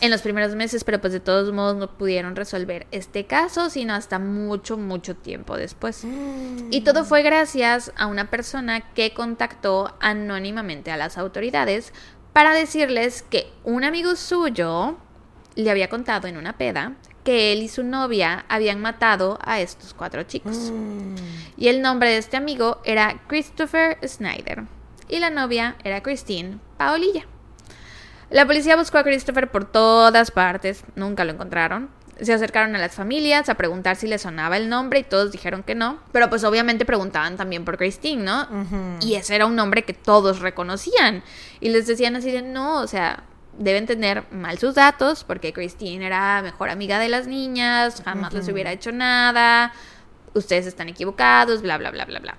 en 0.00 0.10
los 0.10 0.22
primeros 0.22 0.54
meses, 0.54 0.84
pero 0.84 1.00
pues 1.00 1.12
de 1.12 1.20
todos 1.20 1.52
modos 1.52 1.76
no 1.76 1.98
pudieron 1.98 2.36
resolver 2.36 2.86
este 2.90 3.26
caso, 3.26 3.70
sino 3.70 3.94
hasta 3.94 4.18
mucho, 4.18 4.76
mucho 4.76 5.14
tiempo 5.16 5.56
después. 5.56 6.04
Mm. 6.04 6.68
Y 6.70 6.80
todo 6.82 7.04
fue 7.04 7.22
gracias 7.22 7.92
a 7.96 8.06
una 8.06 8.30
persona 8.30 8.92
que 8.94 9.12
contactó 9.12 9.94
anónimamente 10.00 10.90
a 10.90 10.96
las 10.96 11.18
autoridades 11.18 11.92
para 12.32 12.54
decirles 12.54 13.22
que 13.22 13.52
un 13.64 13.84
amigo 13.84 14.16
suyo 14.16 14.96
le 15.54 15.70
había 15.70 15.88
contado 15.88 16.28
en 16.28 16.36
una 16.36 16.56
peda 16.56 16.94
que 17.24 17.52
él 17.52 17.62
y 17.62 17.68
su 17.68 17.82
novia 17.82 18.46
habían 18.48 18.80
matado 18.80 19.38
a 19.42 19.60
estos 19.60 19.92
cuatro 19.92 20.22
chicos. 20.22 20.70
Mm. 20.72 21.14
Y 21.58 21.68
el 21.68 21.82
nombre 21.82 22.10
de 22.10 22.18
este 22.18 22.36
amigo 22.36 22.80
era 22.84 23.20
Christopher 23.26 23.98
Snyder. 24.06 24.77
Y 25.08 25.18
la 25.18 25.30
novia 25.30 25.76
era 25.84 26.02
Christine 26.02 26.58
Paolilla. 26.76 27.26
La 28.30 28.46
policía 28.46 28.76
buscó 28.76 28.98
a 28.98 29.04
Christopher 29.04 29.50
por 29.50 29.64
todas 29.64 30.30
partes, 30.30 30.84
nunca 30.96 31.24
lo 31.24 31.32
encontraron. 31.32 31.88
Se 32.20 32.34
acercaron 32.34 32.74
a 32.74 32.78
las 32.78 32.94
familias 32.94 33.48
a 33.48 33.54
preguntar 33.54 33.96
si 33.96 34.08
le 34.08 34.18
sonaba 34.18 34.56
el 34.56 34.68
nombre 34.68 34.98
y 34.98 35.04
todos 35.04 35.30
dijeron 35.30 35.62
que 35.62 35.74
no. 35.74 36.00
Pero 36.12 36.28
pues 36.28 36.42
obviamente 36.44 36.84
preguntaban 36.84 37.36
también 37.36 37.64
por 37.64 37.78
Christine, 37.78 38.22
¿no? 38.22 38.48
Y 39.00 39.14
ese 39.14 39.36
era 39.36 39.46
un 39.46 39.54
nombre 39.54 39.84
que 39.84 39.94
todos 39.94 40.40
reconocían. 40.40 41.22
Y 41.60 41.68
les 41.70 41.86
decían 41.86 42.16
así 42.16 42.32
de, 42.32 42.42
no, 42.42 42.80
o 42.80 42.86
sea, 42.88 43.22
deben 43.56 43.86
tener 43.86 44.24
mal 44.32 44.58
sus 44.58 44.74
datos 44.74 45.24
porque 45.24 45.52
Christine 45.52 46.04
era 46.06 46.42
mejor 46.42 46.70
amiga 46.70 46.98
de 46.98 47.08
las 47.08 47.26
niñas, 47.26 48.02
jamás 48.04 48.32
les 48.32 48.48
hubiera 48.48 48.72
hecho 48.72 48.92
nada, 48.92 49.72
ustedes 50.34 50.66
están 50.66 50.88
equivocados, 50.88 51.62
bla, 51.62 51.78
bla, 51.78 51.90
bla, 51.90 52.04
bla, 52.04 52.20
bla. 52.20 52.36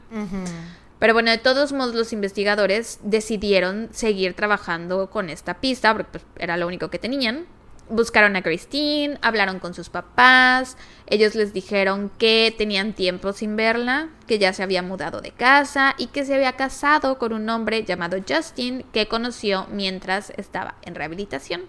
Pero 1.00 1.14
bueno, 1.14 1.32
de 1.32 1.38
todos 1.38 1.72
modos 1.72 1.96
los 1.96 2.12
investigadores 2.12 3.00
decidieron 3.02 3.90
seguir 3.92 4.34
trabajando 4.34 5.10
con 5.10 5.30
esta 5.30 5.56
pista 5.56 5.94
porque 5.94 6.20
pues, 6.20 6.26
era 6.38 6.58
lo 6.58 6.68
único 6.68 6.90
que 6.90 7.00
tenían. 7.00 7.46
Buscaron 7.90 8.36
a 8.36 8.44
Christine, 8.44 9.18
hablaron 9.24 9.58
con 9.58 9.74
sus 9.74 9.90
papás, 9.90 10.78
ellos 11.08 11.34
les 11.34 11.54
dijeron 11.54 12.12
que 12.20 12.54
tenían 12.56 12.94
tiempo 12.94 13.34
sin 13.34 13.56
verla, 13.56 14.10
que 14.28 14.38
ya 14.38 14.54
se 14.54 14.62
había 14.62 14.84
mudado 14.84 15.22
de 15.22 15.32
casa 15.32 15.96
y 15.98 16.08
que 16.08 16.24
se 16.24 16.36
había 16.36 16.52
casado 16.54 17.18
con 17.18 17.34
un 17.34 17.50
hombre 17.50 17.84
llamado 17.86 18.18
Justin 18.28 18.86
que 18.94 19.08
conoció 19.08 19.66
mientras 19.72 20.32
estaba 20.38 20.76
en 20.84 20.94
rehabilitación. 20.94 21.64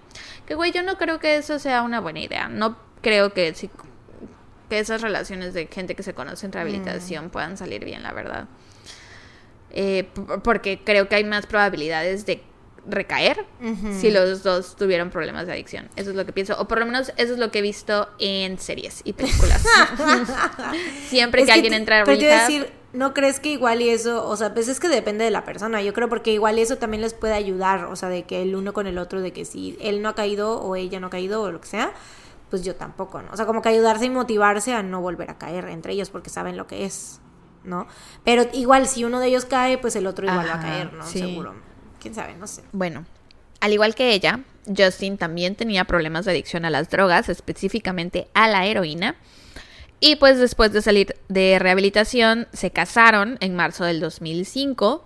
Que 0.45 0.57
güey, 0.57 0.73
yo 0.73 0.83
no 0.83 0.99
creo 0.99 1.21
que 1.21 1.37
eso 1.37 1.59
sea 1.59 1.81
una 1.83 2.01
buena 2.01 2.21
idea. 2.21 2.49
No 2.49 2.77
creo 3.01 3.33
que, 3.33 3.55
que 4.69 4.79
esas 4.79 5.01
relaciones 5.01 5.55
de 5.55 5.69
gente 5.69 5.95
que 5.95 6.03
se 6.03 6.13
conoce 6.13 6.45
en 6.45 6.53
rehabilitación 6.53 7.31
puedan 7.31 7.57
salir 7.57 7.83
bien, 7.83 8.03
la 8.03 8.13
verdad. 8.13 8.47
Eh, 9.73 10.09
porque 10.43 10.81
creo 10.85 11.09
que 11.09 11.15
hay 11.17 11.25
más 11.25 11.47
probabilidades 11.47 12.27
de 12.27 12.43
recaer 12.87 13.45
Ujú. 13.63 13.93
si 14.01 14.11
los 14.11 14.43
dos 14.43 14.75
tuvieron 14.75 15.11
problemas 15.11 15.47
de 15.47 15.53
adicción. 15.53 15.89
Eso 15.97 16.11
es 16.11 16.17
lo 16.17 16.25
que 16.27 16.33
pienso. 16.33 16.57
O 16.59 16.67
por 16.67 16.79
lo 16.81 16.87
menos 16.87 17.13
eso 17.19 17.35
es 17.35 17.39
lo 17.39 17.51
que 17.51 17.59
he 17.61 17.63
visto 17.63 18.09
en 18.19 18.59
series 18.59 19.03
y 19.05 19.13
películas. 19.13 19.63
Siempre 21.09 21.43
Es 21.43 21.47
que 21.47 21.53
alguien 21.53 21.73
te- 21.73 21.77
entra 21.79 22.01
a 22.01 22.05
rehab, 22.05 22.19
decir, 22.19 22.73
¿No 22.93 23.15
crees 23.15 23.39
que 23.39 23.51
igual 23.51 23.83
y 23.83 23.89
eso, 23.91 24.27
o 24.29 24.37
sea, 24.37 24.53
pues 24.53 24.67
es 24.67 24.81
que 24.81 24.89
depende 24.89 25.25
de 25.25 25.31
la 25.31 25.45
persona, 25.45 25.81
yo 25.81 25.93
creo, 25.93 26.09
porque 26.09 26.33
igual 26.33 26.59
y 26.59 26.63
eso 26.63 26.77
también 26.79 27.03
les 27.03 27.15
puede 27.15 27.35
ayudar, 27.35 27.85
o 27.85 27.95
sea, 27.95 28.09
de 28.09 28.25
que 28.25 28.43
el 28.43 28.57
uno 28.57 28.73
con 28.73 28.89
el 28.89 28.99
otro, 28.99 29.21
de 29.21 29.33
que 29.33 29.45
si 29.45 29.79
él 29.81 30.03
no 30.03 30.09
ha 30.09 30.15
caído 30.17 30.61
o 30.61 30.75
ella 30.75 30.99
no 30.99 31.07
ha 31.07 31.11
caído 31.11 31.43
o 31.43 31.53
lo 31.53 31.61
que 31.61 31.69
sea, 31.69 31.93
pues 32.49 32.65
yo 32.65 32.75
tampoco, 32.75 33.23
¿no? 33.23 33.31
O 33.33 33.37
sea, 33.37 33.47
como 33.47 33.63
que 33.63 33.69
ayudarse 33.69 34.07
y 34.07 34.11
motivarse 34.11 34.73
a 34.75 34.83
no 34.83 35.01
volver 35.01 35.31
a 35.31 35.39
caer 35.39 35.67
entre 35.69 35.93
ellos 35.93 36.11
porque 36.11 36.31
saben 36.31 36.57
lo 36.57 36.67
que 36.67 36.85
es, 36.85 37.21
¿no? 37.65 37.87
Pero 38.25 38.47
igual 38.53 38.87
si 38.87 39.05
uno 39.05 39.21
de 39.21 39.29
ellos 39.29 39.45
cae, 39.45 39.79
pues 39.79 39.97
el 39.97 40.07
otro 40.07 40.27
igual 40.27 40.47
va 40.47 40.55
a 40.55 40.61
caer, 40.61 40.93
¿no? 40.93 41.07
sí. 41.07 41.19
Seguro. 41.21 41.55
¿Quién 42.01 42.15
sabe? 42.15 42.35
No 42.35 42.47
sé. 42.47 42.63
Bueno, 42.73 43.05
al 43.61 43.73
igual 43.73 43.95
que 43.95 44.13
ella, 44.13 44.41
Justin 44.67 45.19
también 45.19 45.55
tenía 45.55 45.85
problemas 45.85 46.25
de 46.25 46.33
adicción 46.33 46.65
a 46.65 46.71
las 46.71 46.89
drogas, 46.89 47.29
específicamente 47.29 48.29
a 48.35 48.49
la 48.49 48.65
heroína. 48.65 49.17
Y 50.01 50.17
pues 50.17 50.39
después 50.39 50.73
de 50.73 50.81
salir 50.81 51.15
de 51.29 51.59
rehabilitación, 51.59 52.49
se 52.53 52.71
casaron 52.71 53.37
en 53.41 53.55
marzo 53.55 53.85
del 53.85 54.01
2005 54.01 55.05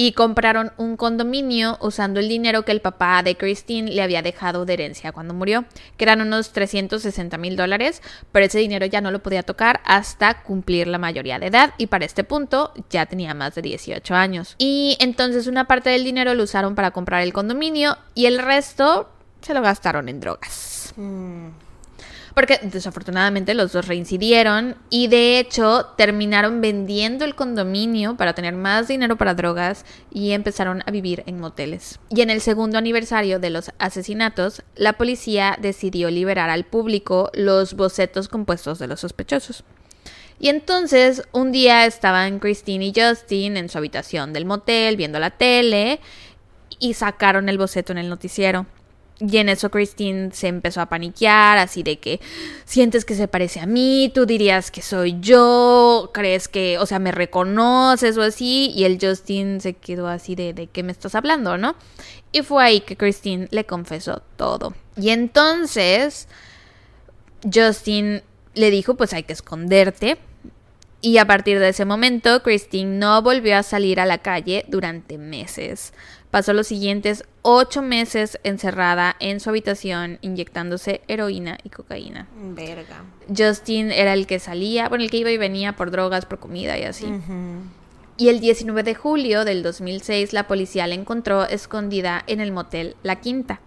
y 0.00 0.12
compraron 0.12 0.70
un 0.76 0.96
condominio 0.96 1.76
usando 1.80 2.20
el 2.20 2.28
dinero 2.28 2.64
que 2.64 2.70
el 2.70 2.80
papá 2.80 3.20
de 3.24 3.36
Christine 3.36 3.90
le 3.90 4.00
había 4.00 4.22
dejado 4.22 4.64
de 4.64 4.74
herencia 4.74 5.10
cuando 5.10 5.34
murió, 5.34 5.64
que 5.96 6.04
eran 6.04 6.20
unos 6.20 6.52
360 6.52 7.36
mil 7.36 7.56
dólares, 7.56 8.00
pero 8.30 8.46
ese 8.46 8.60
dinero 8.60 8.86
ya 8.86 9.00
no 9.00 9.10
lo 9.10 9.24
podía 9.24 9.42
tocar 9.42 9.80
hasta 9.84 10.44
cumplir 10.44 10.86
la 10.86 10.98
mayoría 10.98 11.40
de 11.40 11.48
edad 11.48 11.74
y 11.78 11.88
para 11.88 12.04
este 12.04 12.22
punto 12.22 12.72
ya 12.90 13.06
tenía 13.06 13.34
más 13.34 13.56
de 13.56 13.62
18 13.62 14.14
años. 14.14 14.54
Y 14.58 14.96
entonces 15.00 15.48
una 15.48 15.66
parte 15.66 15.90
del 15.90 16.04
dinero 16.04 16.32
lo 16.32 16.44
usaron 16.44 16.76
para 16.76 16.92
comprar 16.92 17.22
el 17.22 17.32
condominio 17.32 17.98
y 18.14 18.26
el 18.26 18.38
resto 18.38 19.08
se 19.40 19.52
lo 19.52 19.62
gastaron 19.62 20.08
en 20.08 20.20
drogas. 20.20 20.94
Mm, 20.94 21.48
Porque 22.38 22.60
desafortunadamente 22.62 23.52
los 23.52 23.72
dos 23.72 23.88
reincidieron 23.88 24.76
y 24.90 25.08
de 25.08 25.40
hecho 25.40 25.86
terminaron 25.96 26.60
vendiendo 26.60 27.24
el 27.24 27.34
condominio 27.34 28.16
para 28.16 28.32
tener 28.32 28.54
más 28.54 28.86
dinero 28.86 29.16
para 29.16 29.34
drogas 29.34 29.84
y 30.12 30.30
empezaron 30.30 30.84
a 30.86 30.92
vivir 30.92 31.24
en 31.26 31.40
moteles. 31.40 31.98
Y 32.10 32.20
en 32.20 32.30
el 32.30 32.40
segundo 32.40 32.78
aniversario 32.78 33.40
de 33.40 33.50
los 33.50 33.72
asesinatos, 33.80 34.62
la 34.76 34.92
policía 34.92 35.58
decidió 35.60 36.12
liberar 36.12 36.48
al 36.48 36.62
público 36.62 37.32
los 37.34 37.74
bocetos 37.74 38.28
compuestos 38.28 38.78
de 38.78 38.86
los 38.86 39.00
sospechosos. 39.00 39.64
Y 40.38 40.48
entonces 40.48 41.24
un 41.32 41.50
día 41.50 41.86
estaban 41.86 42.38
Christine 42.38 42.84
y 42.84 42.92
Justin 42.94 43.56
en 43.56 43.68
su 43.68 43.78
habitación 43.78 44.32
del 44.32 44.44
motel 44.44 44.96
viendo 44.96 45.18
la 45.18 45.30
tele 45.30 45.98
y 46.78 46.94
sacaron 46.94 47.48
el 47.48 47.58
boceto 47.58 47.90
en 47.90 47.98
el 47.98 48.08
noticiero. 48.08 48.66
Y 49.20 49.38
en 49.38 49.48
eso 49.48 49.70
Christine 49.70 50.30
se 50.32 50.46
empezó 50.46 50.80
a 50.80 50.86
paniquear, 50.86 51.58
así 51.58 51.82
de 51.82 51.98
que 51.98 52.20
sientes 52.64 53.04
que 53.04 53.16
se 53.16 53.26
parece 53.26 53.58
a 53.58 53.66
mí, 53.66 54.12
tú 54.14 54.26
dirías 54.26 54.70
que 54.70 54.80
soy 54.80 55.18
yo, 55.20 56.10
crees 56.14 56.46
que, 56.46 56.78
o 56.78 56.86
sea, 56.86 57.00
me 57.00 57.10
reconoces 57.10 58.16
o 58.16 58.22
así. 58.22 58.70
Y 58.76 58.84
el 58.84 58.98
Justin 59.00 59.60
se 59.60 59.74
quedó 59.74 60.06
así 60.06 60.36
de, 60.36 60.52
de 60.52 60.68
qué 60.68 60.84
me 60.84 60.92
estás 60.92 61.16
hablando, 61.16 61.58
¿no? 61.58 61.74
Y 62.30 62.42
fue 62.42 62.62
ahí 62.62 62.80
que 62.80 62.96
Christine 62.96 63.48
le 63.50 63.64
confesó 63.66 64.22
todo. 64.36 64.74
Y 64.96 65.10
entonces 65.10 66.28
Justin 67.42 68.22
le 68.54 68.70
dijo, 68.70 68.94
pues 68.94 69.12
hay 69.12 69.24
que 69.24 69.32
esconderte. 69.32 70.18
Y 71.00 71.18
a 71.18 71.26
partir 71.26 71.60
de 71.60 71.68
ese 71.68 71.84
momento, 71.84 72.42
Christine 72.42 72.98
no 72.98 73.22
volvió 73.22 73.56
a 73.56 73.62
salir 73.62 74.00
a 74.00 74.06
la 74.06 74.18
calle 74.18 74.64
durante 74.68 75.16
meses. 75.16 75.92
Pasó 76.30 76.52
los 76.52 76.66
siguientes 76.66 77.24
ocho 77.50 77.80
meses 77.80 78.38
encerrada 78.44 79.16
en 79.20 79.40
su 79.40 79.48
habitación 79.48 80.18
inyectándose 80.20 81.00
heroína 81.08 81.56
y 81.64 81.70
cocaína. 81.70 82.28
verga. 82.54 83.04
Justin 83.34 83.90
era 83.90 84.12
el 84.12 84.26
que 84.26 84.38
salía, 84.38 84.90
bueno, 84.90 85.02
el 85.02 85.10
que 85.10 85.16
iba 85.16 85.30
y 85.30 85.38
venía 85.38 85.72
por 85.72 85.90
drogas, 85.90 86.26
por 86.26 86.40
comida 86.40 86.76
y 86.78 86.82
así. 86.82 87.06
Y 88.18 88.28
el 88.28 88.40
19 88.40 88.82
de 88.82 88.94
julio 88.94 89.46
del 89.46 89.62
2006 89.62 90.34
la 90.34 90.46
policía 90.46 90.86
la 90.86 90.94
encontró 90.94 91.46
escondida 91.46 92.22
en 92.26 92.40
el 92.40 92.52
motel 92.52 92.96
La 93.02 93.16
Quinta. 93.16 93.60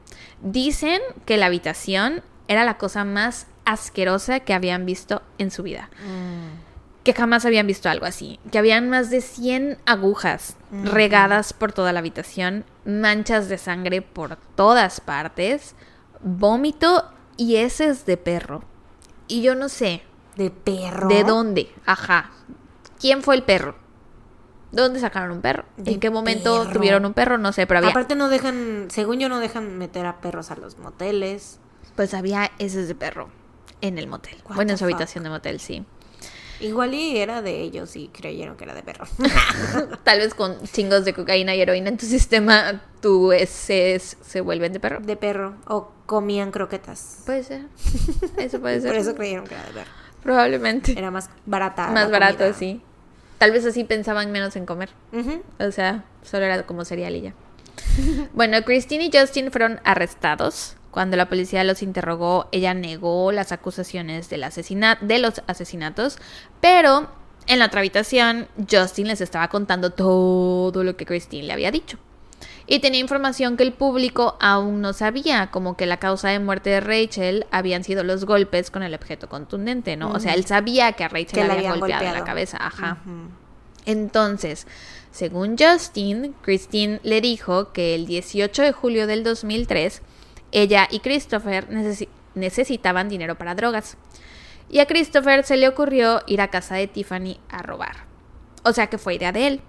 Dicen 0.43 1.01
que 1.25 1.37
la 1.37 1.47
habitación 1.47 2.21
era 2.47 2.63
la 2.63 2.77
cosa 2.77 3.03
más 3.03 3.47
asquerosa 3.65 4.41
que 4.41 4.53
habían 4.53 4.85
visto 4.85 5.23
en 5.39 5.49
su 5.49 5.63
vida. 5.63 5.89
Mm. 6.05 6.60
Que 7.03 7.13
jamás 7.13 7.45
habían 7.45 7.65
visto 7.67 7.89
algo 7.89 8.05
así. 8.05 8.39
Que 8.51 8.59
habían 8.59 8.89
más 8.89 9.09
de 9.09 9.21
100 9.21 9.79
agujas 9.85 10.55
regadas 10.83 11.53
por 11.53 11.73
toda 11.73 11.93
la 11.93 11.99
habitación, 11.99 12.63
manchas 12.85 13.49
de 13.49 13.57
sangre 13.57 14.01
por 14.03 14.35
todas 14.55 15.01
partes, 15.01 15.75
vómito 16.21 17.11
y 17.37 17.55
heces 17.57 18.05
de 18.05 18.17
perro. 18.17 18.63
Y 19.27 19.41
yo 19.41 19.55
no 19.55 19.69
sé 19.69 20.03
De 20.35 20.51
perro. 20.51 21.07
de 21.07 21.23
dónde. 21.23 21.71
Ajá. 21.85 22.31
¿Quién 22.99 23.23
fue 23.23 23.35
el 23.35 23.43
perro? 23.43 23.75
¿Dónde 24.71 24.99
sacaron 24.99 25.31
un 25.31 25.41
perro? 25.41 25.65
¿En 25.83 25.99
qué 25.99 26.09
momento 26.09 26.59
perro. 26.61 26.73
tuvieron 26.73 27.05
un 27.05 27.13
perro? 27.13 27.37
No 27.37 27.51
sé, 27.51 27.65
pero 27.67 27.79
había, 27.79 27.89
Aparte 27.89 28.15
no 28.15 28.29
dejan, 28.29 28.87
según 28.89 29.19
yo 29.19 29.27
no 29.27 29.39
dejan 29.39 29.77
meter 29.77 30.05
a 30.05 30.21
perros 30.21 30.51
a 30.51 30.55
los 30.55 30.77
moteles. 30.77 31.59
pues 31.95 32.13
había 32.13 32.51
heces 32.59 32.87
de 32.87 32.95
perro 32.95 33.29
en 33.81 33.97
el 33.97 34.07
motel. 34.07 34.37
What 34.47 34.55
bueno, 34.55 34.71
en 34.71 34.77
su 34.77 34.85
fuck? 34.85 34.93
habitación 34.93 35.23
de 35.25 35.29
motel, 35.31 35.59
sí. 35.59 35.83
Igual 36.61 36.93
y 36.93 37.17
era 37.17 37.41
de 37.41 37.59
ellos 37.61 37.95
y 37.95 38.07
creyeron 38.09 38.55
que 38.57 38.63
era 38.65 38.73
de 38.73 38.83
perro. 38.83 39.05
Tal 40.03 40.19
vez 40.19 40.33
con 40.33 40.61
chingos 40.63 41.05
de 41.05 41.13
cocaína 41.13 41.55
y 41.55 41.61
heroína 41.61 41.89
en 41.89 41.97
tu 41.97 42.05
sistema, 42.05 42.81
tus 43.01 43.33
heces 43.33 44.17
se 44.21 44.41
vuelven 44.41 44.73
de 44.73 44.79
perro. 44.79 44.99
de 45.01 45.15
perro. 45.15 45.55
O 45.67 45.91
comían 46.05 46.51
croquetas. 46.51 47.23
Puede 47.25 47.43
ser. 47.43 47.65
Eso 48.37 48.59
puede 48.59 48.79
ser. 48.81 48.91
Por 48.91 48.99
eso 48.99 49.15
creyeron 49.15 49.45
que 49.45 49.55
era 49.55 49.63
de 49.65 49.71
perro. 49.71 49.91
Probablemente. 50.23 50.91
Era 50.97 51.09
más 51.11 51.29
barata. 51.45 51.87
Más 51.87 52.11
barato, 52.11 52.37
comida. 52.39 52.53
sí. 52.53 52.81
Tal 53.37 53.51
vez 53.51 53.65
así 53.65 53.83
pensaban 53.83 54.31
menos 54.31 54.55
en 54.55 54.67
comer. 54.67 54.89
O 55.59 55.71
sea, 55.71 56.03
solo 56.23 56.45
era 56.45 56.63
como 56.67 56.85
cereal 56.85 57.15
y 57.15 57.21
ya. 57.21 57.33
Bueno, 58.33 58.61
Christine 58.63 59.05
y 59.05 59.11
Justin 59.11 59.51
fueron 59.51 59.79
arrestados. 59.83 60.75
Cuando 60.91 61.17
la 61.17 61.29
policía 61.29 61.63
los 61.63 61.81
interrogó, 61.81 62.47
ella 62.51 62.73
negó 62.73 63.31
las 63.31 63.51
acusaciones 63.51 64.29
del 64.29 64.43
asesina- 64.43 64.97
de 65.01 65.19
los 65.19 65.41
asesinatos, 65.47 66.17
pero 66.59 67.09
en 67.47 67.59
la 67.59 67.65
otra 67.67 67.79
habitación, 67.79 68.47
Justin 68.69 69.07
les 69.07 69.21
estaba 69.21 69.47
contando 69.47 69.89
todo 69.91 70.83
lo 70.83 70.95
que 70.97 71.05
Christine 71.05 71.47
le 71.47 71.53
había 71.53 71.71
dicho. 71.71 71.97
Y 72.67 72.79
tenía 72.79 72.99
información 72.99 73.57
que 73.57 73.63
el 73.63 73.73
público 73.73 74.37
aún 74.39 74.81
no 74.81 74.93
sabía, 74.93 75.47
como 75.51 75.75
que 75.75 75.85
la 75.85 75.97
causa 75.97 76.29
de 76.29 76.39
muerte 76.39 76.69
de 76.69 76.79
Rachel 76.79 77.45
habían 77.51 77.83
sido 77.83 78.03
los 78.03 78.25
golpes 78.25 78.69
con 78.71 78.83
el 78.83 78.93
objeto 78.93 79.27
contundente, 79.27 79.97
¿no? 79.97 80.11
O 80.11 80.19
sea, 80.19 80.33
él 80.35 80.45
sabía 80.45 80.93
que 80.93 81.03
a 81.03 81.07
Rachel 81.09 81.27
Que 81.27 81.43
le 81.43 81.51
habían 81.53 81.79
golpeado, 81.79 82.03
la 82.19 82.23
cabeza, 82.25 82.57
ajá. 82.61 82.99
Entonces, 83.85 84.67
según 85.11 85.57
Justin, 85.57 86.33
Christine 86.43 86.99
le 87.03 87.19
dijo 87.21 87.73
que 87.73 87.95
el 87.95 88.05
18 88.05 88.61
de 88.61 88.71
julio 88.71 89.07
del 89.07 89.23
2003, 89.23 90.01
ella 90.51 90.87
y 90.89 90.99
Christopher 90.99 91.69
necesi- 91.69 92.09
necesitaban 92.35 93.09
dinero 93.09 93.35
para 93.37 93.55
drogas. 93.55 93.97
Y 94.69 94.79
a 94.79 94.85
Christopher 94.85 95.43
se 95.43 95.57
le 95.57 95.67
ocurrió 95.67 96.21
ir 96.27 96.41
a 96.41 96.49
casa 96.49 96.75
de 96.75 96.87
Tiffany 96.87 97.39
a 97.49 97.61
robar. 97.61 98.05
O 98.63 98.73
sea 98.73 98.87
que 98.87 98.97
fue 98.97 99.15
idea 99.15 99.31
de 99.31 99.47
él. 99.47 99.61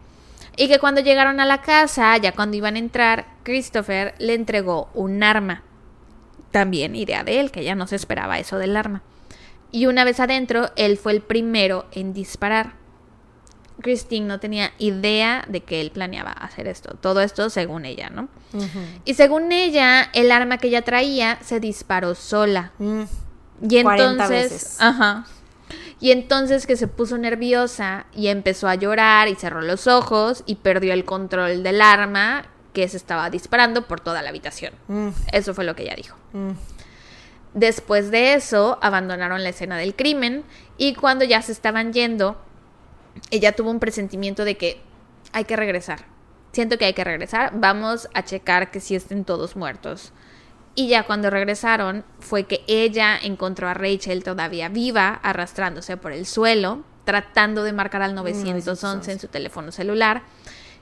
Y 0.56 0.68
que 0.68 0.78
cuando 0.78 1.00
llegaron 1.00 1.40
a 1.40 1.46
la 1.46 1.62
casa, 1.62 2.16
ya 2.18 2.32
cuando 2.32 2.56
iban 2.56 2.76
a 2.76 2.78
entrar, 2.78 3.26
Christopher 3.42 4.14
le 4.18 4.34
entregó 4.34 4.90
un 4.94 5.22
arma. 5.22 5.62
También 6.50 6.94
idea 6.94 7.24
de 7.24 7.40
él, 7.40 7.50
que 7.50 7.60
ella 7.60 7.74
no 7.74 7.86
se 7.86 7.96
esperaba 7.96 8.38
eso 8.38 8.58
del 8.58 8.76
arma. 8.76 9.02
Y 9.70 9.86
una 9.86 10.04
vez 10.04 10.20
adentro, 10.20 10.70
él 10.76 10.98
fue 10.98 11.12
el 11.12 11.22
primero 11.22 11.86
en 11.92 12.12
disparar. 12.12 12.74
Christine 13.82 14.26
no 14.26 14.40
tenía 14.40 14.72
idea 14.78 15.44
de 15.48 15.62
que 15.62 15.80
él 15.80 15.90
planeaba 15.90 16.30
hacer 16.30 16.66
esto. 16.68 16.96
Todo 17.00 17.20
esto 17.20 17.50
según 17.50 17.84
ella, 17.84 18.10
¿no? 18.10 18.28
Y 19.04 19.14
según 19.14 19.52
ella, 19.52 20.10
el 20.12 20.32
arma 20.32 20.58
que 20.58 20.68
ella 20.68 20.82
traía 20.82 21.38
se 21.42 21.60
disparó 21.60 22.14
sola. 22.14 22.72
Mm. 22.78 23.02
Y 23.62 23.82
40 23.82 24.10
entonces, 24.10 24.52
veces. 24.52 24.76
ajá. 24.80 25.26
Y 26.00 26.10
entonces 26.10 26.66
que 26.66 26.76
se 26.76 26.88
puso 26.88 27.16
nerviosa 27.16 28.06
y 28.12 28.26
empezó 28.28 28.68
a 28.68 28.74
llorar 28.74 29.28
y 29.28 29.36
cerró 29.36 29.60
los 29.60 29.86
ojos 29.86 30.42
y 30.46 30.56
perdió 30.56 30.92
el 30.94 31.04
control 31.04 31.62
del 31.62 31.80
arma 31.80 32.46
que 32.72 32.88
se 32.88 32.96
estaba 32.96 33.30
disparando 33.30 33.86
por 33.86 34.00
toda 34.00 34.22
la 34.22 34.30
habitación. 34.30 34.72
Mm. 34.88 35.08
Eso 35.32 35.54
fue 35.54 35.64
lo 35.64 35.76
que 35.76 35.84
ella 35.84 35.94
dijo. 35.94 36.16
Mm. 36.32 36.52
Después 37.54 38.10
de 38.10 38.34
eso, 38.34 38.78
abandonaron 38.80 39.42
la 39.42 39.50
escena 39.50 39.76
del 39.76 39.94
crimen 39.94 40.44
y 40.78 40.94
cuando 40.94 41.24
ya 41.24 41.42
se 41.42 41.52
estaban 41.52 41.92
yendo, 41.92 42.36
ella 43.32 43.52
tuvo 43.52 43.70
un 43.70 43.80
presentimiento 43.80 44.44
de 44.44 44.56
que 44.56 44.80
hay 45.32 45.44
que 45.44 45.56
regresar. 45.56 46.04
Siento 46.52 46.76
que 46.76 46.84
hay 46.84 46.92
que 46.92 47.02
regresar. 47.02 47.52
Vamos 47.54 48.08
a 48.12 48.24
checar 48.24 48.70
que 48.70 48.78
sí 48.78 48.94
estén 48.94 49.24
todos 49.24 49.56
muertos. 49.56 50.12
Y 50.74 50.88
ya 50.88 51.04
cuando 51.04 51.30
regresaron, 51.30 52.04
fue 52.20 52.44
que 52.44 52.62
ella 52.68 53.18
encontró 53.20 53.68
a 53.68 53.74
Rachel 53.74 54.22
todavía 54.22 54.68
viva, 54.68 55.18
arrastrándose 55.22 55.96
por 55.96 56.12
el 56.12 56.26
suelo, 56.26 56.84
tratando 57.04 57.64
de 57.64 57.72
marcar 57.72 58.02
al 58.02 58.14
911 58.14 59.12
en 59.12 59.18
su 59.18 59.28
teléfono 59.28 59.72
celular. 59.72 60.22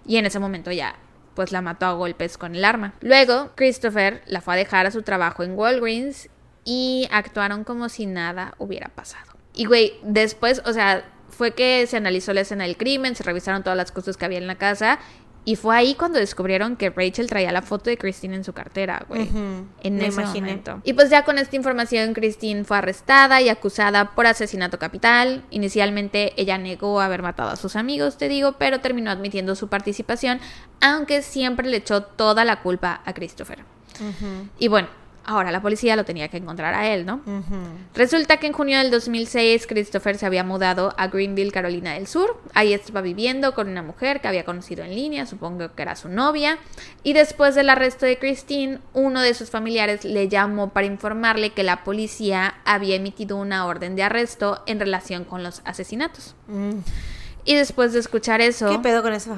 Y 0.05 0.17
en 0.17 0.27
ese 0.27 0.41
momento 0.41 0.73
ya, 0.73 0.97
pues 1.35 1.53
la 1.53 1.63
mató 1.63 1.87
a 1.87 1.93
golpes 1.93 2.37
con 2.37 2.57
el 2.57 2.65
arma. 2.65 2.95
Luego, 3.01 3.53
Christopher 3.55 4.23
la 4.27 4.41
fue 4.41 4.55
a 4.55 4.57
dejar 4.57 4.87
a 4.87 4.91
su 4.91 5.03
trabajo 5.03 5.45
en 5.45 5.57
Walgreens 5.57 6.29
y 6.65 7.09
actuaron 7.13 7.63
como 7.63 7.89
si 7.89 8.07
nada 8.07 8.55
hubiera 8.59 8.89
pasado. 8.89 9.33
Y 9.55 9.67
güey, 9.67 9.95
después, 10.03 10.63
o 10.65 10.73
sea, 10.73 11.05
fue 11.41 11.53
que 11.53 11.87
se 11.87 11.97
analizó 11.97 12.35
la 12.35 12.43
escena 12.43 12.65
del 12.65 12.77
crimen, 12.77 13.17
se 13.17 13.23
revisaron 13.23 13.63
todas 13.63 13.75
las 13.75 13.93
cosas 13.93 14.19
que 14.19 14.27
había 14.27 14.37
en 14.37 14.47
la 14.47 14.57
casa 14.57 14.99
y 15.47 15.57
fue 15.57 15.75
ahí 15.75 15.95
cuando 15.95 16.19
descubrieron 16.19 16.77
que 16.77 16.91
Rachel 16.91 17.29
traía 17.29 17.51
la 17.51 17.63
foto 17.63 17.89
de 17.89 17.97
Christine 17.97 18.37
en 18.37 18.45
su 18.45 18.53
cartera, 18.53 19.07
güey. 19.09 19.23
En 19.83 19.97
me 19.97 20.09
ese 20.09 20.21
imaginé. 20.21 20.49
momento. 20.49 20.83
Y 20.85 20.93
pues 20.93 21.09
ya 21.09 21.25
con 21.25 21.39
esta 21.39 21.57
información, 21.57 22.13
Christine 22.13 22.65
fue 22.65 22.77
arrestada 22.77 23.41
y 23.41 23.49
acusada 23.49 24.15
por 24.15 24.27
asesinato 24.27 24.79
capital. 24.79 25.43
Inicialmente 25.49 26.35
ella 26.37 26.59
negó 26.59 27.01
haber 27.01 27.23
matado 27.23 27.49
a 27.49 27.57
sus 27.57 27.75
amigos, 27.75 28.19
te 28.19 28.29
digo, 28.29 28.57
pero 28.59 28.81
terminó 28.81 29.11
admitiendo 29.11 29.55
su 29.55 29.69
participación, 29.69 30.41
aunque 30.83 31.23
siempre 31.23 31.69
le 31.69 31.79
echó 31.79 32.03
toda 32.03 32.45
la 32.45 32.61
culpa 32.61 33.01
a 33.07 33.15
Christopher. 33.15 33.61
Y 34.59 34.69
bueno, 34.69 34.89
ahora 35.31 35.51
la 35.51 35.63
policía 35.63 35.97
lo 35.97 36.05
tenía 36.05 36.29
que 36.29 36.37
encontrar 36.37 36.75
a 36.75 36.89
él, 36.93 37.07
¿no? 37.07 37.21
Resulta 37.95 38.37
que 38.39 38.47
en 38.47 38.53
junio 38.53 38.79
del 38.79 38.91
2006 38.91 39.67
Christopher 39.67 40.19
se 40.19 40.27
había 40.27 40.45
mudado 40.45 40.95
a 40.97 41.09
Greenville, 41.09 41.53
Carolina 41.53 41.95
del 41.95 42.07
Sur. 42.07 42.41
Ahí 42.55 42.73
estaba 42.73 43.01
viviendo 43.01 43.55
con 43.55 43.69
una 43.69 43.83
mujer 43.83 44.21
que 44.21 44.29
había 44.29 44.45
conocido 44.45 44.85
en 44.85 44.95
línea, 44.95 45.27
supongo 45.27 45.75
que 45.75 45.83
era 45.83 45.97
su 45.97 46.09
novia. 46.09 46.59
Y 47.03 47.13
después 47.13 47.55
del 47.55 47.71
arresto 47.71 48.07
de 48.07 48.19
Christine, 48.19 48.79
uno 48.93 49.21
de 49.21 49.35
sus 49.35 49.51
familiares 49.51 50.05
le 50.05 50.29
llamó 50.29 50.71
para 50.71 50.87
informarle 50.87 51.51
que 51.51 51.63
la 51.63 51.85
policía 51.85 52.57
había 52.65 52.97
emitido 52.97 53.37
una 53.37 53.67
orden 53.67 53.97
de 53.97 54.03
arresto 54.03 54.63
en 54.67 54.81
relación 54.81 55.25
con 55.25 55.43
los 55.43 55.63
asesinatos. 55.65 56.35
Mm. 56.49 56.79
Y 57.45 57.55
después 57.55 57.93
de 57.93 58.01
escuchar 58.01 58.41
eso, 58.41 58.69
¿Qué 58.69 58.79
pedo 58.79 59.03
con 59.03 59.13
ese, 59.15 59.31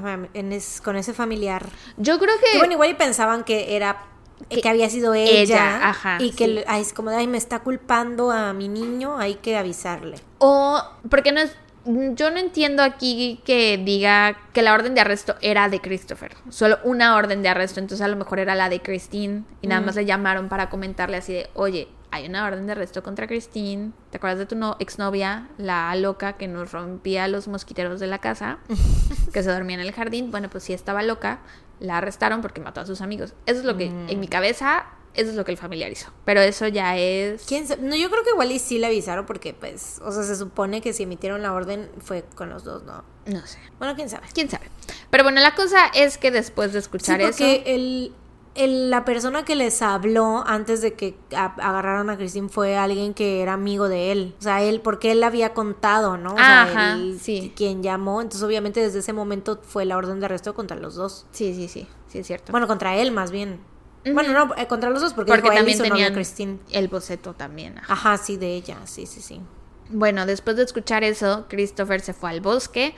con 0.83 0.97
ese 0.97 1.15
familiar? 1.15 1.67
yo 1.97 2.19
creo 2.19 2.35
Que 2.39 2.53
que... 2.53 2.59
bueno, 2.59 2.73
igual 2.75 2.91
y 2.91 2.95
pensaban 2.95 3.45
que 3.45 3.77
era 3.77 4.03
Que- 4.49 4.61
que 4.61 4.69
había 4.69 4.89
sido 4.91 5.15
ella, 5.15 5.33
ella, 5.41 5.89
ajá, 5.89 6.19
y 6.21 6.31
que 6.33 6.45
sí. 6.47 6.61
ay, 6.67 6.83
es 6.83 6.93
como 6.93 7.11
ay 7.11 7.27
me 7.27 7.39
está 7.39 7.61
culpando 7.61 8.31
a 8.31 8.53
mi 8.53 8.69
niño 8.69 9.19
hay 9.19 9.35
que 9.37 9.57
avisarle 9.57 10.17
O, 10.39 10.83
porque 11.11 11.33
no 11.33 11.41
es. 11.41 11.55
Yo 11.85 12.31
no 12.31 12.39
entiendo 12.39 12.85
aquí 12.85 13.41
que 13.45 13.77
diga 13.77 14.39
que 14.53 14.63
la 14.63 14.73
orden 14.73 14.95
de 14.95 15.01
arresto 15.01 15.35
era 15.41 15.69
de 15.69 15.81
Christopher. 15.81 16.37
Solo 16.49 16.79
una 16.85 17.17
orden 17.17 17.43
de 17.43 17.49
arresto. 17.49 17.81
Entonces 17.81 18.05
a 18.05 18.09
lo 18.09 18.15
mejor 18.15 18.39
era 18.39 18.55
la 18.55 18.69
de 18.69 18.81
Christine. 18.81 19.43
Y 19.63 19.67
nada 19.67 19.81
más 19.81 19.97
le 19.97 20.05
llamaron 20.05 20.49
para 20.49 20.71
comentarle 20.71 21.17
así 21.17 21.33
de: 21.33 21.51
Oye, 21.55 21.89
hay 22.13 22.27
una 22.27 22.47
orden 22.47 22.67
de 22.67 22.73
arresto 22.73 23.03
contra 23.03 23.27
Christine. 23.27 23.91
¿Te 24.11 24.19
acuerdas 24.19 24.39
de 24.39 24.47
tu 24.47 24.55
no 24.55 24.77
exnovia, 24.79 25.49
la 25.59 25.93
loca 25.97 26.35
que 26.35 26.47
nos 26.47 26.71
rompía 26.71 27.27
los 27.27 27.49
mosquiteros 27.49 27.99
de 27.99 28.07
la 28.07 28.19
casa? 28.19 28.59
que 29.33 29.43
se 29.43 29.51
dormía 29.51 29.75
en 29.75 29.81
el 29.83 29.91
jardín. 29.93 30.31
Bueno, 30.31 30.49
pues 30.51 30.63
sí 30.63 30.73
estaba 30.73 31.03
loca. 31.03 31.41
La 31.83 31.99
arrestaron 31.99 32.41
porque 32.43 32.61
mató 32.61 32.81
a 32.81 32.87
sus 32.87 33.01
amigos. 33.01 33.35
Eso 33.47 33.59
es 33.61 33.65
lo 33.65 33.77
que, 33.77 33.87
en 33.87 34.21
mi 34.21 34.29
cabeza, 34.29 34.87
eso 35.15 35.31
es 35.31 35.37
lo 35.37 35.45
que 35.45 35.51
el 35.53 35.59
familiar 35.59 35.91
hizo. 35.93 36.11
Pero 36.25 36.41
eso 36.41 36.67
ya 36.69 36.97
es. 36.97 37.43
quién 37.45 37.67
sa- 37.67 37.77
no 37.77 37.95
yo 37.97 38.09
creo 38.11 38.23
que 38.25 38.31
igual 38.31 38.51
y 38.53 38.59
sí 38.59 38.79
le 38.79 38.87
avisaron 38.87 39.27
porque 39.27 39.53
pues 39.53 40.01
o 40.05 40.11
sea 40.13 40.23
se 40.23 40.37
supone 40.37 40.81
que 40.81 40.93
si 40.93 41.03
emitieron 41.03 41.43
la 41.43 41.53
orden 41.53 41.91
fue 42.01 42.25
con 42.35 42.49
los 42.51 42.65
dos 42.65 42.83
no 42.85 43.05
No 43.27 43.47
sé. 43.47 43.59
bueno 43.79 43.95
quién 43.97 44.09
sabe 44.09 44.27
quién 44.33 44.49
sabe. 44.49 44.67
Pero 45.11 45.25
bueno, 45.25 45.41
la 45.43 45.55
cosa 45.55 45.87
es 45.95 46.17
que 46.19 46.31
después 46.31 46.73
de 46.73 46.81
sí 46.81 46.85
escuchar 46.85 47.21
porque 47.21 47.57
eso. 47.57 47.63
el, 47.67 48.15
el- 48.55 48.91
la 48.91 49.05
persona 49.05 49.45
que 49.45 49.55
les 49.55 49.81
habló 49.83 50.45
antes 50.47 50.83
de 50.83 50.93
que 50.95 51.17
a- 51.35 51.55
agarraron 51.57 52.11
a 52.11 52.17
Christine 52.17 52.49
fue 52.49 52.77
alguien 52.77 53.15
que 53.15 53.41
era 53.41 53.55
amigo 53.55 53.89
de 53.89 54.13
él 54.13 54.35
o 54.39 54.43
sea 54.43 54.63
él 54.63 54.81
porque 54.83 55.11
él 55.13 55.25
había 55.25 55.55
contado 55.55 56.19
no 56.19 56.35
o 56.35 56.37
sea, 56.37 56.63
Ajá, 56.65 56.93
él- 56.95 57.19
sí. 57.21 57.53
quien 57.57 57.83
llamó 57.83 58.21
entonces 58.21 58.43
obviamente 58.43 58.81
desde 58.81 58.99
ese 58.99 59.13
momento 59.15 59.59
fue 59.63 59.85
la 59.87 59.97
orden 59.97 60.21
de 60.21 60.27
arresto 60.27 60.55
contra 60.55 60.77
los 60.77 60.95
dos 60.97 61.27
Sí, 61.33 61.55
sí, 61.55 61.67
sí, 61.69 61.87
sí 62.09 62.19
es 62.19 62.27
cierto. 62.27 62.53
Bueno, 62.53 62.67
contra 62.67 62.95
él 62.97 63.11
más 63.13 63.31
bien. 63.31 63.61
Bueno, 64.05 64.33
no, 64.33 64.55
eh, 64.57 64.67
contra 64.67 64.91
los 64.91 65.01
dos, 65.01 65.15
porque, 65.15 65.31
porque 65.31 65.43
dijo, 65.43 65.53
él 65.53 65.59
también 65.59 65.79
su 65.79 65.85
novia 65.85 65.95
tenían 65.95 66.13
Christine. 66.15 66.59
el 66.73 66.89
boceto 66.89 67.35
también. 67.35 67.79
ajá. 67.79 67.93
Ajá, 67.93 68.19
sí, 68.19 68.37
de 68.37 68.55
ella, 68.57 68.79
sí, 68.85 69.07
sí, 69.07 69.21
sí. 69.23 69.41
Bueno, 69.91 70.27
después 70.27 70.57
de 70.57 70.65
escuchar 70.65 71.05
eso, 71.05 71.47
Christopher 71.49 72.01
se 72.01 72.13
fue 72.13 72.31
al 72.31 72.41
bosque, 72.41 72.95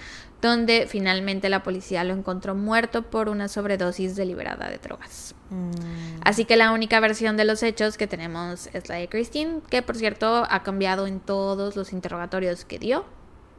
donde 0.48 0.86
finalmente 0.86 1.48
la 1.48 1.62
policía 1.62 2.04
lo 2.04 2.12
encontró 2.12 2.54
muerto 2.54 3.02
por 3.02 3.30
una 3.30 3.48
sobredosis 3.48 4.14
deliberada 4.14 4.68
de 4.68 4.76
drogas. 4.76 5.34
Mm, 5.48 6.20
Así 6.22 6.44
que 6.44 6.56
la 6.56 6.72
única 6.72 7.00
versión 7.00 7.38
de 7.38 7.44
los 7.46 7.62
hechos 7.62 7.96
que 7.96 8.06
tenemos 8.06 8.68
es 8.74 8.88
la 8.90 8.96
de 8.96 9.08
Christine, 9.08 9.60
que 9.70 9.80
por 9.80 9.96
cierto 9.96 10.46
ha 10.50 10.62
cambiado 10.62 11.06
en 11.06 11.20
todos 11.20 11.76
los 11.76 11.92
interrogatorios 11.94 12.66
que 12.66 12.78
dio. 12.78 13.06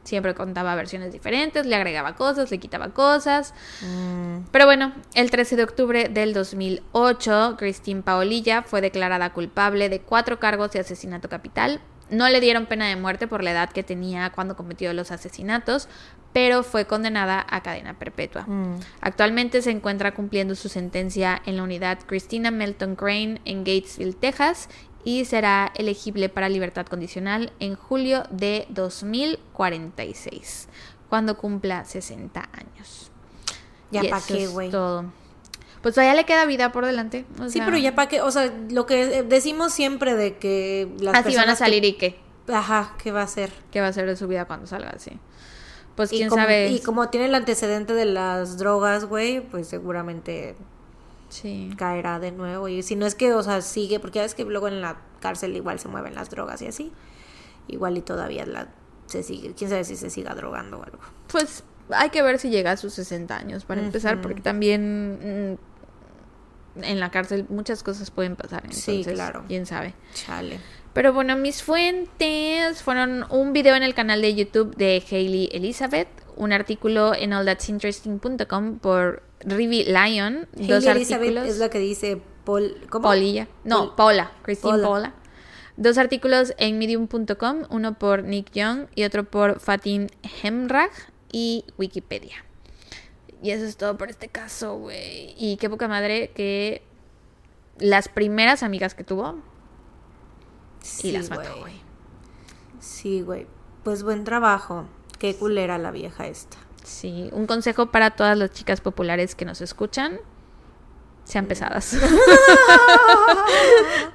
Siempre 0.04 0.36
contaba 0.36 0.76
versiones 0.76 1.12
diferentes, 1.12 1.66
le 1.66 1.74
agregaba 1.74 2.14
cosas, 2.14 2.52
le 2.52 2.58
quitaba 2.58 2.90
cosas. 2.90 3.52
mm, 3.82 4.46
Pero 4.52 4.66
bueno, 4.66 4.92
el 5.14 5.32
13 5.32 5.56
de 5.56 5.64
octubre 5.64 6.08
del 6.08 6.32
2008, 6.34 7.56
Christine 7.58 8.02
Paolilla 8.02 8.62
fue 8.62 8.80
declarada 8.80 9.32
culpable 9.32 9.88
de 9.88 10.00
cuatro 10.00 10.38
cargos 10.38 10.70
de 10.70 10.78
asesinato 10.78 11.28
capital. 11.28 11.80
No 12.08 12.28
le 12.28 12.40
dieron 12.40 12.66
pena 12.66 12.86
de 12.86 12.94
muerte 12.94 13.26
por 13.26 13.42
la 13.42 13.50
edad 13.50 13.70
que 13.70 13.82
tenía 13.82 14.30
cuando 14.30 14.54
cometió 14.54 14.92
los 14.92 15.10
asesinatos, 15.10 15.88
pero 16.36 16.62
fue 16.62 16.86
condenada 16.86 17.46
a 17.48 17.62
cadena 17.62 17.98
perpetua. 17.98 18.42
mm. 18.42 18.80
Actualmente 19.00 19.62
se 19.62 19.70
encuentra 19.70 20.12
cumpliendo 20.12 20.54
su 20.54 20.68
sentencia 20.68 21.40
en 21.46 21.56
la 21.56 21.62
unidad 21.62 22.00
Christina 22.04 22.50
Melton 22.50 22.94
Crane 22.94 23.40
en 23.46 23.60
Gatesville, 23.64 24.12
Texas, 24.12 24.68
y 25.02 25.24
será 25.24 25.72
elegible 25.76 26.28
para 26.28 26.50
libertad 26.50 26.84
condicional 26.84 27.54
en 27.58 27.74
julio 27.74 28.24
de 28.30 28.66
2046, 28.68 30.68
cuando 31.08 31.38
cumpla 31.38 31.86
60 31.86 32.50
años. 32.52 33.10
Ya 33.90 34.04
Y 34.04 34.08
pa' 34.08 34.18
eso 34.18 34.26
qué, 34.34 34.46
güey. 34.46 34.70
todo. 34.70 35.06
Pues 35.80 35.94
todavía 35.94 36.14
le 36.14 36.24
queda 36.24 36.44
vida 36.44 36.70
por 36.70 36.84
delante. 36.84 37.24
o 37.40 37.46
Sí, 37.46 37.52
sea, 37.52 37.64
pero 37.64 37.78
ya 37.78 37.94
para 37.94 38.10
qué, 38.10 38.20
o 38.20 38.30
sea, 38.30 38.52
lo 38.68 38.84
que 38.84 39.22
decimos 39.22 39.72
siempre 39.72 40.14
de 40.14 40.36
que 40.36 40.86
las 41.00 41.14
Así 41.14 41.34
van 41.34 41.48
a 41.48 41.56
salir 41.56 41.82
y 41.86 41.94
qué. 41.94 42.20
ajá, 42.52 42.92
¿qué 43.02 43.10
va 43.10 43.22
a 43.22 43.24
hacer? 43.24 43.50
¿Qué 43.70 43.80
va 43.80 43.86
a 43.86 43.92
ser 43.94 44.04
de 44.04 44.16
su 44.16 44.28
vida 44.28 44.44
cuando 44.44 44.66
salga 44.66 44.90
así? 44.90 45.18
Pues 45.96 46.12
Y 46.12 46.18
quién 46.18 46.28
como, 46.28 46.42
sabe. 46.42 46.68
y 46.68 46.80
como 46.80 47.08
tiene 47.08 47.26
el 47.26 47.34
antecedente 47.34 47.94
de 47.94 48.04
las 48.04 48.58
drogas, 48.58 49.06
güey, 49.06 49.40
pues 49.40 49.66
seguramente 49.66 50.54
Sí. 51.30 51.70
caerá 51.76 52.18
de 52.20 52.32
nuevo. 52.32 52.68
Y 52.68 52.82
si 52.82 52.94
no 52.96 53.06
es 53.06 53.14
que, 53.14 53.32
o 53.32 53.42
sea, 53.42 53.60
sigue, 53.62 53.98
porque 53.98 54.18
ya 54.20 54.24
es 54.24 54.34
que 54.34 54.44
luego 54.44 54.68
en 54.68 54.80
la 54.82 54.98
cárcel 55.20 55.56
igual 55.56 55.78
se 55.80 55.88
mueven 55.88 56.14
las 56.14 56.30
drogas 56.30 56.60
y 56.62 56.66
así. 56.66 56.92
Igual 57.68 57.96
y 57.96 58.02
todavía 58.02 58.46
la 58.46 58.68
se 59.06 59.22
sigue, 59.22 59.54
quién 59.56 59.70
sabe 59.70 59.84
si 59.84 59.96
se 59.96 60.10
siga 60.10 60.34
drogando 60.34 60.78
o 60.78 60.82
algo. 60.84 60.98
Pues 61.30 61.62
hay 61.90 62.10
que 62.10 62.20
ver 62.22 62.38
si 62.38 62.50
llega 62.50 62.72
a 62.72 62.76
sus 62.76 62.92
60 62.94 63.36
años 63.36 63.64
para 63.64 63.80
empezar, 63.80 64.20
porque 64.20 64.40
también 64.40 65.54
mm, 66.74 66.82
en 66.82 67.00
la 67.00 67.10
cárcel 67.10 67.46
muchas 67.48 67.82
cosas 67.82 68.10
pueden 68.10 68.36
pasar. 68.36 68.62
Sí, 68.72 68.90
Entonces, 68.96 69.14
claro. 69.14 69.44
quién 69.48 69.64
sabe. 69.66 69.94
Chale. 70.12 70.58
Pero 70.96 71.12
bueno, 71.12 71.36
mis 71.36 71.62
fuentes 71.62 72.82
fueron 72.82 73.26
un 73.28 73.52
video 73.52 73.74
en 73.76 73.82
el 73.82 73.92
canal 73.92 74.22
de 74.22 74.34
YouTube 74.34 74.74
de 74.76 75.04
Hailey 75.10 75.50
Elizabeth, 75.52 76.08
un 76.36 76.54
artículo 76.54 77.14
en 77.14 77.34
allthat'sinteresting.com 77.34 78.78
por 78.78 79.22
Rivi 79.40 79.84
Lyon, 79.84 80.48
dos 80.54 80.86
Hailey 80.86 80.96
Elizabeth 81.02 81.28
artículos. 81.28 81.48
es 81.48 81.58
la 81.58 81.68
que 81.68 81.80
dice 81.80 82.22
Paul, 82.46 82.78
¿cómo? 82.88 83.02
Paulilla. 83.02 83.46
No, 83.64 83.78
Paul- 83.88 83.94
Paula. 83.96 84.32
Christine 84.40 84.70
Paula. 84.70 84.88
Paula. 84.88 85.14
Dos 85.76 85.98
artículos 85.98 86.54
en 86.56 86.78
medium.com, 86.78 87.64
uno 87.68 87.98
por 87.98 88.24
Nick 88.24 88.52
Young 88.52 88.86
y 88.94 89.04
otro 89.04 89.24
por 89.24 89.60
Fatin 89.60 90.06
Hemraj 90.42 90.90
y 91.30 91.66
Wikipedia. 91.76 92.42
Y 93.42 93.50
eso 93.50 93.66
es 93.66 93.76
todo 93.76 93.98
por 93.98 94.08
este 94.08 94.28
caso, 94.28 94.78
güey. 94.78 95.34
Y 95.36 95.58
qué 95.58 95.68
poca 95.68 95.88
madre 95.88 96.30
que 96.34 96.80
las 97.78 98.08
primeras 98.08 98.62
amigas 98.62 98.94
que 98.94 99.04
tuvo 99.04 99.42
y 100.86 101.02
Sí, 101.02 101.12
las 101.12 101.30
mató, 101.30 101.60
güey. 101.60 101.74
Sí, 102.80 103.22
güey. 103.22 103.46
Pues 103.84 104.02
buen 104.02 104.24
trabajo. 104.24 104.86
Qué 105.18 105.34
culera 105.34 105.78
la 105.78 105.90
vieja 105.90 106.26
esta. 106.26 106.56
Sí, 106.84 107.28
un 107.32 107.46
consejo 107.46 107.86
para 107.86 108.12
todas 108.12 108.36
las 108.38 108.52
chicas 108.52 108.80
populares 108.80 109.34
que 109.34 109.44
nos 109.44 109.60
escuchan. 109.60 110.20
Sean 111.26 111.46
pesadas. 111.46 111.94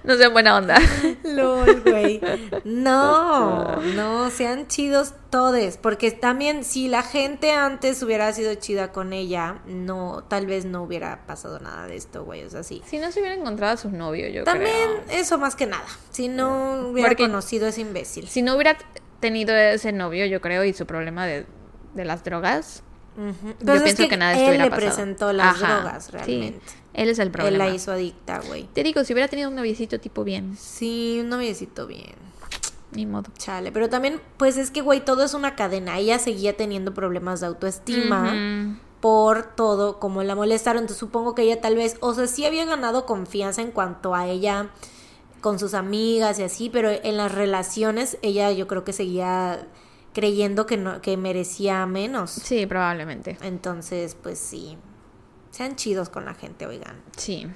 no 0.04 0.18
sean 0.18 0.34
buena 0.34 0.58
onda. 0.58 0.80
LOL, 1.24 1.82
güey. 1.82 2.22
No, 2.64 3.78
no, 3.82 4.30
sean 4.30 4.68
chidos 4.68 5.14
todes. 5.30 5.78
Porque 5.78 6.12
también 6.12 6.64
si 6.64 6.88
la 6.88 7.04
gente 7.04 7.54
antes 7.54 8.02
hubiera 8.02 8.32
sido 8.34 8.54
chida 8.56 8.92
con 8.92 9.14
ella, 9.14 9.60
no, 9.66 10.24
tal 10.28 10.46
vez 10.46 10.66
no 10.66 10.84
hubiera 10.84 11.26
pasado 11.28 11.60
nada 11.60 11.88
de 11.88 11.96
esto, 11.98 12.24
güey. 12.24 12.44
O 12.44 12.50
sea, 12.50 12.64
sí. 12.64 12.82
Si 12.86 12.98
no 12.98 13.12
se 13.12 13.20
hubiera 13.20 13.36
encontrado 13.36 13.74
a 13.74 13.78
su 13.78 13.90
novio, 13.92 14.28
yo 14.30 14.44
También 14.44 14.72
creo. 15.06 15.20
eso 15.20 15.38
más 15.38 15.56
que 15.56 15.68
nada. 15.68 15.86
Si 16.12 16.28
no 16.28 16.88
hubiera 16.92 17.10
Porque- 17.10 17.24
conocido 17.24 17.66
a 17.66 17.70
ese 17.70 17.82
imbécil. 17.82 18.28
Si 18.28 18.42
no 18.42 18.56
hubiera 18.56 18.78
tenido 19.20 19.56
ese 19.56 19.92
novio, 19.92 20.26
yo 20.26 20.42
creo, 20.42 20.64
y 20.64 20.74
su 20.74 20.86
problema 20.86 21.26
de, 21.28 21.46
de 21.94 22.06
las 22.06 22.24
drogas, 22.24 22.84
yo 23.18 23.34
Pues 23.66 23.78
es 23.78 23.84
pienso 23.84 24.08
que, 24.08 24.18
nada 24.18 24.32
de 24.32 24.38
esto 24.40 24.52
él 24.54 24.58
le 24.62 24.70
pasado. 24.70 24.82
presentó 24.88 25.34
las 25.34 25.62
Ajá, 25.62 25.74
drogas, 25.76 26.12
sí. 26.26 26.56
Él 26.93 27.09
es 27.09 27.19
el 27.19 27.27
Él 27.27 27.31
problema. 27.31 27.65
la 27.65 27.73
hizo 27.73 27.91
adicta, 27.91 28.41
güey. 28.47 28.63
Te 28.73 28.84
digo, 28.84 29.03
si 29.03 29.13
hubiera 29.13 29.27
tenido 29.30 29.49
un 29.49 29.55
noviecito 29.55 29.99
tipo 29.99 30.23
bien, 30.23 30.55
Sí, 30.57 31.19
un 31.22 31.30
noviecito 31.30 31.88
bien. 31.88 32.15
ni 32.91 33.05
modo. 33.05 33.31
Chale, 33.38 33.72
pero 33.72 33.89
también, 33.89 34.19
pues 34.38 34.57
es 34.57 34.69
que, 34.72 34.81
güey, 34.81 35.03
todo 35.05 35.23
es 35.23 35.34
una 35.34 35.55
cadena. 35.55 35.97
Ella 35.97 36.19
seguía 36.19 36.57
teniendo 36.57 36.93
problemas 36.93 37.39
de 37.39 37.47
autoestima 37.47 38.77
por 38.99 39.43
todo, 39.55 39.99
como 39.99 40.22
la 40.23 40.35
molestaron. 40.35 40.81
Entonces 40.84 40.99
supongo 40.99 41.34
que 41.34 41.43
ella 41.43 41.61
tal 41.61 41.76
vez, 41.76 41.95
o 42.01 42.13
sea, 42.13 42.27
sí 42.27 42.45
había 42.45 42.65
ganado 42.65 43.05
confianza 43.05 43.61
en 43.61 43.72
cuanto 43.72 44.13
a 44.13 44.27
ella 44.27 44.69
con 45.39 45.57
sus 45.57 45.73
amigas 45.73 46.38
y 46.39 46.43
así, 46.43 46.69
pero 46.69 46.89
en 46.91 47.18
las 47.18 47.31
relaciones 47.31 48.18
ella 48.22 48.51
yo 48.51 48.68
creo 48.68 48.84
que 48.84 48.93
seguía 48.93 49.68
creyendo 50.13 50.65
que 50.68 50.77
no 50.77 51.01
que 51.01 51.15
merecía 51.18 51.85
menos. 51.88 52.30
Sí, 52.31 52.65
probablemente. 52.68 53.38
Entonces, 53.41 54.15
pues 54.22 54.38
sí. 54.38 54.77
Sean 55.52 55.76
chidos 55.76 56.10
con 56.10 56.26
la 56.26 56.34
gente, 56.34 56.65
oigan. 56.65 57.02
Sí. 57.18 57.48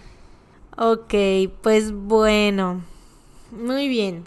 Ok, 0.77 1.13
pues 1.61 1.91
bueno. 1.93 2.83
Muy 3.51 3.87
bien. 3.87 4.25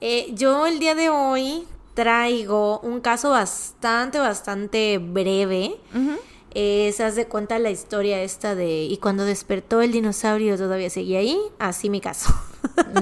Eh, 0.00 0.28
yo 0.34 0.66
el 0.66 0.78
día 0.78 0.94
de 0.94 1.10
hoy 1.10 1.64
traigo 1.94 2.80
un 2.80 3.00
caso 3.00 3.30
bastante, 3.30 4.18
bastante 4.18 4.98
breve. 4.98 5.76
Ujú. 5.94 6.16
Eh, 6.56 6.92
se 6.96 7.04
hace 7.04 7.26
cuenta 7.26 7.58
la 7.58 7.70
historia 7.70 8.22
esta 8.22 8.54
de... 8.54 8.84
Y 8.84 8.96
cuando 8.98 9.24
despertó 9.24 9.82
el 9.82 9.92
dinosaurio 9.92 10.56
todavía 10.56 10.88
seguía 10.88 11.18
ahí. 11.18 11.38
Así 11.58 11.90
mi 11.90 12.00
caso. 12.00 12.32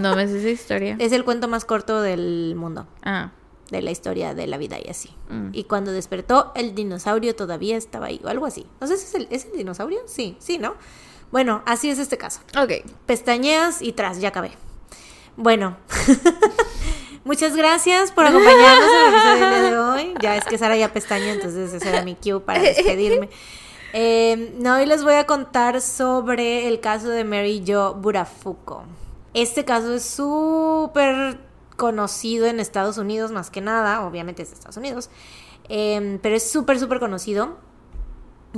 No 0.00 0.16
me 0.16 0.26
sé 0.26 0.38
esa 0.40 0.48
historia. 0.62 0.96
es 0.98 1.12
el 1.12 1.24
cuento 1.24 1.48
más 1.48 1.64
corto 1.64 2.00
del 2.02 2.54
mundo. 2.56 2.86
Ah. 3.02 3.30
De 3.72 3.82
la 3.82 3.90
historia 3.90 4.34
de 4.34 4.46
la 4.46 4.58
vida 4.58 4.76
y 4.78 4.88
así. 4.90 5.10
Mm. 5.30 5.48
Y 5.52 5.64
cuando 5.64 5.92
despertó, 5.92 6.52
el 6.54 6.74
dinosaurio 6.74 7.34
todavía 7.34 7.76
estaba 7.76 8.06
ahí. 8.06 8.20
O 8.22 8.28
algo 8.28 8.46
así. 8.46 8.66
No 8.80 8.86
sé 8.86 8.98
si 8.98 9.06
es 9.06 9.14
el, 9.14 9.28
¿es 9.30 9.46
el 9.46 9.52
dinosaurio. 9.52 10.00
Sí, 10.06 10.36
sí, 10.38 10.58
¿no? 10.58 10.74
Bueno, 11.30 11.62
así 11.64 11.88
es 11.88 11.98
este 11.98 12.18
caso. 12.18 12.40
Ok. 12.56 12.86
Pestañeas 13.06 13.80
y 13.80 13.92
tras, 13.92 14.20
ya 14.20 14.28
acabé. 14.28 14.52
Bueno, 15.36 15.78
muchas 17.24 17.56
gracias 17.56 18.12
por 18.12 18.26
acompañarnos 18.26 18.90
en 18.90 19.00
el 19.00 19.14
episodio 19.14 19.46
del 19.46 19.50
día 19.50 19.70
de 19.70 19.78
hoy. 19.78 20.14
Ya 20.20 20.36
es 20.36 20.44
que 20.44 20.58
Sara 20.58 20.76
ya 20.76 20.92
pestaña, 20.92 21.32
entonces 21.32 21.72
ese 21.72 21.88
era 21.88 22.04
mi 22.04 22.14
cue 22.14 22.40
para 22.40 22.60
despedirme. 22.60 23.28
Eh, 23.94 24.54
no, 24.56 24.76
hoy 24.76 24.86
les 24.86 25.04
voy 25.04 25.16
a 25.16 25.26
contar 25.26 25.82
sobre 25.82 26.66
el 26.66 26.80
caso 26.80 27.10
de 27.10 27.24
Mary 27.24 27.62
Jo 27.66 27.92
Burafuco. 27.92 28.84
Este 29.34 29.66
caso 29.66 29.92
es 29.92 30.02
súper 30.02 31.38
conocido 31.82 32.46
en 32.46 32.60
Estados 32.60 32.96
Unidos, 32.96 33.32
más 33.32 33.50
que 33.50 33.60
nada, 33.60 34.06
obviamente 34.06 34.42
es 34.42 34.50
de 34.50 34.54
Estados 34.54 34.76
Unidos, 34.76 35.10
eh, 35.68 36.20
pero 36.22 36.36
es 36.36 36.48
súper, 36.48 36.78
súper 36.78 37.00
conocido 37.00 37.56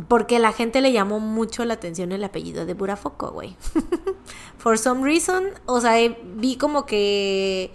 porque 0.08 0.38
la 0.38 0.52
gente 0.52 0.82
le 0.82 0.92
llamó 0.92 1.20
mucho 1.20 1.64
la 1.64 1.72
atención 1.72 2.12
el 2.12 2.22
apellido 2.22 2.66
de 2.66 2.74
Burafoco, 2.74 3.30
güey. 3.30 3.56
For 4.58 4.76
some 4.76 5.02
reason, 5.02 5.44
o 5.64 5.80
sea, 5.80 5.98
eh, 5.98 6.18
vi 6.36 6.56
como 6.58 6.84
que... 6.84 7.72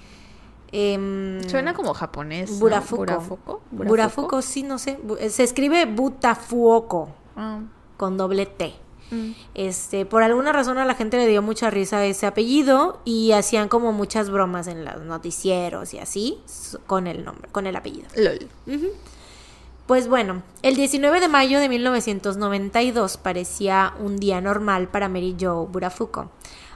em, 0.72 1.42
Suena 1.50 1.74
como 1.74 1.96
japonés. 1.96 2.52
¿no? 2.52 2.60
Burafuco. 2.60 2.98
Burafuco. 3.06 3.62
Burafuco, 3.72 4.42
sí, 4.44 4.62
no 4.62 4.78
sé. 4.78 5.00
Se 5.30 5.42
escribe 5.44 5.86
Butafuoco 5.86 7.10
Ah. 7.36 7.62
con 7.98 8.18
doble 8.18 8.46
T. 8.46 8.74
Mm. 9.12 9.32
Este, 9.56 10.06
por 10.06 10.24
alguna 10.24 10.52
razón 10.52 10.78
a 10.78 10.86
la 10.86 10.96
gente 10.96 11.18
le 11.18 11.28
dio 11.28 11.42
mucha 11.42 11.70
risa 11.70 12.06
ese 12.06 12.26
apellido 12.26 13.02
y 13.06 13.32
hacían 13.32 13.70
como 13.70 13.92
muchas 13.92 14.30
bromas 14.30 14.68
en 14.68 14.86
los 14.86 15.02
noticieros 15.02 15.94
y 15.94 16.00
así 16.00 16.40
con 16.88 17.08
el 17.08 17.26
nombre, 17.26 17.50
con 17.52 17.68
el 17.68 17.76
apellido. 17.76 18.08
LOL. 18.16 18.48
Pues 19.88 20.08
bueno, 20.08 20.44
el 20.62 20.76
19 20.76 21.20
de 21.20 21.28
mayo 21.28 21.60
de 21.60 21.68
1992 21.68 23.18
parecía 23.18 23.96
un 24.00 24.18
día 24.18 24.40
normal 24.40 24.88
para 24.88 25.10
Mary 25.10 25.36
Jo 25.40 25.66
Burafuco. 25.66 26.30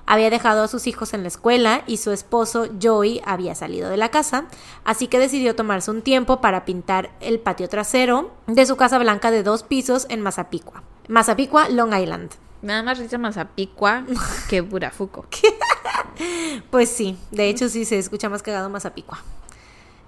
Había 0.06 0.30
dejado 0.30 0.64
a 0.64 0.68
sus 0.68 0.88
hijos 0.88 1.14
en 1.14 1.22
la 1.22 1.28
escuela 1.28 1.84
y 1.86 1.98
su 1.98 2.12
esposo 2.12 2.68
Joey 2.82 3.22
había 3.24 3.56
salido 3.56 3.90
de 3.90 3.98
la 3.98 4.10
casa, 4.10 4.46
así 4.84 5.08
que 5.08 5.20
decidió 5.20 5.56
tomarse 5.56 5.92
un 5.92 6.02
tiempo 6.02 6.42
para 6.42 6.66
pintar 6.66 7.12
el 7.22 7.40
patio 7.40 7.70
trasero 7.70 8.32
de 8.48 8.66
su 8.66 8.76
casa 8.76 8.98
blanca 8.98 9.32
de 9.32 9.44
dos 9.44 9.64
pisos 9.64 10.08
en 10.10 10.22
Mazapicua. 10.22 10.84
Mazapicua, 11.08 11.70
Long 11.70 11.94
Island. 11.94 12.32
Me 12.62 12.74
da 12.74 12.84
más 12.84 12.98
risa 12.98 13.18
Mazapicua 13.18 14.04
que 14.50 14.62
Burafuco. 14.62 15.26
Pues 16.70 16.90
sí, 16.90 17.18
de 17.32 17.50
hecho 17.50 17.70
sí 17.70 17.86
se 17.86 17.98
escucha 17.98 18.30
más 18.30 18.44
cagado 18.44 18.70
Mazapicua. 18.70 19.20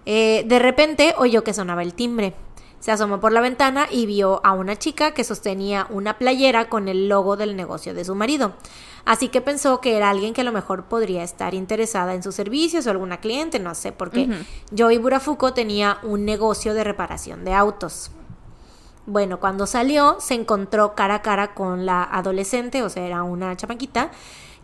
Eh, 0.06 0.44
de 0.48 0.60
repente 0.60 1.16
oyó 1.18 1.44
que 1.44 1.54
sonaba 1.54 1.82
el 1.82 1.96
timbre. 1.96 2.36
Se 2.80 2.92
asomó 2.92 3.20
por 3.20 3.32
la 3.32 3.42
ventana 3.42 3.88
y 3.90 4.06
vio 4.06 4.40
a 4.46 4.54
una 4.54 4.76
chica 4.78 5.16
que 5.16 5.24
sostenía 5.24 5.88
una 5.90 6.20
playera 6.20 6.70
con 6.70 6.88
el 6.88 7.10
logo 7.10 7.36
del 7.38 7.56
negocio 7.56 7.96
de 7.96 8.06
su 8.06 8.14
marido. 8.14 8.54
Así 9.06 9.30
que 9.30 9.42
pensó 9.42 9.82
que 9.82 9.98
era 9.98 10.12
alguien 10.12 10.36
que 10.36 10.42
a 10.42 10.44
lo 10.44 10.52
mejor 10.52 10.84
podría 10.86 11.24
estar 11.24 11.56
interesada 11.56 12.14
en 12.14 12.22
sus 12.22 12.36
servicios 12.36 12.86
o 12.86 12.92
alguna 12.92 13.18
cliente, 13.20 13.58
no 13.58 13.74
sé, 13.74 13.92
porque 13.92 14.26
Ujú. 14.26 14.34
Joey 14.78 15.00
Burafuco 15.00 15.54
tenía 15.54 15.98
un 16.04 16.26
negocio 16.26 16.76
de 16.76 16.84
reparación 16.84 17.44
de 17.44 17.54
autos. 17.54 18.12
Bueno, 19.06 19.40
cuando 19.40 19.68
salió 19.68 20.18
se 20.19 20.34
encontró 20.34 20.95
cara 20.95 21.15
a 21.15 21.22
cara 21.22 21.53
con 21.53 21.86
la 21.86 22.03
adolescente, 22.03 22.84
o 22.84 22.90
sea, 22.90 23.06
era 23.06 23.23
una 23.23 23.56
chamaquita, 23.56 24.11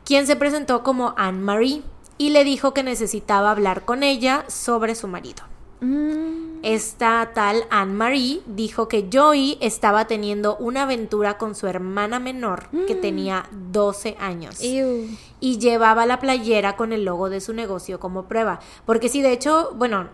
quien 0.03 0.25
se 0.25 0.35
presentó 0.35 0.83
como 0.83 1.13
Anne-Marie 1.17 1.83
y 2.17 2.29
le 2.29 2.43
dijo 2.43 2.73
que 2.73 2.83
necesitaba 2.83 3.51
hablar 3.51 3.85
con 3.85 4.03
ella 4.03 4.45
sobre 4.47 4.95
su 4.95 5.07
marido. 5.07 5.43
Mm. 5.79 6.59
Esta 6.63 7.31
tal 7.33 7.63
Anne-Marie 7.71 8.41
dijo 8.45 8.87
que 8.87 9.09
Joey 9.11 9.57
estaba 9.61 10.05
teniendo 10.05 10.55
una 10.57 10.83
aventura 10.83 11.39
con 11.39 11.55
su 11.55 11.65
hermana 11.65 12.19
menor 12.19 12.69
que 12.85 12.93
tenía 12.93 13.49
12 13.71 14.15
años 14.19 14.61
Ew. 14.61 15.07
y 15.39 15.57
llevaba 15.57 16.05
la 16.05 16.19
playera 16.19 16.75
con 16.75 16.93
el 16.93 17.03
logo 17.03 17.31
de 17.31 17.41
su 17.41 17.53
negocio 17.53 17.99
como 17.99 18.25
prueba. 18.25 18.59
Porque 18.85 19.09
sí, 19.09 19.23
de 19.23 19.31
hecho, 19.31 19.71
bueno, 19.75 20.09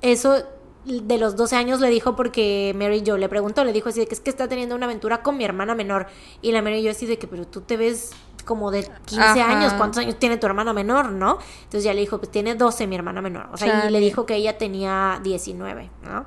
eso 0.00 0.44
de 0.84 1.18
los 1.18 1.36
12 1.36 1.56
años 1.56 1.80
le 1.80 1.88
dijo 1.88 2.16
porque 2.16 2.74
Mary 2.76 3.02
Jo 3.06 3.16
le 3.16 3.28
preguntó, 3.28 3.64
le 3.64 3.72
dijo 3.72 3.88
así 3.88 4.00
de 4.00 4.06
que 4.06 4.14
es 4.14 4.20
que 4.20 4.30
está 4.30 4.48
teniendo 4.48 4.74
una 4.74 4.86
aventura 4.86 5.22
con 5.22 5.36
mi 5.36 5.44
hermana 5.44 5.74
menor. 5.74 6.06
Y 6.40 6.52
la 6.52 6.62
Mary 6.62 6.84
Jo 6.84 6.90
así 6.90 7.06
de 7.06 7.18
que, 7.18 7.26
pero 7.26 7.46
tú 7.46 7.60
te 7.60 7.76
ves 7.76 8.10
como 8.44 8.70
de 8.70 8.84
15 9.06 9.22
Ajá. 9.22 9.50
años, 9.50 9.72
¿cuántos 9.74 9.98
años 9.98 10.18
tiene 10.18 10.36
tu 10.36 10.46
hermana 10.46 10.72
menor, 10.72 11.10
no? 11.10 11.38
Entonces 11.64 11.84
ya 11.84 11.94
le 11.94 12.00
dijo, 12.00 12.18
pues 12.18 12.30
tiene 12.30 12.54
12 12.54 12.86
mi 12.86 12.96
hermana 12.96 13.22
menor. 13.22 13.48
O 13.52 13.56
sea, 13.56 13.86
y 13.88 13.90
le 13.90 14.00
dijo 14.00 14.26
que 14.26 14.34
ella 14.34 14.58
tenía 14.58 15.20
19, 15.22 15.90
¿no? 16.02 16.26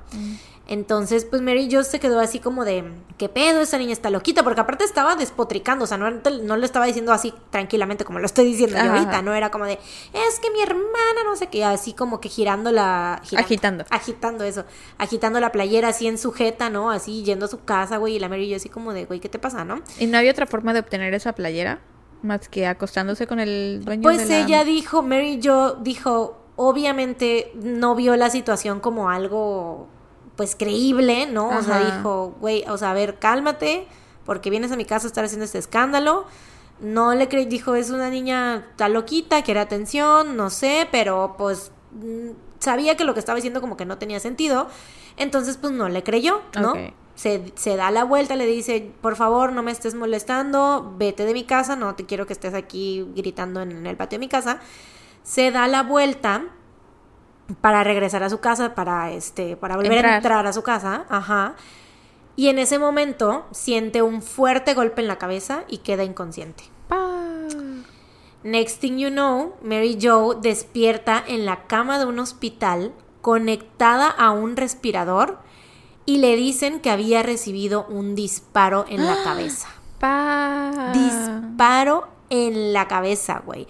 Entonces, 0.67 1.25
pues 1.25 1.41
Mary 1.43 1.69
Jo 1.71 1.83
se 1.83 1.99
quedó 1.99 2.19
así 2.19 2.39
como 2.39 2.65
de, 2.65 2.83
¿qué 3.19 3.29
pedo? 3.29 3.61
Esa 3.61 3.77
niña 3.77 3.93
está 3.93 4.09
loquita, 4.09 4.41
porque 4.43 4.61
aparte 4.61 4.83
estaba 4.83 5.15
despotricando, 5.15 5.83
o 5.83 5.87
sea, 5.87 5.97
no, 5.97 6.09
no 6.09 6.57
lo 6.57 6.65
estaba 6.65 6.87
diciendo 6.87 7.11
así 7.13 7.33
tranquilamente 7.51 8.03
como 8.03 8.17
lo 8.17 8.25
estoy 8.25 8.45
diciendo 8.45 8.75
yo 8.77 8.91
ahorita, 8.91 9.21
no 9.21 9.35
era 9.35 9.51
como 9.51 9.65
de, 9.65 9.73
es 10.13 10.39
que 10.41 10.49
mi 10.49 10.61
hermana, 10.61 11.23
no 11.23 11.35
sé 11.35 11.47
qué, 11.47 11.63
así 11.63 11.93
como 11.93 12.19
que 12.19 12.29
girando 12.29 12.71
la... 12.71 13.21
girando- 13.23 13.45
Agitando. 13.45 13.85
Agitando 13.91 14.43
eso, 14.43 14.65
agitando 14.97 15.39
la 15.39 15.51
playera 15.51 15.89
así 15.89 16.07
en 16.07 16.17
sujeta, 16.17 16.69
¿no? 16.71 16.89
Así 16.89 17.23
yendo 17.23 17.45
a 17.45 17.49
su 17.49 17.63
casa, 17.63 17.97
güey, 17.97 18.15
y 18.15 18.19
la 18.19 18.27
Mary 18.27 18.49
Jo 18.49 18.55
así 18.55 18.69
como 18.69 18.91
de, 18.93 19.05
güey, 19.05 19.19
¿qué 19.19 19.29
te 19.29 19.37
pasa, 19.37 19.63
no? 19.65 19.81
¿Y 19.99 20.07
no 20.07 20.17
había 20.17 20.31
otra 20.31 20.47
forma 20.47 20.73
de 20.73 20.79
obtener 20.79 21.13
esa 21.13 21.33
playera? 21.33 21.79
Más 22.23 22.49
que 22.49 22.65
acostándose 22.65 23.27
con 23.27 23.39
el 23.39 23.81
dueño 23.85 24.01
Pues 24.01 24.27
de 24.27 24.39
la... 24.39 24.45
ella 24.45 24.63
dijo, 24.63 25.03
Mary 25.03 25.39
Jo 25.43 25.75
dijo, 25.75 26.41
obviamente 26.55 27.51
no 27.55 27.93
vio 27.95 28.15
la 28.15 28.29
situación 28.31 28.79
como 28.79 29.09
algo, 29.11 29.87
pues 30.36 30.56
creíble, 30.56 31.28
¿no? 31.28 31.49
O 31.49 31.62
sea, 31.62 31.95
dijo, 31.95 32.36
güey, 32.40 32.64
o 32.68 32.78
sea, 32.78 32.91
a 32.91 32.94
ver, 32.94 33.20
cálmate, 33.20 33.88
porque 34.26 34.49
vienes 34.49 34.72
a 34.72 34.76
mi 34.76 34.86
casa 34.86 35.07
a 35.07 35.10
estar 35.10 35.24
haciendo 35.24 35.45
este 35.45 35.57
escándalo. 35.57 36.26
No 36.80 37.16
le 37.16 37.30
creí, 37.30 37.45
dijo, 37.45 37.76
es 37.76 37.90
una 37.90 38.10
niña 38.10 38.68
tan 38.76 38.94
loquita, 38.94 39.44
quiere 39.44 39.62
atención, 39.62 40.36
no 40.36 40.49
sé, 40.49 40.90
pero 40.91 41.36
pues 41.38 41.72
mm, 41.91 42.32
sabía 42.60 42.98
que 42.98 43.06
lo 43.06 43.14
que 43.14 43.22
estaba 43.22 43.38
diciendo 43.38 43.62
como 43.62 43.78
que 43.78 43.86
no 43.86 43.98
tenía 43.98 44.20
sentido. 44.20 44.68
Entonces, 45.16 45.57
pues 45.57 45.72
no 45.72 45.88
le 45.88 46.03
creyó, 46.03 46.41
¿no? 46.60 46.74
Se, 47.16 47.53
se 47.56 47.78
da 47.78 47.91
la 47.91 48.03
vuelta, 48.03 48.36
le 48.36 48.45
dice, 48.45 48.91
por 48.99 49.16
favor, 49.16 49.53
no 49.53 49.64
me 49.64 49.72
estés 49.72 49.95
molestando, 49.95 50.95
vete 50.98 51.24
de 51.26 51.34
mi 51.34 51.45
casa, 51.45 51.78
no 51.78 51.95
te 51.95 52.06
quiero 52.06 52.28
que 52.28 52.34
estés 52.34 52.53
aquí 52.53 53.07
gritando 53.16 53.62
en 53.62 53.88
el 53.88 53.95
patio 53.95 54.18
de 54.18 54.26
mi 54.26 54.28
casa. 54.28 54.60
Se 55.24 55.52
da 55.52 55.68
la 55.68 55.84
vuelta 55.84 56.44
para 57.61 57.84
regresar 57.84 58.23
a 58.23 58.30
su 58.30 58.39
casa, 58.39 58.76
para 58.76 59.11
este, 59.11 59.55
para 59.55 59.76
volver 59.76 60.05
a 60.05 60.17
Entrar. 60.17 60.47
a 60.47 60.53
su 60.53 60.63
casa, 60.63 61.05
ajá. 61.09 61.55
Y 62.35 62.49
en 62.49 62.59
ese 62.59 62.80
momento 62.80 63.45
siente 63.51 64.01
un 64.01 64.22
fuerte 64.22 64.73
golpe 64.73 65.01
en 65.01 65.07
la 65.07 65.17
cabeza 65.17 65.63
y 65.67 65.77
queda 65.80 66.03
inconsciente. 66.03 66.63
Pa. 66.88 66.99
Next 68.43 68.80
thing 68.80 68.97
you 68.97 69.09
know, 69.09 69.55
Mary 69.63 69.97
Jo 70.01 70.35
despierta 70.35 71.23
en 71.26 71.45
la 71.45 71.65
cama 71.67 71.97
de 71.97 72.05
un 72.05 72.19
hospital 72.19 72.93
conectada 73.22 74.09
a 74.09 74.31
un 74.31 74.55
respirador 74.55 75.39
y 76.05 76.17
le 76.17 76.35
dicen 76.35 76.80
que 76.80 76.91
había 76.91 77.23
recibido 77.23 77.85
un 77.89 78.13
disparo 78.15 78.85
en 78.88 79.05
la 79.05 79.15
cabeza. 79.23 79.69
Pa. 79.99 80.91
Disparo 80.93 82.07
en 82.30 82.73
la 82.73 82.88
cabeza, 82.88 83.41
güey. 83.45 83.67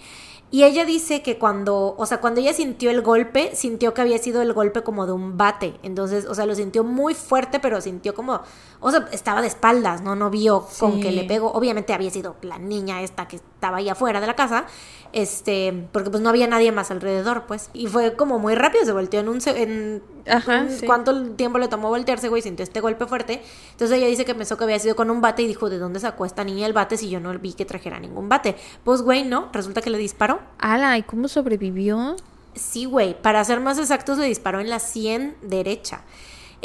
Y 0.56 0.64
ella 0.64 0.86
dice 0.86 1.20
que 1.20 1.36
cuando, 1.36 1.94
o 1.98 2.06
sea, 2.06 2.22
cuando 2.22 2.40
ella 2.40 2.54
sintió 2.54 2.90
el 2.90 3.02
golpe, 3.02 3.54
sintió 3.54 3.92
que 3.92 4.00
había 4.00 4.16
sido 4.16 4.40
el 4.40 4.54
golpe 4.54 4.82
como 4.82 5.04
de 5.04 5.12
un 5.12 5.36
bate. 5.36 5.74
Entonces, 5.82 6.24
o 6.24 6.34
sea, 6.34 6.46
lo 6.46 6.54
sintió 6.54 6.82
muy 6.82 7.12
fuerte, 7.12 7.60
pero 7.60 7.82
sintió 7.82 8.14
como, 8.14 8.40
o 8.80 8.90
sea, 8.90 9.08
estaba 9.12 9.40
de 9.40 9.48
espaldas, 9.48 10.02
¿no? 10.02 10.14
No 10.16 10.30
vio 10.30 10.66
con 10.78 11.00
que 11.00 11.10
le 11.12 11.24
pegó. 11.24 11.50
Obviamente 11.52 11.92
había 11.92 12.10
sido 12.10 12.36
la 12.42 12.58
niña 12.58 13.02
esta 13.02 13.26
que 13.28 13.36
estaba 13.36 13.78
ahí 13.78 13.88
afuera 13.88 14.20
de 14.20 14.26
la 14.26 14.34
casa, 14.36 14.66
este, 15.12 15.88
porque 15.92 16.10
pues 16.10 16.22
no 16.22 16.28
había 16.28 16.46
nadie 16.46 16.72
más 16.72 16.90
alrededor, 16.90 17.44
pues. 17.46 17.70
Y 17.72 17.86
fue 17.86 18.14
como 18.16 18.38
muy 18.38 18.54
rápido, 18.54 18.84
se 18.84 18.92
volteó 18.92 19.20
en 19.20 19.28
un, 19.28 19.38
en 19.46 20.02
Ajá, 20.28 20.62
un- 20.62 20.70
sí. 20.70 20.86
¿Cuánto 20.86 21.30
tiempo 21.32 21.58
le 21.58 21.68
tomó 21.68 21.88
voltearse, 21.88 22.28
güey? 22.28 22.42
Sintió 22.42 22.64
este 22.64 22.80
golpe 22.80 23.06
fuerte. 23.06 23.42
Entonces 23.72 23.96
ella 23.96 24.06
dice 24.08 24.24
que 24.24 24.34
pensó 24.34 24.56
que 24.56 24.64
había 24.64 24.78
sido 24.78 24.94
con 24.96 25.10
un 25.10 25.20
bate 25.20 25.42
y 25.42 25.46
dijo, 25.46 25.70
¿de 25.70 25.78
dónde 25.78 26.00
sacó 26.00 26.26
esta 26.26 26.44
niña 26.44 26.66
el 26.66 26.72
bate 26.72 26.96
si 26.96 27.08
yo 27.08 27.20
no 27.20 27.36
vi 27.38 27.54
que 27.54 27.64
trajera 27.64 27.98
ningún 27.98 28.28
bate? 28.28 28.56
Pues, 28.84 29.02
güey, 29.02 29.24
no. 29.24 29.48
Resulta 29.52 29.80
que 29.80 29.90
le 29.90 29.98
disparó. 29.98 30.40
Ala, 30.58 30.98
¿y 30.98 31.02
cómo 31.02 31.28
sobrevivió? 31.28 32.16
Sí, 32.54 32.84
güey. 32.86 33.20
Para 33.20 33.44
ser 33.44 33.60
más 33.60 33.78
exactos, 33.78 34.18
le 34.18 34.26
disparó 34.26 34.60
en 34.60 34.68
la 34.70 34.78
sien 34.80 35.36
derecha. 35.42 36.02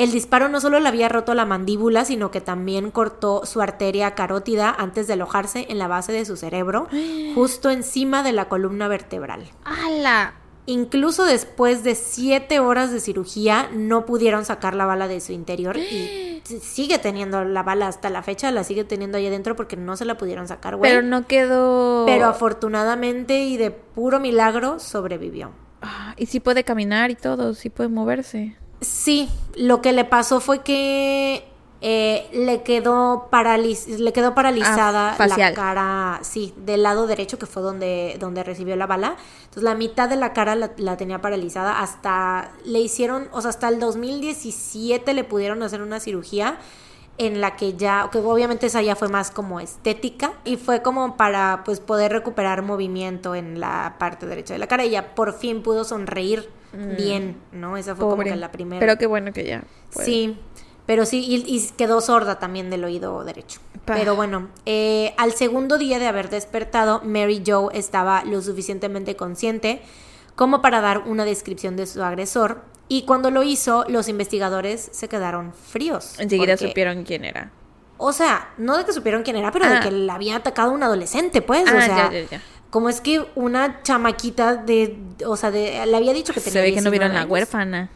El 0.02 0.12
disparo 0.12 0.50
no 0.50 0.60
solo 0.60 0.80
le 0.80 0.88
había 0.88 1.10
roto 1.10 1.36
la 1.36 1.46
mandíbula, 1.46 2.06
sino 2.06 2.32
que 2.32 2.42
también 2.42 2.90
cortó 2.90 3.46
su 3.46 3.62
arteria 3.62 4.16
carótida 4.16 4.76
antes 4.76 5.06
de 5.06 5.14
alojarse 5.14 5.68
en 5.70 5.78
la 5.78 5.88
base 5.88 6.12
de 6.12 6.26
su 6.26 6.38
cerebro, 6.38 6.88
justo 7.36 7.70
encima 7.70 8.24
de 8.24 8.32
la 8.32 8.50
columna 8.50 8.88
vertebral. 8.88 9.52
¡Hala! 9.64 10.34
Incluso 10.66 11.26
después 11.26 11.84
de 11.84 11.94
siete 11.94 12.60
horas 12.60 12.92
de 12.92 13.00
cirugía, 13.00 13.70
no 13.76 14.08
pudieron 14.08 14.44
sacar 14.44 14.74
la 14.74 14.88
bala 14.88 15.08
de 15.08 15.22
su 15.22 15.34
interior 15.34 15.78
y 15.78 16.42
sigue 16.64 16.98
teniendo 16.98 17.44
la 17.46 17.62
bala 17.62 17.86
hasta 17.86 18.10
la 18.10 18.24
fecha, 18.24 18.50
la 18.50 18.64
sigue 18.64 18.84
teniendo 18.84 19.20
ahí 19.20 19.28
adentro 19.28 19.56
porque 19.56 19.78
no 19.78 19.96
se 19.98 20.06
la 20.06 20.18
pudieron 20.18 20.48
sacar, 20.48 20.78
güey. 20.78 20.90
Pero 20.90 21.04
no 21.04 21.28
quedó. 21.28 22.08
Pero 22.08 22.26
afortunadamente 22.26 23.44
y 23.44 23.58
de 23.58 23.70
puro 23.70 24.20
milagro 24.20 24.80
sobrevivió. 24.80 25.52
Ah, 25.84 26.16
y 26.18 26.26
sí 26.26 26.40
puede 26.40 26.64
caminar 26.64 27.12
y 27.12 27.16
todo, 27.16 27.54
sí 27.54 27.70
puede 27.70 27.90
moverse. 27.90 28.56
Sí, 28.82 29.30
lo 29.56 29.82
que 29.82 29.94
le 29.94 30.06
pasó 30.06 30.42
fue 30.42 30.64
que 30.64 31.48
eh, 31.84 32.30
le 32.34 32.62
quedó 32.62 33.28
le 33.32 34.14
quedó 34.14 34.36
paralizada 34.36 35.16
Ah, 35.18 35.28
la 35.28 35.54
cara, 35.54 36.20
sí, 36.24 36.54
del 36.58 36.84
lado 36.84 37.08
derecho 37.08 37.40
que 37.40 37.48
fue 37.48 37.64
donde, 37.64 38.18
donde 38.20 38.44
recibió 38.44 38.76
la 38.76 38.86
bala. 38.88 39.16
Entonces 39.42 39.64
la 39.64 39.76
mitad 39.76 40.10
de 40.10 40.16
la 40.16 40.34
cara 40.34 40.56
la, 40.56 40.72
la 40.78 40.98
tenía 40.98 41.22
paralizada. 41.22 41.80
Hasta 41.80 42.52
le 42.66 42.80
hicieron, 42.80 43.30
o 43.32 43.42
sea, 43.42 43.50
hasta 43.50 43.68
el 43.68 43.80
2017 43.80 45.14
le 45.14 45.24
pudieron 45.24 45.62
hacer 45.64 45.82
una 45.82 46.00
cirugía 46.00 46.58
en 47.18 47.42
la 47.42 47.56
que 47.56 47.76
ya, 47.76 48.10
que 48.12 48.18
obviamente 48.20 48.68
esa 48.68 48.82
ya 48.82 48.96
fue 48.96 49.08
más 49.08 49.30
como 49.32 49.60
estética 49.60 50.34
y 50.44 50.58
fue 50.58 50.82
como 50.82 51.18
para 51.18 51.64
pues 51.66 51.80
poder 51.80 52.12
recuperar 52.12 52.64
movimiento 52.64 53.36
en 53.36 53.60
la 53.60 53.96
parte 54.00 54.26
derecha 54.26 54.54
de 54.54 54.60
la 54.60 54.68
cara. 54.68 54.86
Y 54.86 54.92
ya 54.92 55.14
por 55.14 55.34
fin 55.34 55.62
pudo 55.62 55.84
sonreír 55.84 56.50
bien, 56.74 57.38
¿no? 57.52 57.78
Esa 57.78 57.96
fue 57.96 58.06
Mm. 58.06 58.10
Pobre. 58.10 58.24
como 58.26 58.36
que 58.36 58.40
la 58.40 58.52
primera. 58.52 58.80
Pero 58.80 58.98
qué 58.98 59.06
bueno 59.08 59.32
que 59.34 59.46
ya. 59.46 59.64
puede. 59.94 60.06
Sí, 60.06 60.38
pero 60.86 61.06
sí, 61.06 61.20
y, 61.26 61.36
y 61.56 61.70
quedó 61.78 62.02
sorda 62.02 62.40
también 62.40 62.70
del 62.70 62.84
oído 62.84 63.24
derecho. 63.24 63.60
Pa. 63.86 63.96
Pero 63.96 64.16
bueno, 64.16 64.50
eh, 64.66 65.14
al 65.18 65.32
segundo 65.34 65.78
día 65.78 66.00
de 66.00 66.08
haber 66.08 66.30
despertado, 66.30 67.02
Mary 67.04 67.42
Jo 67.46 67.72
estaba 67.72 68.24
lo 68.26 68.42
suficientemente 68.42 69.16
consciente 69.16 69.82
como 70.36 70.62
para 70.62 70.82
dar 70.82 71.00
una 71.08 71.26
descripción 71.26 71.76
de 71.76 71.86
su 71.88 72.04
agresor. 72.04 72.62
Y 72.88 73.04
cuando 73.04 73.32
lo 73.32 73.42
hizo, 73.44 73.86
los 73.88 74.08
investigadores 74.10 74.90
se 74.92 75.08
quedaron 75.08 75.54
fríos. 75.54 76.20
Enseguida 76.20 76.54
porque- 76.54 76.68
supieron 76.70 77.04
quién 77.04 77.26
era. 77.26 77.52
O 77.98 78.12
sea, 78.14 78.50
no 78.58 78.78
de 78.78 78.84
que 78.86 78.94
supieron 78.94 79.22
quién 79.24 79.36
era, 79.38 79.52
pero 79.52 79.66
Ah. 79.66 79.70
de 79.76 79.80
que 79.82 79.92
le 79.92 80.12
había 80.12 80.36
atacado 80.36 80.72
a 80.72 80.74
un 80.74 80.82
adolescente, 80.84 81.42
pues. 81.42 81.64
o 81.72 81.78
Ah, 81.78 81.82
sea, 81.82 82.12
ya, 82.12 82.12
ya, 82.22 82.30
ya. 82.32 82.42
Como 82.72 82.90
es 82.90 83.02
que 83.02 83.24
una 83.36 83.84
chamaquita 83.84 84.56
de. 84.56 84.98
O 85.28 85.38
sea, 85.38 85.52
de, 85.52 85.86
le 85.86 85.98
había 85.98 86.14
dicho 86.14 86.34
que 86.34 86.40
tenía 86.42 86.62
Se 86.62 86.62
ve 86.62 86.74
que 86.74 86.82
no 86.82 86.90
vieron 86.90 87.12
19 87.12 87.14
la 87.14 87.20
años. 87.22 87.32
huérfana. 87.32 87.90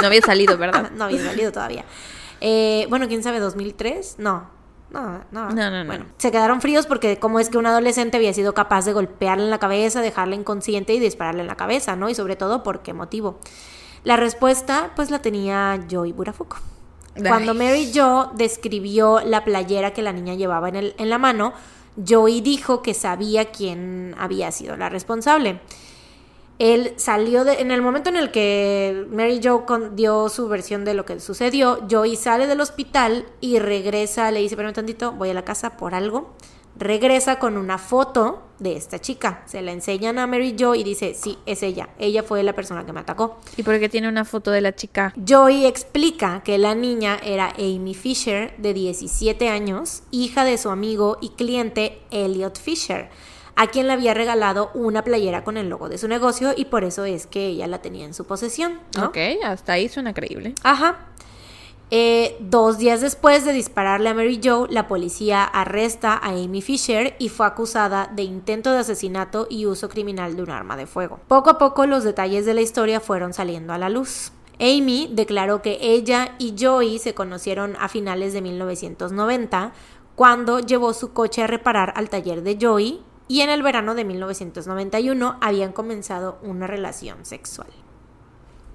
No 0.00 0.06
había 0.06 0.22
salido, 0.22 0.58
¿verdad? 0.58 0.90
No 0.96 1.04
había 1.04 1.22
salido 1.22 1.52
todavía. 1.52 1.84
Eh, 2.40 2.86
bueno, 2.88 3.06
quién 3.08 3.22
sabe, 3.22 3.40
¿2003? 3.40 4.16
No. 4.18 4.50
No, 4.90 5.24
no. 5.30 5.50
No, 5.50 5.70
no, 5.70 5.84
no. 5.84 5.86
Bueno, 5.86 6.06
se 6.18 6.30
quedaron 6.32 6.60
fríos 6.60 6.86
porque 6.86 7.18
como 7.18 7.40
es 7.40 7.48
que 7.50 7.58
un 7.58 7.66
adolescente 7.66 8.16
había 8.16 8.32
sido 8.34 8.52
capaz 8.52 8.84
de 8.84 8.92
golpearle 8.92 9.44
en 9.44 9.50
la 9.50 9.58
cabeza, 9.58 10.00
dejarla 10.00 10.34
inconsciente 10.34 10.92
y 10.94 10.98
dispararle 10.98 11.42
en 11.42 11.46
la 11.46 11.56
cabeza, 11.56 11.94
¿no? 11.94 12.10
Y 12.10 12.14
sobre 12.14 12.36
todo, 12.36 12.62
¿por 12.62 12.82
qué 12.82 12.92
motivo? 12.92 13.38
La 14.04 14.16
respuesta, 14.16 14.92
pues 14.96 15.10
la 15.10 15.20
tenía 15.20 15.78
Joy 15.88 16.12
Burafuco. 16.12 16.58
Cuando. 17.16 17.54
Mary 17.54 17.92
Jo 17.94 18.32
describió 18.34 19.20
la 19.20 19.44
playera 19.44 19.92
que 19.92 20.02
la 20.02 20.12
niña 20.12 20.34
llevaba 20.34 20.68
en, 20.70 20.76
el, 20.76 20.94
en 20.98 21.10
la 21.10 21.18
mano, 21.18 21.52
Joey 21.96 22.40
dijo 22.40 22.82
que 22.82 22.94
sabía 22.94 23.46
quién 23.46 24.14
había 24.18 24.50
sido 24.52 24.76
la 24.76 24.88
responsable. 24.88 25.60
Él 26.58 26.92
salió 26.96 27.44
de, 27.44 27.54
en 27.54 27.70
el 27.70 27.82
momento 27.82 28.08
en 28.08 28.16
el 28.16 28.30
que 28.30 29.06
Mary 29.10 29.40
Jo 29.42 29.64
dio 29.94 30.28
su 30.28 30.48
versión 30.48 30.84
de 30.84 30.94
lo 30.94 31.04
que 31.04 31.18
sucedió, 31.18 31.80
Joey 31.90 32.14
sale 32.16 32.46
del 32.46 32.60
hospital 32.60 33.26
y 33.40 33.58
regresa, 33.58 34.30
le 34.30 34.40
dice, 34.40 34.54
espérame 34.54 34.72
tantito, 34.72 35.12
voy 35.12 35.30
a 35.30 35.34
la 35.34 35.44
casa 35.44 35.76
por 35.76 35.94
algo. 35.94 36.34
Regresa 36.76 37.38
con 37.38 37.56
una 37.56 37.78
foto 37.78 38.42
de 38.58 38.76
esta 38.76 38.98
chica. 39.00 39.42
Se 39.46 39.60
la 39.60 39.72
enseñan 39.72 40.18
a 40.18 40.26
Mary 40.26 40.56
Jo 40.58 40.74
y 40.74 40.84
dice, 40.84 41.14
sí, 41.14 41.36
es 41.46 41.62
ella. 41.62 41.90
Ella 41.98 42.22
fue 42.22 42.42
la 42.42 42.54
persona 42.54 42.86
que 42.86 42.92
me 42.92 43.00
atacó. 43.00 43.38
¿Y 43.56 43.62
por 43.62 43.78
qué 43.78 43.88
tiene 43.88 44.08
una 44.08 44.24
foto 44.24 44.50
de 44.50 44.60
la 44.60 44.74
chica? 44.74 45.12
Joey 45.28 45.66
explica 45.66 46.42
que 46.44 46.58
la 46.58 46.74
niña 46.74 47.18
era 47.22 47.52
Amy 47.58 47.94
Fisher, 47.94 48.54
de 48.56 48.72
17 48.72 49.48
años, 49.48 50.02
hija 50.10 50.44
de 50.44 50.56
su 50.58 50.70
amigo 50.70 51.18
y 51.20 51.30
cliente 51.30 52.00
Elliot 52.10 52.58
Fisher, 52.58 53.10
a 53.54 53.66
quien 53.66 53.86
le 53.86 53.92
había 53.92 54.14
regalado 54.14 54.70
una 54.74 55.04
playera 55.04 55.44
con 55.44 55.56
el 55.56 55.68
logo 55.68 55.88
de 55.88 55.98
su 55.98 56.08
negocio 56.08 56.54
y 56.56 56.66
por 56.66 56.84
eso 56.84 57.04
es 57.04 57.26
que 57.26 57.48
ella 57.48 57.66
la 57.66 57.82
tenía 57.82 58.06
en 58.06 58.14
su 58.14 58.24
posesión. 58.24 58.80
¿no? 58.96 59.06
Ok, 59.06 59.18
hasta 59.44 59.74
ahí 59.74 59.88
suena 59.88 60.14
creíble. 60.14 60.54
Ajá. 60.62 61.08
Eh, 61.94 62.38
dos 62.40 62.78
días 62.78 63.02
después 63.02 63.44
de 63.44 63.52
dispararle 63.52 64.08
a 64.08 64.14
Mary 64.14 64.40
Jo, 64.42 64.66
la 64.70 64.88
policía 64.88 65.44
arresta 65.44 66.14
a 66.14 66.30
Amy 66.30 66.62
Fisher 66.62 67.14
y 67.18 67.28
fue 67.28 67.44
acusada 67.44 68.10
de 68.10 68.22
intento 68.22 68.72
de 68.72 68.78
asesinato 68.78 69.46
y 69.50 69.66
uso 69.66 69.90
criminal 69.90 70.34
de 70.34 70.42
un 70.42 70.48
arma 70.48 70.78
de 70.78 70.86
fuego. 70.86 71.20
Poco 71.28 71.50
a 71.50 71.58
poco 71.58 71.84
los 71.84 72.02
detalles 72.02 72.46
de 72.46 72.54
la 72.54 72.62
historia 72.62 72.98
fueron 72.98 73.34
saliendo 73.34 73.74
a 73.74 73.78
la 73.78 73.90
luz. 73.90 74.32
Amy 74.58 75.10
declaró 75.12 75.60
que 75.60 75.76
ella 75.82 76.34
y 76.38 76.54
Joey 76.58 76.98
se 76.98 77.12
conocieron 77.12 77.76
a 77.78 77.90
finales 77.90 78.32
de 78.32 78.40
1990 78.40 79.74
cuando 80.16 80.60
llevó 80.60 80.94
su 80.94 81.12
coche 81.12 81.42
a 81.42 81.46
reparar 81.46 81.92
al 81.94 82.08
taller 82.08 82.42
de 82.42 82.56
Joey 82.58 83.02
y 83.28 83.42
en 83.42 83.50
el 83.50 83.62
verano 83.62 83.94
de 83.94 84.06
1991 84.06 85.36
habían 85.42 85.72
comenzado 85.72 86.38
una 86.42 86.66
relación 86.66 87.26
sexual. 87.26 87.68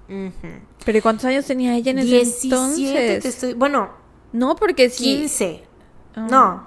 Ujú. 0.08 0.48
¿Pero 0.84 0.98
¿y 0.98 1.00
cuántos 1.00 1.24
años 1.26 1.44
tenía 1.46 1.74
ella 1.76 1.90
en 1.90 1.98
ese 1.98 2.08
17, 2.08 2.54
entonces? 2.54 3.22
te 3.22 3.28
estoy- 3.28 3.54
bueno, 3.54 3.90
No, 4.32 4.56
porque 4.56 4.90
sí. 4.90 5.04
15. 5.04 5.64
Ah. 6.16 6.26
No. 6.30 6.66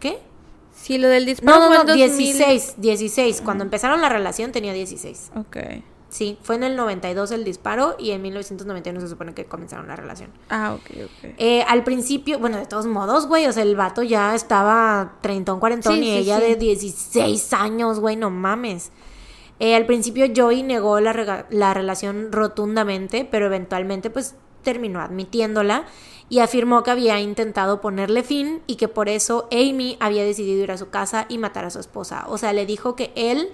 ¿Qué? 0.00 0.18
Sí, 0.74 0.96
lo 0.98 1.08
del 1.08 1.26
disparo 1.26 1.58
No, 1.58 1.60
no, 1.62 1.66
fue 1.68 1.76
no, 1.76 1.80
en 1.82 1.86
2000. 2.08 2.16
16, 2.36 2.74
16. 2.78 3.40
Cuando 3.44 3.64
empezaron 3.64 4.00
la 4.00 4.08
relación 4.08 4.52
tenía 4.52 4.72
16. 4.72 5.30
Ok. 5.36 5.56
Sí, 6.10 6.38
fue 6.42 6.54
en 6.54 6.62
el 6.62 6.74
92 6.76 7.32
el 7.32 7.44
disparo 7.44 7.94
y 7.98 8.12
en 8.12 8.22
1991 8.22 8.98
se 9.00 9.08
supone 9.08 9.34
que 9.34 9.44
comenzaron 9.44 9.88
la 9.88 9.96
relación. 9.96 10.30
Ah, 10.48 10.72
ok, 10.74 10.90
ok. 11.04 11.34
Eh, 11.36 11.62
al 11.68 11.84
principio, 11.84 12.38
bueno, 12.38 12.56
de 12.56 12.64
todos 12.64 12.86
modos, 12.86 13.26
güey, 13.26 13.46
o 13.46 13.52
sea, 13.52 13.62
el 13.62 13.76
vato 13.76 14.02
ya 14.02 14.34
estaba 14.34 15.18
treintón, 15.20 15.60
cuarentón 15.60 15.96
Sí, 15.96 16.00
y 16.00 16.04
sí, 16.04 16.10
ella 16.16 16.38
sí. 16.38 16.44
de 16.44 16.56
16 16.56 17.52
años, 17.52 18.00
güey, 18.00 18.16
no 18.16 18.30
mames. 18.30 18.90
Eh, 19.60 19.74
al 19.74 19.86
principio 19.86 20.26
Joey 20.34 20.62
negó 20.62 21.00
la, 21.00 21.46
la 21.50 21.74
relación 21.74 22.30
rotundamente, 22.30 23.26
pero 23.28 23.46
eventualmente 23.46 24.10
pues 24.10 24.36
terminó 24.62 25.00
admitiéndola 25.00 25.86
y 26.28 26.40
afirmó 26.40 26.82
que 26.82 26.90
había 26.90 27.20
intentado 27.20 27.80
ponerle 27.80 28.22
fin 28.22 28.60
y 28.66 28.76
que 28.76 28.88
por 28.88 29.08
eso 29.08 29.48
Amy 29.50 29.96
había 30.00 30.24
decidido 30.24 30.62
ir 30.62 30.70
a 30.70 30.78
su 30.78 30.90
casa 30.90 31.26
y 31.28 31.38
matar 31.38 31.64
a 31.64 31.70
su 31.70 31.80
esposa. 31.80 32.26
O 32.28 32.38
sea, 32.38 32.52
le 32.52 32.66
dijo 32.66 32.94
que 32.94 33.12
él 33.14 33.48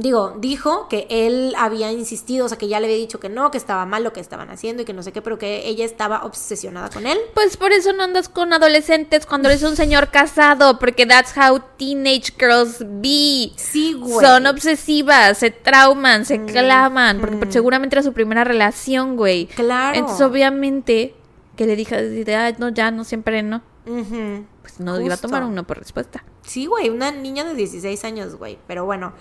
Digo, 0.00 0.34
dijo 0.38 0.88
que 0.88 1.06
él 1.10 1.54
había 1.58 1.92
insistido, 1.92 2.46
o 2.46 2.48
sea, 2.48 2.58
que 2.58 2.68
ya 2.68 2.80
le 2.80 2.86
había 2.86 2.96
dicho 2.96 3.20
que 3.20 3.28
no, 3.28 3.50
que 3.50 3.58
estaba 3.58 3.86
mal 3.86 4.04
lo 4.04 4.12
que 4.12 4.20
estaban 4.20 4.50
haciendo 4.50 4.82
y 4.82 4.84
que 4.84 4.92
no 4.92 5.02
sé 5.02 5.12
qué, 5.12 5.22
pero 5.22 5.38
que 5.38 5.66
ella 5.68 5.84
estaba 5.84 6.24
obsesionada 6.24 6.90
con 6.90 7.06
él. 7.06 7.18
Pues 7.34 7.56
por 7.56 7.72
eso 7.72 7.92
no 7.92 8.02
andas 8.04 8.28
con 8.28 8.52
adolescentes 8.52 9.26
cuando 9.26 9.48
eres 9.48 9.62
un 9.62 9.76
señor 9.76 10.10
casado, 10.10 10.78
porque 10.78 11.06
that's 11.06 11.32
how 11.36 11.60
teenage 11.76 12.32
girls 12.38 12.78
be. 12.80 13.52
Sí, 13.56 13.94
güey. 13.98 14.24
Son 14.24 14.46
obsesivas, 14.46 15.38
se 15.38 15.50
trauman, 15.50 16.24
se 16.24 16.44
claman, 16.44 17.20
porque 17.20 17.36
pues, 17.36 17.52
seguramente 17.52 17.96
era 17.96 18.02
su 18.02 18.12
primera 18.12 18.44
relación, 18.44 19.16
güey. 19.16 19.46
Claro. 19.46 19.98
Entonces, 19.98 20.24
obviamente, 20.26 21.14
que 21.56 21.66
le 21.66 21.76
dije, 21.76 21.96
"Ay, 22.36 22.56
no, 22.58 22.68
ya, 22.70 22.90
no, 22.90 23.04
siempre 23.04 23.42
no. 23.42 23.62
Pues 23.84 24.80
no 24.80 24.98
iba 25.00 25.14
a 25.14 25.18
tomar 25.18 25.42
Justo. 25.42 25.52
uno 25.52 25.64
por 25.64 25.78
respuesta. 25.78 26.24
Sí, 26.42 26.66
güey, 26.66 26.88
una 26.88 27.10
niña 27.10 27.44
de 27.44 27.54
16 27.54 28.02
años, 28.04 28.36
güey. 28.36 28.58
Pero 28.66 28.84
bueno, 28.84 29.12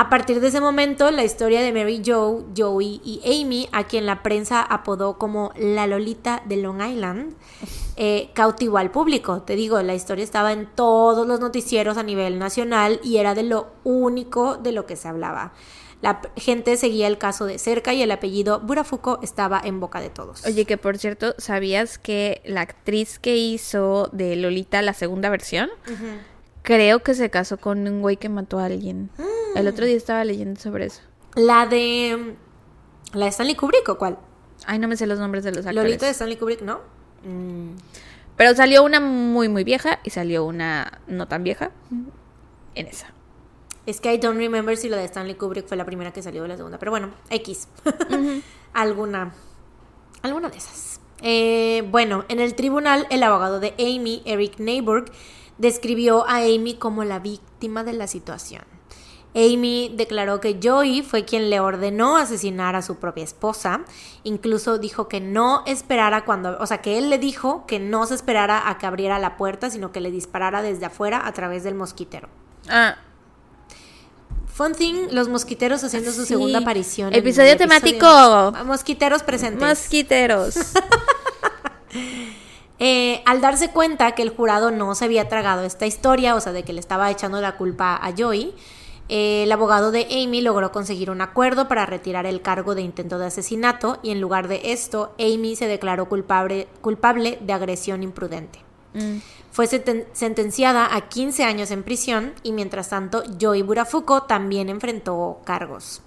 a 0.00 0.08
partir 0.08 0.40
de 0.40 0.48
ese 0.48 0.62
momento, 0.62 1.10
la 1.10 1.24
historia 1.24 1.60
de 1.60 1.74
Mary 1.74 2.00
Jo, 2.02 2.46
Joey 2.56 3.02
y 3.04 3.20
Amy, 3.22 3.68
a 3.70 3.84
quien 3.84 4.06
la 4.06 4.22
prensa 4.22 4.62
apodó 4.62 5.18
como 5.18 5.52
la 5.58 5.86
Lolita 5.86 6.42
de 6.46 6.56
Long 6.56 6.80
Island, 6.80 7.34
eh, 7.96 8.30
cautivó 8.32 8.78
al 8.78 8.90
público. 8.90 9.42
Te 9.42 9.56
digo, 9.56 9.82
la 9.82 9.94
historia 9.94 10.24
estaba 10.24 10.54
en 10.54 10.64
todos 10.74 11.26
los 11.26 11.38
noticieros 11.38 11.98
a 11.98 12.02
nivel 12.02 12.38
nacional 12.38 12.98
y 13.04 13.18
era 13.18 13.34
de 13.34 13.42
lo 13.42 13.72
único 13.84 14.56
de 14.56 14.72
lo 14.72 14.86
que 14.86 14.96
se 14.96 15.06
hablaba. 15.06 15.52
La 16.00 16.22
gente 16.34 16.78
seguía 16.78 17.06
el 17.06 17.18
caso 17.18 17.44
de 17.44 17.58
cerca 17.58 17.92
y 17.92 18.00
el 18.00 18.10
apellido 18.10 18.60
Burafuco 18.60 19.18
estaba 19.22 19.60
en 19.62 19.80
boca 19.80 20.00
de 20.00 20.08
todos. 20.08 20.46
Oye, 20.46 20.64
que 20.64 20.78
por 20.78 20.96
cierto, 20.96 21.34
¿sabías 21.36 21.98
que 21.98 22.40
la 22.46 22.62
actriz 22.62 23.18
que 23.18 23.36
hizo 23.36 24.08
de 24.12 24.34
Lolita 24.36 24.80
la 24.80 24.94
segunda 24.94 25.28
versión, 25.28 25.68
creo 26.70 27.02
que 27.02 27.14
se 27.14 27.30
casó 27.30 27.58
con 27.58 27.88
un 27.88 28.00
güey 28.00 28.16
que 28.16 28.28
mató 28.28 28.60
a 28.60 28.66
alguien? 28.66 29.10
El 29.56 29.66
otro 29.66 29.84
día 29.84 29.96
estaba 29.96 30.24
leyendo 30.24 30.60
sobre 30.60 30.86
eso. 30.86 31.00
La 31.34 31.66
de... 31.66 32.36
¿La 33.12 33.24
de 33.24 33.30
Stanley 33.30 33.56
Kubrick 33.56 33.88
o 33.88 33.98
cuál? 33.98 34.18
Ay, 34.66 34.78
no 34.78 34.86
me 34.86 34.96
sé 34.96 35.08
los 35.08 35.18
nombres 35.18 35.42
de 35.42 35.50
los 35.50 35.66
actores. 35.66 35.82
Lolita 35.82 36.06
de 36.06 36.12
Stanley 36.12 36.36
Kubrick, 36.36 36.62
¿no? 36.62 36.78
Mm. 37.24 37.74
Pero 38.36 38.54
salió 38.54 38.84
una 38.84 39.00
muy, 39.00 39.48
muy 39.48 39.64
vieja 39.64 39.98
y 40.04 40.10
salió 40.10 40.44
una 40.44 41.00
no 41.08 41.26
tan 41.26 41.42
vieja 41.42 41.72
en 42.76 42.86
esa. 42.86 43.12
Es 43.86 44.00
que 44.00 44.14
I 44.14 44.18
don't 44.18 44.38
remember 44.38 44.76
si 44.76 44.88
lo 44.88 44.96
de 44.96 45.04
Stanley 45.04 45.34
Kubrick 45.34 45.66
fue 45.66 45.76
la 45.76 45.84
primera 45.84 46.12
que 46.12 46.22
salió 46.22 46.44
o 46.44 46.46
la 46.46 46.56
segunda. 46.56 46.78
Pero 46.78 46.92
bueno, 46.92 47.10
X. 47.30 47.66
alguna. 48.72 49.34
Alguna 50.22 50.50
de 50.50 50.58
esas. 50.58 51.00
Eh, 51.22 51.82
bueno, 51.90 52.24
en 52.28 52.38
el 52.38 52.54
tribunal, 52.54 53.08
el 53.10 53.24
abogado 53.24 53.58
de 53.58 53.74
Amy, 53.78 54.22
Eric 54.24 54.58
Neighbor, 54.58 55.06
describió 55.60 56.26
a 56.26 56.38
Amy 56.38 56.74
como 56.74 57.04
la 57.04 57.18
víctima 57.18 57.84
de 57.84 57.92
la 57.92 58.06
situación. 58.06 58.64
Amy 59.34 59.92
declaró 59.94 60.40
que 60.40 60.58
Joey 60.60 61.02
fue 61.02 61.24
quien 61.24 61.50
le 61.50 61.60
ordenó 61.60 62.16
asesinar 62.16 62.74
a 62.74 62.82
su 62.82 62.96
propia 62.96 63.22
esposa. 63.22 63.82
Incluso 64.24 64.78
dijo 64.78 65.06
que 65.06 65.20
no 65.20 65.62
esperara 65.66 66.24
cuando, 66.24 66.58
o 66.58 66.66
sea, 66.66 66.78
que 66.78 66.98
él 66.98 67.10
le 67.10 67.18
dijo 67.18 67.64
que 67.66 67.78
no 67.78 68.06
se 68.06 68.14
esperara 68.14 68.68
a 68.68 68.78
que 68.78 68.86
abriera 68.86 69.20
la 69.20 69.36
puerta, 69.36 69.70
sino 69.70 69.92
que 69.92 70.00
le 70.00 70.10
disparara 70.10 70.62
desde 70.62 70.86
afuera 70.86 71.24
a 71.24 71.32
través 71.32 71.62
del 71.62 71.76
mosquitero. 71.76 72.28
Ah, 72.68 72.96
Fun 74.52 74.74
thing, 74.74 75.08
los 75.12 75.28
mosquiteros 75.28 75.82
haciendo 75.84 76.12
su 76.12 76.26
segunda 76.26 76.58
aparición. 76.58 77.14
Episodio 77.14 77.56
temático. 77.56 78.52
Mosquiteros 78.66 79.22
presentes. 79.22 79.66
mosquiteros. 79.66 80.54
Eh, 82.82 83.22
al 83.26 83.42
darse 83.42 83.70
cuenta 83.70 84.12
que 84.12 84.22
el 84.22 84.30
jurado 84.30 84.70
no 84.70 84.94
se 84.94 85.04
había 85.04 85.28
tragado 85.28 85.64
esta 85.64 85.86
historia, 85.86 86.34
o 86.34 86.40
sea, 86.40 86.52
de 86.52 86.62
que 86.62 86.72
le 86.72 86.80
estaba 86.80 87.10
echando 87.10 87.38
la 87.42 87.58
culpa 87.58 87.94
a 87.94 88.14
Joey, 88.16 88.54
eh, 89.10 89.42
el 89.42 89.52
abogado 89.52 89.90
de 89.90 90.06
Amy 90.10 90.40
logró 90.40 90.72
conseguir 90.72 91.10
un 91.10 91.20
acuerdo 91.20 91.68
para 91.68 91.84
retirar 91.84 92.24
el 92.24 92.40
cargo 92.40 92.74
de 92.74 92.80
intento 92.80 93.18
de 93.18 93.26
asesinato 93.26 93.98
y 94.02 94.12
en 94.12 94.20
lugar 94.20 94.48
de 94.48 94.72
esto, 94.72 95.14
Amy 95.18 95.56
se 95.56 95.66
declaró 95.66 96.08
culpable, 96.08 96.68
culpable 96.80 97.38
de 97.42 97.52
agresión 97.52 98.02
imprudente. 98.02 98.60
Mm. 98.94 99.18
Fue 99.50 99.66
sentenciada 99.66 100.94
a 100.94 101.08
15 101.08 101.44
años 101.44 101.70
en 101.72 101.82
prisión 101.82 102.32
y 102.42 102.52
mientras 102.52 102.88
tanto 102.88 103.22
Joey 103.38 103.60
Burafuco 103.60 104.22
también 104.22 104.70
enfrentó 104.70 105.40
cargos. 105.44 106.00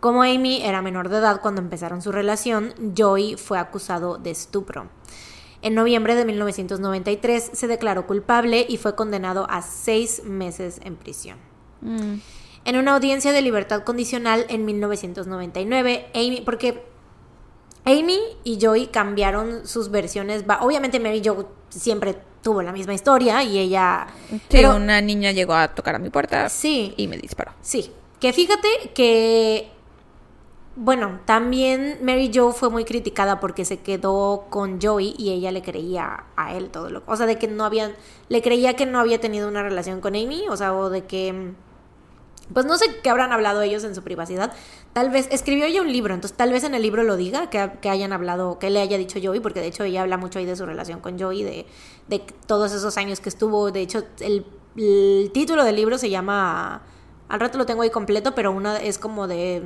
Como 0.00 0.22
Amy 0.22 0.62
era 0.62 0.82
menor 0.82 1.08
de 1.08 1.18
edad 1.18 1.40
cuando 1.42 1.60
empezaron 1.60 2.00
su 2.00 2.12
relación, 2.12 2.74
Joey 2.96 3.36
fue 3.36 3.58
acusado 3.58 4.18
de 4.18 4.30
estupro. 4.30 4.88
En 5.66 5.74
noviembre 5.74 6.14
de 6.14 6.24
1993 6.24 7.50
se 7.52 7.66
declaró 7.66 8.06
culpable 8.06 8.64
y 8.68 8.76
fue 8.76 8.94
condenado 8.94 9.48
a 9.50 9.62
seis 9.62 10.22
meses 10.22 10.80
en 10.84 10.94
prisión. 10.94 11.38
Mm. 11.80 12.14
En 12.66 12.76
una 12.76 12.94
audiencia 12.94 13.32
de 13.32 13.42
libertad 13.42 13.82
condicional 13.82 14.46
en 14.48 14.64
1999, 14.64 16.06
Amy, 16.14 16.42
porque 16.44 16.84
Amy 17.84 18.16
y 18.44 18.58
Joey 18.64 18.86
cambiaron 18.86 19.66
sus 19.66 19.90
versiones. 19.90 20.44
Obviamente 20.60 21.00
Mary 21.00 21.20
Jo 21.24 21.48
siempre 21.68 22.16
tuvo 22.42 22.62
la 22.62 22.70
misma 22.70 22.94
historia 22.94 23.42
y 23.42 23.58
ella... 23.58 24.06
Sí, 24.30 24.40
pero- 24.48 24.76
una 24.76 25.00
niña 25.00 25.32
llegó 25.32 25.54
a 25.54 25.74
tocar 25.74 25.96
a 25.96 25.98
mi 25.98 26.10
puerta 26.10 26.48
Sí, 26.48 26.94
y 26.96 27.08
me 27.08 27.18
disparó. 27.18 27.50
sí. 27.60 27.90
Que 28.20 28.32
fíjate 28.32 28.68
que... 28.94 29.72
Bueno, 30.78 31.20
también 31.24 31.98
Mary 32.02 32.30
Jo 32.32 32.52
fue 32.52 32.68
muy 32.68 32.84
criticada 32.84 33.40
porque 33.40 33.64
se 33.64 33.78
quedó 33.78 34.44
con 34.50 34.78
Joey 34.80 35.14
y 35.16 35.30
ella 35.30 35.50
le 35.50 35.62
creía 35.62 36.24
a 36.36 36.54
él 36.54 36.68
todo 36.68 36.90
lo... 36.90 37.02
O 37.06 37.16
sea, 37.16 37.24
de 37.24 37.38
que 37.38 37.48
no 37.48 37.64
habían... 37.64 37.94
Le 38.28 38.42
creía 38.42 38.74
que 38.74 38.84
no 38.84 39.00
había 39.00 39.18
tenido 39.18 39.48
una 39.48 39.62
relación 39.62 40.02
con 40.02 40.14
Amy, 40.14 40.44
o 40.50 40.56
sea, 40.56 40.74
o 40.74 40.90
de 40.90 41.06
que... 41.06 41.54
Pues 42.52 42.66
no 42.66 42.76
sé 42.76 42.86
qué 43.02 43.08
habrán 43.08 43.32
hablado 43.32 43.62
ellos 43.62 43.84
en 43.84 43.94
su 43.94 44.02
privacidad. 44.02 44.52
Tal 44.92 45.10
vez, 45.10 45.28
escribió 45.32 45.64
ella 45.64 45.80
un 45.80 45.90
libro, 45.90 46.12
entonces 46.12 46.36
tal 46.36 46.52
vez 46.52 46.62
en 46.62 46.74
el 46.74 46.82
libro 46.82 47.02
lo 47.02 47.16
diga, 47.16 47.48
que, 47.48 47.72
que 47.80 47.88
hayan 47.88 48.12
hablado, 48.12 48.58
que 48.58 48.68
le 48.68 48.80
haya 48.80 48.98
dicho 48.98 49.18
Joey, 49.20 49.40
porque 49.40 49.60
de 49.60 49.68
hecho 49.68 49.82
ella 49.82 50.02
habla 50.02 50.18
mucho 50.18 50.38
ahí 50.38 50.44
de 50.44 50.56
su 50.56 50.66
relación 50.66 51.00
con 51.00 51.18
Joey, 51.18 51.42
de, 51.42 51.66
de 52.06 52.18
todos 52.46 52.72
esos 52.72 52.98
años 52.98 53.20
que 53.20 53.30
estuvo. 53.30 53.72
De 53.72 53.80
hecho, 53.80 54.04
el, 54.20 54.46
el 54.76 55.30
título 55.32 55.64
del 55.64 55.74
libro 55.74 55.96
se 55.98 56.10
llama, 56.10 56.82
al 57.28 57.40
rato 57.40 57.58
lo 57.58 57.66
tengo 57.66 57.82
ahí 57.82 57.90
completo, 57.90 58.34
pero 58.34 58.52
una 58.52 58.76
es 58.78 58.98
como 58.98 59.26
de 59.26 59.62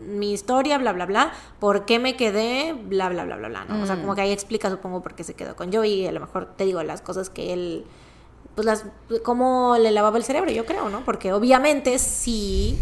mm, 0.00 0.18
mi 0.18 0.32
historia, 0.32 0.78
bla, 0.78 0.92
bla, 0.92 1.06
bla, 1.06 1.32
por 1.60 1.84
qué 1.84 1.98
me 1.98 2.16
quedé, 2.16 2.72
bla, 2.72 3.08
bla, 3.08 3.24
bla, 3.24 3.36
bla, 3.36 3.48
bla, 3.48 3.64
¿no? 3.66 3.82
O 3.82 3.86
sea, 3.86 3.96
Mm. 3.96 4.00
como 4.00 4.14
que 4.14 4.22
ahí 4.22 4.32
explica, 4.32 4.68
supongo, 4.70 5.02
por 5.02 5.14
qué 5.14 5.22
se 5.24 5.34
quedó 5.34 5.54
con 5.56 5.72
Joey, 5.72 6.02
y 6.02 6.06
a 6.06 6.12
lo 6.12 6.20
mejor 6.20 6.46
te 6.56 6.64
digo 6.64 6.82
las 6.82 7.00
cosas 7.02 7.30
que 7.30 7.52
él 7.52 7.84
pues 8.54 8.66
las 8.66 8.84
cómo 9.22 9.76
le 9.80 9.90
lavaba 9.92 10.18
el 10.18 10.24
cerebro, 10.24 10.50
yo 10.50 10.66
creo, 10.66 10.90
¿no? 10.90 11.04
Porque 11.06 11.32
obviamente 11.32 11.98
sí 11.98 12.78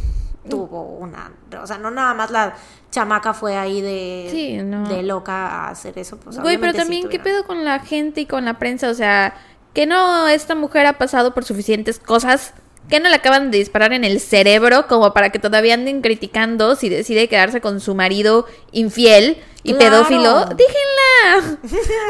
tuvo 0.49 0.83
una, 0.83 1.33
o 1.63 1.67
sea, 1.67 1.79
no 1.79 1.91
nada 1.93 2.13
más 2.15 2.31
la 2.31 2.55
chamaca 2.91 3.35
fue 3.35 3.57
ahí 3.57 3.81
de, 3.81 4.29
Sí, 4.33 4.57
no. 4.65 4.89
de 4.89 5.03
loca 5.05 5.33
a 5.67 5.69
hacer 5.69 5.97
eso, 5.99 6.17
pues 6.19 6.39
Güey, 6.41 6.59
pero 6.59 6.73
sí 6.73 6.79
también, 6.79 7.09
¿qué 7.09 7.21
pedo 7.21 7.45
con 7.47 7.65
la 7.65 7.79
gente 7.81 8.23
y 8.23 8.27
con 8.27 8.47
la 8.47 8.59
prensa? 8.59 8.89
O 8.89 8.95
sea, 8.95 9.35
que 9.75 9.87
no, 9.87 10.27
esta 10.29 10.55
mujer 10.57 10.87
ha 10.87 10.99
pasado 10.99 11.35
por 11.35 11.45
suficientes 11.45 12.01
cosas. 12.01 12.55
Que 12.89 12.99
no 12.99 13.09
le 13.09 13.15
acaban 13.15 13.51
de 13.51 13.59
disparar 13.59 13.93
en 13.93 14.03
el 14.05 14.19
cerebro 14.21 14.87
como 14.89 15.13
para 15.13 15.31
que 15.31 15.39
todavía 15.39 15.75
anden 15.75 16.01
criticando 16.03 16.75
si 16.75 16.89
decide 16.89 17.29
quedarse 17.29 17.61
con 17.61 17.81
su 17.81 17.95
marido 17.95 18.47
infiel 18.73 19.37
y 19.63 19.75
Claro. 19.75 19.97
pedófilo? 20.05 20.47
Déjenla. 20.47 21.59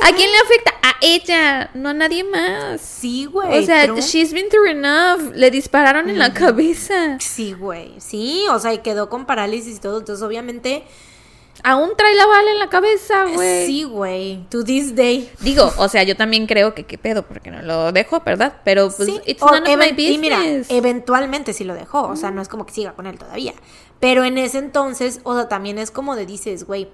¿A 0.02 0.12
quién 0.14 0.30
le 0.30 0.38
afecta? 0.38 0.72
A 0.82 0.94
ella, 1.02 1.70
no 1.74 1.90
a 1.90 1.94
nadie 1.94 2.24
más. 2.24 2.80
Sí, 2.80 3.26
güey. 3.26 3.58
O 3.58 3.66
sea, 3.66 3.82
pero- 3.82 3.96
she's 4.00 4.32
been 4.32 4.48
through 4.48 4.68
enough. 4.68 5.34
Le 5.34 5.50
dispararon 5.50 6.08
en 6.08 6.18
la 6.18 6.32
cabeza. 6.32 7.18
Sí, 7.20 7.52
güey. 7.52 7.92
Sí, 7.98 8.44
o 8.50 8.58
sea, 8.58 8.72
y 8.72 8.78
quedó 8.78 9.10
con 9.10 9.26
parálisis 9.26 9.76
y 9.76 9.80
todo, 9.80 9.98
entonces 9.98 10.22
obviamente 10.24 10.84
Aún 11.62 11.90
trae 11.96 12.14
la 12.14 12.26
bala 12.26 12.50
en 12.52 12.58
la 12.58 12.68
cabeza, 12.68 13.24
güey. 13.34 13.66
sí, 13.66 13.84
güey. 13.84 14.44
To 14.50 14.64
this 14.64 14.94
day. 14.94 15.30
Digo, 15.40 15.70
o 15.78 15.88
sea, 15.88 16.02
yo 16.02 16.16
también 16.16 16.46
creo 16.46 16.74
que 16.74 16.84
qué 16.84 16.96
pedo, 16.98 17.22
porque 17.24 17.50
no 17.50 17.60
lo 17.62 17.92
dejo, 17.92 18.20
¿verdad? 18.20 18.54
Pero 18.64 18.90
pues, 18.90 19.08
Sí, 19.08 19.20
it's 19.26 19.42
o 19.42 19.50
none 19.50 19.72
of 19.72 19.78
my 19.78 19.86
even- 19.90 20.12
y 20.14 20.18
mira, 20.18 20.38
business. 20.38 20.66
eventualmente 20.70 21.52
sí 21.52 21.64
lo 21.64 21.74
dejó, 21.74 22.02
o 22.02 22.16
sea, 22.16 22.30
no 22.30 22.40
es 22.42 22.48
como 22.48 22.66
que 22.66 22.72
siga 22.72 22.92
con 22.92 23.06
él 23.06 23.18
todavía. 23.18 23.54
Pero 24.00 24.24
en 24.24 24.38
ese 24.38 24.58
entonces, 24.58 25.20
o 25.24 25.34
sea, 25.34 25.48
también 25.48 25.78
es 25.78 25.90
como 25.90 26.16
de 26.16 26.24
dices, 26.26 26.64
güey, 26.64 26.88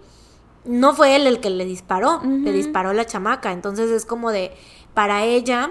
no 0.65 0.95
fue 0.95 1.15
él 1.17 1.27
el 1.29 1.39
que 1.41 1.51
le 1.51 1.65
disparó, 1.65 2.21
le 2.25 2.51
disparó 2.53 2.93
la 2.93 3.07
chamaca, 3.07 3.53
entonces 3.53 3.91
es 3.91 4.05
como 4.05 4.33
de, 4.33 4.53
para 4.95 5.25
ella... 5.25 5.71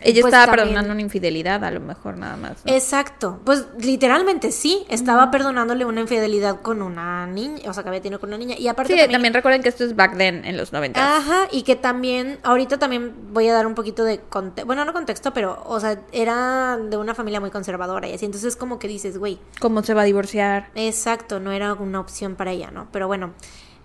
Ella 0.00 0.20
pues, 0.22 0.32
estaba 0.32 0.46
también- 0.46 0.66
perdonando 0.68 0.92
una 0.92 1.02
infidelidad, 1.02 1.64
a 1.64 1.70
lo 1.70 1.80
mejor 1.80 2.16
nada 2.16 2.36
más. 2.36 2.64
¿no? 2.64 2.72
Exacto, 2.72 3.40
pues 3.44 3.66
literalmente 3.80 4.52
sí, 4.52 4.84
estaba 4.88 5.30
perdonándole 5.30 5.84
una 5.84 6.00
infidelidad 6.00 6.60
con 6.60 6.82
una 6.82 7.26
niña, 7.26 7.68
o 7.68 7.72
sea, 7.72 7.82
que 7.82 7.88
había 7.88 8.00
tenido 8.00 8.20
con 8.20 8.28
una 8.30 8.38
niña. 8.38 8.56
Y 8.58 8.68
aparte 8.68 8.94
Sí, 8.94 9.10
también... 9.10 9.34
recuerden 9.34 9.62
que 9.62 9.68
esto 9.68 9.84
es 9.84 9.96
back 9.96 10.16
then, 10.16 10.44
en 10.44 10.56
los 10.56 10.72
90. 10.72 11.16
Ajá, 11.16 11.48
y 11.50 11.62
que 11.62 11.74
también, 11.76 12.38
ahorita 12.44 12.78
también 12.78 13.12
voy 13.32 13.48
a 13.48 13.54
dar 13.54 13.66
un 13.66 13.74
poquito 13.74 14.04
de 14.04 14.20
contexto, 14.20 14.66
bueno, 14.66 14.84
no 14.84 14.92
contexto, 14.92 15.32
pero, 15.32 15.62
o 15.66 15.80
sea, 15.80 15.98
era 16.12 16.76
de 16.78 16.96
una 16.96 17.14
familia 17.14 17.40
muy 17.40 17.50
conservadora 17.50 18.06
y 18.08 18.12
así, 18.14 18.24
entonces 18.24 18.56
como 18.56 18.78
que 18.78 18.88
dices, 18.88 19.18
güey, 19.18 19.38
¿Cómo 19.60 19.82
se 19.82 19.94
va 19.94 20.02
a 20.02 20.04
divorciar? 20.04 20.70
exacto, 20.74 21.40
no 21.40 21.50
era 21.52 21.74
una 21.74 22.00
opción 22.00 22.36
para 22.36 22.52
ella, 22.52 22.70
¿no? 22.70 22.88
Pero 22.92 23.06
bueno, 23.08 23.32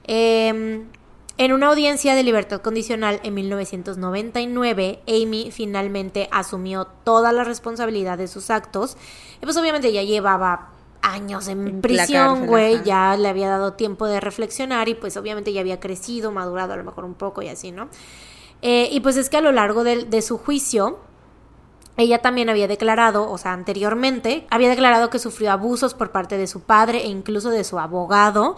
em, 0.05 0.85
en 1.37 1.51
una 1.51 1.67
audiencia 1.67 2.13
de 2.15 2.23
libertad 2.23 2.61
condicional 2.61 3.19
en 3.23 3.33
1999, 3.33 4.99
Amy 5.07 5.49
finalmente 5.51 6.29
asumió 6.31 6.85
toda 7.03 7.31
la 7.31 7.43
responsabilidad 7.43 8.17
de 8.17 8.27
sus 8.27 8.49
actos, 8.49 8.97
y 9.41 9.45
pues 9.45 9.57
obviamente 9.57 9.91
ya 9.91 10.03
llevaba 10.03 10.69
años 11.01 11.47
en, 11.47 11.81
prisión, 11.81 12.47
güey, 12.47 12.83
ya 12.83 13.17
le 13.17 13.27
había 13.27 13.49
dado 13.49 13.73
tiempo 13.73 14.07
de 14.07 14.19
reflexionar 14.21 14.87
y 14.87 14.95
pues 14.95 15.17
obviamente 15.17 15.51
ya 15.51 15.61
había 15.61 15.79
crecido, 15.79 16.31
madurado 16.31 16.73
a 16.73 16.77
lo 16.77 16.83
mejor 16.83 17.03
un 17.03 17.13
poco 17.13 17.41
y 17.41 17.49
así, 17.49 17.71
¿no? 17.71 17.89
Eh, 18.61 18.87
y 18.91 19.01
pues 19.01 19.17
es 19.17 19.29
que 19.29 19.35
a 19.37 19.41
lo 19.41 19.51
largo 19.51 19.83
del- 19.83 20.09
de, 20.09 20.21
su 20.21 20.37
juicio, 20.37 20.99
ella 21.97 22.19
también 22.19 22.49
había 22.49 22.69
declarado, 22.69 23.29
o 23.29 23.37
sea, 23.37 23.51
anteriormente, 23.51 24.47
había 24.49 24.69
declarado 24.69 25.09
que 25.09 25.19
sufrió 25.19 25.51
abusos 25.51 25.93
por 25.93 26.11
parte 26.11 26.37
de 26.37 26.47
su 26.47 26.61
padre 26.61 27.03
e 27.03 27.07
incluso 27.07 27.49
de 27.49 27.65
su 27.65 27.77
abogado, 27.79 28.55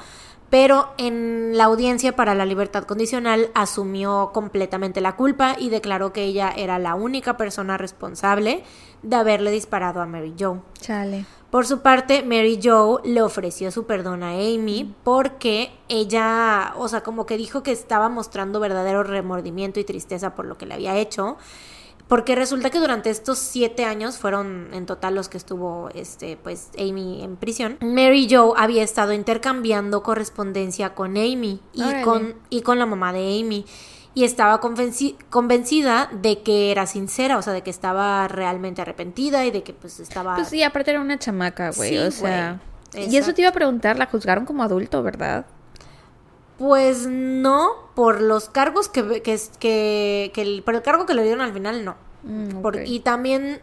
pero 0.56 0.94
en 0.98 1.58
la 1.58 1.66
audiencia 1.66 2.16
para 2.16 2.34
la 2.34 2.46
libertad 2.46 2.86
condicional 2.86 3.52
asumió 3.56 4.32
completamente 4.34 5.02
la 5.02 5.18
culpa 5.18 5.58
y 5.60 5.68
declaró 5.68 6.14
que 6.14 6.24
ella 6.24 6.50
era 6.56 6.80
la 6.80 6.96
única 6.96 7.36
persona 7.36 7.78
responsable 7.78 8.64
de 9.04 9.16
haberle 9.18 9.52
disparado 9.52 10.00
a 10.02 10.06
Mary 10.06 10.34
Jo. 10.40 10.60
Chale. 10.80 11.26
Por 11.50 11.66
su 11.66 11.82
parte, 11.82 12.24
Mary 12.24 12.58
Jo 12.64 13.02
le 13.04 13.22
ofreció 13.22 13.70
su 13.70 13.86
perdón 13.86 14.24
a 14.24 14.30
Amy 14.30 14.96
porque 15.04 15.74
ella, 15.90 16.74
o 16.78 16.88
sea, 16.88 17.02
como 17.02 17.26
que 17.26 17.36
dijo 17.36 17.62
que 17.62 17.74
estaba 17.74 18.08
mostrando 18.08 18.62
verdadero 18.62 19.04
remordimiento 19.04 19.82
y 19.82 19.84
tristeza 19.84 20.36
por 20.36 20.46
lo 20.46 20.58
que 20.58 20.68
le 20.68 20.76
había 20.76 20.96
hecho. 20.96 21.36
Porque 22.08 22.36
resulta 22.36 22.70
que 22.70 22.80
durante 22.80 23.10
estos 23.10 23.40
siete 23.40 23.84
años 23.84 24.18
fueron 24.20 24.70
en 24.74 24.86
total 24.86 25.16
los 25.16 25.28
que 25.28 25.38
estuvo 25.38 25.90
este, 25.96 26.38
pues, 26.38 26.70
Amy 26.78 27.24
en 27.24 27.36
prisión. 27.36 27.78
Mary 27.82 28.28
Jo 28.30 28.54
había 28.58 28.84
estado 28.84 29.12
intercambiando 29.14 30.04
correspondencia 30.04 30.94
con 30.94 31.18
Amy 31.18 31.60
y 31.74 31.82
Órale. 31.82 32.04
con, 32.04 32.36
y 32.52 32.62
con 32.62 32.78
la 32.78 32.86
mamá 32.86 33.12
de 33.12 33.40
Amy. 33.42 33.66
Y 34.14 34.24
estaba 34.24 34.62
convenci- 34.62 35.16
convencida 35.32 36.10
de 36.22 36.42
que 36.44 36.72
era 36.72 36.86
sincera, 36.86 37.38
o 37.38 37.42
sea, 37.42 37.54
de 37.54 37.64
que 37.64 37.70
estaba 37.72 38.28
realmente 38.28 38.82
arrepentida 38.82 39.44
y 39.46 39.52
de 39.52 39.64
que 39.64 39.74
pues 39.74 40.00
estaba... 40.00 40.36
Pues 40.36 40.48
sí, 40.50 40.62
aparte 40.64 40.92
era 40.92 41.02
una 41.02 41.18
chamaca, 41.20 41.72
güey. 41.72 41.90
Sí, 41.90 41.98
o 41.98 42.12
sea. 42.12 42.62
güey. 42.94 43.10
Y 43.14 43.18
eso 43.18 43.34
te 43.34 43.42
iba 43.42 43.50
a 43.50 43.54
preguntar, 43.54 43.98
la 43.98 44.06
juzgaron 44.06 44.46
como 44.46 44.64
adulto, 44.64 45.04
¿verdad? 45.04 45.46
Pues 46.58 47.06
no, 47.08 47.70
por 47.96 48.22
los 48.22 48.50
cargos 48.50 48.88
que, 48.88 49.22
que, 49.22 49.40
que, 49.60 50.32
que 50.34 50.42
el- 50.42 50.64
por 50.64 50.76
el 50.76 50.82
cargo 50.82 51.06
que 51.06 51.14
le 51.14 51.24
dieron 51.24 51.42
al 51.42 51.54
final, 51.54 51.84
no. 51.84 51.96
Mm, 52.24 52.62
Por- 52.62 52.82
y 52.86 53.00
también 53.02 53.62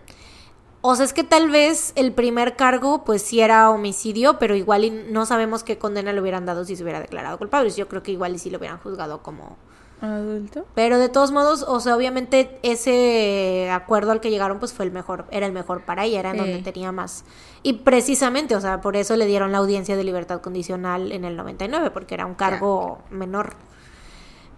O 0.85 0.97
sea, 0.97 1.05
es 1.05 1.13
que 1.13 1.25
tal 1.25 1.49
vez 1.51 1.93
el 1.97 2.13
primer 2.13 2.57
cargo, 2.57 3.05
pues 3.05 3.23
sí 3.23 3.41
era 3.41 3.71
homicidio, 3.71 4.39
pero 4.41 4.57
igual 4.57 4.85
y 4.85 4.91
no 4.91 5.27
sabemos 5.27 5.63
qué 5.65 5.79
condena 5.79 6.13
le 6.13 6.21
hubieran 6.21 6.45
dado 6.45 6.65
si 6.65 6.75
se 6.77 6.83
hubiera 6.83 7.01
declarado 7.01 7.39
culpable. 7.39 7.71
Yo 7.71 7.87
creo 7.89 8.03
que 8.03 8.11
igual 8.13 8.35
y 8.35 8.39
sí 8.39 8.51
lo 8.51 8.59
hubieran 8.59 8.79
juzgado 8.79 9.23
como 9.23 9.57
adulto. 10.07 10.67
Pero 10.75 10.99
de 10.99 11.09
todos 11.09 11.33
modos, 11.33 11.65
o 11.67 11.81
sea, 11.81 11.97
obviamente 11.97 12.59
ese 12.63 13.71
acuerdo 13.71 14.13
al 14.13 14.21
que 14.21 14.31
llegaron, 14.31 14.59
pues 14.59 14.73
fue 14.73 14.85
el 14.85 14.93
mejor, 14.93 15.27
era 15.31 15.47
el 15.47 15.53
mejor 15.53 15.85
para 15.85 16.05
ella, 16.05 16.21
era 16.21 16.31
en 16.31 16.39
donde 16.39 16.59
tenía 16.59 16.93
más. 16.93 17.25
Y 17.63 17.75
precisamente, 17.75 18.57
o 18.57 18.61
sea, 18.61 18.81
por 18.81 18.97
eso 18.97 19.17
le 19.17 19.27
dieron 19.27 19.53
la 19.53 19.59
audiencia 19.59 19.97
de 19.97 20.05
libertad 20.05 20.41
condicional 20.41 21.13
en 21.13 21.25
el 21.25 21.37
99, 21.37 21.91
porque 21.91 22.15
era 22.15 22.27
un 22.27 22.35
cargo 22.35 22.99
menor. 23.11 23.55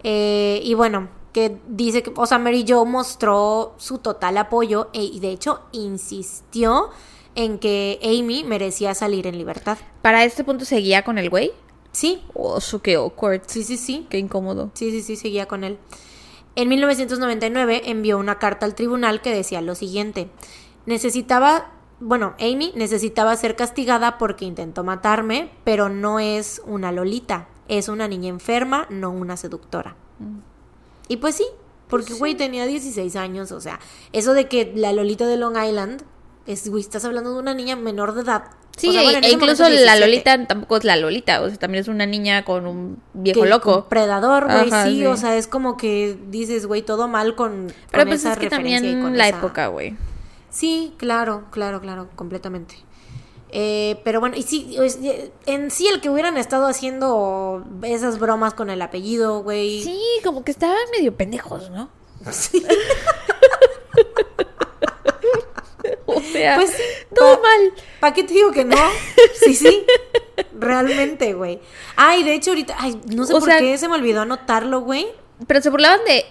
Eh, 0.03 0.61
y 0.62 0.75
bueno, 0.75 1.09
que 1.33 1.59
dice 1.66 2.03
que, 2.03 2.12
o 2.15 2.27
sea, 2.27 2.39
Mary 2.39 2.65
Jo 2.66 2.85
mostró 2.87 3.75
su 3.77 3.99
total 3.99 4.39
apoyo 4.39 4.89
e, 4.93 5.03
y 5.03 5.21
de 5.21 5.31
hecho 5.31 5.62
insistió 5.73 6.91
en 7.35 7.59
que 7.59 7.99
Amy 8.03 8.45
merecía 8.45 8.95
salir 8.95 9.27
en 9.27 9.37
libertad. 9.37 9.79
¿Para 10.03 10.25
este 10.25 10.45
punto 10.45 10.65
seguía 10.65 11.03
con 11.03 11.19
el 11.19 11.31
güey? 11.31 11.53
Sí. 11.95 12.23
Oso, 12.35 12.83
qué 12.83 12.97
awkward. 12.97 13.43
Sí, 13.47 13.62
sí, 13.62 13.77
sí. 13.77 14.07
Qué 14.11 14.19
incómodo. 14.19 14.71
Sí, 14.75 14.91
sí, 14.91 15.01
sí, 15.01 15.16
seguía 15.16 15.47
con 15.47 15.65
él. 15.65 15.79
En 16.57 16.69
1999 16.69 17.83
envió 17.87 18.19
una 18.19 18.39
carta 18.39 18.66
al 18.66 18.75
tribunal 18.75 19.23
que 19.23 19.35
decía 19.35 19.61
lo 19.61 19.75
siguiente. 19.75 20.29
Necesitaba, 20.87 21.73
bueno, 22.01 22.35
Amy 22.41 22.73
necesitaba 22.75 23.35
ser 23.37 23.57
castigada 23.57 24.19
porque 24.19 24.45
intentó 24.45 24.85
matarme, 24.85 25.51
pero 25.62 25.89
no 25.89 26.19
es 26.19 26.61
una 26.66 26.93
lolita. 26.93 27.49
Es 27.69 27.89
una 27.89 28.09
niña 28.09 28.29
enferma, 28.29 28.87
no 28.91 29.11
una 29.11 29.37
seductora. 29.37 29.97
Mm. 30.19 30.41
Y 31.09 31.16
pues 31.19 31.37
sí, 31.37 31.47
porque, 31.89 32.15
güey, 32.15 32.35
tenía 32.35 32.66
16 32.66 33.15
años, 33.15 33.53
o 33.53 33.61
sea, 33.61 33.79
eso 34.12 34.35
de 34.35 34.49
que 34.49 34.73
la 34.75 34.93
Lolita 34.93 35.27
de 35.27 35.37
Long 35.37 35.57
Island, 35.57 36.03
es, 36.47 36.69
güey, 36.69 36.83
estás 36.83 37.05
hablando 37.05 37.33
de 37.33 37.39
una 37.39 37.55
niña 37.55 37.77
menor 37.77 38.15
de 38.15 38.23
edad. 38.23 38.51
Sí, 38.77 38.97
e 38.97 39.31
incluso 39.31 39.69
la 39.69 39.97
Lolita 39.97 40.47
tampoco 40.47 40.77
es 40.79 40.85
la 40.85 40.97
Lolita, 40.97 41.43
o 41.43 41.49
sea, 41.49 41.59
también 41.59 41.83
es 41.83 41.89
una 41.89 42.07
niña 42.07 42.45
con 42.45 42.67
un 42.67 42.99
viejo 43.13 43.45
loco. 43.47 43.87
predador, 43.89 44.47
güey, 44.47 44.71
sí, 44.85 45.07
o 45.07 45.17
sea, 45.17 45.37
es 45.37 45.47
como 45.47 45.77
que 45.77 46.19
dices, 46.29 46.67
güey, 46.67 46.83
todo 46.83 47.07
mal 47.07 47.37
con, 47.37 47.73
Pero 47.91 48.07
pues 48.07 48.25
es 48.25 48.37
que 48.37 48.49
también 48.51 49.17
la 49.17 49.29
época, 49.29 49.69
güey. 49.69 49.97
Sí, 50.51 50.93
claro, 50.99 51.45
claro, 51.51 51.81
claro, 51.81 52.09
completamente. 52.17 52.77
Eh, 53.57 54.01
pero 54.03 54.19
bueno, 54.19 54.37
y 54.37 54.43
sí, 54.43 54.77
en 55.47 55.71
sí 55.71 55.87
el 55.87 56.01
que 56.01 56.11
hubieran 56.11 56.37
estado 56.37 56.67
haciendo 56.67 57.65
esas 57.83 58.19
bromas 58.19 58.53
con 58.53 58.69
el 58.69 58.83
apellido, 58.83 59.45
güey. 59.45 59.83
Sí, 59.83 60.01
como 60.25 60.43
que 60.43 60.51
estaban 60.51 60.77
medio 60.97 61.17
pendejos, 61.17 61.71
¿no? 61.71 61.89
Sí. 62.33 62.65
o 66.06 66.20
sea, 66.20 66.56
pues, 66.56 66.76
todo 67.14 67.40
mal. 67.40 67.72
¿Para 68.01 68.14
qué 68.14 68.24
te 68.24 68.35
digo 68.35 68.52
que 68.52 68.64
no? 68.64 68.76
Sí, 69.35 69.55
sí. 69.55 69.85
Realmente, 70.52 71.32
güey. 71.35 71.60
Ay, 71.97 72.22
de 72.24 72.35
hecho 72.35 72.51
ahorita, 72.51 72.76
ay, 72.78 73.01
no 73.12 73.24
sé 73.24 73.32
por 73.32 73.48
qué 73.59 73.78
se 73.78 73.89
me 73.89 73.94
olvidó 73.94 74.22
anotarlo, 74.22 74.81
güey. 74.81 75.06
Pero 75.47 75.60
se 75.60 75.70
burlaban 75.70 76.05
de 76.05 76.24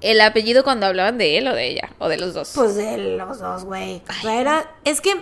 el 0.00 0.20
apellido 0.20 0.64
cuando 0.64 0.86
hablaban 0.86 1.18
de 1.18 1.38
él 1.38 1.48
o 1.48 1.54
de 1.54 1.68
ella, 1.68 1.90
o 1.98 2.08
de 2.08 2.16
los 2.16 2.34
dos. 2.34 2.52
Pues 2.54 2.74
de 2.76 3.16
los 3.16 3.38
dos, 3.38 3.64
güey. 3.64 4.02
Era, 4.24 4.70
es 4.84 5.00
que 5.00 5.20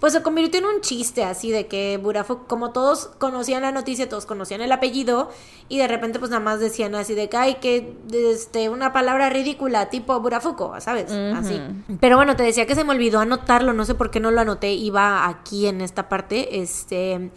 pues 0.00 0.14
se 0.14 0.22
convirtió 0.22 0.60
en 0.60 0.66
un 0.66 0.80
chiste 0.80 1.24
así 1.24 1.50
de 1.50 1.66
que 1.66 1.98
Burafuco, 1.98 2.46
como 2.48 2.72
todos 2.72 3.10
conocían 3.18 3.62
la 3.62 3.70
noticia, 3.70 4.08
todos 4.08 4.24
conocían 4.24 4.62
el 4.62 4.72
apellido 4.72 5.30
y 5.68 5.76
de 5.76 5.86
repente 5.86 6.18
pues 6.18 6.30
nada 6.30 6.42
más 6.42 6.58
decían 6.58 6.94
así 6.94 7.14
de 7.14 7.28
que 7.28 7.36
hay 7.36 7.54
que 7.56 7.96
este 8.12 8.70
una 8.70 8.94
palabra 8.94 9.28
ridícula 9.28 9.90
tipo 9.90 10.18
Burafuco, 10.18 10.74
¿sabes? 10.80 11.12
Así. 11.12 11.60
Pero 12.00 12.16
bueno, 12.16 12.34
te 12.34 12.42
decía 12.42 12.66
que 12.66 12.74
se 12.74 12.82
me 12.82 12.92
olvidó 12.92 13.20
anotarlo, 13.20 13.74
no 13.74 13.84
sé 13.84 13.94
por 13.94 14.10
qué 14.10 14.20
no 14.20 14.30
lo 14.30 14.40
anoté, 14.40 14.72
iba 14.72 15.28
aquí 15.28 15.66
en 15.66 15.82
esta 15.82 16.08
parte, 16.08 16.60
este 16.60 17.30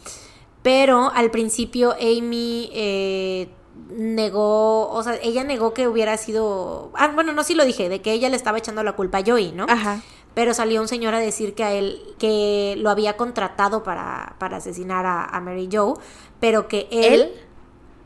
pero 0.62 1.12
al 1.14 1.30
principio 1.30 1.94
Amy 2.00 2.70
eh, 2.74 3.50
negó, 3.90 4.90
o 4.90 5.04
sea, 5.04 5.18
ella 5.22 5.44
negó 5.44 5.74
que 5.74 5.90
hubiera 5.90 6.16
sido, 6.16 6.92
ah, 6.96 7.10
bueno, 7.10 7.34
no 7.34 7.44
sí 7.44 7.54
lo 7.54 7.66
dije, 7.66 7.90
de 7.90 8.02
que 8.02 8.14
ella 8.14 8.30
le 8.30 8.38
estaba 8.38 8.60
echando 8.60 8.82
la 8.82 8.94
culpa 8.94 9.18
a 9.18 9.24
Joey, 9.26 9.52
¿no? 9.52 9.66
Ajá 9.68 10.02
pero 10.34 10.54
salió 10.54 10.82
un 10.82 10.88
señor 10.88 11.14
a 11.14 11.20
decir 11.20 11.54
que 11.54 11.64
a 11.64 11.74
él 11.74 12.02
que 12.18 12.76
lo 12.78 12.90
había 12.90 13.18
contratado 13.18 13.84
para, 13.84 14.36
para 14.40 14.58
asesinar 14.58 15.06
a, 15.06 15.40
Mary 15.42 15.70
Joe, 15.72 15.94
pero 16.40 16.68
que 16.68 16.88
él, 16.92 17.32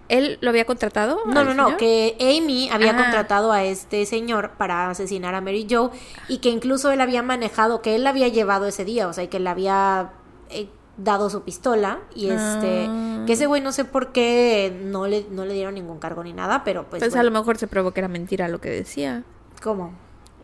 él 0.09 0.37
lo 0.41 0.49
había 0.49 0.65
contratado? 0.65 1.19
No, 1.25 1.43
no, 1.43 1.53
no, 1.53 1.77
que 1.77 2.17
Amy 2.19 2.69
había 2.69 2.91
ah. 2.91 2.97
contratado 2.97 3.51
a 3.51 3.63
este 3.63 4.05
señor 4.05 4.51
para 4.57 4.89
asesinar 4.89 5.35
a 5.35 5.41
Mary 5.41 5.67
Joe 5.69 5.89
y 6.27 6.39
que 6.39 6.49
incluso 6.49 6.91
él 6.91 7.01
había 7.01 7.23
manejado, 7.23 7.81
que 7.81 7.95
él 7.95 8.03
la 8.03 8.09
había 8.09 8.27
llevado 8.27 8.67
ese 8.67 8.85
día, 8.85 9.07
o 9.07 9.13
sea, 9.13 9.29
que 9.29 9.39
le 9.39 9.49
había 9.49 10.11
eh, 10.49 10.69
dado 10.97 11.29
su 11.29 11.43
pistola 11.43 11.99
y 12.13 12.29
este 12.29 12.87
ah. 12.89 13.23
que 13.25 13.33
ese 13.33 13.45
güey 13.45 13.61
no 13.61 13.71
sé 13.71 13.85
por 13.85 14.11
qué 14.11 14.75
no 14.83 15.07
le 15.07 15.25
no 15.29 15.45
le 15.45 15.53
dieron 15.53 15.75
ningún 15.75 15.99
cargo 15.99 16.23
ni 16.23 16.33
nada, 16.33 16.63
pero 16.63 16.89
pues 16.89 17.01
Pues 17.01 17.15
a 17.15 17.23
lo 17.23 17.31
mejor 17.31 17.57
se 17.57 17.67
probó 17.67 17.91
que 17.91 18.01
era 18.01 18.07
mentira 18.07 18.47
lo 18.47 18.59
que 18.59 18.69
decía. 18.69 19.23
¿Cómo? 19.61 19.93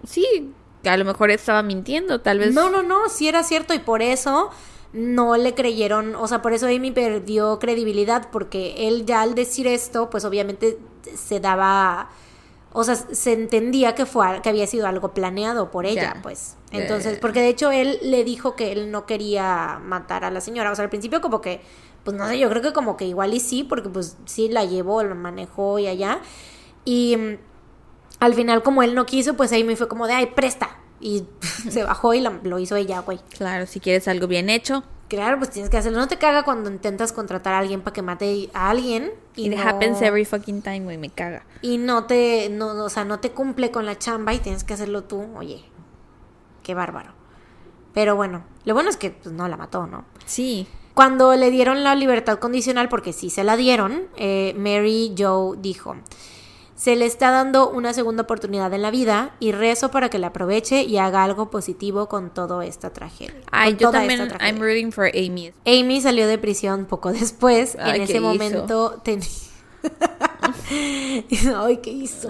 Sí, 0.05 0.53
que 0.83 0.89
a 0.89 0.97
lo 0.97 1.05
mejor 1.05 1.31
estaba 1.31 1.63
mintiendo, 1.63 2.21
tal 2.21 2.39
vez. 2.39 2.53
No, 2.53 2.69
no, 2.69 2.83
no, 2.83 3.09
sí 3.09 3.27
era 3.27 3.43
cierto 3.43 3.73
y 3.73 3.79
por 3.79 4.01
eso 4.01 4.51
no 4.91 5.37
le 5.37 5.55
creyeron, 5.55 6.15
o 6.15 6.27
sea, 6.27 6.43
por 6.43 6.53
eso 6.53 6.67
Amy 6.67 6.91
perdió 6.91 7.57
credibilidad 7.57 8.29
porque 8.31 8.87
él 8.87 9.05
ya 9.07 9.21
al 9.21 9.33
decir 9.33 9.65
esto, 9.65 10.09
pues 10.11 10.23
obviamente 10.23 10.77
se 11.15 11.39
daba 11.39 12.09
o 12.75 12.83
sea, 12.83 12.95
se 12.95 13.33
entendía 13.33 13.93
que 13.93 14.05
fue 14.07 14.41
que 14.41 14.49
había 14.49 14.65
sido 14.65 14.87
algo 14.87 15.13
planeado 15.13 15.69
por 15.69 15.85
ella, 15.85 16.15
pues. 16.23 16.57
Entonces, 16.71 17.19
porque 17.19 17.39
de 17.39 17.49
hecho 17.49 17.71
él 17.71 17.99
le 18.01 18.23
dijo 18.23 18.55
que 18.55 18.71
él 18.71 18.89
no 18.89 19.05
quería 19.05 19.79
matar 19.83 20.25
a 20.25 20.31
la 20.31 20.41
señora, 20.41 20.71
o 20.71 20.75
sea, 20.75 20.83
al 20.83 20.89
principio 20.89 21.21
como 21.21 21.39
que 21.39 21.61
pues 22.03 22.17
no 22.17 22.27
sé, 22.27 22.37
yo 22.37 22.49
creo 22.49 22.61
que 22.61 22.73
como 22.73 22.97
que 22.97 23.05
igual 23.05 23.33
y 23.33 23.39
sí, 23.39 23.63
porque 23.63 23.89
pues 23.89 24.17
sí 24.25 24.49
la 24.49 24.65
llevó, 24.65 25.03
la 25.03 25.15
manejó 25.15 25.79
y 25.79 25.87
allá. 25.87 26.19
Y 26.83 27.37
al 28.23 28.33
final, 28.33 28.63
como 28.63 28.83
él 28.83 28.95
no 28.95 29.05
quiso, 29.05 29.35
pues 29.35 29.51
ahí 29.51 29.63
me 29.63 29.75
fue 29.75 29.87
como 29.87 30.07
de, 30.07 30.13
ay, 30.13 30.27
presta. 30.27 30.77
Y 31.01 31.25
se 31.69 31.83
bajó 31.83 32.13
y 32.13 32.21
lo 32.21 32.59
hizo 32.59 32.75
ella, 32.77 33.01
güey. 33.01 33.19
Claro, 33.37 33.67
si 33.67 33.79
quieres 33.79 34.07
algo 34.07 34.27
bien 34.27 34.49
hecho. 34.49 34.83
Claro, 35.09 35.37
pues 35.37 35.51
tienes 35.51 35.69
que 35.69 35.77
hacerlo. 35.77 35.99
No 35.99 36.07
te 36.07 36.17
caga 36.17 36.43
cuando 36.43 36.71
intentas 36.71 37.11
contratar 37.11 37.53
a 37.53 37.59
alguien 37.59 37.81
para 37.81 37.93
que 37.93 38.01
mate 38.01 38.49
a 38.53 38.69
alguien. 38.69 39.11
Y 39.35 39.47
It 39.47 39.59
happens 39.59 40.01
every 40.01 40.23
fucking 40.23 40.61
time, 40.61 40.81
güey, 40.81 40.97
me 40.97 41.09
caga. 41.09 41.45
Y 41.61 41.77
no 41.77 42.05
te, 42.05 42.49
no, 42.49 42.83
o 42.83 42.89
sea, 42.89 43.03
no 43.03 43.19
te 43.19 43.31
cumple 43.31 43.69
con 43.69 43.85
la 43.85 43.99
chamba 43.99 44.33
y 44.33 44.39
tienes 44.39 44.63
que 44.63 44.73
hacerlo 44.73 45.03
tú. 45.03 45.27
Oye, 45.35 45.65
qué 46.63 46.73
bárbaro. 46.73 47.11
Pero 47.93 48.15
bueno, 48.15 48.45
lo 48.63 48.73
bueno 48.73 48.89
es 48.89 48.97
que 48.97 49.11
pues, 49.11 49.35
no 49.35 49.47
la 49.49 49.57
mató, 49.57 49.85
¿no? 49.85 50.05
Sí. 50.25 50.67
Cuando 50.93 51.35
le 51.35 51.51
dieron 51.51 51.83
la 51.83 51.95
libertad 51.95 52.39
condicional, 52.39 52.87
porque 52.87 53.11
sí 53.11 53.29
se 53.29 53.43
la 53.43 53.57
dieron, 53.57 54.03
eh, 54.15 54.55
Mary 54.57 55.13
Joe 55.17 55.57
dijo, 55.59 55.95
se 56.75 56.95
le 56.95 57.05
está 57.05 57.31
dando 57.31 57.69
una 57.69 57.93
segunda 57.93 58.23
oportunidad 58.23 58.73
en 58.73 58.81
la 58.81 58.91
vida 58.91 59.35
y 59.39 59.51
rezo 59.51 59.91
para 59.91 60.09
que 60.09 60.19
la 60.19 60.27
aproveche 60.27 60.83
y 60.83 60.97
haga 60.97 61.23
algo 61.23 61.49
positivo 61.49 62.07
con 62.09 62.33
toda 62.33 62.65
esta 62.65 62.91
tragedia. 62.91 63.41
Ay, 63.51 63.75
yo 63.77 63.91
también, 63.91 64.29
I'm 64.39 64.59
rooting 64.59 64.91
for 64.91 65.05
Amy. 65.07 65.53
Amy 65.65 66.01
salió 66.01 66.27
de 66.27 66.37
prisión 66.37 66.85
poco 66.85 67.11
después. 67.11 67.75
en 67.75 68.01
ese 68.01 68.19
momento 68.19 69.01
tenía... 69.03 69.27
Ay, 71.57 71.77
¿qué 71.77 71.91
hizo? 71.91 72.29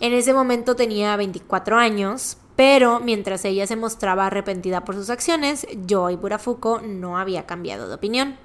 En 0.00 0.12
ese 0.12 0.34
momento 0.34 0.76
tenía 0.76 1.16
24 1.16 1.76
años, 1.76 2.36
pero 2.56 3.00
mientras 3.00 3.44
ella 3.44 3.66
se 3.66 3.76
mostraba 3.76 4.26
arrepentida 4.26 4.84
por 4.84 4.94
sus 4.94 5.10
acciones, 5.10 5.66
Joy 5.86 6.16
Burafuco 6.16 6.80
no 6.80 7.18
había 7.18 7.46
cambiado 7.46 7.88
de 7.88 7.94
opinión. 7.94 8.36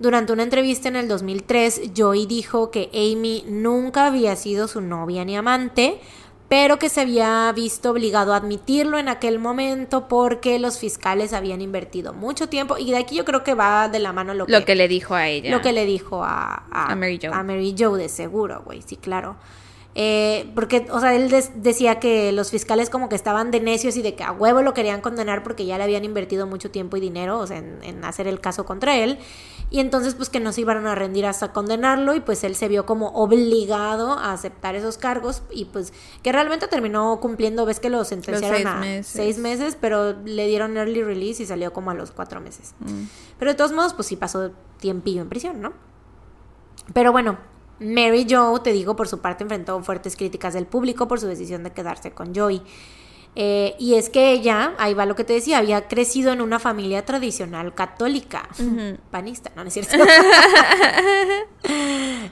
Durante 0.00 0.32
una 0.32 0.42
entrevista 0.42 0.88
en 0.88 0.96
el 0.96 1.06
2003, 1.06 1.92
Joey 1.96 2.26
dijo 2.26 2.70
que 2.70 2.90
Amy 2.92 3.44
nunca 3.46 4.06
había 4.06 4.34
sido 4.34 4.66
su 4.66 4.80
novia 4.80 5.24
ni 5.24 5.36
amante, 5.36 6.00
pero 6.48 6.78
que 6.78 6.88
se 6.88 7.00
había 7.00 7.50
visto 7.52 7.92
obligado 7.92 8.34
a 8.34 8.36
admitirlo 8.36 8.98
en 8.98 9.08
aquel 9.08 9.38
momento 9.38 10.08
porque 10.08 10.58
los 10.58 10.78
fiscales 10.78 11.32
habían 11.32 11.60
invertido 11.60 12.12
mucho 12.12 12.48
tiempo 12.48 12.76
y 12.76 12.90
de 12.90 12.98
aquí 12.98 13.16
yo 13.16 13.24
creo 13.24 13.44
que 13.44 13.54
va 13.54 13.88
de 13.88 14.00
la 14.00 14.12
mano 14.12 14.34
lo 14.34 14.46
que, 14.46 14.52
lo 14.52 14.64
que 14.64 14.74
le 14.74 14.88
dijo 14.88 15.14
a 15.14 15.28
ella. 15.28 15.50
Lo 15.50 15.62
que 15.62 15.72
le 15.72 15.86
dijo 15.86 16.24
a, 16.24 16.64
a, 16.70 16.94
Mary 16.96 17.18
Joe. 17.22 17.30
A 17.32 17.42
Mary 17.44 17.74
Joe 17.78 17.98
de 17.98 18.08
seguro, 18.08 18.62
güey, 18.64 18.82
sí, 18.82 18.96
claro. 18.96 19.36
Eh, 19.96 20.50
porque, 20.56 20.86
o 20.90 20.98
sea, 20.98 21.14
él 21.14 21.32
decía 21.54 22.00
que 22.00 22.32
los 22.32 22.50
fiscales 22.50 22.90
como 22.90 23.08
que 23.08 23.14
estaban 23.14 23.52
de 23.52 23.60
necios 23.60 23.96
y 23.96 24.02
de 24.02 24.16
que 24.16 24.24
a 24.24 24.32
huevo 24.32 24.60
lo 24.60 24.74
querían 24.74 25.00
condenar 25.00 25.44
porque 25.44 25.66
ya 25.66 25.78
le 25.78 25.84
habían 25.84 26.04
invertido 26.04 26.48
mucho 26.48 26.72
tiempo 26.72 26.96
y 26.96 27.00
dinero, 27.00 27.38
o 27.38 27.46
sea, 27.46 27.58
en 27.58 28.04
hacer 28.04 28.26
el 28.26 28.40
caso 28.40 28.66
contra 28.66 28.96
él 28.96 29.18
y 29.74 29.80
entonces 29.80 30.14
pues 30.14 30.28
que 30.28 30.38
no 30.38 30.52
se 30.52 30.60
iban 30.60 30.86
a 30.86 30.94
rendir 30.94 31.26
hasta 31.26 31.52
condenarlo 31.52 32.14
y 32.14 32.20
pues 32.20 32.44
él 32.44 32.54
se 32.54 32.68
vio 32.68 32.86
como 32.86 33.08
obligado 33.08 34.12
a 34.12 34.32
aceptar 34.32 34.76
esos 34.76 34.98
cargos 34.98 35.42
y 35.50 35.64
pues 35.64 35.92
que 36.22 36.30
realmente 36.30 36.68
terminó 36.68 37.18
cumpliendo, 37.18 37.66
ves 37.66 37.80
que 37.80 37.90
lo 37.90 38.04
sentenciaron 38.04 38.68
a 38.68 39.02
seis 39.02 39.36
meses, 39.38 39.76
pero 39.80 40.12
le 40.12 40.46
dieron 40.46 40.76
early 40.76 41.02
release 41.02 41.42
y 41.42 41.46
salió 41.46 41.72
como 41.72 41.90
a 41.90 41.94
los 41.94 42.12
cuatro 42.12 42.40
meses. 42.40 42.76
Mm. 42.78 43.02
Pero 43.36 43.50
de 43.50 43.56
todos 43.56 43.72
modos 43.72 43.94
pues 43.94 44.06
sí 44.06 44.14
pasó 44.14 44.52
tiempillo 44.78 45.22
en 45.22 45.28
prisión, 45.28 45.60
¿no? 45.60 45.72
Pero 46.92 47.10
bueno, 47.10 47.38
Mary 47.80 48.28
Jo, 48.30 48.60
te 48.62 48.70
digo, 48.70 48.94
por 48.94 49.08
su 49.08 49.18
parte 49.18 49.42
enfrentó 49.42 49.82
fuertes 49.82 50.14
críticas 50.14 50.54
del 50.54 50.68
público 50.68 51.08
por 51.08 51.18
su 51.18 51.26
decisión 51.26 51.64
de 51.64 51.72
quedarse 51.72 52.12
con 52.12 52.32
Joey. 52.32 52.62
Eh, 53.36 53.74
y 53.80 53.94
es 53.94 54.10
que 54.10 54.30
ella, 54.30 54.74
ahí 54.78 54.94
va 54.94 55.06
lo 55.06 55.16
que 55.16 55.24
te 55.24 55.32
decía, 55.32 55.58
había 55.58 55.88
crecido 55.88 56.32
en 56.32 56.40
una 56.40 56.60
familia 56.60 57.04
tradicional 57.04 57.74
católica, 57.74 58.48
panista, 59.10 59.50
no, 59.56 59.62
no 59.64 59.68
es 59.68 59.74
cierto. 59.74 59.96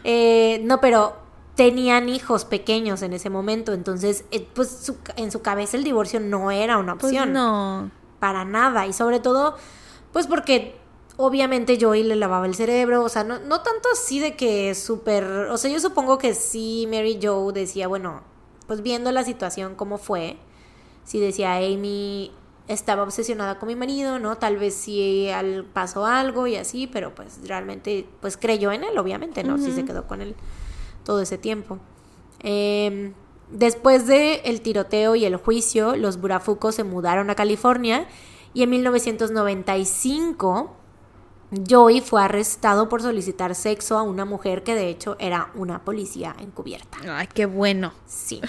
Eh, 0.04 0.60
no, 0.64 0.80
pero 0.80 1.16
tenían 1.54 2.08
hijos 2.08 2.44
pequeños 2.44 3.02
en 3.02 3.12
ese 3.12 3.30
momento, 3.30 3.72
entonces, 3.72 4.24
eh, 4.30 4.46
pues 4.54 4.92
en 5.16 5.30
su 5.30 5.42
cabeza 5.42 5.76
el 5.76 5.84
divorcio 5.84 6.18
no 6.20 6.50
era 6.50 6.78
una 6.78 6.94
Pues 6.96 7.12
opción. 7.12 7.32
no. 7.32 7.90
Para 8.18 8.44
nada, 8.44 8.86
y 8.86 8.92
sobre 8.92 9.18
todo, 9.20 9.56
pues 10.12 10.26
porque 10.26 10.76
obviamente 11.16 11.78
Joey 11.80 12.04
le 12.04 12.16
lavaba 12.16 12.46
el 12.46 12.54
cerebro, 12.54 13.02
o 13.04 13.08
sea, 13.08 13.24
no, 13.24 13.38
no 13.40 13.60
tanto 13.62 13.88
así 13.92 14.18
de 14.20 14.36
que 14.36 14.74
súper, 14.74 15.24
o 15.24 15.56
sea, 15.56 15.70
yo 15.70 15.80
supongo 15.80 16.18
que 16.18 16.34
sí 16.34 16.86
Mary 16.90 17.18
Joe 17.22 17.52
decía, 17.52 17.88
bueno, 17.88 18.22
pues 18.66 18.82
viendo 18.82 19.10
la 19.12 19.24
situación 19.24 19.74
como 19.74 19.98
fue, 19.98 20.36
sí 21.04 21.20
decía 21.20 21.56
Amy 21.56 22.32
estaba 22.68 23.02
obsesionada 23.02 23.58
con 23.58 23.68
mi 23.68 23.76
marido, 23.76 24.18
¿no? 24.18 24.38
Tal 24.38 24.56
vez 24.56 24.74
sí 24.74 25.28
al 25.28 25.64
pasó 25.64 26.06
algo 26.06 26.46
y 26.46 26.56
así, 26.56 26.86
pero 26.86 27.14
pues 27.14 27.40
realmente 27.46 28.06
pues 28.20 28.36
creyó 28.36 28.72
en 28.72 28.84
él, 28.84 28.96
obviamente, 28.98 29.44
¿no? 29.44 29.58
Sí 29.58 29.72
se 29.72 29.84
quedó 29.84 30.06
con 30.06 30.20
él 30.20 30.34
todo 31.04 31.20
ese 31.20 31.38
tiempo. 31.38 31.78
Eh, 32.40 33.12
después 33.50 34.06
del 34.06 34.40
el 34.44 34.60
tiroteo 34.60 35.16
y 35.16 35.24
el 35.24 35.36
juicio, 35.36 35.96
los 35.96 36.20
burafucos 36.20 36.76
se 36.76 36.84
mudaron 36.84 37.30
a 37.30 37.34
California 37.34 38.06
y 38.54 38.62
en 38.62 38.70
1995 38.70 40.76
Joey 41.68 42.00
fue 42.00 42.22
arrestado 42.22 42.88
por 42.88 43.02
solicitar 43.02 43.54
sexo 43.54 43.98
a 43.98 44.02
una 44.02 44.24
mujer 44.24 44.62
que 44.62 44.74
de 44.74 44.88
hecho 44.88 45.16
era 45.18 45.50
una 45.54 45.84
policía 45.84 46.34
encubierta. 46.38 46.98
Ay, 47.06 47.28
qué 47.32 47.46
bueno. 47.46 47.92
Sí. 48.06 48.40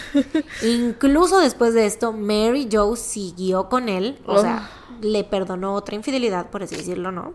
Incluso 0.61 1.39
después 1.39 1.73
de 1.73 1.85
esto, 1.85 2.13
Mary 2.13 2.69
Joe 2.71 2.95
siguió 2.95 3.67
con 3.67 3.89
él, 3.89 4.21
o 4.25 4.39
sea, 4.39 4.69
le 5.01 5.23
perdonó 5.25 5.73
otra 5.73 5.95
infidelidad, 5.95 6.49
por 6.49 6.63
así 6.63 6.77
decirlo, 6.77 7.11
¿no? 7.11 7.33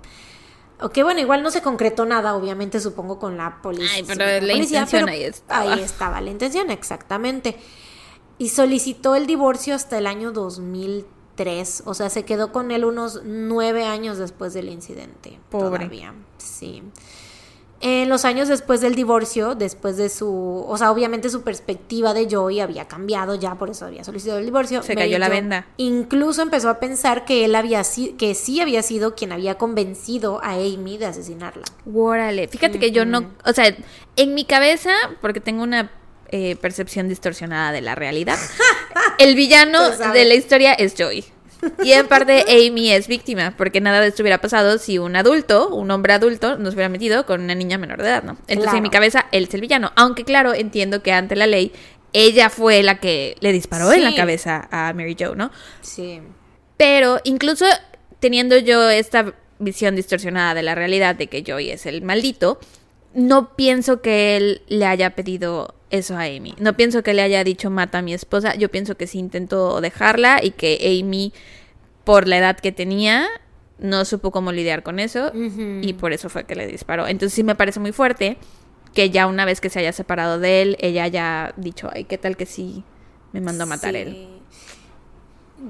Ok, 0.80 0.98
bueno, 1.02 1.20
igual 1.20 1.42
no 1.42 1.50
se 1.50 1.60
concretó 1.60 2.06
nada, 2.06 2.34
obviamente, 2.34 2.80
supongo, 2.80 3.18
con 3.18 3.36
la 3.36 3.60
policía. 3.60 3.96
Ay, 3.96 4.04
pero 4.06 4.46
la 4.46 4.52
intención 4.54 5.08
ahí 5.08 5.24
estaba. 5.24 5.72
Ahí 5.72 5.80
estaba 5.80 6.20
la 6.20 6.30
intención, 6.30 6.70
exactamente. 6.70 7.56
Y 8.38 8.50
solicitó 8.50 9.16
el 9.16 9.26
divorcio 9.26 9.74
hasta 9.74 9.98
el 9.98 10.06
año 10.06 10.30
2003. 10.30 11.17
O 11.86 11.94
sea, 11.94 12.10
se 12.10 12.24
quedó 12.24 12.52
con 12.52 12.70
él 12.70 12.84
unos 12.84 13.22
nueve 13.24 13.84
años 13.84 14.18
después 14.18 14.54
del 14.54 14.68
incidente. 14.68 15.38
Pobre. 15.50 15.78
Todavía, 15.86 16.14
sí. 16.38 16.82
En 17.80 18.08
los 18.08 18.24
años 18.24 18.48
después 18.48 18.80
del 18.80 18.96
divorcio, 18.96 19.54
después 19.54 19.96
de 19.96 20.08
su, 20.08 20.64
o 20.66 20.76
sea, 20.76 20.90
obviamente 20.90 21.30
su 21.30 21.42
perspectiva 21.42 22.12
de 22.12 22.26
Joey 22.28 22.58
había 22.58 22.88
cambiado 22.88 23.36
ya, 23.36 23.54
por 23.54 23.70
eso 23.70 23.86
había 23.86 24.02
solicitado 24.02 24.40
el 24.40 24.46
divorcio. 24.46 24.82
Se 24.82 24.96
Mary 24.96 25.06
cayó 25.06 25.20
la 25.20 25.28
venda. 25.28 25.66
Incluso 25.76 26.42
empezó 26.42 26.70
a 26.70 26.80
pensar 26.80 27.24
que 27.24 27.44
él 27.44 27.54
había 27.54 27.84
si- 27.84 28.14
que 28.14 28.34
sí 28.34 28.60
había 28.60 28.82
sido 28.82 29.14
quien 29.14 29.30
había 29.30 29.58
convencido 29.58 30.40
a 30.42 30.54
Amy 30.54 30.98
de 30.98 31.06
asesinarla. 31.06 31.62
Órale. 31.94 32.48
Fíjate 32.48 32.80
que 32.80 32.90
yo 32.90 33.04
no. 33.04 33.30
O 33.44 33.52
sea, 33.52 33.72
en 34.16 34.34
mi 34.34 34.44
cabeza, 34.44 34.90
porque 35.20 35.38
tengo 35.38 35.62
una 35.62 35.92
eh, 36.30 36.56
percepción 36.56 37.08
distorsionada 37.08 37.72
de 37.72 37.80
la 37.80 37.94
realidad, 37.94 38.38
el 39.18 39.34
villano 39.34 39.90
de 39.90 40.24
la 40.24 40.34
historia 40.34 40.72
es 40.72 40.94
Joey. 40.96 41.24
Y 41.82 41.92
en 41.92 42.06
parte 42.06 42.44
Amy 42.48 42.92
es 42.92 43.08
víctima, 43.08 43.54
porque 43.56 43.80
nada 43.80 44.00
de 44.00 44.08
esto 44.08 44.22
hubiera 44.22 44.40
pasado 44.40 44.78
si 44.78 44.98
un 44.98 45.16
adulto, 45.16 45.68
un 45.74 45.90
hombre 45.90 46.12
adulto, 46.12 46.56
nos 46.56 46.74
hubiera 46.74 46.88
metido 46.88 47.26
con 47.26 47.40
una 47.40 47.54
niña 47.54 47.78
menor 47.78 48.00
de 48.00 48.08
edad, 48.08 48.22
¿no? 48.22 48.36
Entonces 48.46 48.74
en 48.74 48.82
mi 48.82 48.90
cabeza 48.90 49.26
él 49.32 49.44
es 49.44 49.54
el 49.54 49.60
villano. 49.60 49.92
Aunque 49.96 50.24
claro, 50.24 50.54
entiendo 50.54 51.02
que 51.02 51.12
ante 51.12 51.34
la 51.34 51.46
ley, 51.46 51.72
ella 52.12 52.48
fue 52.48 52.82
la 52.82 53.00
que 53.00 53.36
le 53.40 53.52
disparó 53.52 53.92
en 53.92 54.04
la 54.04 54.14
cabeza 54.14 54.68
a 54.70 54.92
Mary 54.92 55.16
Jo, 55.18 55.34
¿no? 55.34 55.50
Sí. 55.80 56.20
Pero 56.76 57.20
incluso 57.24 57.64
teniendo 58.20 58.56
yo 58.58 58.88
esta 58.88 59.34
visión 59.58 59.96
distorsionada 59.96 60.54
de 60.54 60.62
la 60.62 60.74
realidad 60.74 61.16
de 61.16 61.26
que 61.26 61.44
Joey 61.46 61.70
es 61.70 61.86
el 61.86 62.02
maldito, 62.02 62.60
no 63.14 63.56
pienso 63.56 64.00
que 64.00 64.36
él 64.36 64.62
le 64.68 64.86
haya 64.86 65.10
pedido 65.10 65.74
eso 65.90 66.16
a 66.16 66.22
Amy. 66.22 66.54
No 66.58 66.74
pienso 66.76 67.02
que 67.02 67.14
le 67.14 67.22
haya 67.22 67.44
dicho 67.44 67.70
mata 67.70 67.98
a 67.98 68.02
mi 68.02 68.12
esposa. 68.14 68.54
Yo 68.56 68.70
pienso 68.70 68.96
que 68.96 69.06
sí 69.06 69.18
intentó 69.18 69.80
dejarla 69.80 70.40
y 70.42 70.50
que 70.52 71.00
Amy, 71.02 71.32
por 72.04 72.28
la 72.28 72.38
edad 72.38 72.58
que 72.58 72.72
tenía, 72.72 73.26
no 73.78 74.04
supo 74.04 74.30
cómo 74.30 74.50
lidiar 74.52 74.82
con 74.82 74.98
eso 74.98 75.30
y 75.34 75.92
por 75.94 76.12
eso 76.12 76.28
fue 76.28 76.44
que 76.44 76.54
le 76.56 76.66
disparó. 76.66 77.06
Entonces 77.06 77.34
sí 77.34 77.44
me 77.44 77.54
parece 77.54 77.80
muy 77.80 77.92
fuerte 77.92 78.36
que 78.94 79.10
ya 79.10 79.26
una 79.26 79.44
vez 79.44 79.60
que 79.60 79.70
se 79.70 79.78
haya 79.78 79.92
separado 79.92 80.38
de 80.38 80.62
él, 80.62 80.76
ella 80.80 81.04
haya 81.04 81.54
dicho, 81.56 81.88
ay, 81.92 82.04
¿qué 82.04 82.18
tal 82.18 82.36
que 82.36 82.46
sí 82.46 82.82
me 83.32 83.40
mandó 83.40 83.64
a 83.64 83.66
matar 83.66 83.92
Sí. 83.94 83.98
él? 84.00 84.28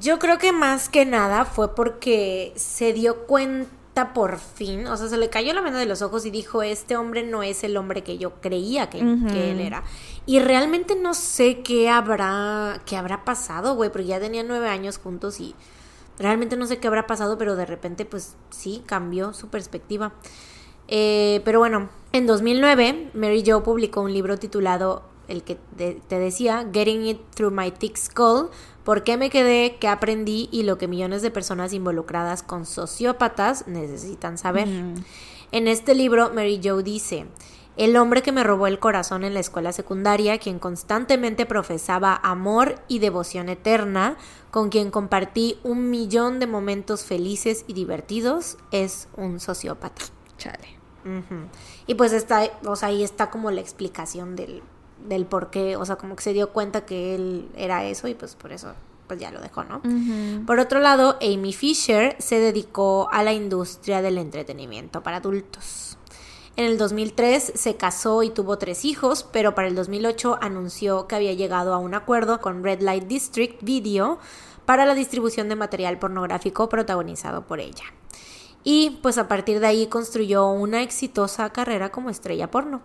Yo 0.01 0.19
creo 0.19 0.39
que 0.39 0.53
más 0.53 0.89
que 0.89 1.05
nada 1.07 1.45
fue 1.45 1.75
porque 1.75 2.53
se 2.57 2.93
dio 2.93 3.27
cuenta 3.27 3.71
por 4.07 4.39
fin, 4.39 4.87
o 4.87 4.97
sea, 4.97 5.09
se 5.09 5.17
le 5.17 5.29
cayó 5.29 5.53
la 5.53 5.61
venda 5.61 5.79
de 5.79 5.87
los 5.87 6.03
ojos 6.03 6.25
y 6.27 6.31
dijo, 6.31 6.63
este 6.63 6.97
hombre 6.97 7.23
no 7.23 7.43
es 7.43 7.65
el 7.65 7.77
hombre 7.77 8.03
que 8.03 8.19
yo 8.19 8.41
creía 8.41 8.91
que, 8.91 9.01
él 9.01 9.61
era. 9.61 9.85
Y 10.27 10.41
realmente 10.41 10.97
no 10.97 11.15
sé 11.15 11.63
qué 11.63 11.89
habrá, 11.89 12.81
qué 12.87 12.97
habrá 12.97 13.25
pasado, 13.25 13.75
güey, 13.75 13.91
porque 13.91 14.07
ya 14.07 14.21
tenían 14.21 14.49
nueve 14.49 14.69
años 14.69 14.99
juntos 14.99 15.41
y 15.41 15.55
realmente 16.19 16.57
no 16.57 16.67
sé 16.67 16.79
qué 16.79 16.89
habrá 16.89 17.07
pasado, 17.07 17.39
pero 17.39 17.57
de 17.57 17.67
repente, 17.67 18.05
pues 18.05 18.37
sí, 18.51 18.83
cambió 18.87 19.33
su 19.33 19.49
perspectiva. 19.49 20.13
Eh, 20.89 21.43
pero 21.45 21.59
bueno, 21.59 21.91
en 22.13 22.27
2009, 22.27 23.11
Mary 23.15 23.45
Jo 23.47 23.63
publicó 23.63 24.01
un 24.01 24.13
libro 24.13 24.39
titulado, 24.39 25.03
el 25.29 25.43
que 25.43 25.57
te 25.77 26.19
decía, 26.19 26.69
Getting 26.73 27.07
It 27.07 27.21
Through 27.35 27.53
My 27.53 27.71
Thick 27.71 27.97
Skull, 27.97 28.51
¿Por 28.89 29.05
qué 29.05 29.19
me 29.19 29.29
quedé? 29.29 29.77
¿Qué 29.79 29.87
aprendí? 29.87 30.49
Y 30.51 30.63
lo 30.63 30.79
que 30.79 30.89
millones 30.89 31.21
de 31.21 31.31
personas 31.31 31.75
involucradas 31.75 32.43
con 32.43 32.65
sociópatas 32.65 33.67
necesitan 33.69 34.39
saber. 34.39 34.67
En 35.53 35.69
este 35.69 35.95
libro, 35.95 36.33
Mary 36.33 36.59
Jo 36.65 36.81
dice, 36.81 37.27
el 37.77 37.99
hombre 37.99 38.23
que 38.23 38.33
me 38.33 38.45
robó 38.45 38.67
el 38.67 38.79
corazón 38.79 39.25
en 39.25 39.35
la 39.35 39.41
escuela 39.41 39.73
secundaria, 39.75 40.39
quien 40.39 40.59
constantemente 40.59 41.45
profesaba 41.45 42.19
amor 42.23 42.77
y 42.89 43.01
devoción 43.01 43.51
eterna, 43.51 44.17
con 44.51 44.71
quien 44.71 44.91
compartí 44.91 45.59
un 45.65 45.91
millón 45.91 46.39
de 46.39 46.47
momentos 46.47 47.05
felices 47.05 47.67
y 47.67 47.75
divertidos, 47.75 48.57
es 48.71 49.09
un 49.19 49.39
sociópata. 49.39 50.01
Chale. 50.39 50.79
Y 51.87 51.95
pues 51.95 52.15
está, 52.15 52.51
o 52.65 52.75
sea, 52.75 52.89
ahí 52.89 53.05
está 53.05 53.29
como 53.29 53.51
la 53.51 53.61
explicación 53.61 54.35
del, 54.35 54.63
del 55.07 55.27
por 55.27 55.51
qué, 55.51 55.77
o 55.77 55.85
sea, 55.85 55.97
como 55.97 56.17
que 56.17 56.23
se 56.23 56.33
dio 56.33 56.51
cuenta 56.51 56.85
que 56.85 57.15
él 57.15 57.49
era 57.57 57.85
eso 57.85 58.09
y 58.09 58.15
pues 58.15 58.35
por 58.35 58.53
eso 58.53 58.75
pues 59.07 59.19
ya 59.19 59.31
lo 59.31 59.41
dejó, 59.41 59.65
¿no? 59.65 59.81
Por 60.47 60.59
otro 60.59 60.81
lado, 60.81 61.17
Amy 61.23 61.53
Fisher 61.53 62.15
se 62.19 62.39
dedicó 62.39 63.09
a 63.11 63.23
la 63.23 63.33
industria 63.33 64.03
del 64.03 64.19
entretenimiento 64.19 65.03
para 65.03 65.17
adultos. 65.17 65.97
En 66.57 66.65
el 66.67 66.77
2003 66.77 67.53
se 67.55 67.77
casó 67.77 68.23
y 68.23 68.31
tuvo 68.31 68.59
tres 68.59 68.85
hijos, 68.85 69.27
pero 69.33 69.55
para 69.55 69.69
el 69.69 69.75
2008 69.75 70.39
anunció 70.41 71.07
que 71.07 71.15
había 71.15 71.33
llegado 71.33 71.73
a 71.73 71.79
un 71.79 71.95
acuerdo 71.95 72.41
con 72.41 72.63
Red 72.63 72.83
Light 72.83 73.05
District 73.05 73.63
Video 73.63 74.19
para 74.67 74.85
la 74.85 74.95
distribución 74.95 75.49
de 75.49 75.57
material 75.57 75.99
pornográfico 75.99 76.69
protagonizado 76.69 77.47
por 77.47 77.61
ella. 77.61 77.85
Y 78.65 78.99
pues 79.03 79.19
a 79.19 79.29
partir 79.29 79.61
de 79.61 79.69
ahí 79.69 79.87
construyó 79.87 80.49
una 80.49 80.83
exitosa 80.83 81.49
carrera 81.51 81.91
como 81.91 82.11
estrella 82.11 82.51
porno. 82.51 82.83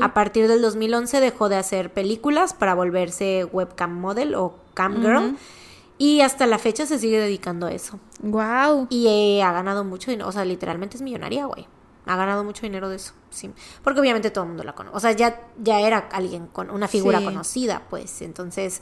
A 0.00 0.14
partir 0.14 0.48
del 0.48 0.60
2011 0.62 1.20
dejó 1.20 1.48
de 1.48 1.56
hacer 1.56 1.92
películas 1.92 2.54
para 2.54 2.74
volverse 2.74 3.44
webcam 3.52 3.98
model 4.00 4.34
o 4.34 4.54
cam 4.74 5.00
girl. 5.00 5.36
Y 5.98 6.22
hasta 6.22 6.46
la 6.46 6.58
fecha 6.58 6.86
se 6.86 6.98
sigue 6.98 7.20
dedicando 7.20 7.66
a 7.66 7.72
eso. 7.72 7.98
Wow. 8.22 8.86
Y 8.88 9.06
eh, 9.08 9.42
ha 9.42 9.52
ganado 9.52 9.84
mucho 9.84 10.10
dinero. 10.10 10.28
O 10.28 10.32
sea, 10.32 10.44
literalmente 10.46 10.96
es 10.96 11.02
millonaria, 11.02 11.44
güey. 11.44 11.66
Ha 12.06 12.16
ganado 12.16 12.42
mucho 12.42 12.62
dinero 12.62 12.88
de 12.88 12.96
eso. 12.96 13.12
Sí. 13.28 13.50
Porque 13.84 14.00
obviamente 14.00 14.30
todo 14.30 14.44
el 14.44 14.48
mundo 14.48 14.64
la 14.64 14.74
conoce. 14.74 14.96
O 14.96 15.00
sea, 15.00 15.12
ya, 15.12 15.40
ya 15.62 15.80
era 15.80 15.98
alguien 16.10 16.46
con 16.46 16.70
una 16.70 16.88
figura 16.88 17.18
Sí. 17.18 17.24
conocida, 17.26 17.82
pues. 17.90 18.22
Entonces, 18.22 18.80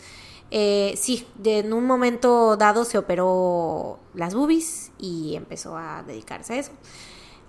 eh, 0.52 0.94
sí, 0.96 1.26
de- 1.34 1.58
en 1.58 1.72
un 1.72 1.84
momento 1.86 2.56
dado 2.56 2.84
se 2.84 2.96
operó 2.98 3.98
las 4.14 4.34
boobies 4.36 4.92
y 4.98 5.34
empezó 5.34 5.76
a 5.76 6.04
dedicarse 6.04 6.52
a 6.54 6.58
eso. 6.58 6.70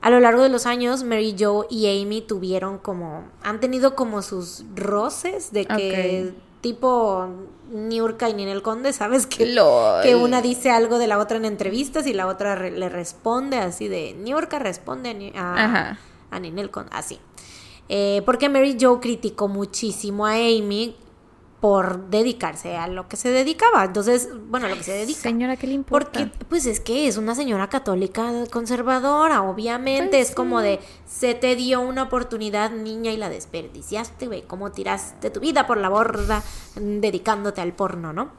A 0.01 0.09
lo 0.09 0.19
largo 0.19 0.43
de 0.43 0.49
los 0.49 0.65
años, 0.65 1.03
Mary 1.03 1.35
Jo 1.37 1.65
y 1.69 2.01
Amy 2.01 2.21
tuvieron 2.21 2.77
como, 2.77 3.23
han 3.43 3.59
tenido 3.59 3.95
como 3.95 4.21
sus 4.21 4.63
roces 4.75 5.51
de 5.51 5.65
que 5.65 6.33
tipo 6.61 7.27
Niurka 7.71 8.29
y 8.29 8.33
Ninel 8.33 8.61
Conde, 8.61 8.93
¿sabes? 8.93 9.25
Que, 9.27 9.45
Lol. 9.45 10.01
que 10.03 10.15
una 10.15 10.41
dice 10.41 10.71
algo 10.71 10.99
de 10.99 11.07
la 11.07 11.17
otra 11.19 11.37
en 11.37 11.45
entrevistas 11.45 12.07
y 12.07 12.13
la 12.13 12.27
otra 12.27 12.55
re- 12.55 12.71
le 12.71 12.87
responde 12.89 13.57
así 13.57 13.87
de 13.87 14.13
Niurka 14.13 14.57
responde 14.59 15.33
a, 15.35 15.53
a, 15.91 15.99
a 16.31 16.39
Ninel 16.39 16.69
Conde, 16.71 16.89
así. 16.93 17.19
Eh, 17.89 18.21
porque 18.25 18.49
Mary 18.49 18.77
Jo 18.79 18.99
criticó 19.01 19.47
muchísimo 19.47 20.25
a 20.25 20.33
Amy 20.33 20.95
por 21.59 22.09
dedicarse 22.09 22.77
a 22.77 22.87
lo 22.87 23.07
que 23.07 23.17
se 23.17 23.29
dedicaba. 23.29 23.83
Entonces, 23.83 24.29
bueno, 24.47 24.67
a 24.67 24.69
lo 24.69 24.75
que 24.75 24.83
se 24.83 24.93
dedica. 24.93 25.19
Señora, 25.19 25.57
¿qué 25.57 25.67
le 25.67 25.73
importa? 25.73 26.19
Porque, 26.19 26.45
pues 26.45 26.65
es 26.65 26.79
que 26.79 27.07
es 27.07 27.17
una 27.17 27.35
señora 27.35 27.67
católica 27.67 28.31
conservadora, 28.51 29.41
obviamente. 29.41 30.17
Pues 30.17 30.29
es 30.29 30.35
como 30.35 30.59
sí. 30.59 30.65
de, 30.65 30.79
se 31.05 31.33
te 31.33 31.55
dio 31.55 31.81
una 31.81 32.03
oportunidad, 32.03 32.71
niña, 32.71 33.11
y 33.11 33.17
la 33.17 33.29
desperdiciaste, 33.29 34.27
güey. 34.27 34.43
Cómo 34.43 34.71
tiraste 34.71 35.29
tu 35.29 35.39
vida 35.41 35.67
por 35.67 35.77
la 35.77 35.89
borda 35.89 36.41
dedicándote 36.75 37.61
al 37.61 37.73
porno, 37.73 38.13
¿no? 38.13 38.31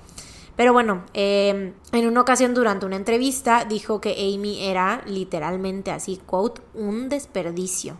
Pero 0.57 0.73
bueno, 0.73 1.05
eh, 1.15 1.73
en 1.93 2.07
una 2.07 2.21
ocasión 2.21 2.55
durante 2.55 2.87
una 2.87 2.97
entrevista 2.97 3.65
dijo 3.65 4.01
que 4.01 4.13
Amy 4.13 4.67
era 4.67 5.03
literalmente 5.07 5.91
así, 5.91 6.21
quote, 6.27 6.61
un 6.75 7.09
desperdicio 7.09 7.97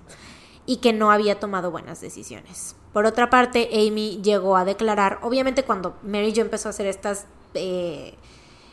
y 0.67 0.77
que 0.77 0.93
no 0.93 1.11
había 1.11 1.41
tomado 1.41 1.71
buenas 1.71 2.01
decisiones. 2.01 2.77
Por 2.93 3.07
otra 3.07 3.31
parte, 3.31 3.69
Amy 3.73 4.21
llegó 4.23 4.57
a 4.57 4.65
declarar, 4.65 5.19
obviamente 5.23 5.63
cuando 5.63 5.97
Mary 6.03 6.33
Jo 6.35 6.41
empezó 6.43 6.69
a 6.69 6.71
hacer 6.71 6.87
estas... 6.87 7.27
Eh, 7.55 8.15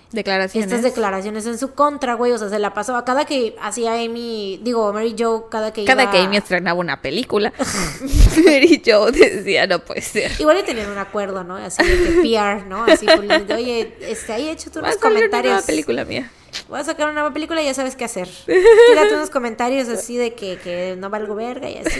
Declaraciones. 0.10 0.72
estas 0.72 0.84
declaraciones 0.84 1.46
en 1.48 1.58
su 1.58 1.74
contra, 1.74 2.14
güey. 2.14 2.32
O 2.32 2.38
sea, 2.38 2.48
se 2.48 2.60
la 2.60 2.74
pasó 2.74 2.96
a 2.96 3.04
cada 3.04 3.26
que 3.26 3.58
hacía 3.62 3.96
Amy, 3.96 4.58
digo, 4.64 4.94
Mary 4.94 5.14
Jo, 5.20 5.50
cada 5.50 5.74
que 5.74 5.84
Cada 5.84 6.04
iba- 6.04 6.12
que 6.14 6.20
Amy 6.20 6.38
estrenaba 6.38 6.80
una 6.80 7.02
película, 7.02 7.52
Mary 8.46 8.82
Jo 8.86 9.12
decía, 9.12 9.68
no 9.68 9.80
puede 9.84 10.02
ser. 10.02 10.32
Igual 10.40 10.60
y 10.60 10.64
tenían 10.64 10.90
un 10.90 10.98
acuerdo, 10.98 11.44
¿no? 11.44 11.58
Así 11.58 11.84
de 11.84 11.98
que 11.98 12.12
PR, 12.22 12.66
¿no? 12.68 12.86
Así, 12.86 13.06
pues, 13.06 13.48
de, 13.48 13.54
oye, 13.54 13.98
este, 14.00 14.32
ahí 14.32 14.48
hecho 14.48 14.72
tú 14.72 14.80
a 14.80 14.84
unos 14.84 14.96
una 14.96 15.02
comentarios. 15.02 15.54
nueva 15.54 15.66
película 15.68 16.06
mía. 16.06 16.32
Voy 16.70 16.80
a 16.80 16.84
sacar 16.86 17.06
una 17.08 17.14
nueva 17.16 17.34
película 17.34 17.62
y 17.62 17.66
ya 17.66 17.74
sabes 17.74 17.98
qué 17.98 18.06
hacer. 18.06 18.30
Tírate 18.46 19.14
unos 19.14 19.30
comentarios 19.30 19.90
así 19.90 20.16
de 20.16 20.34
que, 20.36 20.58
que 20.58 20.96
no 20.98 21.10
valgo 21.10 21.36
verga 21.36 21.70
y 21.70 21.80
así. 21.80 22.00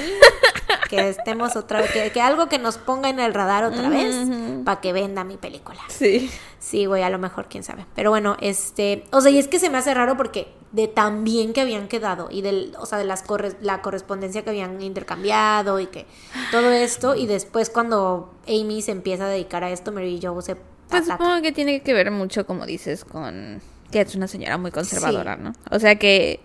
Que 0.90 1.10
estemos 1.10 1.56
otra 1.56 1.82
vez, 1.82 1.92
que, 1.92 2.12
que 2.12 2.22
algo 2.22 2.48
que 2.50 2.60
nos 2.60 2.78
ponga 2.78 3.10
en 3.10 3.20
el 3.20 3.34
radar 3.34 3.64
otra 3.66 3.90
vez 3.90 4.16
para 4.64 4.80
que 4.82 4.94
venda 4.94 5.24
mi 5.24 5.38
película. 5.38 5.80
Sí. 5.90 6.30
Sí, 6.60 6.86
güey, 6.86 7.04
a 7.04 7.10
lo 7.10 7.20
mejor, 7.20 7.48
quién 7.50 7.64
sabe. 7.64 7.86
Pero 7.96 8.10
bueno, 8.10 8.38
este, 8.42 9.04
o 9.12 9.22
sea, 9.22 9.32
y 9.32 9.38
es 9.38 9.48
que 9.48 9.60
se 9.60 9.70
me 9.70 9.78
hace 9.78 9.94
raro 9.94 10.18
porque 10.18 10.48
de 10.72 10.88
tan 10.88 11.24
bien 11.24 11.54
que 11.54 11.62
habían 11.62 11.88
quedado 11.88 12.30
y 12.32 12.42
del, 12.42 12.74
o 12.80 12.86
sea, 12.86 12.98
de 12.98 13.06
las 13.06 13.24
corre- 13.26 13.56
la 13.62 13.82
correspondencia 13.82 14.44
que 14.44 14.50
habían 14.50 14.82
intercambiado 14.82 15.80
y 15.80 15.88
que 15.88 16.06
todo 16.52 16.72
esto 16.72 17.16
y 17.16 17.26
después 17.28 17.70
cuando 17.70 18.34
Amy 18.48 18.82
se 18.82 18.92
empieza 18.92 19.26
a 19.26 19.30
dedicar 19.30 19.64
a 19.64 19.70
esto, 19.72 19.92
Mary 19.94 20.20
Jo 20.22 20.42
se 20.42 20.56
Pues 20.56 21.04
ataca. 21.04 21.18
supongo 21.24 21.42
que 21.42 21.52
tiene 21.54 21.82
que 21.84 21.94
ver 21.94 22.12
mucho, 22.12 22.46
como 22.46 22.66
dices, 22.66 23.06
con 23.06 23.62
que 23.92 24.02
es 24.02 24.16
una 24.16 24.28
señora 24.28 24.58
muy 24.58 24.72
conservadora, 24.72 25.38
¿no? 25.38 25.54
O 25.72 25.80
sea 25.80 25.96
que 25.98 26.42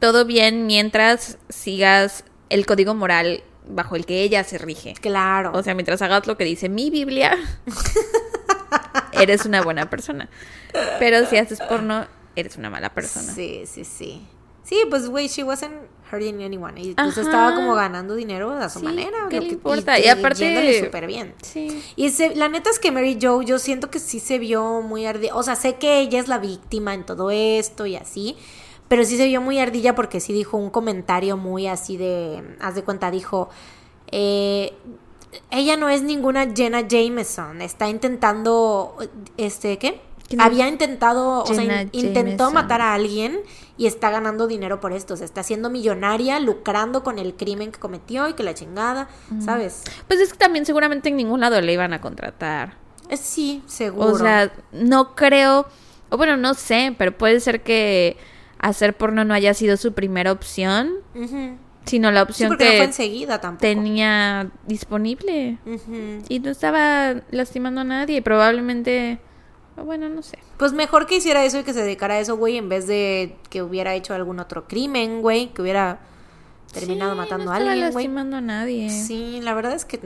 todo 0.00 0.24
bien 0.24 0.66
mientras 0.66 1.38
sigas 1.48 2.24
el 2.48 2.66
código 2.66 2.94
moral 2.94 3.44
bajo 3.72 3.96
el 3.96 4.06
que 4.06 4.22
ella 4.22 4.44
se 4.44 4.58
rige. 4.58 4.94
Claro. 5.00 5.50
O 5.54 5.62
sea, 5.62 5.74
mientras 5.74 6.00
hagas 6.02 6.26
lo 6.26 6.36
que 6.36 6.44
dice 6.44 6.68
mi 6.68 6.90
Biblia, 6.90 7.36
eres 9.12 9.44
una 9.46 9.62
buena 9.62 9.88
persona. 9.90 10.28
Pero 10.98 11.26
si 11.26 11.36
haces 11.36 11.60
porno, 11.60 12.06
eres 12.36 12.56
una 12.56 12.70
mala 12.70 12.90
persona. 12.94 13.32
Sí, 13.32 13.64
sí, 13.66 13.84
sí. 13.84 14.26
Sí, 14.64 14.80
pues, 14.88 15.08
güey, 15.08 15.28
she 15.28 15.42
wasn't 15.42 15.74
hurting 16.10 16.42
anyone. 16.42 16.80
Y 16.80 16.94
pues 16.94 17.18
Ajá. 17.18 17.20
estaba 17.22 17.54
como 17.54 17.74
ganando 17.74 18.14
dinero 18.14 18.52
a 18.52 18.68
su 18.68 18.78
Sí, 18.78 18.84
manera. 18.84 19.26
¿qué 19.28 19.36
lo 19.36 19.42
le 19.42 19.48
que- 19.48 19.54
importa? 19.54 19.98
Y 19.98 20.06
aparte- 20.08 20.84
súper 20.84 21.06
bien. 21.06 21.34
Sí. 21.42 21.82
Y 21.96 22.10
se- 22.10 22.34
la 22.36 22.48
neta 22.48 22.70
es 22.70 22.78
que 22.78 22.92
Mary 22.92 23.18
Jo, 23.20 23.42
yo 23.42 23.58
siento 23.58 23.90
que 23.90 23.98
sí 23.98 24.20
se 24.20 24.38
vio 24.38 24.80
muy 24.82 25.04
ardilla. 25.04 25.34
O 25.34 25.42
sea, 25.42 25.56
sé 25.56 25.74
que 25.76 25.98
ella 26.00 26.20
es 26.20 26.28
la 26.28 26.38
víctima 26.38 26.94
en 26.94 27.04
todo 27.04 27.30
esto 27.30 27.86
y 27.86 27.96
así. 27.96 28.36
Pero 28.92 29.06
sí 29.06 29.16
se 29.16 29.24
vio 29.24 29.40
muy 29.40 29.58
ardilla 29.58 29.94
porque 29.94 30.20
sí 30.20 30.34
dijo 30.34 30.58
un 30.58 30.68
comentario 30.68 31.38
muy 31.38 31.66
así 31.66 31.96
de. 31.96 32.42
Haz 32.60 32.74
de 32.74 32.84
cuenta, 32.84 33.10
dijo. 33.10 33.48
eh, 34.10 34.74
ella 35.50 35.78
no 35.78 35.88
es 35.88 36.02
ninguna 36.02 36.46
Jenna 36.54 36.82
Jameson. 36.86 37.62
Está 37.62 37.88
intentando. 37.88 38.96
Este, 39.38 39.78
¿qué? 39.78 40.02
Había 40.38 40.68
intentado. 40.68 41.42
o 41.42 41.46
sea, 41.46 41.62
in- 41.64 41.88
intentó 41.92 42.44
Jameson. 42.44 42.52
matar 42.54 42.82
a 42.82 42.92
alguien 42.92 43.40
y 43.78 43.86
está 43.86 44.10
ganando 44.10 44.46
dinero 44.46 44.78
por 44.80 44.92
esto. 44.92 45.16
Se 45.16 45.24
está 45.24 45.40
haciendo 45.40 45.70
millonaria, 45.70 46.38
lucrando 46.38 47.02
con 47.02 47.18
el 47.18 47.34
crimen 47.34 47.72
que 47.72 47.80
cometió 47.80 48.28
y 48.28 48.34
que 48.34 48.42
la 48.42 48.52
chingada. 48.52 49.08
¿Sabes? 49.42 49.84
Pues 50.06 50.20
es 50.20 50.32
que 50.32 50.38
también 50.38 50.66
seguramente 50.66 51.08
en 51.08 51.16
ningún 51.16 51.40
lado 51.40 51.58
le 51.62 51.72
iban 51.72 51.94
a 51.94 52.00
contratar. 52.02 52.76
Eh, 53.08 53.16
Sí, 53.16 53.62
seguro. 53.66 54.08
O 54.12 54.18
sea, 54.18 54.52
no 54.72 55.14
creo, 55.14 55.66
o 56.10 56.16
bueno, 56.18 56.36
no 56.36 56.52
sé, 56.52 56.94
pero 56.98 57.16
puede 57.16 57.40
ser 57.40 57.62
que 57.62 58.16
hacer 58.62 58.96
porno 58.96 59.24
no 59.24 59.34
haya 59.34 59.52
sido 59.52 59.76
su 59.76 59.92
primera 59.92 60.32
opción, 60.32 60.94
sino 61.84 62.10
la 62.10 62.20
Sí, 62.20 62.30
opción 62.30 62.50
no 62.52 62.56
fue 62.56 62.66
que 62.66 62.82
enseguida 62.84 63.40
tampoco. 63.40 63.60
tenía 63.60 64.50
disponible. 64.66 65.58
Y 66.28 66.38
no 66.40 66.50
estaba 66.50 67.16
lastimando 67.30 67.82
a 67.82 67.84
nadie, 67.84 68.22
probablemente, 68.22 69.18
bueno, 69.76 70.08
no 70.08 70.22
sé. 70.22 70.38
Pues 70.58 70.72
mejor 70.72 71.06
que 71.06 71.16
hiciera 71.16 71.44
eso 71.44 71.58
y 71.58 71.64
que 71.64 71.72
se 71.74 71.82
dedicara 71.82 72.14
a 72.14 72.20
eso, 72.20 72.36
güey, 72.36 72.56
en 72.56 72.68
vez 72.68 72.86
de 72.86 73.36
que 73.50 73.62
hubiera 73.62 73.94
hecho 73.94 74.14
algún 74.14 74.38
otro 74.38 74.66
crimen, 74.68 75.20
güey, 75.22 75.52
que 75.52 75.60
hubiera 75.62 75.98
terminado 76.72 77.12
Sí, 77.12 77.18
matando 77.18 77.44
no 77.46 77.52
a 77.52 77.56
alguien, 77.56 77.74
güey. 77.90 78.04
lastimando 78.06 78.36
a 78.36 78.40
nadie. 78.40 78.88
Sí, 78.88 79.40
la 79.42 79.52
verdad 79.54 79.72
es 79.74 79.84
que 79.84 79.98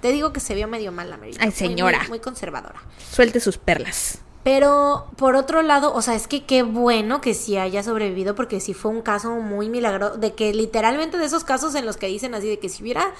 te 0.00 0.12
digo 0.12 0.32
que 0.34 0.40
se 0.40 0.54
vio 0.54 0.68
medio 0.68 0.92
mal 0.92 1.08
la 1.08 1.16
Jo. 1.16 1.22
Ay, 1.40 1.46
Muy, 1.46 1.52
señora. 1.52 1.98
Muy, 2.00 2.08
muy 2.10 2.18
conservadora. 2.20 2.82
Suelte 3.10 3.40
sus 3.40 3.56
perlas. 3.56 4.18
Pero 4.44 5.06
por 5.16 5.36
otro 5.36 5.62
lado, 5.62 5.94
o 5.94 6.02
sea, 6.02 6.14
es 6.14 6.28
que 6.28 6.44
qué 6.44 6.62
bueno 6.62 7.22
que 7.22 7.32
sí 7.32 7.56
haya 7.56 7.82
sobrevivido 7.82 8.34
porque 8.34 8.60
sí 8.60 8.74
fue 8.74 8.90
un 8.90 9.00
caso 9.00 9.30
muy 9.36 9.70
milagroso, 9.70 10.18
de 10.18 10.34
que 10.34 10.52
literalmente 10.52 11.16
de 11.16 11.24
esos 11.24 11.44
casos 11.44 11.74
en 11.74 11.86
los 11.86 11.96
que 11.96 12.08
dicen 12.08 12.34
así 12.34 12.46
de 12.46 12.58
que 12.58 12.68
si 12.68 12.82
hubiera 12.82 13.14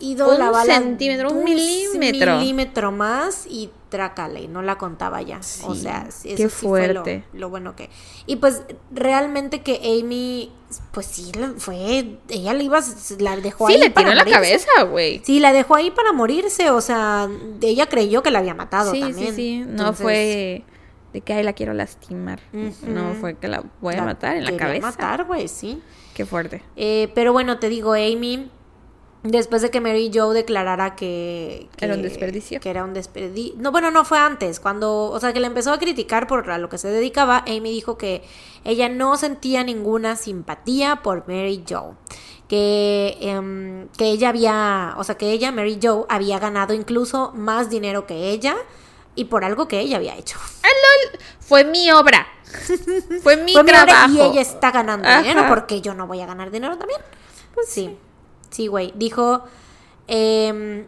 ido 0.00 0.30
Un 0.32 0.38
la 0.38 0.50
bala 0.50 0.74
centímetro, 0.74 1.30
un 1.30 1.44
milímetro. 1.44 2.36
milímetro 2.38 2.92
más 2.92 3.46
y 3.48 3.70
trácale, 3.88 4.48
no 4.48 4.62
la 4.62 4.76
contaba 4.78 5.22
ya. 5.22 5.38
o 5.64 5.74
Sí, 5.74 5.82
sea, 5.82 6.10
sí, 6.10 6.28
qué 6.36 6.44
eso 6.44 6.48
sí 6.56 6.66
fue 6.66 6.88
lo- 6.88 7.02
fuerte. 7.02 7.24
lo, 7.32 7.48
bueno 7.50 7.76
que. 7.76 7.88
Y 8.26 8.36
pues 8.36 8.62
realmente 8.92 9.62
que 9.62 9.76
Amy, 10.02 10.52
pues 10.92 11.06
sí, 11.06 11.30
fue, 11.58 12.18
ella 12.28 12.52
le 12.54 12.64
iba, 12.64 12.80
la 13.20 13.36
dejó 13.36 13.68
Sí, 13.68 13.74
ahí 13.74 13.80
le 13.80 13.90
para 13.90 14.08
tiró 14.10 14.20
en 14.20 14.26
la 14.28 14.32
cabeza, 14.36 14.82
güey. 14.90 15.22
Sí, 15.24 15.40
la 15.40 15.52
dejó 15.52 15.76
ahí 15.76 15.90
para 15.90 16.12
morirse, 16.12 16.70
o 16.70 16.80
sea, 16.80 17.28
ella 17.62 17.86
creyó 17.88 18.22
que 18.22 18.30
la 18.30 18.40
había 18.40 18.54
matado 18.54 18.92
Sí, 18.92 19.00
también. 19.00 19.28
sí, 19.34 19.34
sí. 19.34 19.64
No 19.66 19.92
fue 19.94 20.64
de 21.12 21.20
que 21.22 21.32
ay 21.32 21.42
la 21.44 21.52
quiero 21.54 21.72
lastimar. 21.72 22.40
No 22.82 23.14
fue 23.20 23.36
que 23.38 23.48
la 23.48 23.64
voy 23.80 23.94
a 23.94 23.98
la 23.98 24.04
matar 24.04 24.36
en 24.36 24.44
la 24.44 24.56
cabeza. 24.56 24.86
matar, 24.86 25.24
güey, 25.24 25.48
sí. 25.48 25.80
Qué 26.14 26.26
fuerte. 26.26 26.62
Eh, 26.76 27.10
pero 27.14 27.32
bueno, 27.32 27.58
te 27.58 27.68
digo, 27.68 27.92
Amy, 27.92 28.50
después 29.30 29.62
de 29.62 29.70
que 29.70 29.80
Mary 29.80 30.10
Jo 30.14 30.32
declarara 30.32 30.96
que, 30.96 31.68
que- 31.76 31.84
Era 31.84 31.94
un 31.94 32.02
desperdicio. 32.02 32.60
Que 32.60 32.70
era 32.70 32.84
un 32.84 32.94
desperdicio. 32.94 33.54
No, 33.58 33.72
bueno, 33.72 33.90
no 33.90 34.04
fue 34.04 34.18
antes. 34.18 34.60
Cuando, 34.60 35.04
o 35.10 35.20
sea, 35.20 35.32
que 35.32 35.40
le 35.40 35.46
empezó 35.46 35.72
a 35.72 35.78
criticar 35.78 36.26
por 36.26 36.50
a 36.50 36.58
lo 36.58 36.68
que 36.68 36.78
se 36.78 36.88
dedicaba, 36.88 37.38
Amy 37.46 37.70
dijo 37.70 37.96
que 37.98 38.22
ella 38.64 38.88
no 38.88 39.16
sentía 39.16 39.64
ninguna 39.64 40.16
simpatía 40.16 40.96
por 41.02 41.26
Mary 41.28 41.62
Jo. 41.68 41.96
Que, 42.48 43.16
em, 43.20 43.88
que 43.98 44.04
ella 44.06 44.28
había, 44.28 44.94
o 44.98 45.04
sea, 45.04 45.16
que 45.16 45.32
ella, 45.32 45.50
Mary 45.52 45.78
Jo, 45.82 46.06
había 46.08 46.38
ganado 46.38 46.74
incluso 46.74 47.32
más 47.34 47.70
dinero 47.70 48.06
que 48.06 48.30
ella 48.30 48.56
y 49.16 49.24
por 49.24 49.44
algo 49.44 49.66
que 49.66 49.80
ella 49.80 49.96
había 49.96 50.16
hecho. 50.16 50.38
Fue 51.40 51.64
mi 51.64 51.90
obra. 51.90 52.26
Fue 53.22 53.36
mi 53.36 53.52
Fue 53.52 53.62
mi 53.64 53.70
obra 53.70 53.84
trabajo. 53.86 54.12
y 54.14 54.20
ella 54.20 54.40
está 54.40 54.70
ganando 54.70 55.08
Ajá. 55.08 55.22
dinero 55.22 55.44
porque 55.48 55.80
yo 55.80 55.94
no 55.94 56.06
voy 56.06 56.20
a 56.20 56.26
ganar 56.26 56.50
dinero 56.50 56.76
también. 56.78 57.00
Pues 57.54 57.68
sí. 57.68 57.96
Sí, 58.56 58.68
güey. 58.68 58.92
Dijo. 58.96 59.44
Eh, 60.08 60.86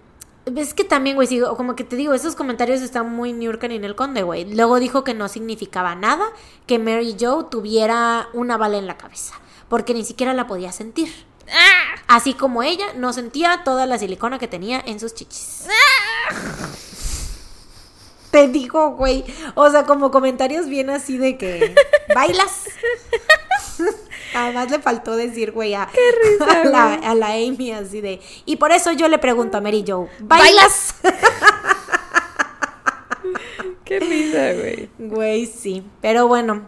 es 0.57 0.73
que 0.73 0.85
también, 0.85 1.17
güey, 1.17 1.29
sí, 1.29 1.43
como 1.57 1.77
que 1.77 1.85
te 1.85 1.97
digo, 1.97 2.15
esos 2.15 2.35
comentarios 2.35 2.81
están 2.81 3.15
muy 3.15 3.35
Niurka 3.35 3.67
en 3.67 3.85
el 3.85 3.95
Conde, 3.95 4.23
güey. 4.23 4.55
Luego 4.55 4.81
dijo 4.81 5.05
que 5.05 5.13
no 5.13 5.29
significaba 5.29 5.95
nada 5.95 6.25
que 6.67 6.79
Mary 6.79 7.15
Jo 7.21 7.45
tuviera 7.45 8.31
una 8.33 8.57
bala 8.57 8.79
en 8.79 8.87
la 8.87 8.97
cabeza, 8.97 9.35
porque 9.69 9.93
ni 9.93 10.03
siquiera 10.03 10.33
la 10.33 10.47
podía 10.47 10.73
sentir. 10.73 11.13
¡Ah! 11.51 12.01
Así 12.07 12.33
como 12.33 12.63
ella 12.63 12.87
no 12.97 13.13
sentía 13.13 13.63
toda 13.65 13.85
la 13.85 13.99
silicona 13.99 14.39
que 14.39 14.49
tenía 14.49 14.83
en 14.87 14.99
sus 14.99 15.15
chichis. 15.15 15.67
Te 18.31 18.49
digo, 18.49 18.93
güey. 18.93 19.25
O 19.55 19.71
sea, 19.71 19.85
como 19.85 20.11
comentarios 20.11 20.69
bien 20.69 20.89
así 20.89 21.19
de 21.19 21.37
que 21.37 21.75
bailas. 22.15 22.65
Además 24.35 24.71
le 24.71 24.79
faltó 24.79 25.17
decir, 25.17 25.53
güey, 25.53 25.75
a, 25.75 25.83
a 26.49 26.65
la, 26.65 26.95
a 26.95 27.15
la 27.15 27.33
Amy 27.33 27.73
así 27.73 28.01
de. 28.01 28.21
Y 28.45 28.57
por 28.57 28.73
eso 28.73 28.93
yo 28.93 29.09
le 29.09 29.19
pregunto 29.19 29.59
a 29.59 29.61
Mary 29.61 29.85
Jo, 29.87 30.09
¿bailas? 30.21 30.95
Qué 33.85 34.01
risa, 34.01 34.53
güey. 34.53 34.91
Güey, 34.99 35.47
sí. 35.47 35.83
Pero 36.03 36.29
bueno, 36.29 36.63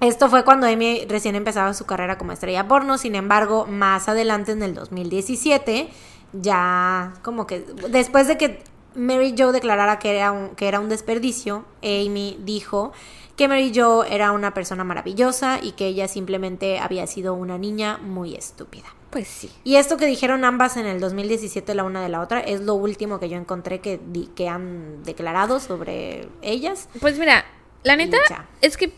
esto 0.00 0.28
fue 0.28 0.44
cuando 0.44 0.66
Amy 0.66 1.04
recién 1.08 1.34
empezaba 1.34 1.74
su 1.74 1.84
carrera 1.84 2.18
como 2.18 2.32
estrella 2.32 2.68
porno. 2.68 2.98
Sin 2.98 3.14
embargo, 3.14 3.66
más 3.66 4.08
adelante 4.08 4.52
en 4.52 4.62
el 4.62 4.74
2017, 4.74 5.88
ya 6.32 7.14
como 7.22 7.46
que 7.46 7.60
después 7.88 8.28
de 8.28 8.38
que 8.38 8.62
Mary 8.94 9.34
Jo 9.36 9.52
declarara 9.52 9.98
que 9.98 10.14
era 10.16 10.32
un, 10.32 10.50
que 10.50 10.68
era 10.68 10.80
un 10.80 10.88
desperdicio, 10.88 11.64
Amy 11.82 12.38
dijo 12.40 12.92
que 13.36 13.48
Mary 13.48 13.72
Jo 13.74 14.04
era 14.04 14.32
una 14.32 14.54
persona 14.54 14.84
maravillosa 14.84 15.58
y 15.62 15.72
que 15.72 15.86
ella 15.86 16.08
simplemente 16.08 16.78
había 16.78 17.06
sido 17.06 17.34
una 17.34 17.58
niña 17.58 17.98
muy 17.98 18.34
estúpida. 18.34 18.86
Pues 19.10 19.28
sí. 19.28 19.50
Y 19.62 19.76
esto 19.76 19.98
que 19.98 20.06
dijeron 20.06 20.44
ambas 20.44 20.76
en 20.76 20.86
el 20.86 20.98
2017 21.00 21.74
la 21.74 21.84
una 21.84 22.02
de 22.02 22.08
la 22.08 22.20
otra 22.20 22.40
es 22.40 22.60
lo 22.62 22.74
último 22.74 23.20
que 23.20 23.28
yo 23.28 23.36
encontré 23.36 23.80
que, 23.80 24.00
que 24.34 24.48
han 24.48 25.02
declarado 25.04 25.60
sobre 25.60 26.28
ellas. 26.40 26.88
Pues 27.00 27.18
mira, 27.18 27.44
la 27.82 27.96
neta 27.96 28.18
es 28.62 28.76
que 28.76 28.92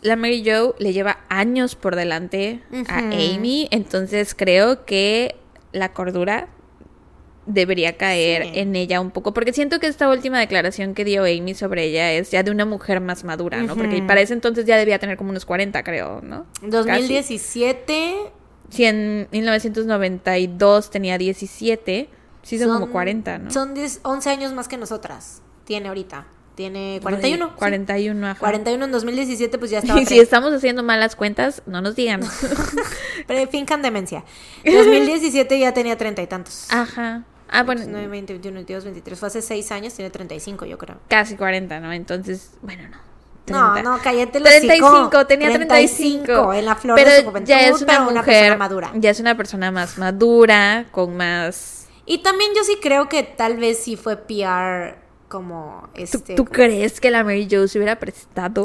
la 0.00 0.16
Mary 0.16 0.42
Jo 0.46 0.74
le 0.78 0.92
lleva 0.92 1.18
años 1.28 1.74
por 1.74 1.96
delante 1.96 2.62
a. 2.88 2.98
Amy, 2.98 3.68
entonces 3.70 4.34
creo 4.34 4.86
que 4.86 5.36
la 5.72 5.92
cordura 5.92 6.48
debería 7.48 7.96
caer 7.96 8.44
Sí. 8.44 8.50
en 8.60 8.76
ella 8.76 9.00
un 9.00 9.10
poco, 9.10 9.32
porque 9.34 9.52
siento 9.52 9.80
que 9.80 9.86
esta 9.88 10.08
última 10.08 10.38
declaración 10.38 10.94
que 10.94 11.04
dio 11.04 11.22
Amy 11.24 11.54
sobre 11.54 11.84
ella 11.86 12.12
es 12.12 12.30
ya 12.30 12.42
de 12.42 12.50
una 12.50 12.64
mujer 12.66 13.00
más 13.00 13.24
madura, 13.24 13.62
¿no? 13.62 13.74
Porque 13.74 13.96
Ujú. 13.96 14.06
para 14.06 14.20
ese 14.20 14.34
entonces 14.34 14.66
ya 14.66 14.76
debía 14.76 14.98
tener 14.98 15.16
como 15.16 15.30
unos 15.30 15.44
40, 15.46 15.82
creo, 15.82 16.20
¿no? 16.22 16.46
Casi. 16.60 16.68
2017. 16.70 18.14
Sí, 18.70 18.84
en 18.84 19.26
1992 19.32 20.90
tenía 20.90 21.16
17, 21.18 22.08
sí 22.42 22.58
son, 22.58 22.68
como 22.80 22.92
40, 22.92 23.38
¿no? 23.38 23.50
Son 23.50 23.74
10 23.74 24.00
11 24.02 24.30
años 24.30 24.52
más 24.52 24.68
que 24.68 24.76
nosotras. 24.76 25.42
Tiene 25.64 25.88
ahorita. 25.88 26.26
Tiene 26.54 26.98
41. 27.02 27.46
sí. 27.46 27.52
41, 27.56 28.26
ajá. 28.26 28.40
41 28.40 28.84
en 28.84 28.90
2017, 28.92 29.58
pues 29.58 29.70
ya 29.70 29.78
estaba. 29.78 30.00
Y 30.00 30.06
si 30.06 30.18
estamos 30.18 30.52
haciendo 30.52 30.82
malas 30.82 31.14
cuentas, 31.16 31.62
no 31.66 31.80
nos 31.80 31.94
digan. 31.94 32.20
Pero 33.26 33.48
fincan 33.50 33.80
demencia. 33.80 34.24
2017 34.64 35.58
ya 35.58 35.72
tenía 35.72 35.96
treinta 35.96 36.20
y 36.20 36.26
tantos. 36.26 36.66
Ajá. 36.70 37.24
Ah, 37.50 37.62
bueno, 37.62 37.82
9, 37.86 38.08
20, 38.08 38.32
21, 38.34 38.54
22, 38.54 38.84
23. 38.84 39.18
Fue 39.18 39.28
hace 39.28 39.42
6 39.42 39.72
años, 39.72 39.94
tiene 39.94 40.10
35, 40.10 40.66
yo 40.66 40.78
creo. 40.78 40.96
casi 41.08 41.36
40, 41.36 41.80
¿no? 41.80 41.92
Entonces, 41.92 42.52
bueno, 42.62 42.84
no. 42.88 43.08
No, 43.48 43.72
30. 43.72 43.82
no, 43.82 43.98
cállate 44.02 44.40
los 44.40 44.50
35, 44.50 45.26
tenía 45.26 45.50
35. 45.50 46.52
En 46.52 46.66
la 46.66 46.74
flor 46.74 46.96
pero 46.96 47.10
de 47.10 47.20
su 47.20 47.24
juventud, 47.24 47.48
ya 47.48 47.66
es 47.66 47.80
una 47.80 47.86
pero 47.86 48.00
mujer, 48.02 48.12
una 48.12 48.24
persona 48.24 48.56
madura. 48.56 48.90
Ya 48.94 49.10
es 49.10 49.20
una 49.20 49.36
persona 49.36 49.70
más 49.70 49.96
madura, 49.96 50.84
con 50.90 51.16
más... 51.16 51.86
Y 52.04 52.18
también 52.18 52.50
yo 52.54 52.62
sí 52.64 52.76
creo 52.82 53.08
que 53.08 53.22
tal 53.22 53.56
vez 53.56 53.78
sí 53.78 53.96
fue 53.96 54.16
PR 54.16 55.07
como 55.28 55.88
¿Tú, 55.94 56.00
este. 56.02 56.34
tú 56.34 56.44
crees 56.46 57.00
que 57.00 57.10
la 57.10 57.22
Mary 57.22 57.46
Jo 57.50 57.68
se 57.68 57.78
hubiera 57.78 57.98
prestado? 57.98 58.62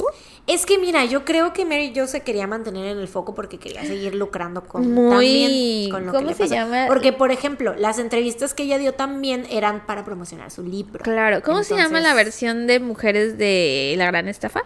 Es 0.47 0.65
que 0.65 0.77
mira, 0.77 1.05
yo 1.05 1.23
creo 1.25 1.53
que 1.53 1.65
Mary 1.65 1.93
Jo 1.95 2.07
se 2.07 2.21
quería 2.21 2.47
mantener 2.47 2.85
en 2.87 2.97
el 2.97 3.07
foco 3.07 3.35
porque 3.35 3.57
quería 3.59 3.85
seguir 3.85 4.15
lucrando 4.15 4.63
con 4.63 4.89
Muy- 4.91 5.09
también 5.11 5.89
con 5.91 6.05
lo 6.05 6.11
que 6.11 6.17
¿cómo 6.17 6.29
le 6.29 6.35
se 6.35 6.47
llama? 6.47 6.85
Porque 6.87 7.13
por 7.13 7.31
ejemplo, 7.31 7.75
las 7.77 7.99
entrevistas 7.99 8.53
que 8.53 8.63
ella 8.63 8.77
dio 8.77 8.93
también 8.93 9.45
eran 9.49 9.85
para 9.85 10.03
promocionar 10.03 10.51
su 10.51 10.63
libro. 10.63 11.03
Claro. 11.03 11.41
¿Cómo 11.43 11.63
se 11.63 11.75
llama 11.75 11.99
la 11.99 12.13
versión 12.13 12.65
de 12.67 12.79
mujeres 12.79 13.37
de 13.37 13.95
La 13.97 14.05
Gran 14.07 14.27
Estafa? 14.27 14.63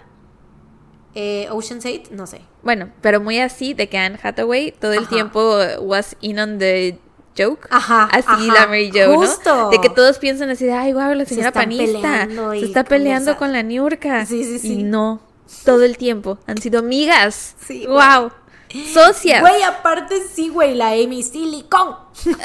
Eh, 1.16 1.48
Ocean's 1.50 1.84
8, 1.86 2.10
no 2.12 2.28
sé. 2.28 2.42
Bueno, 2.62 2.92
pero 3.02 3.20
muy 3.20 3.40
así, 3.40 3.74
de 3.74 3.90
que 3.90 3.98
Anne 3.98 4.20
Hathaway 4.22 4.72
todo 4.72 4.94
el 4.94 5.00
Ajá. 5.00 5.10
tiempo 5.10 5.58
was 5.82 6.16
in 6.22 6.38
on 6.40 6.60
the 6.60 7.00
joke. 7.38 7.68
Ajá, 7.70 8.10
Así 8.12 8.28
ajá, 8.28 8.54
la 8.54 8.68
Mary 8.68 8.92
Jo, 8.92 9.16
justo. 9.16 9.56
¿no? 9.56 9.70
De 9.70 9.80
que 9.80 9.90
todos 9.90 10.18
piensan 10.20 10.50
así 10.50 10.66
de, 10.66 10.74
ay, 10.74 10.94
wow, 10.94 11.14
la 11.14 11.26
Se 11.26 11.30
señora 11.30 11.50
están 11.50 11.64
panista 11.64 12.28
se 12.52 12.66
está 12.66 12.84
peleando 12.84 13.38
con 13.38 13.52
la 13.54 13.64
Niurka. 13.64 14.26
Sí, 14.26 14.44
sí, 14.44 14.60
sí. 14.60 14.74
Y 14.74 14.84
no, 14.84 15.22
todo 15.66 15.84
el 15.84 15.98
tiempo. 15.98 16.38
Han 16.48 16.58
sido 16.62 16.80
amigas. 16.80 17.56
Sí, 17.66 17.86
wow. 17.88 18.32
Socias. 18.94 19.42
Güey, 19.42 19.64
aparte 19.64 20.22
sí, 20.28 20.50
güey, 20.50 20.76
la 20.76 20.90
Amy 20.90 21.24
Silicon. 21.24 21.96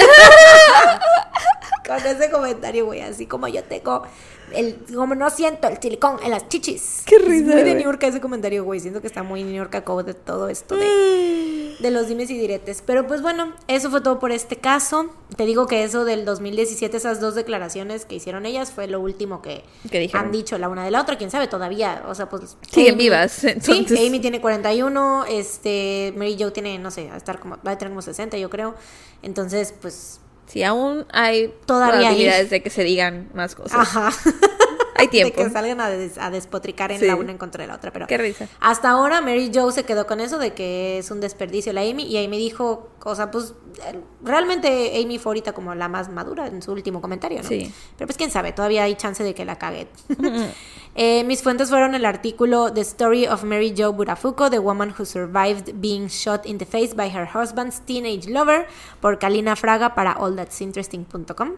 Con 1.86 1.97
ese 2.06 2.31
comentario, 2.31 2.86
güey, 2.86 3.01
así 3.01 3.27
como 3.27 3.48
yo 3.48 3.64
tengo 3.64 4.05
el, 4.54 4.78
como 4.94 5.14
no 5.14 5.28
siento 5.30 5.68
el 5.68 5.78
silicón 5.80 6.16
en 6.22 6.30
las 6.30 6.48
chichis. 6.48 7.02
Qué 7.06 7.16
Es 7.16 7.24
risa, 7.24 7.52
muy 7.52 7.62
de. 7.62 7.74
New 7.74 7.84
York 7.84 8.02
ese 8.02 8.20
comentario, 8.20 8.64
güey. 8.64 8.80
Siento 8.80 9.00
que 9.00 9.06
está 9.06 9.22
muy 9.22 9.44
New 9.44 9.54
York 9.54 9.82
Code 9.84 10.04
de 10.04 10.14
todo 10.14 10.48
esto 10.48 10.76
de, 10.76 11.76
de 11.78 11.90
los 11.90 12.08
dimes 12.08 12.30
y 12.30 12.38
diretes. 12.38 12.82
Pero 12.84 13.06
pues 13.06 13.22
bueno, 13.22 13.52
eso 13.68 13.90
fue 13.90 14.00
todo 14.00 14.18
por 14.18 14.32
este 14.32 14.56
caso. 14.56 15.06
Te 15.36 15.46
digo 15.46 15.66
que 15.66 15.84
eso 15.84 16.04
del 16.04 16.24
2017, 16.24 16.96
esas 16.96 17.20
dos 17.20 17.34
declaraciones 17.34 18.04
que 18.04 18.14
hicieron 18.14 18.46
ellas, 18.46 18.70
fue 18.72 18.86
lo 18.86 19.00
último 19.00 19.42
que, 19.42 19.64
han 20.12 20.30
dicho 20.32 20.58
la 20.58 20.68
una 20.68 20.84
de 20.84 20.90
la 20.90 21.00
otra. 21.00 21.16
Quién 21.18 21.30
sabe 21.30 21.48
todavía. 21.48 22.04
O 22.08 22.14
sea, 22.14 22.28
pues. 22.28 22.56
Siguen 22.70 22.94
Amy- 22.94 23.04
vivas, 23.04 23.44
entonces. 23.44 23.98
Sí, 23.98 24.06
Amy 24.06 24.20
tiene 24.20 24.40
41. 24.40 25.24
Este, 25.28 26.12
Mary 26.16 26.36
Jo 26.38 26.52
tiene, 26.52 26.78
no 26.78 26.90
sé, 26.90 27.08
va 27.08 27.14
a 27.14 27.16
estar 27.18 27.38
como, 27.40 27.58
va 27.66 27.72
a 27.72 27.78
tener 27.78 27.90
como 27.92 28.02
60, 28.02 28.36
yo 28.38 28.50
creo. 28.50 28.74
Entonces, 29.22 29.74
pues. 29.80 30.20
Sí, 30.52 30.62
aún 30.62 31.06
hay 31.12 31.50
Todavía 31.64 31.94
hay. 31.94 32.02
probabilidades 32.02 32.50
de 32.50 32.62
que 32.62 32.68
se 32.68 32.84
digan 32.84 33.30
más 33.32 33.54
cosas. 33.54 33.78
Ajá. 33.80 34.12
Hay 34.97 35.06
de 35.09 35.10
tiempo. 35.10 35.36
que 35.43 35.51
salgan 35.51 35.81
a, 35.81 35.89
des- 35.90 36.19
a 36.19 36.31
despotricar 36.31 36.93
en 36.93 37.01
Sí. 37.01 37.06
la 37.06 37.16
una 37.16 37.32
en 37.32 37.39
contra 37.39 37.62
de 37.62 37.69
la 37.69 37.77
otra. 37.77 37.93
Pero 37.93 38.06
Qué 38.06 38.19
risa. 38.19 38.48
hasta 38.60 38.90
ahora 38.90 39.20
Mary 39.20 39.51
Jo 39.55 39.70
se 39.73 39.85
quedó 39.85 40.06
con 40.06 40.20
eso 40.20 40.39
de 40.39 40.52
que 40.55 40.98
es 40.98 41.10
un 41.10 41.20
desperdicio 41.20 41.73
la 41.73 41.81
Amy. 41.82 42.05
Y 42.05 42.24
Amy 42.24 42.39
dijo, 42.39 42.90
o 43.05 43.14
sea, 43.14 43.31
pues 43.31 43.55
eh, 43.86 44.01
realmente 44.23 45.01
Amy 45.02 45.19
fue 45.19 45.31
ahorita 45.31 45.52
como 45.52 45.74
la 45.74 45.89
más 45.89 46.09
madura 46.10 46.47
en 46.47 46.62
su 46.62 46.73
último 46.73 47.01
comentario, 47.01 47.43
¿no? 47.43 47.48
Sí. 47.48 47.73
Pero 47.97 48.06
pues 48.06 48.16
quién 48.16 48.31
sabe, 48.31 48.52
todavía 48.52 48.85
hay 48.85 48.94
chance 48.97 49.23
de 49.24 49.35
que 49.35 49.44
la 49.44 49.59
cague. 49.59 49.89
Eh, 50.94 51.24
mis 51.24 51.43
fuentes 51.43 51.70
fueron 51.70 51.94
el 51.94 52.05
artículo 52.05 52.70
The 52.70 52.82
Story 52.82 53.27
of 53.27 53.44
Mary 53.44 53.73
Jo 53.74 53.94
Burafuco, 53.94 54.51
The 54.51 54.59
Woman 54.59 54.94
Who 54.98 55.06
Survived 55.06 55.73
Being 55.81 56.09
Shot 56.09 56.44
in 56.44 56.59
the 56.59 56.66
Face 56.66 56.94
by 56.94 57.09
Her 57.09 57.27
Husband's 57.35 57.81
Teenage 57.86 58.28
Lover, 58.28 58.66
por 59.01 59.19
Kalina 59.19 59.56
Fraga 59.56 59.94
para 59.94 60.12
allthat'sinteresting.com. 60.12 61.52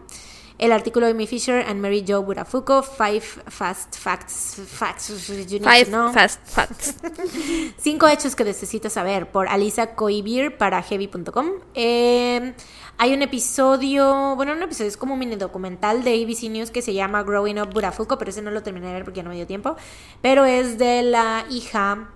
El 0.57 0.71
artículo 0.71 1.05
de 1.05 1.11
Amy 1.11 1.27
Fisher 1.27 1.65
and 1.67 1.81
Mary 1.81 2.05
Jo 2.07 2.23
Burafuco, 2.23 2.81
Five 2.81 3.21
Fast 3.47 3.97
Facts, 3.97 4.61
facts 4.65 5.27
you 5.27 5.59
need 5.59 5.63
Five 5.63 5.85
to 5.85 5.91
know. 5.91 6.13
fast 6.13 6.39
facts. 6.45 6.95
Cinco 7.77 8.07
hechos 8.07 8.37
que 8.37 8.45
necesitas 8.45 8.93
saber 8.93 9.29
por 9.29 9.49
Alisa 9.49 9.95
Coibir 9.95 10.55
para 10.57 10.81
heavy.com. 10.81 11.47
Eh, 11.73 12.53
hay 12.97 13.13
un 13.13 13.21
episodio, 13.21 14.37
bueno, 14.37 14.53
un 14.53 14.63
episodio 14.63 14.87
es 14.87 14.95
como 14.95 15.15
un 15.15 15.19
mini 15.19 15.35
documental 15.35 16.05
de 16.05 16.23
ABC 16.23 16.43
News 16.49 16.71
que 16.71 16.81
se 16.81 16.93
llama 16.93 17.23
Growing 17.23 17.59
Up 17.59 17.73
Burafuco, 17.73 18.17
pero 18.17 18.31
ese 18.31 18.41
no 18.41 18.49
lo 18.51 18.63
terminé 18.63 18.87
de 18.87 18.93
ver 18.93 19.03
porque 19.03 19.17
ya 19.17 19.23
no 19.23 19.31
me 19.31 19.35
dio 19.35 19.47
tiempo. 19.47 19.75
Pero 20.21 20.45
es 20.45 20.77
de 20.77 21.03
la 21.03 21.45
hija 21.49 22.11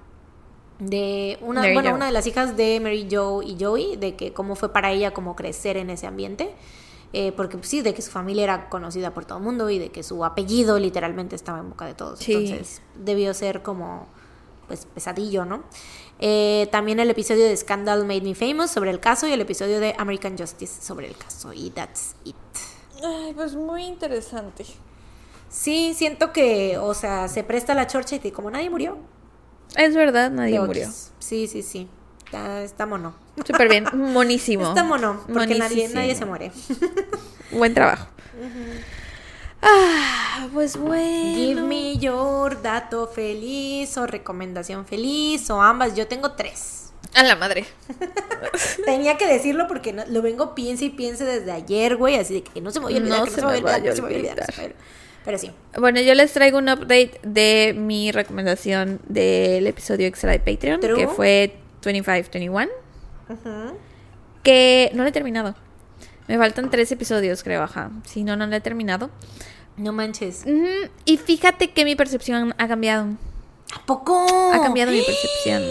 de 0.79 1.37
una, 1.41 1.59
Mary 1.59 1.73
bueno, 1.73 1.89
Jo. 1.89 1.95
una 1.97 2.05
de 2.05 2.13
las 2.13 2.25
hijas 2.25 2.55
de 2.55 2.79
Mary 2.79 3.05
Jo 3.11 3.41
y 3.43 3.57
Joey, 3.59 3.97
de 3.97 4.15
que 4.15 4.31
cómo 4.31 4.55
fue 4.55 4.71
para 4.71 4.91
ella 4.91 5.11
como 5.11 5.35
crecer 5.35 5.75
en 5.75 5.89
ese 5.89 6.07
ambiente. 6.07 6.55
Eh, 7.11 7.31
porque 7.35 7.57
pues, 7.57 7.69
sí, 7.69 7.81
de 7.81 7.93
que 7.93 8.01
su 8.03 8.11
familia 8.11 8.43
era 8.43 8.69
conocida 8.69 9.13
por 9.13 9.25
todo 9.25 9.39
el 9.39 9.43
mundo 9.43 9.69
y 9.69 9.79
de 9.79 9.89
que 9.89 10.03
su 10.03 10.23
apellido 10.23 10.77
literalmente 10.77 11.35
estaba 11.35 11.59
en 11.59 11.69
boca 11.71 11.85
de 11.85 11.95
todos. 11.95 12.19
Sí. 12.19 12.33
Entonces 12.33 12.81
debió 12.95 13.33
ser 13.33 13.61
como 13.63 14.07
pues 14.67 14.85
pesadillo, 14.85 15.45
¿no? 15.45 15.63
Eh, 16.19 16.67
también 16.71 16.99
el 16.99 17.09
episodio 17.09 17.45
de 17.45 17.57
Scandal 17.57 18.05
Made 18.05 18.21
Me 18.21 18.35
Famous 18.35 18.69
sobre 18.69 18.91
el 18.91 18.99
caso 18.99 19.25
y 19.25 19.31
el 19.31 19.41
episodio 19.41 19.79
de 19.79 19.95
American 19.97 20.37
Justice 20.37 20.83
sobre 20.83 21.07
el 21.07 21.17
caso. 21.17 21.51
Y 21.53 21.71
that's 21.71 22.13
it. 22.25 22.35
Ay, 23.03 23.33
pues 23.33 23.55
muy 23.55 23.85
interesante. 23.85 24.65
Sí, 25.49 25.93
siento 25.95 26.31
que, 26.31 26.77
o 26.77 26.93
sea, 26.93 27.27
se 27.27 27.43
presta 27.43 27.73
la 27.73 27.87
chorcha 27.87 28.17
y 28.17 28.19
te- 28.19 28.31
como 28.31 28.51
nadie 28.51 28.69
murió. 28.69 28.97
Es 29.75 29.95
verdad, 29.95 30.29
nadie 30.29 30.59
murió. 30.59 30.89
Sí, 31.17 31.47
sí, 31.47 31.63
sí. 31.63 31.89
Está, 32.31 32.61
está 32.63 32.85
mono. 32.85 33.15
Súper 33.45 33.67
bien, 33.69 33.85
monísimo. 33.93 34.67
Está 34.69 34.83
mono, 34.83 35.23
porque 35.33 35.55
nadie, 35.55 35.89
nadie 35.89 36.13
se 36.15 36.25
muere. 36.25 36.51
Buen 37.51 37.73
trabajo. 37.73 38.07
Ah, 39.61 40.47
pues 40.53 40.77
bueno. 40.77 41.35
Give 41.35 41.61
me 41.61 41.97
your 41.97 42.61
dato 42.61 43.07
feliz 43.07 43.97
o 43.97 44.07
recomendación 44.07 44.85
feliz 44.85 45.49
o 45.49 45.61
ambas. 45.61 45.95
Yo 45.95 46.07
tengo 46.07 46.31
tres. 46.31 46.91
A 47.15 47.23
la 47.23 47.35
madre. 47.35 47.65
Tenía 48.85 49.17
que 49.17 49.25
decirlo 49.27 49.67
porque 49.67 49.91
no- 49.91 50.05
lo 50.07 50.21
vengo 50.21 50.53
piense 50.55 50.85
y 50.85 50.89
piense 50.89 51.25
desde 51.25 51.51
ayer, 51.51 51.97
güey. 51.97 52.15
Así 52.15 52.35
de 52.35 52.43
que 52.43 52.61
no 52.61 52.71
se 52.71 52.79
me 52.79 52.85
voy 52.85 52.93
a 52.93 52.97
olvidar, 52.97 53.19
No 53.19 53.25
que 53.25 53.31
se 53.31 53.41
no 53.41 53.49
se 53.49 53.55
me 53.55 53.61
voy 53.61 53.71
a 53.71 53.73
olvidar, 53.75 53.89
no 53.89 53.95
se 53.95 54.01
me 54.01 54.19
voy 54.19 54.27
a. 54.27 54.73
Pero 55.25 55.37
sí. 55.37 55.51
Bueno, 55.77 55.99
yo 55.99 56.13
les 56.15 56.31
traigo 56.31 56.59
un 56.59 56.69
update 56.69 57.19
de 57.23 57.73
mi 57.75 58.11
recomendación 58.11 59.01
del 59.07 59.67
episodio 59.67 60.07
extra 60.07 60.31
de 60.31 60.39
Patreon, 60.39 60.79
True. 60.79 60.95
que 60.95 61.07
fue 61.07 61.55
2521, 61.81 62.69
que 64.43 64.91
no 64.93 65.03
lo 65.03 65.09
he 65.09 65.11
terminado. 65.11 65.55
Me 66.27 66.37
faltan 66.37 66.69
tres 66.69 66.91
episodios, 66.91 67.43
creo, 67.43 67.63
ajá. 67.63 67.91
Si 68.05 68.23
no, 68.23 68.35
no 68.35 68.45
lo 68.45 68.55
he 68.55 68.61
terminado. 68.61 69.09
No 69.77 69.93
manches. 69.93 70.45
Y 71.05 71.17
fíjate 71.17 71.71
que 71.71 71.85
mi 71.85 71.95
percepción 71.95 72.53
ha 72.57 72.67
cambiado. 72.67 73.07
¿A 73.73 73.85
poco? 73.85 74.51
Ha 74.53 74.61
cambiado 74.61 74.91
mi 74.91 75.01
percepción. 75.01 75.63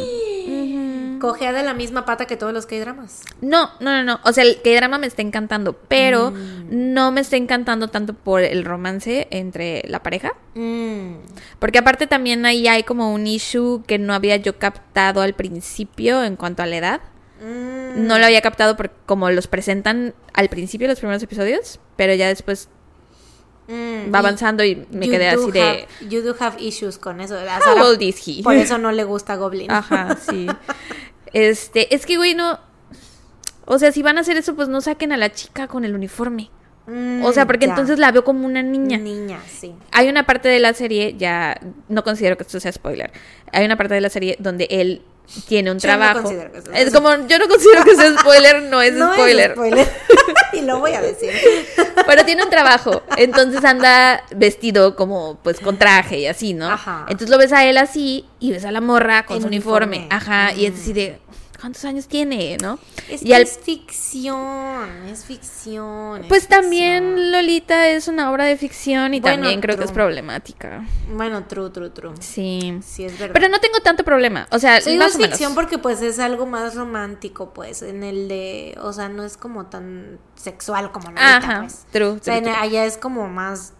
Cogea 1.18 1.52
de 1.52 1.62
la 1.62 1.74
misma 1.74 2.04
pata 2.04 2.26
que 2.26 2.36
todos 2.36 2.52
los 2.52 2.66
K-dramas. 2.66 3.22
No, 3.40 3.70
no, 3.80 3.92
no, 3.96 4.04
no. 4.04 4.20
O 4.24 4.32
sea, 4.32 4.44
el 4.44 4.58
drama 4.62 4.98
me 4.98 5.06
está 5.06 5.22
encantando, 5.22 5.72
pero 5.88 6.30
Mm. 6.30 6.92
no 6.94 7.10
me 7.12 7.20
está 7.20 7.36
encantando 7.36 7.88
tanto 7.88 8.14
por 8.14 8.42
el 8.42 8.64
romance 8.64 9.26
entre 9.30 9.82
la 9.88 10.02
pareja. 10.02 10.32
Mm. 10.54 11.14
Porque 11.58 11.78
aparte 11.78 12.06
también 12.06 12.44
ahí 12.46 12.68
hay 12.68 12.82
como 12.82 13.12
un 13.12 13.26
issue 13.26 13.82
que 13.86 13.98
no 13.98 14.14
había 14.14 14.36
yo 14.36 14.58
captado 14.58 15.22
al 15.22 15.34
principio 15.34 16.24
en 16.24 16.36
cuanto 16.36 16.62
a 16.62 16.66
la 16.66 16.76
edad. 16.76 17.00
Mm. 17.40 18.06
No 18.06 18.18
lo 18.18 18.24
había 18.26 18.40
captado 18.40 18.76
porque 18.76 18.94
como 19.06 19.30
los 19.30 19.46
presentan 19.46 20.14
al 20.34 20.48
principio 20.48 20.88
los 20.88 20.98
primeros 20.98 21.22
episodios, 21.22 21.78
pero 21.96 22.14
ya 22.14 22.28
después 22.28 22.68
Mm. 23.68 24.12
va 24.14 24.20
avanzando 24.20 24.64
y 24.64 24.86
me 24.90 25.08
quedé 25.10 25.28
así 25.28 25.50
de... 25.50 25.60
have- 25.60 25.86
you 26.08 26.22
do 26.22 26.34
have 26.40 26.60
issues 26.62 26.96
con 26.98 27.20
eso. 27.20 27.34
A 27.36 27.56
How 27.58 27.62
Sara, 27.62 27.84
old 27.84 28.00
is 28.02 28.16
he? 28.26 28.42
Por 28.42 28.54
eso 28.56 28.78
no 28.78 28.90
le 28.92 29.04
gusta 29.04 29.36
Goblin. 29.36 29.70
Ajá, 29.70 30.16
sí. 30.28 30.46
Este, 31.32 31.94
es 31.94 32.06
que 32.06 32.16
güey, 32.16 32.34
no... 32.34 32.58
O 33.66 33.78
sea, 33.78 33.92
si 33.92 34.02
van 34.02 34.16
a 34.16 34.22
hacer 34.22 34.38
eso, 34.38 34.54
pues 34.56 34.68
no 34.68 34.80
saquen 34.80 35.12
a 35.12 35.18
la 35.18 35.30
chica 35.30 35.68
con 35.68 35.84
el 35.84 35.94
uniforme. 35.94 36.50
Mm, 36.86 37.22
O 37.22 37.32
sea, 37.34 37.46
porque 37.46 37.66
ya. 37.66 37.72
entonces 37.72 37.98
la 37.98 38.10
veo 38.12 38.24
como 38.24 38.46
una 38.46 38.62
niña. 38.62 38.96
Niña, 38.96 39.38
sí. 39.46 39.74
Hay 39.92 40.08
una 40.08 40.24
parte 40.24 40.48
de 40.48 40.58
la 40.58 40.72
serie, 40.72 41.14
ya 41.18 41.60
no 41.90 42.02
considero 42.02 42.38
que 42.38 42.44
esto 42.44 42.58
sea 42.60 42.72
spoiler, 42.72 43.12
hay 43.52 43.66
una 43.66 43.76
parte 43.76 43.92
de 43.92 44.00
la 44.00 44.08
serie 44.08 44.36
donde 44.38 44.66
él 44.70 45.02
tiene 45.46 45.70
un 45.70 45.76
Yo 45.76 45.82
trabajo. 45.82 46.32
es 46.74 46.90
como, 46.94 47.10
yo 47.26 47.38
no 47.38 47.46
considero 47.46 47.84
que 47.84 47.94
sea 47.94 48.18
spoiler, 48.18 48.62
no 48.62 48.80
es 48.80 48.92
no 48.94 49.12
spoiler. 49.12 49.50
es 49.50 49.56
spoiler. 49.56 49.86
y 50.52 50.62
lo 50.62 50.78
voy 50.78 50.92
a 50.92 51.00
decir. 51.00 51.30
Pero 52.06 52.24
tiene 52.24 52.42
un 52.44 52.50
trabajo, 52.50 53.02
entonces 53.16 53.64
anda 53.64 54.22
vestido 54.34 54.96
como 54.96 55.38
pues 55.42 55.60
con 55.60 55.78
traje 55.78 56.20
y 56.20 56.26
así, 56.26 56.54
¿no? 56.54 56.70
Ajá. 56.70 57.04
Entonces 57.08 57.30
lo 57.30 57.38
ves 57.38 57.52
a 57.52 57.64
él 57.64 57.76
así 57.78 58.24
y 58.40 58.52
ves 58.52 58.64
a 58.64 58.72
la 58.72 58.80
morra 58.80 59.24
con 59.26 59.36
En 59.36 59.42
su 59.42 59.48
uniforme. 59.48 59.98
uniforme. 59.98 60.14
Ajá, 60.14 60.52
y 60.54 60.66
es 60.66 60.74
así 60.74 60.92
de 60.92 61.18
¿cuántos 61.60 61.84
años 61.84 62.06
tiene, 62.08 62.56
no? 62.62 62.78
Es 63.08 63.22
y 63.22 63.32
al- 63.32 63.42
es 63.42 63.58
ficción, 63.58 64.88
es 65.08 65.24
ficción. 65.24 66.22
es 66.22 66.26
pues 66.28 66.42
ficción. 66.42 66.62
también 66.62 67.32
Lolita 67.32 67.88
es 67.88 68.08
una 68.08 68.30
obra 68.30 68.44
de 68.44 68.56
ficción 68.56 69.14
y 69.14 69.20
Bueno, 69.20 69.36
también 69.42 69.60
creo 69.60 69.76
que 69.76 69.84
es 69.84 69.90
true. 69.90 70.02
problemática. 70.04 70.84
Bueno, 71.12 71.44
true, 71.46 71.70
true, 71.70 71.90
true. 71.90 72.12
Sí. 72.20 72.78
Sí, 72.84 73.04
es 73.04 73.18
verdad. 73.18 73.32
Pero 73.34 73.48
no 73.48 73.58
tengo 73.60 73.80
tanto 73.80 74.04
problema, 74.04 74.46
o 74.50 74.58
sea, 74.58 74.80
Sí, 74.80 74.96
más 74.96 75.10
es 75.10 75.14
o 75.16 75.18
menos. 75.18 75.32
ficción 75.36 75.54
porque 75.54 75.78
pues 75.78 76.02
es 76.02 76.18
algo 76.18 76.46
más 76.46 76.74
romántico, 76.74 77.52
pues, 77.52 77.82
en 77.82 78.02
el 78.02 78.28
de, 78.28 78.76
o 78.80 78.92
sea, 78.92 79.08
no 79.08 79.24
es 79.24 79.36
como 79.36 79.66
tan 79.66 80.18
sexual 80.36 80.92
como 80.92 81.10
la 81.12 81.36
Ajá, 81.38 81.60
pues. 81.60 81.86
true, 81.90 82.06
O 82.08 82.18
sea, 82.22 82.40
true, 82.40 82.50
true. 82.52 82.60
allá 82.62 82.84
es 82.84 82.96
como 82.96 83.28
más 83.28 83.72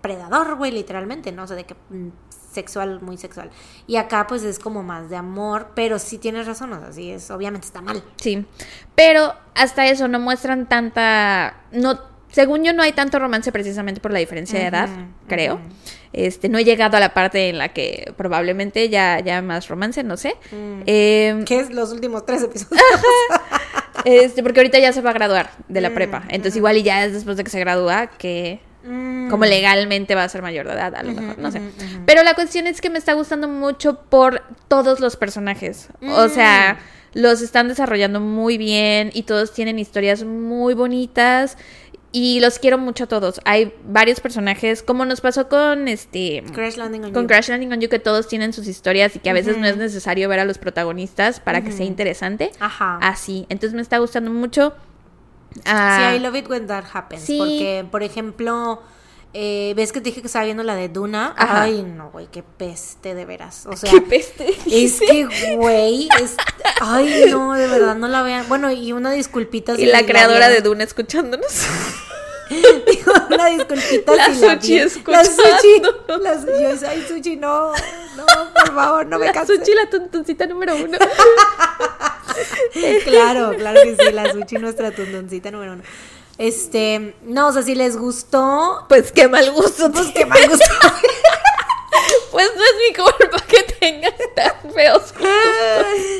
predador, 0.00 0.56
güey, 0.56 0.72
literalmente, 0.72 1.30
¿no? 1.32 1.44
O 1.44 1.46
sea, 1.46 1.56
de 1.56 1.64
que 1.64 1.74
mm, 1.90 2.08
sexual, 2.52 3.00
muy 3.00 3.16
sexual. 3.16 3.50
Y 3.86 3.96
acá 3.96 4.26
pues 4.26 4.42
es 4.42 4.58
como 4.58 4.82
más 4.82 5.10
de 5.10 5.16
amor, 5.16 5.68
pero 5.74 5.98
sí 5.98 6.18
tienes 6.18 6.46
razón, 6.46 6.72
o 6.72 6.80
sea, 6.80 6.92
sí 6.92 7.10
es, 7.10 7.30
obviamente 7.30 7.66
está 7.66 7.80
mal. 7.80 8.02
Sí, 8.16 8.44
pero 8.94 9.34
hasta 9.54 9.86
eso 9.86 10.08
no 10.08 10.18
muestran 10.18 10.68
tanta, 10.68 11.62
no, 11.72 12.00
según 12.30 12.64
yo 12.64 12.72
no 12.72 12.82
hay 12.82 12.92
tanto 12.92 13.18
romance 13.18 13.50
precisamente 13.52 14.00
por 14.00 14.12
la 14.12 14.18
diferencia 14.18 14.58
de 14.58 14.66
edad, 14.66 14.88
creo. 15.26 15.60
Este, 16.12 16.48
no 16.48 16.58
he 16.58 16.64
llegado 16.64 16.96
a 16.96 17.00
la 17.00 17.14
parte 17.14 17.48
en 17.50 17.58
la 17.58 17.68
que 17.72 18.12
probablemente 18.16 18.88
ya, 18.88 19.20
ya 19.20 19.42
más 19.42 19.68
romance, 19.68 20.02
no 20.02 20.16
sé. 20.16 20.34
Mm. 20.50 20.82
Eh, 20.86 21.42
Que 21.46 21.60
es 21.60 21.70
los 21.70 21.92
últimos 21.92 22.26
tres 22.26 22.42
episodios. 22.42 22.82
este, 24.04 24.42
porque 24.42 24.60
ahorita 24.60 24.78
ya 24.78 24.92
se 24.92 25.02
va 25.02 25.10
a 25.10 25.12
graduar 25.12 25.50
de 25.68 25.80
la 25.80 25.90
Mm, 25.90 25.94
prepa. 25.94 26.22
Entonces 26.28 26.56
igual 26.56 26.76
y 26.76 26.82
ya 26.82 27.04
es 27.04 27.12
después 27.12 27.36
de 27.36 27.44
que 27.44 27.50
se 27.50 27.60
gradúa 27.60 28.08
que 28.08 28.60
Mm. 28.82 29.28
como 29.30 29.44
legalmente 29.44 30.14
va 30.14 30.24
a 30.24 30.28
ser 30.28 30.42
mayor 30.42 30.66
de 30.66 30.72
edad, 30.72 30.94
a 30.94 31.02
lo 31.02 31.12
mejor, 31.12 31.38
no 31.38 31.50
sé. 31.50 31.60
Pero 32.06 32.22
la 32.22 32.34
cuestión 32.34 32.66
es 32.66 32.80
que 32.80 32.88
me 32.90 32.98
está 32.98 33.12
gustando 33.12 33.46
mucho 33.48 34.00
por 34.08 34.42
todos 34.68 35.00
los 35.00 35.16
personajes. 35.16 35.88
O 36.02 36.26
Mm. 36.26 36.30
sea, 36.30 36.78
los 37.12 37.42
están 37.42 37.68
desarrollando 37.68 38.20
muy 38.20 38.56
bien 38.56 39.10
y 39.12 39.24
todos 39.24 39.52
tienen 39.52 39.78
historias 39.78 40.24
muy 40.24 40.74
bonitas 40.74 41.58
y 42.12 42.40
los 42.40 42.58
quiero 42.58 42.76
mucho 42.78 43.04
a 43.04 43.06
todos. 43.06 43.40
Hay 43.44 43.72
varios 43.84 44.18
personajes, 44.20 44.82
como 44.82 45.04
nos 45.04 45.20
pasó 45.20 45.48
con 45.48 45.86
este 45.86 46.42
Crash 46.52 46.76
Landing 46.76 47.04
on 47.04 47.12
con 47.12 47.22
You. 47.24 47.28
Crash 47.28 47.48
Landing 47.50 47.72
on 47.72 47.80
You 47.80 47.88
que 47.88 47.98
todos 48.00 48.26
tienen 48.28 48.52
sus 48.52 48.66
historias 48.66 49.14
y 49.14 49.18
que 49.20 49.30
a 49.30 49.32
veces 49.32 49.58
no 49.58 49.66
es 49.66 49.76
necesario 49.76 50.28
ver 50.28 50.40
a 50.40 50.44
los 50.44 50.58
protagonistas 50.58 51.38
para 51.38 51.62
que 51.62 51.70
sea 51.70 51.86
interesante. 51.86 52.50
Ajá. 52.58 52.98
Así, 53.02 53.46
entonces 53.48 53.74
me 53.74 53.82
está 53.82 53.98
gustando 53.98 54.30
mucho. 54.32 54.72
Ah, 55.64 56.10
Sí, 56.12 56.16
I 56.16 56.20
love 56.20 56.36
it 56.36 56.48
when 56.48 56.66
that 56.66 56.84
happens. 56.92 57.22
Sí. 57.22 57.38
Porque, 57.38 57.86
por 57.90 58.02
ejemplo, 58.02 58.82
eh, 59.32 59.74
ves 59.76 59.92
que 59.92 60.00
te 60.00 60.10
dije 60.10 60.20
que 60.20 60.26
estaba 60.26 60.44
viendo 60.44 60.62
la 60.62 60.74
de 60.74 60.88
Duna. 60.88 61.34
Ajá. 61.36 61.62
Ay, 61.62 61.82
no, 61.82 62.10
güey, 62.10 62.26
qué 62.28 62.42
peste, 62.42 63.14
de 63.14 63.24
veras. 63.24 63.66
O 63.66 63.76
sea, 63.76 63.90
qué 63.92 64.00
peste. 64.00 64.56
es 64.70 65.00
que, 65.00 65.56
güey, 65.56 66.08
es... 66.20 66.36
Ay, 66.80 67.26
no, 67.30 67.54
de 67.54 67.66
verdad, 67.68 67.94
no 67.94 68.08
la 68.08 68.22
vean. 68.22 68.46
Bueno, 68.48 68.70
y 68.70 68.92
una 68.92 69.12
disculpita. 69.12 69.74
Y 69.74 69.76
si 69.78 69.86
la 69.86 70.00
la 70.00 70.06
creadora 70.06 70.48
de. 70.48 70.60
Duna 70.60 70.84
escuchándonos. 70.84 71.46
Digo, 72.86 73.12
una 73.28 73.46
disculpita 73.46 74.14
La 74.16 74.34
si 74.34 74.40
la 74.40 74.52
escuchando. 74.54 75.06
La 75.06 75.24
Suchi. 75.24 75.82
La 76.22 76.34
Suchi. 76.40 76.62
Yo, 76.82 76.88
ay, 76.88 77.04
Suchi, 77.08 77.36
no. 77.36 77.72
No, 78.16 78.26
por 78.54 78.74
favor, 78.74 79.06
no 79.06 79.18
me 79.18 79.26
La 79.26 79.32
canses. 79.32 79.58
Suchi, 79.58 79.72
la 79.74 79.88
tontoncita 79.88 80.46
número 80.46 80.76
uno. 80.76 80.98
Claro, 83.04 83.52
claro 83.56 83.80
que 83.82 83.96
sí, 83.96 84.12
la 84.12 84.32
Suchi, 84.32 84.56
nuestra 84.56 84.92
tundoncita 84.92 85.50
número 85.50 85.74
uno. 85.74 85.82
Este, 86.38 87.14
no, 87.22 87.48
o 87.48 87.52
sea, 87.52 87.62
si 87.62 87.74
les 87.74 87.96
gustó, 87.98 88.86
Pues 88.88 89.12
qué 89.12 89.28
mal 89.28 89.50
gusto. 89.52 89.90
pues 89.92 90.06
qué 90.14 90.24
mal 90.26 90.48
gustó. 90.48 90.64
Pues 92.30 92.48
no 92.56 92.62
es 92.62 92.74
mi 92.88 92.94
culpa 92.94 93.44
que 93.46 93.62
tengas 93.80 94.14
tan 94.36 94.72
feos 94.72 95.12
gustos. 95.12 95.28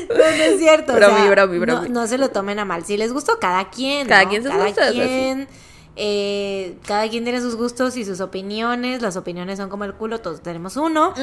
No, 0.09 0.15
no 0.15 0.23
es 0.23 0.59
cierto. 0.59 0.91
o 0.91 0.95
Bromi, 0.95 1.15
sea, 1.21 1.29
bromi, 1.31 1.57
bromi. 1.59 1.89
No, 1.89 2.01
no 2.01 2.07
se 2.07 2.17
lo 2.17 2.29
tomen 2.29 2.59
a 2.59 2.65
mal. 2.65 2.83
Si 2.85 2.97
les 2.97 3.13
gustó, 3.13 3.39
cada 3.39 3.69
quien. 3.69 4.07
Cada 4.07 4.23
¿no? 4.25 4.29
quien 4.29 4.43
sus 4.43 4.51
cada 4.51 4.65
gustos, 4.65 4.83
así. 4.83 4.95
Quien, 4.97 5.47
eh, 5.95 6.77
cada 6.85 7.09
quien 7.09 7.23
tiene 7.23 7.41
sus 7.41 7.55
gustos 7.55 7.97
y 7.97 8.05
sus 8.05 8.21
opiniones. 8.21 9.01
Las 9.01 9.17
opiniones 9.17 9.57
son 9.59 9.69
como 9.69 9.83
el 9.83 9.93
culo, 9.93 10.19
todos 10.21 10.41
tenemos 10.41 10.77
uno. 10.77 11.13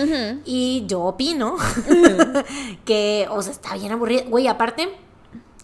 Y 0.44 0.84
yo 0.86 1.02
opino 1.02 1.56
que, 2.84 3.26
o 3.30 3.42
sea, 3.42 3.52
está 3.52 3.74
bien 3.74 3.92
aburrido. 3.92 4.24
Güey, 4.28 4.46
aparte, 4.48 4.88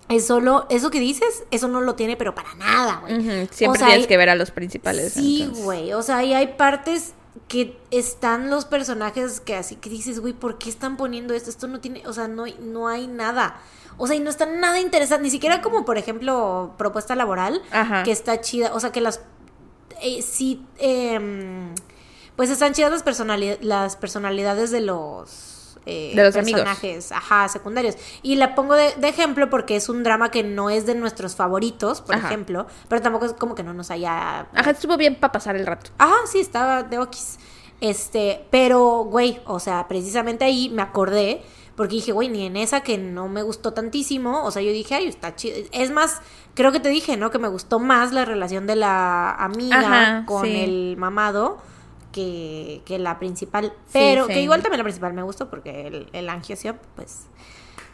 es 0.09 0.27
solo, 0.27 0.67
eso 0.71 0.91
que 0.91 1.01
dices, 1.01 1.45
eso 1.51 1.69
no 1.69 1.81
lo 1.81 1.95
tiene, 1.95 2.17
pero 2.17 2.35
para 2.35 2.55
nada, 2.55 3.01
güey. 3.03 3.21
Siempre 3.51 3.67
O 3.69 3.75
sea, 3.75 3.87
tienes 3.87 4.03
hay- 4.05 4.07
que 4.07 4.17
ver 4.17 4.29
a 4.31 4.35
los 4.35 4.51
principales. 4.51 5.13
Sí, 5.13 5.51
güey. 5.63 5.93
O 5.93 6.03
sea, 6.03 6.23
y 6.25 6.35
hay 6.35 6.49
partes 6.57 7.15
que 7.49 7.77
están 7.91 8.49
los 8.49 8.65
personajes 8.65 9.41
que 9.41 9.57
así 9.57 9.77
que 9.77 9.91
dices, 9.91 10.21
güey, 10.21 10.33
¿por 10.33 10.57
qué 10.59 10.71
están 10.71 10.97
poniendo 10.97 11.35
esto? 11.35 11.51
Esto 11.51 11.67
no 11.69 11.81
tiene, 11.81 12.07
o 12.07 12.13
sea, 12.13 12.29
no, 12.29 12.45
no 12.61 12.89
hay 12.89 13.07
nada. 13.07 13.61
O 13.97 14.07
sea, 14.07 14.17
y 14.17 14.21
no 14.21 14.31
está 14.31 14.47
nada 14.47 14.81
interesante, 14.81 15.23
ni 15.25 15.31
siquiera 15.31 15.63
como, 15.63 15.85
por 15.85 15.99
ejemplo, 15.99 16.75
propuesta 16.79 17.15
laboral, 17.15 17.63
Ajá. 17.71 18.03
que 18.03 18.13
está 18.13 18.41
chida. 18.41 18.73
O 18.75 18.81
sea, 18.81 18.91
que 18.93 19.01
las. 19.01 19.21
eh, 20.03 20.23
sí. 20.23 20.65
em, 20.79 21.75
pues 22.37 22.51
están 22.51 22.73
chidas 22.73 22.91
las, 22.91 23.03
personalidades 23.05 23.63
las 23.65 23.97
personalidades 23.97 24.71
de 24.73 24.81
los. 24.81 25.79
eh, 25.87 26.13
De 26.17 26.25
los 26.25 26.35
amigos. 26.35 26.63
personajes, 26.63 27.13
ajá, 27.13 27.47
secundarios. 27.49 27.97
Y 28.23 28.37
la 28.37 28.55
pongo 28.57 28.75
de, 28.75 28.93
de 28.97 29.09
ejemplo 29.09 29.51
porque 29.51 29.77
es 29.77 29.89
un 29.89 30.03
drama 30.03 30.31
que 30.31 30.43
no 30.43 30.71
es 30.71 30.87
de 30.87 30.95
nuestros 30.97 31.37
favoritos, 31.37 32.01
por 32.01 32.15
Ajá. 32.17 32.27
ejemplo, 32.29 32.67
pero 32.89 33.01
tampoco 33.03 33.27
es 33.27 33.35
como 33.35 33.55
que 33.55 33.63
no 33.63 33.73
nos 33.75 33.91
haya 33.93 34.49
Ajá, 34.55 34.71
estuvo 34.71 34.97
bien 34.97 35.15
para 35.15 35.31
pasar 35.33 35.55
el 35.57 35.67
rato. 35.67 35.91
Ajá, 35.99 36.17
sí, 36.27 36.41
estaba 36.41 36.83
de 36.83 36.99
okis. 36.99 37.39
Este, 37.81 38.47
pero, 38.51 39.05
güey, 39.05 39.41
o 39.47 39.61
sea, 39.61 39.87
precisamente 39.89 40.45
ahí 40.45 40.71
me 40.71 40.81
acordé, 40.83 41.43
porque 41.77 41.97
dije, 41.97 42.13
güey, 42.13 42.29
ni 42.29 42.47
en 42.47 42.57
esa 42.57 42.83
que 42.83 42.99
no 42.99 43.29
me 43.29 43.43
gustó 43.43 43.73
tantísimo, 43.73 44.45
o 44.45 44.51
sea, 44.51 44.63
yo 44.63 44.71
dije, 44.71 44.95
ay, 44.95 45.07
está 45.07 45.35
chido. 45.35 45.57
Es 45.73 45.91
más, 45.91 46.21
creo 46.55 46.73
que 46.73 46.81
te 46.81 46.89
dije, 46.89 47.17
¿no? 47.17 47.31
Que 47.31 47.39
me 47.39 47.49
gustó 47.49 47.79
más 47.79 48.13
la 48.13 48.25
relación 48.25 48.67
de 48.67 48.77
la 48.77 49.31
amiga 49.31 49.79
Ajá, 49.79 50.27
con 50.27 50.45
sí. 50.45 50.57
el 50.57 50.97
mamado 50.97 51.59
que, 52.13 52.83
que 52.85 52.99
la 52.99 53.19
principal. 53.19 53.73
Pero, 53.93 54.27
que 54.29 54.41
igual 54.41 54.63
también 54.63 54.79
la 54.79 54.85
principal 54.85 55.13
me 55.15 55.23
gustó, 55.23 55.51
porque 55.51 55.89
el, 55.89 56.09
el 56.13 56.29
Angiosio, 56.29 56.77
pues, 56.95 57.27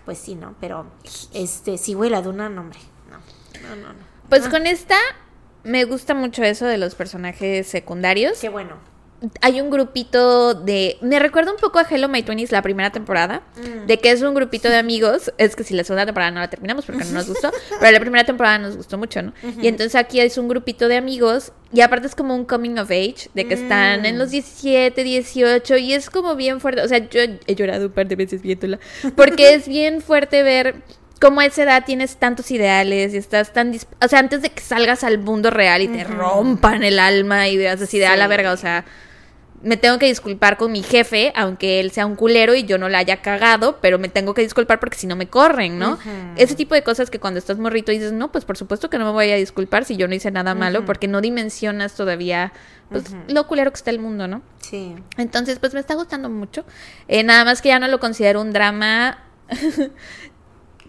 pues 0.05 0.19
sí, 0.19 0.35
¿no? 0.35 0.55
Pero, 0.61 0.87
este, 1.33 1.79
sí, 1.79 1.95
güey, 1.95 2.11
la 2.11 2.21
Duna, 2.21 2.49
no, 2.51 2.61
hombre, 2.61 2.79
no, 3.11 3.17
no, 3.63 3.77
no, 3.77 3.93
no. 3.95 4.11
Pues 4.29 4.47
Ah, 4.47 4.51
con 4.51 4.67
esta 4.67 4.97
me 5.65 5.85
gusta 5.85 6.15
mucho 6.15 6.43
eso 6.43 6.67
de 6.67 6.79
los 6.79 6.95
personajes 6.95 7.67
secundarios. 7.67 8.39
Qué 8.41 8.49
bueno. 8.49 8.77
Hay 9.43 9.61
un 9.61 9.69
grupito 9.69 10.55
de... 10.55 10.97
Me 11.03 11.19
recuerda 11.19 11.51
un 11.53 11.59
poco 11.59 11.79
a 11.79 11.83
Hello 11.89 12.09
My 12.09 12.23
Twenties 12.23 12.53
la 12.53 12.63
primera 12.63 12.91
temporada. 12.91 13.43
Mm. 13.57 13.87
De 13.87 13.99
que 13.99 14.11
es 14.11 14.23
un 14.23 14.35
grupito 14.35 14.69
de 14.69 14.77
amigos. 14.77 15.33
Es 15.37 15.57
que 15.57 15.65
si 15.65 15.75
la 15.75 15.85
segunda 15.85 16.07
temporada 16.07 16.31
no 16.31 16.41
la 16.41 16.49
terminamos 16.49 16.87
porque 16.87 17.05
no 17.05 17.13
nos 17.13 17.29
gustó. 17.29 17.51
pero 17.81 17.93
la 17.93 18.01
primera 18.01 18.25
temporada 18.25 18.59
nos 18.59 18.77
gustó 18.77 18.97
mucho, 18.97 19.21
¿no? 19.23 19.33
Y 19.61 19.69
entonces 19.69 19.95
aquí 19.95 20.21
es 20.21 20.39
un 20.39 20.49
grupito 20.49 20.89
de 20.89 20.97
amigos. 20.97 21.53
Y 21.73 21.83
aparte 21.83 22.07
es 22.07 22.15
como 22.15 22.35
un 22.35 22.45
coming 22.47 22.79
of 22.79 22.91
age. 22.91 23.29
De 23.35 23.47
que 23.47 23.55
están 23.55 24.07
en 24.07 24.17
Mm. 24.17 24.19
los 24.19 24.31
17, 24.31 25.05
18. 25.05 25.77
Y 25.77 25.93
es 25.93 26.09
como 26.09 26.35
bien 26.35 26.61
fuerte. 26.61 26.81
O 26.83 26.89
sea, 26.89 26.99
yo 26.99 27.21
he 27.47 27.55
llorado 27.55 27.87
un 27.87 27.93
par 27.93 28.07
de 28.09 28.17
veces 28.17 28.41
viéndola. 28.41 28.79
Porque 29.17 29.53
es 29.55 29.69
bien 29.69 30.01
fuerte 30.01 30.43
ver 30.43 30.77
cómo 31.21 31.41
a 31.41 31.45
esa 31.45 31.65
edad 31.65 31.85
tienes 31.85 32.17
tantos 32.17 32.51
ideales 32.51 33.13
y 33.13 33.19
estás 33.19 33.53
tan... 33.53 33.77
O 34.03 34.09
sea, 34.09 34.19
antes 34.21 34.41
de 34.41 34.49
que 34.49 34.63
salgas 34.63 35.05
al 35.05 35.19
mundo 35.19 35.51
real 35.51 35.83
y 35.83 35.89
te 35.89 36.05
rompan 36.05 36.83
el 36.83 36.99
alma 36.99 37.49
y 37.49 37.59
veas 37.59 37.83
así 37.83 37.99
de 37.99 38.07
a 38.07 38.17
la 38.17 38.27
verga, 38.27 38.53
o 38.53 38.57
sea... 38.57 38.87
Me 39.63 39.77
tengo 39.77 39.99
que 39.99 40.07
disculpar 40.07 40.57
con 40.57 40.73
mi 40.73 40.83
jefe, 40.83 41.33
aunque 41.37 41.81
él 41.81 41.91
sea 41.91 42.07
un 42.07 42.17
culero 42.17 42.55
y 42.55 42.65
yo 42.65 42.79
no 42.79 42.89
la 42.89 42.99
haya 42.99 43.21
cagado, 43.21 43.79
pero 43.81 43.99
me 43.99 44.09
tengo 44.09 44.33
que 44.33 44.43
disculpar 44.43 44.81
porque 44.81 44.97
si 44.97 45.07
no 45.07 45.17
me 45.17 45.29
corren, 45.29 45.79
¿no? 45.79 45.99
Ese 46.37 46.55
tipo 46.55 46.75
de 46.75 46.83
cosas 46.83 47.11
que 47.11 47.21
cuando 47.21 47.39
estás 47.39 47.59
morrito 47.59 47.93
dices, 47.93 48.13
no, 48.13 48.33
pues 48.33 48.45
por 48.45 48.57
supuesto 48.57 48.89
que 48.89 48.99
no 48.99 49.05
me 49.05 49.13
voy 49.13 49.31
a 49.31 49.37
disculpar 49.37 49.85
si 49.85 49.97
yo 49.97 50.09
no 50.09 50.15
hice 50.15 50.31
nada 50.31 50.55
malo, 50.55 50.85
porque 50.85 51.09
no 51.09 51.21
dimensionas 51.21 51.95
todavía 51.95 52.53
pues, 52.91 53.05
lo 53.29 53.47
culero 53.47 53.71
que 53.71 53.77
está 53.77 53.91
el 53.91 53.99
mundo, 53.99 54.27
¿no? 54.27 54.43
Sí. 54.61 54.95
Entonces, 55.17 55.59
pues 55.59 55.75
me 55.75 55.81
está 55.81 55.95
gustando 55.95 56.29
mucho. 56.29 56.65
Eh, 57.09 57.23
nada 57.23 57.45
más 57.45 57.63
que 57.63 57.69
ya 57.69 57.79
no 57.79 57.89
lo 57.89 58.01
considero 58.01 58.41
un 58.41 58.53
drama. 58.53 59.19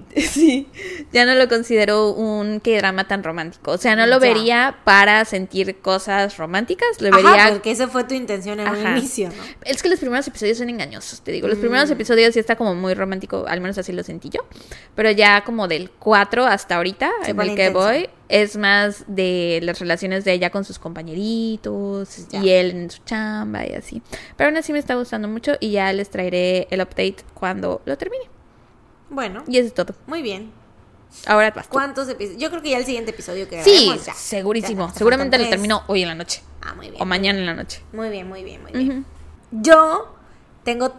sí, 0.15 0.67
ya 1.13 1.25
no 1.25 1.35
lo 1.35 1.47
considero 1.49 2.09
un 2.11 2.59
que 2.59 2.77
drama 2.77 3.07
tan 3.07 3.23
romántico. 3.23 3.71
O 3.71 3.77
sea, 3.77 3.95
no 3.95 4.05
lo 4.07 4.19
Ya. 4.19 4.19
vería 4.19 4.75
para 4.83 5.23
sentir 5.25 5.79
cosas 5.79 6.37
románticas. 6.37 6.87
Lo 7.01 7.09
Ajá, 7.09 7.17
vería. 7.17 7.49
porque 7.51 7.71
esa 7.71 7.87
fue 7.87 8.03
tu 8.03 8.13
intención 8.13 8.59
en 8.59 8.67
un 8.69 8.97
inicio, 8.97 9.29
¿no? 9.29 9.43
Es 9.63 9.81
que 9.81 9.89
los 9.89 9.99
primeros 9.99 10.27
episodios 10.27 10.57
son 10.57 10.69
engañosos, 10.69 11.21
te 11.21 11.31
digo. 11.31 11.47
Los 11.47 11.57
Mm. 11.57 11.61
primeros 11.61 11.89
episodios 11.91 12.33
sí 12.33 12.39
está 12.39 12.55
como 12.55 12.75
muy 12.75 12.93
romántico, 12.93 13.45
al 13.47 13.61
menos 13.61 13.77
así 13.77 13.91
lo 13.93 14.03
sentí 14.03 14.29
yo. 14.29 14.41
Pero 14.95 15.11
ya 15.11 15.43
como 15.43 15.67
del 15.67 15.89
4 15.91 16.45
hasta 16.45 16.75
ahorita, 16.77 17.09
Se 17.23 17.31
en 17.31 17.39
el 17.39 17.47
que 17.55 17.67
intenso. 17.67 17.79
voy, 17.79 18.09
es 18.29 18.55
más 18.57 19.03
de 19.07 19.59
las 19.63 19.79
relaciones 19.79 20.23
de 20.25 20.33
ella 20.33 20.49
con 20.51 20.63
sus 20.63 20.79
compañeritos 20.79 22.27
Ya. 22.29 22.39
y 22.43 22.49
él 22.49 22.71
en 22.71 22.89
su 22.89 23.01
chamba 23.03 23.65
y 23.67 23.73
así. 23.73 24.01
Pero 24.37 24.49
aún 24.49 24.57
así 24.57 24.71
me 24.73 24.79
está 24.79 24.95
gustando 24.95 25.27
mucho 25.27 25.53
y 25.59 25.71
ya 25.71 25.91
les 25.93 26.09
traeré 26.09 26.67
el 26.71 26.81
update 26.81 27.17
cuando 27.33 27.81
lo 27.85 27.97
termine. 27.97 28.23
Bueno, 29.11 29.43
Y 29.47 29.57
eso 29.57 29.67
es 29.67 29.73
todo. 29.73 29.93
muy 30.07 30.21
bien. 30.23 30.51
Ahora 31.27 31.51
vas 31.51 31.65
tú. 31.67 31.73
¿Cuántos 31.73 32.07
episodios? 32.07 32.41
Yo 32.41 32.49
creo 32.49 32.61
que 32.61 32.69
ya 32.69 32.77
el 32.77 32.85
siguiente 32.85 33.11
episodio 33.11 33.47
que 33.49 33.61
Sí, 33.63 33.91
ya. 34.05 34.13
segurísimo. 34.13 34.87
Ya, 34.87 34.93
Seguramente 34.93 35.37
lo 35.37 35.47
termino 35.49 35.83
hoy 35.87 36.01
en 36.03 36.07
la 36.07 36.15
noche. 36.15 36.41
Ah, 36.61 36.73
muy 36.73 36.89
bien. 36.89 37.01
O 37.01 37.05
mañana 37.05 37.37
en 37.37 37.45
la 37.45 37.53
noche. 37.53 37.83
Muy 37.91 38.09
bien, 38.09 38.27
muy 38.29 38.43
bien, 38.43 38.61
muy 38.63 38.71
bien. 38.71 39.05
Yo 39.51 40.15
tengo 40.63 40.93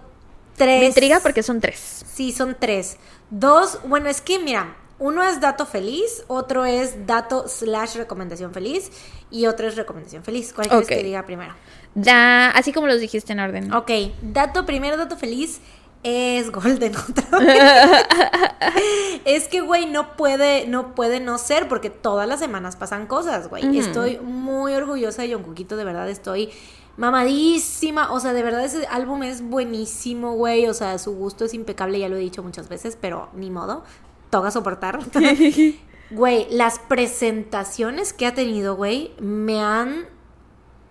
tres. 0.56 0.80
Me 0.80 0.86
intriga 0.86 1.20
porque 1.20 1.42
son 1.42 1.60
tres. 1.60 2.04
Sí, 2.12 2.30
son 2.32 2.56
tres. 2.60 2.98
Dos, 3.30 3.78
bueno, 3.86 4.10
es 4.10 4.20
que 4.20 4.38
mira, 4.38 4.76
uno 4.98 5.22
es 5.24 5.40
dato 5.40 5.64
feliz, 5.64 6.24
otro 6.28 6.66
es 6.66 7.06
dato 7.06 7.48
slash 7.48 7.96
recomendación 7.96 8.52
feliz 8.52 8.90
y 9.30 9.46
otro 9.46 9.66
es 9.66 9.76
recomendación 9.76 10.22
feliz. 10.22 10.52
¿Cuál 10.52 10.68
quieres 10.68 10.88
que 10.88 11.02
diga 11.02 11.24
primero? 11.24 11.54
Ya, 11.94 12.50
así 12.50 12.72
como 12.74 12.86
los 12.86 13.00
dijiste 13.00 13.32
en 13.32 13.40
orden. 13.40 13.72
Ok, 13.72 13.90
dato 14.20 14.66
primero, 14.66 14.98
dato 14.98 15.16
feliz 15.16 15.60
es 16.02 16.50
Golden 16.50 16.94
otra 17.10 17.38
vez. 17.38 17.62
es 19.24 19.48
que, 19.48 19.60
güey, 19.60 19.86
no 19.86 20.16
puede, 20.16 20.66
no 20.66 20.94
puede 20.94 21.20
no 21.20 21.38
ser 21.38 21.68
porque 21.68 21.90
todas 21.90 22.28
las 22.28 22.40
semanas 22.40 22.76
pasan 22.76 23.06
cosas, 23.06 23.48
güey. 23.48 23.78
Estoy 23.78 24.18
muy 24.18 24.74
orgullosa 24.74 25.22
de 25.22 25.34
Jungkookito, 25.34 25.76
de 25.76 25.84
verdad 25.84 26.08
estoy 26.08 26.50
mamadísima. 26.96 28.12
O 28.12 28.20
sea, 28.20 28.32
de 28.32 28.42
verdad 28.42 28.64
ese 28.64 28.86
álbum 28.88 29.22
es 29.22 29.42
buenísimo, 29.42 30.34
güey. 30.34 30.66
O 30.66 30.74
sea, 30.74 30.98
su 30.98 31.14
gusto 31.14 31.44
es 31.44 31.54
impecable, 31.54 31.98
ya 31.98 32.08
lo 32.08 32.16
he 32.16 32.20
dicho 32.20 32.42
muchas 32.42 32.68
veces, 32.68 32.98
pero 33.00 33.28
ni 33.34 33.50
modo. 33.50 33.84
Toca 34.30 34.50
soportar. 34.50 35.00
Güey, 36.12 36.46
las 36.50 36.78
presentaciones 36.78 38.12
que 38.12 38.26
ha 38.26 38.34
tenido, 38.34 38.76
güey, 38.76 39.14
me 39.18 39.62
han 39.62 40.04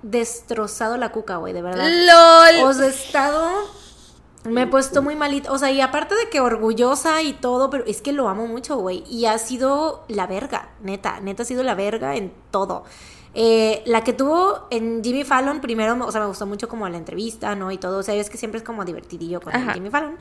destrozado 0.02 0.98
la 0.98 1.12
cuca, 1.12 1.36
güey, 1.36 1.54
de 1.54 1.62
verdad. 1.62 1.88
¡Lol! 1.88 2.68
O 2.68 2.74
sea, 2.74 2.88
he 2.88 2.90
estado. 2.90 3.52
Me 4.44 4.64
he 4.64 4.68
puesto 4.68 5.02
muy 5.02 5.16
malita. 5.16 5.52
O 5.52 5.58
sea, 5.58 5.72
y 5.72 5.82
aparte 5.82 6.16
de 6.16 6.30
que 6.30 6.40
orgullosa 6.42 7.22
y 7.22 7.34
todo, 7.34 7.70
pero 7.70 7.86
es 7.86 8.02
que 8.02 8.12
lo 8.12 8.28
amo 8.28 8.48
mucho, 8.48 8.78
güey. 8.78 9.04
Y 9.10 9.26
ha 9.26 9.38
sido 9.38 10.04
la 10.08 10.26
verga, 10.28 10.70
neta. 10.82 11.20
Neta 11.20 11.44
ha 11.44 11.46
sido 11.46 11.64
la 11.64 11.76
verga 11.76 12.16
en 12.16 12.34
todo. 12.50 12.84
Eh, 13.34 13.82
la 13.86 14.04
que 14.04 14.12
tuvo 14.12 14.68
en 14.72 15.02
Jimmy 15.04 15.24
Fallon, 15.24 15.62
primero, 15.62 15.96
o 16.06 16.12
sea, 16.12 16.20
me 16.20 16.28
gustó 16.28 16.46
mucho 16.46 16.68
como 16.68 16.90
la 16.90 16.98
entrevista, 16.98 17.56
¿no? 17.56 17.72
Y 17.72 17.78
todo. 17.78 18.00
O 18.00 18.04
sea, 18.04 18.16
es 18.16 18.30
que 18.30 18.38
siempre 18.38 18.58
es 18.58 18.64
como 18.64 18.84
divertidillo 18.84 19.40
con 19.42 19.56
Ajá. 19.56 19.74
Jimmy 19.74 19.90
Fallon. 19.90 20.18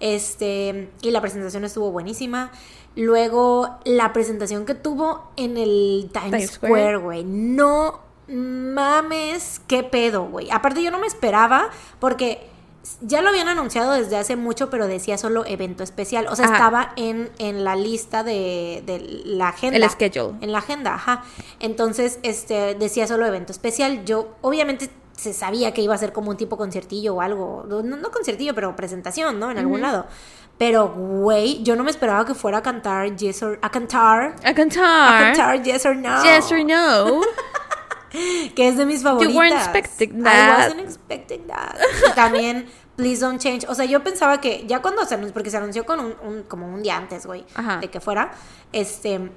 Este, 0.00 0.90
y 1.00 1.10
la 1.10 1.20
presentación 1.20 1.64
estuvo 1.64 1.90
buenísima. 1.90 2.52
Luego, 2.94 3.78
la 3.84 4.12
presentación 4.12 4.66
que 4.66 4.74
tuvo 4.74 5.30
en 5.36 5.56
el 5.56 6.10
Times, 6.12 6.30
Times 6.30 6.50
Square. 6.52 6.96
güey. 6.98 7.24
No 7.24 8.00
mames, 8.28 9.60
qué 9.66 9.82
pedo, 9.82 10.26
güey. 10.26 10.50
Aparte, 10.50 10.82
yo 10.82 10.90
no 10.90 10.98
me 10.98 11.06
esperaba 11.06 11.70
porque 11.98 12.51
ya 13.00 13.22
lo 13.22 13.28
habían 13.28 13.48
anunciado 13.48 13.92
desde 13.92 14.16
hace 14.16 14.36
mucho, 14.36 14.68
pero 14.70 14.86
decía 14.86 15.16
solo 15.18 15.44
evento 15.46 15.82
especial. 15.84 16.26
O 16.28 16.36
sea, 16.36 16.46
Ajá. 16.46 16.54
estaba 16.54 16.92
en, 16.96 17.30
en 17.38 17.64
la 17.64 17.76
lista 17.76 18.24
de, 18.24 18.82
de 18.86 18.98
la 19.24 19.48
agenda. 19.48 19.76
El 19.76 19.88
schedule. 19.90 20.34
En 20.40 20.52
la 20.52 20.58
agenda, 20.58 20.94
ajá. 20.94 21.22
Entonces, 21.60 22.18
este, 22.22 22.74
decía 22.74 23.06
solo 23.06 23.24
evento 23.26 23.52
especial. 23.52 24.04
Yo, 24.04 24.34
obviamente, 24.40 24.90
se 25.16 25.32
sabía 25.32 25.72
que 25.72 25.82
iba 25.82 25.94
a 25.94 25.98
ser 25.98 26.12
como 26.12 26.30
un 26.30 26.36
tipo 26.36 26.56
conciertillo 26.56 27.14
o 27.14 27.20
algo. 27.20 27.64
No, 27.68 27.82
no 27.82 28.10
conciertillo, 28.10 28.54
pero 28.54 28.74
presentación, 28.74 29.38
¿no? 29.38 29.50
En 29.50 29.58
algún 29.58 29.80
lado. 29.80 30.06
Pero, 30.58 30.88
güey, 30.90 31.62
yo 31.62 31.76
no 31.76 31.84
me 31.84 31.90
esperaba 31.90 32.24
que 32.24 32.34
fuera 32.34 32.58
a 32.58 32.62
cantar 32.62 33.16
Yes 33.16 33.42
or... 33.42 33.58
A 33.62 33.70
cantar... 33.70 34.36
A 34.44 34.50
A 34.50 34.54
cantar. 34.54 35.34
cantar 35.34 35.62
Yes 35.62 35.86
or 35.86 35.96
No. 35.96 36.22
Yes 36.24 36.50
or 36.52 36.64
no. 36.64 37.20
Que 38.54 38.68
es 38.68 38.76
de 38.76 38.86
mis 38.86 39.02
favoritas. 39.02 39.34
weren't 39.36 39.56
expecting 39.56 40.20
I 40.20 40.24
that. 40.24 40.58
wasn't 40.58 40.80
expecting 40.80 41.46
that. 41.46 41.76
Y 42.10 42.14
también 42.14 42.66
Please 42.96 43.20
Don't 43.20 43.40
Change. 43.40 43.66
O 43.68 43.74
sea, 43.74 43.84
yo 43.86 44.02
pensaba 44.04 44.40
que 44.40 44.64
ya 44.66 44.82
cuando 44.82 45.04
se 45.06 45.14
anunció, 45.14 45.32
porque 45.32 45.50
se 45.50 45.56
anunció 45.56 45.84
con 45.86 46.00
un, 46.00 46.14
un- 46.22 46.42
como 46.44 46.66
un 46.66 46.82
día 46.82 46.96
antes, 46.96 47.24
güey, 47.26 47.44
de 47.80 47.88
que 47.88 48.00
fuera, 48.00 48.32
este... 48.72 49.30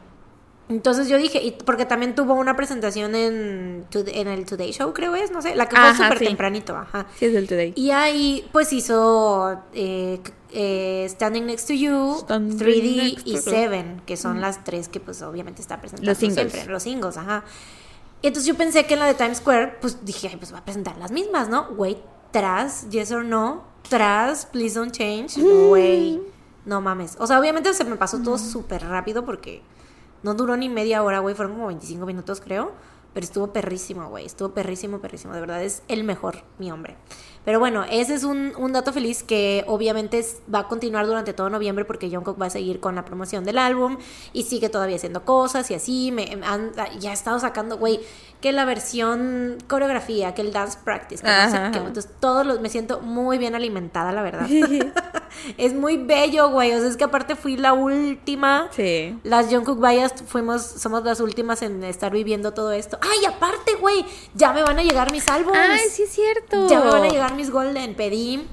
Entonces 0.68 1.08
yo 1.10 1.20
dije, 1.20 1.44
y 1.44 1.52
porque 1.52 1.86
también 1.86 2.16
tuvo 2.16 2.34
una 2.34 2.56
presentación 2.56 3.14
en, 3.14 3.86
en 3.94 4.28
el 4.28 4.46
Today 4.48 4.72
Show, 4.72 4.94
creo 4.96 5.16
es, 5.16 5.30
no 5.30 5.40
sé, 5.44 5.56
la 5.56 5.70
que 5.70 5.76
fue 5.76 5.94
súper 5.94 6.18
sí. 6.18 6.26
tempranito, 6.26 6.76
ajá. 6.76 7.06
Sí, 7.20 7.26
es 7.26 7.34
del 7.34 7.48
today. 7.48 7.74
Y 7.76 7.92
ahí, 7.92 8.50
pues 8.52 8.74
hizo 8.74 9.62
eh, 9.74 10.20
eh, 10.52 11.06
Standing 11.08 11.46
Next 11.46 11.68
to 11.68 11.74
You, 11.76 12.16
Standing 12.22 12.58
3D 12.58 12.96
Next 12.96 13.28
y 13.28 13.34
You. 13.36 13.42
Seven, 13.42 14.02
que 14.08 14.18
son 14.18 14.42
las 14.42 14.64
tres 14.64 14.88
que, 14.90 15.00
pues, 15.00 15.22
obviamente 15.22 15.62
está 15.62 15.80
presentando 15.80 16.10
Los 16.10 16.18
singles. 16.18 16.52
siempre. 16.52 16.74
Los 16.74 16.82
singles, 16.82 17.18
ajá. 17.18 17.44
Y 18.26 18.28
entonces 18.28 18.48
yo 18.48 18.58
pensé 18.58 18.88
que 18.88 18.96
en 18.96 19.02
la 19.02 19.06
de 19.06 19.14
Times 19.14 19.38
Square, 19.38 19.78
pues 19.80 20.04
dije, 20.04 20.30
ay, 20.30 20.38
pues 20.38 20.52
va 20.52 20.58
a 20.58 20.66
presentar 20.66 20.98
las 20.98 21.12
mismas, 21.12 21.48
¿no? 21.48 21.68
Güey, 21.76 22.02
tras 22.32 22.90
Yes 22.90 23.12
or 23.12 23.24
No, 23.24 23.66
tras 23.88 24.48
Please 24.48 24.80
Don't 24.80 24.92
Change, 24.92 25.40
güey, 25.68 26.20
no 26.66 26.82
mames. 26.82 27.18
O 27.20 27.28
sea, 27.28 27.40
obviamente 27.40 27.72
se 27.76 27.84
me 27.84 27.98
pasó 27.98 28.24
todo 28.24 28.40
súper 28.40 28.84
rápido 28.84 29.24
porque 29.26 29.62
no 30.24 30.34
duró 30.34 30.58
ni 30.58 30.70
media 30.70 31.04
hora, 31.04 31.20
güey, 31.20 31.36
fueron 31.36 31.54
como 31.54 31.68
25 31.68 32.04
minutos, 32.08 32.42
creo. 32.42 32.72
Pero 33.14 33.24
estuvo 33.24 33.54
perrísimo, 33.54 34.10
güey. 34.10 34.26
Estuvo 34.26 34.56
perrísimo, 34.56 34.98
perrísimo. 34.98 35.36
De 35.36 35.42
verdad 35.42 35.64
es 35.64 35.84
el 35.88 36.04
mejor, 36.04 36.46
mi 36.58 36.72
hombre. 36.72 36.98
Pero 37.46 37.60
bueno, 37.60 37.86
ese 37.90 38.16
es 38.16 38.24
un, 38.24 38.54
un 38.58 38.74
dato 38.74 38.92
feliz 38.92 39.22
que 39.24 39.64
obviamente 39.68 40.26
va 40.54 40.60
a 40.60 40.68
continuar 40.68 41.06
durante 41.06 41.32
todo 41.34 41.50
noviembre 41.50 41.86
porque 41.86 42.10
Jungkook 42.10 42.42
va 42.42 42.48
a 42.48 42.50
seguir 42.50 42.80
con 42.80 42.96
la 42.96 43.06
promoción 43.06 43.46
del 43.46 43.60
álbum 43.60 43.98
y 44.34 44.44
sigue 44.44 44.70
todavía 44.70 44.96
haciendo 44.96 45.24
cosas 45.26 45.70
y 45.72 45.76
así. 45.76 46.12
Me, 46.12 46.40
han- 46.44 46.72
ya 47.00 47.12
ha 47.12 47.14
estado 47.14 47.40
sacando, 47.40 47.78
güey, 47.78 48.00
que 48.42 48.52
la 48.52 48.66
versión 48.66 49.58
coreografía, 49.68 50.34
que 50.34 50.42
el 50.42 50.52
dance 50.52 50.78
practice, 50.84 51.24
que 51.24 51.30
no 51.30 51.34
sé 51.52 51.58
Ajá, 51.58 51.72
qué. 51.72 51.78
ajá. 51.78 51.88
Entonces, 51.88 52.12
todos 52.20 52.46
los, 52.46 52.60
me 52.62 52.70
siento 52.70 53.00
muy 53.02 53.38
bien 53.38 53.56
alimentada, 53.56 54.12
la 54.12 54.22
verdad. 54.24 54.48
es 55.58 55.74
muy 55.74 55.98
bello, 55.98 56.50
güey. 56.50 56.74
O 56.74 56.80
sea, 56.80 56.88
es 56.90 56.98
que 56.98 57.04
aparte 57.04 57.36
fui 57.36 57.58
la 57.58 57.74
última. 57.74 58.70
Sí. 58.72 59.18
Las 59.24 59.48
Jungkook 59.54 59.80
Bias 59.80 60.14
fuimos, 60.28 60.62
somos 60.64 61.04
las 61.04 61.20
últimas 61.20 61.62
en 61.62 61.84
estar 61.84 62.12
viviendo 62.12 62.54
todo 62.54 62.72
esto. 62.72 62.98
Ay, 63.02 63.26
aparte, 63.26 63.76
güey, 63.76 64.06
ya 64.34 64.54
me 64.54 64.64
van 64.64 64.80
a 64.80 64.84
llegar 64.84 65.12
mis 65.12 65.28
álbumes. 65.28 65.60
Ay, 65.62 65.90
sí 65.92 66.04
es 66.04 66.10
cierto. 66.12 66.68
Ya 66.68 66.80
me 66.82 66.90
van 66.92 67.04
a 67.04 67.10
llegar 67.10 67.35
mis 67.36 67.52
Golden. 67.52 67.96
Pedí, 67.96 68.48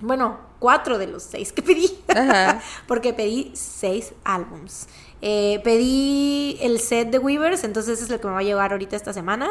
bueno, 0.00 0.38
cuatro 0.58 0.98
de 0.98 1.06
los 1.06 1.22
seis 1.22 1.52
que 1.52 1.62
pedí. 1.62 1.98
Ajá. 2.08 2.60
Porque 2.86 3.12
pedí 3.12 3.50
seis 3.54 4.12
álbums. 4.24 4.88
Eh, 5.22 5.60
pedí 5.64 6.58
el 6.60 6.78
set 6.78 7.10
de 7.10 7.18
Weavers, 7.18 7.64
entonces 7.64 8.00
es 8.02 8.10
el 8.10 8.20
que 8.20 8.26
me 8.26 8.34
va 8.34 8.40
a 8.40 8.42
llegar 8.42 8.72
ahorita 8.72 8.96
esta 8.96 9.12
semana. 9.12 9.50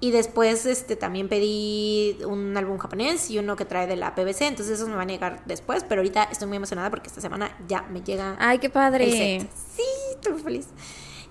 Y 0.00 0.10
después 0.10 0.66
este, 0.66 0.96
también 0.96 1.28
pedí 1.28 2.18
un 2.26 2.54
álbum 2.56 2.78
japonés 2.78 3.30
y 3.30 3.38
uno 3.38 3.56
que 3.56 3.64
trae 3.64 3.86
de 3.86 3.96
la 3.96 4.14
PBC, 4.14 4.42
entonces 4.42 4.74
esos 4.74 4.88
me 4.88 4.96
van 4.96 5.08
a 5.08 5.12
llegar 5.12 5.42
después. 5.46 5.84
Pero 5.88 6.00
ahorita 6.00 6.24
estoy 6.24 6.48
muy 6.48 6.56
emocionada 6.56 6.90
porque 6.90 7.06
esta 7.08 7.20
semana 7.20 7.56
ya 7.68 7.82
me 7.82 8.02
llega 8.02 8.36
Ay, 8.38 8.58
qué 8.58 8.66
el 8.66 8.72
padre. 8.72 9.10
set. 9.10 9.50
Sí, 9.76 9.82
estoy 10.14 10.32
muy 10.32 10.42
feliz. 10.42 10.66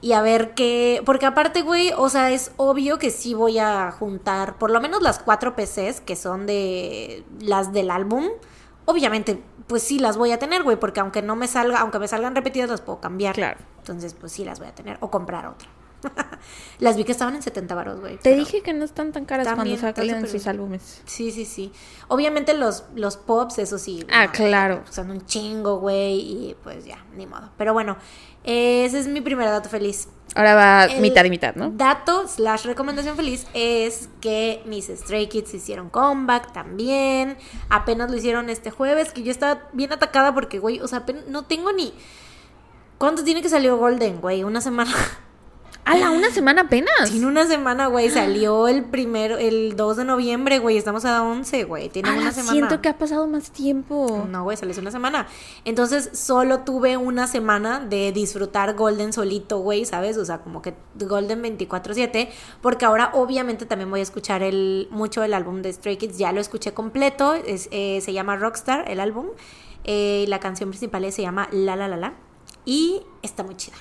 Y 0.03 0.11
a 0.11 0.21
ver 0.21 0.53
qué. 0.53 1.01
Porque 1.05 1.25
aparte, 1.25 1.61
güey, 1.61 1.93
o 1.95 2.09
sea, 2.09 2.31
es 2.31 2.51
obvio 2.57 2.99
que 2.99 3.09
sí 3.09 3.34
voy 3.34 3.57
a 3.57 3.89
juntar 3.89 4.57
por 4.57 4.69
lo 4.69 4.81
menos 4.81 5.01
las 5.01 5.19
cuatro 5.19 5.55
PCs 5.55 6.01
que 6.01 6.17
son 6.17 6.45
de 6.45 7.23
las 7.39 7.71
del 7.71 7.89
álbum. 7.89 8.25
Obviamente, 8.84 9.41
pues 9.65 9.81
sí 9.81 9.99
las 9.99 10.17
voy 10.17 10.34
a 10.34 10.39
tener, 10.39 10.63
güey, 10.63 10.75
porque 10.75 10.99
aunque 10.99 11.21
no 11.21 11.38
me 11.38 11.47
salga, 11.47 11.80
aunque 11.80 11.99
me 11.99 12.09
salgan 12.09 12.35
repetidas, 12.35 12.69
las 12.69 12.81
puedo 12.81 12.99
cambiar. 12.99 13.34
Claro. 13.34 13.59
Entonces, 13.77 14.13
pues 14.13 14.34
sí 14.34 14.43
las 14.43 14.59
voy 14.59 14.67
a 14.67 14.75
tener. 14.75 14.97
O 14.99 15.09
comprar 15.09 15.47
otra. 15.47 15.69
las 16.80 16.97
vi 16.97 17.05
que 17.05 17.13
estaban 17.13 17.35
en 17.35 17.41
70 17.41 17.73
baros, 17.73 18.01
güey. 18.01 18.17
Te 18.17 18.35
dije 18.35 18.61
que 18.61 18.73
no 18.73 18.84
están 18.84 19.13
tan 19.13 19.23
caras 19.23 19.45
También 19.45 19.80
cuando 19.80 20.01
súper 20.01 20.27
sus 20.27 20.47
álbumes. 20.47 21.01
Sí, 21.05 21.31
sí, 21.31 21.45
sí. 21.45 21.71
Obviamente 22.09 22.53
los, 22.53 22.84
los 22.93 23.15
pops, 23.15 23.59
eso 23.59 23.77
sí. 23.77 24.05
Ah, 24.11 24.31
claro. 24.31 24.84
Son 24.89 25.11
un 25.11 25.25
chingo, 25.25 25.80
güey, 25.80 26.19
y 26.19 26.57
pues 26.61 26.84
ya, 26.84 27.05
ni 27.15 27.25
modo. 27.25 27.51
Pero 27.57 27.71
bueno, 27.71 27.95
ese 28.44 28.99
es 28.99 29.07
mi 29.07 29.22
primer 29.22 29.48
dato 29.48 29.70
feliz. 29.70 30.07
Ahora 30.36 30.56
va 30.56 30.86
El 30.86 31.02
mitad 31.02 31.24
y 31.26 31.30
mitad, 31.30 31.56
¿no? 31.56 31.70
Dato 31.70 32.28
slash 32.28 32.65
recomendación 32.65 33.15
feliz 33.15 33.45
es 33.53 34.10
que 34.20 34.61
mis 34.65 34.88
Stray 34.88 35.28
Kids 35.28 35.53
hicieron 35.53 35.90
comeback 35.90 36.52
también. 36.53 37.38
Apenas 37.70 38.10
lo 38.10 38.18
hicieron 38.18 38.49
este 38.49 38.72
jueves, 38.72 39.11
que 39.11 39.24
yo 39.24 39.32
estaba 39.32 39.70
bien 39.74 39.94
atacada 39.94 40.34
porque, 40.34 40.60
güey, 40.60 40.80
o 40.80 40.88
sea, 40.88 41.06
no 41.28 41.45
tengo 41.45 41.72
ni... 41.72 41.94
¿Cuánto 42.98 43.24
tiene 43.24 43.41
que 43.41 43.49
salió 43.49 43.78
Golden, 43.78 44.22
güey? 44.22 44.44
Una 44.44 44.61
semana. 44.61 44.91
¡A 45.85 45.97
la 45.97 46.11
una 46.11 46.30
semana 46.31 46.61
apenas! 46.64 47.11
Tiene 47.11 47.27
una 47.27 47.45
semana, 47.45 47.88
güey. 47.88 48.10
Salió 48.11 48.68
el 48.68 48.84
primero, 48.84 49.38
el 49.38 49.76
2 49.76 49.97
de 49.97 50.05
noviembre, 50.05 50.60
güey. 50.60 50.77
Estamos 50.77 51.05
a 51.05 51.23
11, 51.23 51.64
güey. 51.65 51.89
Tiene 51.89 52.10
¡Ala, 52.10 52.22
una 52.22 52.31
semana. 52.31 52.51
siento 52.51 52.81
que 52.81 52.89
ha 52.89 52.97
pasado 52.97 53.27
más 53.27 53.51
tiempo. 53.51 54.27
No, 54.30 54.43
güey, 54.43 54.57
salió 54.57 54.73
una 54.80 54.91
semana. 54.91 55.27
Entonces, 55.65 56.10
solo 56.14 56.60
tuve 56.60 56.97
una 56.97 57.27
semana 57.27 57.80
de 57.80 58.11
disfrutar 58.11 58.76
Golden 58.76 59.14
solito, 59.14 59.60
güey, 59.60 59.85
¿sabes? 59.85 60.18
O 60.18 60.26
sea, 60.26 60.39
como 60.39 60.61
que 60.61 60.73
Golden 60.95 61.43
24-7. 61.43 62.30
Porque 62.61 62.85
ahora, 62.85 63.11
obviamente, 63.14 63.65
también 63.65 63.89
voy 63.89 63.99
a 63.99 64.03
escuchar 64.03 64.43
el, 64.43 64.88
mucho 64.91 65.23
el 65.23 65.34
álbum 65.34 65.61
de 65.61 65.73
Stray 65.73 65.97
Kids. 65.97 66.18
Ya 66.18 66.31
lo 66.31 66.41
escuché 66.41 66.73
completo. 66.73 67.34
Es, 67.34 67.68
eh, 67.72 67.99
se 68.01 68.14
llama 68.14 68.35
Rockstar, 68.38 68.89
el 68.89 68.99
álbum. 68.99 69.27
Eh, 69.84 70.23
y 70.26 70.27
la 70.27 70.39
canción 70.39 70.69
principal 70.69 71.11
se 71.11 71.22
llama 71.22 71.49
La 71.51 71.76
La 71.76 71.88
La 71.88 71.97
La. 71.97 72.14
Y 72.65 73.01
está 73.22 73.43
muy 73.43 73.55
chida. 73.57 73.76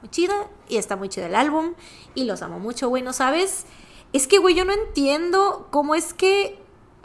Muy 0.00 0.10
chida. 0.10 0.48
Y 0.68 0.76
está 0.76 0.96
muy 0.96 1.08
chido 1.08 1.26
el 1.26 1.34
álbum. 1.34 1.74
Y 2.14 2.24
los 2.24 2.42
amo 2.42 2.58
mucho, 2.58 2.88
güey, 2.88 3.02
¿no 3.02 3.12
sabes? 3.12 3.66
Es 4.12 4.26
que, 4.26 4.38
güey, 4.38 4.54
yo 4.54 4.64
no 4.64 4.72
entiendo 4.72 5.68
cómo 5.70 5.94
es 5.94 6.14
que 6.14 6.58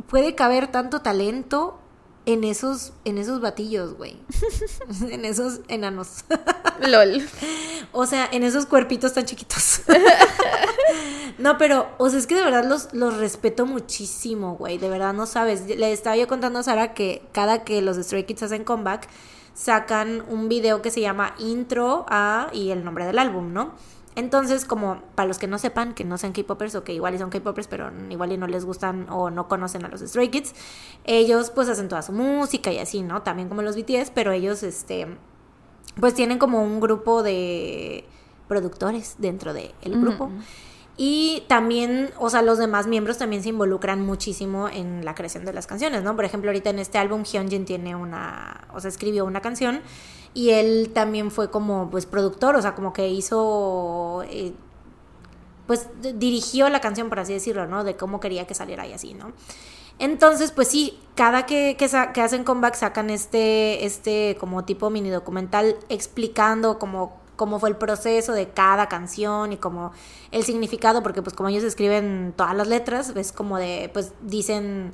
puede 0.07 0.35
caber 0.35 0.71
tanto 0.71 1.01
talento 1.01 1.79
en 2.25 2.43
esos, 2.43 2.93
en 3.05 3.17
esos 3.17 3.41
batillos, 3.41 3.95
güey. 3.95 4.17
en 5.09 5.25
esos 5.25 5.61
enanos. 5.67 6.25
LOL. 6.87 7.27
O 7.91 8.05
sea, 8.05 8.27
en 8.31 8.43
esos 8.43 8.65
cuerpitos 8.65 9.13
tan 9.13 9.25
chiquitos. 9.25 9.81
no, 11.37 11.57
pero, 11.57 11.89
o 11.97 12.09
sea, 12.09 12.19
es 12.19 12.27
que 12.27 12.35
de 12.35 12.43
verdad 12.43 12.65
los, 12.65 12.93
los 12.93 13.17
respeto 13.17 13.65
muchísimo, 13.65 14.55
güey. 14.55 14.77
De 14.77 14.89
verdad, 14.89 15.13
no 15.13 15.25
sabes. 15.25 15.67
Le 15.67 15.91
estaba 15.91 16.15
yo 16.15 16.27
contando 16.27 16.59
a 16.59 16.63
Sara 16.63 16.93
que 16.93 17.23
cada 17.31 17.63
que 17.63 17.81
los 17.81 17.97
Stray 17.97 18.25
Kids 18.25 18.43
hacen 18.43 18.63
comeback, 18.63 19.07
sacan 19.55 20.23
un 20.29 20.47
video 20.49 20.83
que 20.83 20.91
se 20.91 21.01
llama 21.01 21.33
Intro 21.39 22.05
a 22.09 22.49
y 22.53 22.69
el 22.69 22.83
nombre 22.83 23.05
del 23.05 23.17
álbum, 23.17 23.53
¿no? 23.53 23.71
Entonces, 24.15 24.63
como 24.63 25.01
para 25.15 25.27
los 25.27 25.39
que 25.39 25.47
no 25.47 25.57
sepan, 25.57 25.93
que 25.93 26.05
no 26.05 26.17
sean 26.17 26.31
K-popers 26.31 26.75
o 26.75 26.83
que 26.83 26.93
igual 26.93 27.17
son 27.17 27.29
K-popers, 27.29 27.67
pero 27.67 27.91
igual 28.09 28.31
y 28.31 28.37
no 28.37 28.47
les 28.47 28.63
gustan 28.63 29.07
o 29.09 29.29
no 29.29 29.47
conocen 29.47 29.83
a 29.83 29.89
los 29.89 30.01
Stray 30.01 30.29
Kids, 30.29 30.53
ellos 31.03 31.49
pues 31.49 31.67
hacen 31.67 31.89
toda 31.89 32.01
su 32.01 32.13
música 32.13 32.71
y 32.71 32.79
así, 32.79 33.01
¿no? 33.01 33.23
También 33.23 33.49
como 33.49 33.61
los 33.61 33.75
BTS, 33.75 34.11
pero 34.13 34.31
ellos, 34.31 34.63
este, 34.63 35.07
pues 35.99 36.13
tienen 36.13 36.37
como 36.37 36.61
un 36.63 36.79
grupo 36.79 37.23
de 37.23 38.05
productores 38.47 39.15
dentro 39.17 39.53
del 39.53 39.73
grupo. 39.83 40.29
Y 40.97 41.43
también, 41.47 42.11
o 42.17 42.29
sea, 42.29 42.41
los 42.41 42.57
demás 42.57 42.87
miembros 42.87 43.17
también 43.17 43.43
se 43.43 43.49
involucran 43.49 44.05
muchísimo 44.05 44.69
en 44.69 45.03
la 45.03 45.13
creación 45.13 45.43
de 45.43 45.51
las 45.51 45.67
canciones, 45.67 46.03
¿no? 46.03 46.15
Por 46.15 46.23
ejemplo, 46.23 46.49
ahorita 46.49 46.69
en 46.69 46.79
este 46.79 46.97
álbum 46.97 47.23
Hyunjin 47.23 47.65
tiene 47.65 47.95
una, 47.95 48.65
o 48.73 48.79
sea, 48.79 48.89
escribió 48.89 49.25
una 49.25 49.41
canción 49.41 49.81
y 50.33 50.51
él 50.51 50.91
también 50.93 51.31
fue 51.31 51.51
como, 51.51 51.89
pues, 51.89 52.05
productor, 52.05 52.55
o 52.55 52.61
sea, 52.61 52.75
como 52.75 52.93
que 52.93 53.09
hizo, 53.09 54.23
eh, 54.29 54.53
pues, 55.67 55.89
dirigió 56.15 56.69
la 56.69 56.79
canción, 56.79 57.09
por 57.09 57.19
así 57.19 57.33
decirlo, 57.33 57.67
¿no? 57.67 57.83
De 57.83 57.97
cómo 57.97 58.21
quería 58.21 58.47
que 58.47 58.53
saliera 58.53 58.87
y 58.87 58.93
así, 58.93 59.13
¿no? 59.13 59.33
Entonces, 59.99 60.51
pues 60.51 60.69
sí, 60.69 60.99
cada 61.15 61.45
que, 61.45 61.75
que, 61.77 61.89
que, 62.13 62.21
hacen 62.21 62.43
comeback 62.43 62.75
sacan 62.75 63.09
este, 63.09 63.85
este 63.85 64.35
como 64.39 64.65
tipo 64.65 64.89
mini 64.89 65.09
documental 65.09 65.77
explicando 65.87 66.79
como 66.79 67.24
cómo 67.35 67.59
fue 67.59 67.69
el 67.69 67.75
proceso 67.75 68.33
de 68.33 68.49
cada 68.49 68.87
canción 68.87 69.53
y 69.53 69.57
como 69.57 69.91
el 70.31 70.43
significado, 70.43 71.03
porque 71.03 71.21
pues 71.21 71.35
como 71.35 71.49
ellos 71.49 71.63
escriben 71.63 72.33
todas 72.35 72.55
las 72.55 72.67
letras, 72.67 73.13
es 73.15 73.31
como 73.31 73.57
de, 73.57 73.89
pues 73.93 74.13
dicen, 74.21 74.93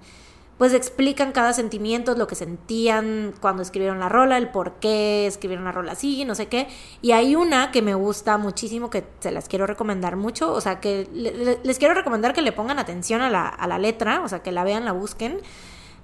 pues 0.58 0.74
explican 0.74 1.32
cada 1.32 1.54
sentimiento, 1.54 2.14
lo 2.16 2.28
que 2.28 2.36
sentían 2.36 3.34
cuando 3.42 3.64
escribieron 3.64 4.00
la 4.00 4.10
rola, 4.10 4.38
el 4.38 4.50
por 4.50 4.74
qué 4.74 5.26
escribieron 5.26 5.66
la 5.66 5.72
rola 5.72 5.94
así, 5.94 6.24
no 6.24 6.36
sé 6.36 6.48
qué. 6.48 6.68
Y 7.02 7.14
hay 7.14 7.36
una 7.36 7.72
que 7.72 7.82
me 7.82 7.96
gusta 7.96 8.38
muchísimo, 8.38 8.92
que 8.92 9.04
se 9.22 9.32
las 9.32 9.48
quiero 9.48 9.66
recomendar 9.66 10.18
mucho, 10.18 10.54
o 10.54 10.62
sea, 10.62 10.80
que 10.80 11.10
les 11.12 11.80
quiero 11.80 11.96
recomendar 11.96 12.34
que 12.34 12.44
le 12.44 12.52
pongan 12.52 12.78
atención 12.78 13.22
a 13.22 13.32
la, 13.32 13.48
a 13.48 13.66
la 13.66 13.80
letra, 13.80 14.22
o 14.22 14.28
sea, 14.28 14.44
que 14.44 14.52
la 14.52 14.64
vean, 14.64 14.86
la 14.86 14.92
busquen. 14.92 15.40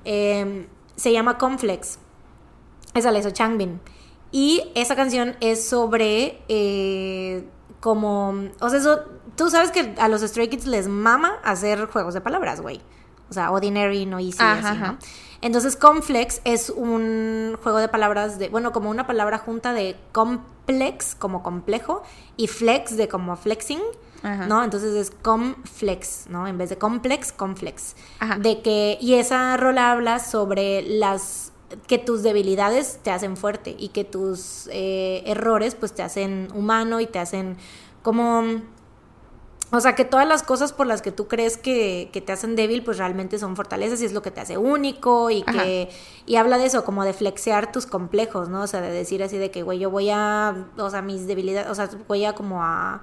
Eh, 0.05 0.67
se 0.95 1.11
llama 1.11 1.37
Complex. 1.37 1.99
Esa 2.95 3.11
la 3.11 3.19
hizo 3.19 3.29
Changbin. 3.29 3.79
Y 4.31 4.71
esa 4.75 4.95
canción 4.95 5.35
es 5.39 5.67
sobre 5.67 6.41
eh, 6.49 7.47
como... 7.79 8.33
O 8.59 8.69
sea, 8.69 8.79
eso, 8.79 8.99
tú 9.35 9.49
sabes 9.49 9.71
que 9.71 9.95
a 9.97 10.07
los 10.07 10.21
Stray 10.21 10.49
Kids 10.49 10.65
les 10.65 10.87
mama 10.87 11.33
hacer 11.43 11.85
juegos 11.87 12.13
de 12.13 12.21
palabras, 12.21 12.61
güey. 12.61 12.81
O 13.29 13.33
sea, 13.33 13.51
ordinary, 13.51 14.05
no 14.05 14.19
easy, 14.19 14.37
así, 14.39 14.77
¿no? 14.79 14.97
Entonces, 15.41 15.75
complex 15.75 16.41
es 16.45 16.69
un 16.69 17.57
juego 17.61 17.77
de 17.77 17.87
palabras 17.87 18.39
de, 18.39 18.49
bueno, 18.49 18.71
como 18.71 18.89
una 18.89 19.05
palabra 19.05 19.37
junta 19.37 19.73
de 19.73 19.95
complex, 20.11 21.13
como 21.15 21.43
complejo, 21.43 22.03
y 22.37 22.47
flex 22.47 22.97
de 22.97 23.07
como 23.07 23.35
flexing, 23.35 23.81
¿no? 24.47 24.63
Entonces 24.63 24.95
es 24.95 25.11
complex, 25.11 26.25
¿no? 26.27 26.47
En 26.47 26.57
vez 26.57 26.69
de 26.69 26.77
complex, 26.77 27.31
complex. 27.31 27.95
De 28.39 28.61
que, 28.61 28.97
y 28.99 29.13
esa 29.15 29.55
rola 29.57 29.91
habla 29.91 30.19
sobre 30.19 30.81
las 30.81 31.51
que 31.87 31.97
tus 31.97 32.23
debilidades 32.23 32.99
te 33.03 33.11
hacen 33.11 33.37
fuerte 33.37 33.75
y 33.77 33.89
que 33.89 34.03
tus 34.03 34.69
eh, 34.71 35.23
errores 35.25 35.75
pues 35.75 35.93
te 35.93 36.01
hacen 36.01 36.47
humano 36.53 36.99
y 36.99 37.07
te 37.07 37.19
hacen 37.19 37.57
como... 38.01 38.61
O 39.69 39.81
sea, 39.81 39.95
que 39.95 40.05
todas 40.05 40.25
las 40.25 40.43
cosas 40.43 40.71
por 40.71 40.87
las 40.87 41.01
que 41.01 41.11
tú 41.11 41.27
crees 41.27 41.57
que, 41.57 42.09
que, 42.13 42.21
te 42.21 42.31
hacen 42.31 42.55
débil, 42.55 42.85
pues 42.85 42.97
realmente 42.97 43.37
son 43.37 43.57
fortalezas 43.57 44.01
y 44.01 44.05
es 44.05 44.13
lo 44.13 44.21
que 44.21 44.31
te 44.31 44.39
hace 44.39 44.57
único 44.57 45.29
y 45.29 45.43
que... 45.43 45.89
Y 46.25 46.37
habla 46.37 46.57
de 46.57 46.67
eso, 46.67 46.85
como 46.85 47.03
de 47.03 47.11
flexear 47.11 47.69
tus 47.69 47.85
complejos, 47.85 48.47
¿no? 48.47 48.61
O 48.61 48.67
sea, 48.67 48.79
de 48.79 48.91
decir 48.91 49.21
así 49.23 49.37
de 49.37 49.51
que, 49.51 49.63
güey, 49.63 49.79
yo 49.79 49.91
voy 49.91 50.09
a... 50.09 50.69
O 50.77 50.89
sea, 50.89 51.01
mis 51.01 51.27
debilidades, 51.27 51.69
o 51.69 51.75
sea, 51.75 51.89
voy 52.07 52.23
a 52.23 52.33
como 52.33 52.63
a 52.63 53.01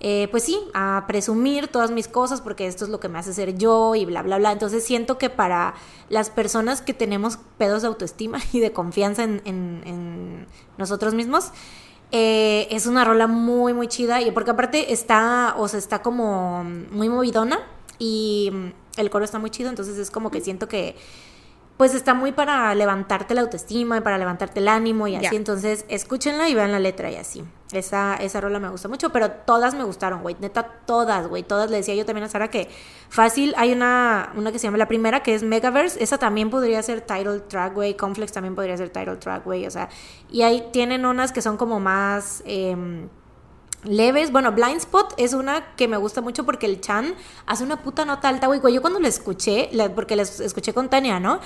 eh, 0.00 0.28
pues 0.30 0.44
sí, 0.44 0.60
a 0.74 1.04
presumir 1.08 1.66
todas 1.66 1.90
mis 1.90 2.06
cosas 2.06 2.40
porque 2.40 2.68
esto 2.68 2.84
es 2.84 2.90
lo 2.90 3.00
que 3.00 3.08
me 3.08 3.18
hace 3.18 3.32
ser 3.32 3.58
yo 3.58 3.96
y 3.96 4.04
bla, 4.04 4.22
bla, 4.22 4.38
bla. 4.38 4.52
Entonces 4.52 4.84
siento 4.84 5.18
que 5.18 5.28
para 5.28 5.74
las 6.08 6.30
personas 6.30 6.82
que 6.82 6.94
tenemos 6.94 7.38
pedos 7.58 7.82
de 7.82 7.88
autoestima 7.88 8.38
y 8.52 8.60
de 8.60 8.72
confianza 8.72 9.24
en, 9.24 10.46
nosotros 10.76 11.14
mismos, 11.14 11.50
eh, 12.12 12.68
es 12.70 12.86
una 12.86 13.04
rola 13.04 13.26
muy, 13.26 13.74
muy 13.74 13.88
chida 13.88 14.22
y 14.22 14.30
porque 14.30 14.52
aparte 14.52 14.92
está, 14.92 15.54
o 15.58 15.66
sea, 15.66 15.78
está 15.78 16.00
como 16.00 16.62
muy 16.62 17.08
movidona 17.08 17.58
y 17.98 18.52
el 18.96 19.10
coro 19.10 19.24
está 19.24 19.40
muy 19.40 19.50
chido, 19.50 19.68
entonces 19.68 19.98
es 19.98 20.10
como 20.10 20.30
que 20.30 20.40
siento 20.40 20.68
que 20.68 20.94
pues 21.78 21.94
está 21.94 22.12
muy 22.12 22.32
para 22.32 22.74
levantarte 22.74 23.34
la 23.34 23.42
autoestima 23.42 23.96
y 23.96 24.00
para 24.00 24.18
levantarte 24.18 24.58
el 24.58 24.66
ánimo 24.66 25.06
y 25.06 25.14
así. 25.14 25.36
Entonces, 25.36 25.84
escúchenla 25.88 26.48
y 26.48 26.54
vean 26.54 26.72
la 26.72 26.80
letra 26.80 27.08
y 27.08 27.14
así. 27.14 27.44
Esa, 27.70 28.16
esa 28.16 28.40
rola 28.40 28.58
me 28.58 28.68
gusta 28.68 28.88
mucho, 28.88 29.10
pero 29.10 29.30
todas 29.30 29.74
me 29.74 29.84
gustaron, 29.84 30.22
güey. 30.22 30.34
Neta, 30.40 30.64
todas, 30.64 31.28
güey. 31.28 31.44
Todas 31.44 31.70
le 31.70 31.76
decía 31.76 31.94
yo 31.94 32.04
también 32.04 32.24
a 32.24 32.28
Sara 32.28 32.48
que 32.48 32.68
fácil. 33.08 33.54
Hay 33.56 33.72
una, 33.72 34.32
una 34.34 34.50
que 34.50 34.58
se 34.58 34.66
llama 34.66 34.76
la 34.76 34.88
primera, 34.88 35.22
que 35.22 35.36
es 35.36 35.44
Megaverse. 35.44 36.02
Esa 36.02 36.18
también 36.18 36.50
podría 36.50 36.82
ser 36.82 37.02
title 37.02 37.40
track, 37.40 37.74
güey. 37.74 37.96
Complex 37.96 38.32
también 38.32 38.56
podría 38.56 38.76
ser 38.76 38.90
title 38.90 39.16
track, 39.16 39.44
güey. 39.44 39.64
O 39.64 39.70
sea, 39.70 39.88
y 40.32 40.42
ahí 40.42 40.68
tienen 40.72 41.06
unas 41.06 41.30
que 41.30 41.42
son 41.42 41.56
como 41.56 41.78
más. 41.78 42.42
Em, 42.44 43.08
leves. 43.84 44.32
Bueno, 44.32 44.52
Blind 44.52 44.78
Spot 44.78 45.14
es 45.16 45.34
una 45.34 45.74
que 45.76 45.88
me 45.88 45.96
gusta 45.96 46.20
mucho 46.20 46.44
porque 46.44 46.66
el 46.66 46.80
Chan 46.80 47.14
hace 47.46 47.64
una 47.64 47.82
puta 47.82 48.04
nota 48.04 48.28
alta, 48.28 48.46
güey. 48.46 48.60
Yo 48.72 48.80
cuando 48.80 49.00
la 49.00 49.08
escuché, 49.08 49.70
porque 49.94 50.16
la 50.16 50.22
escuché 50.22 50.72
con 50.72 50.88
Tania, 50.88 51.20
¿no? 51.20 51.40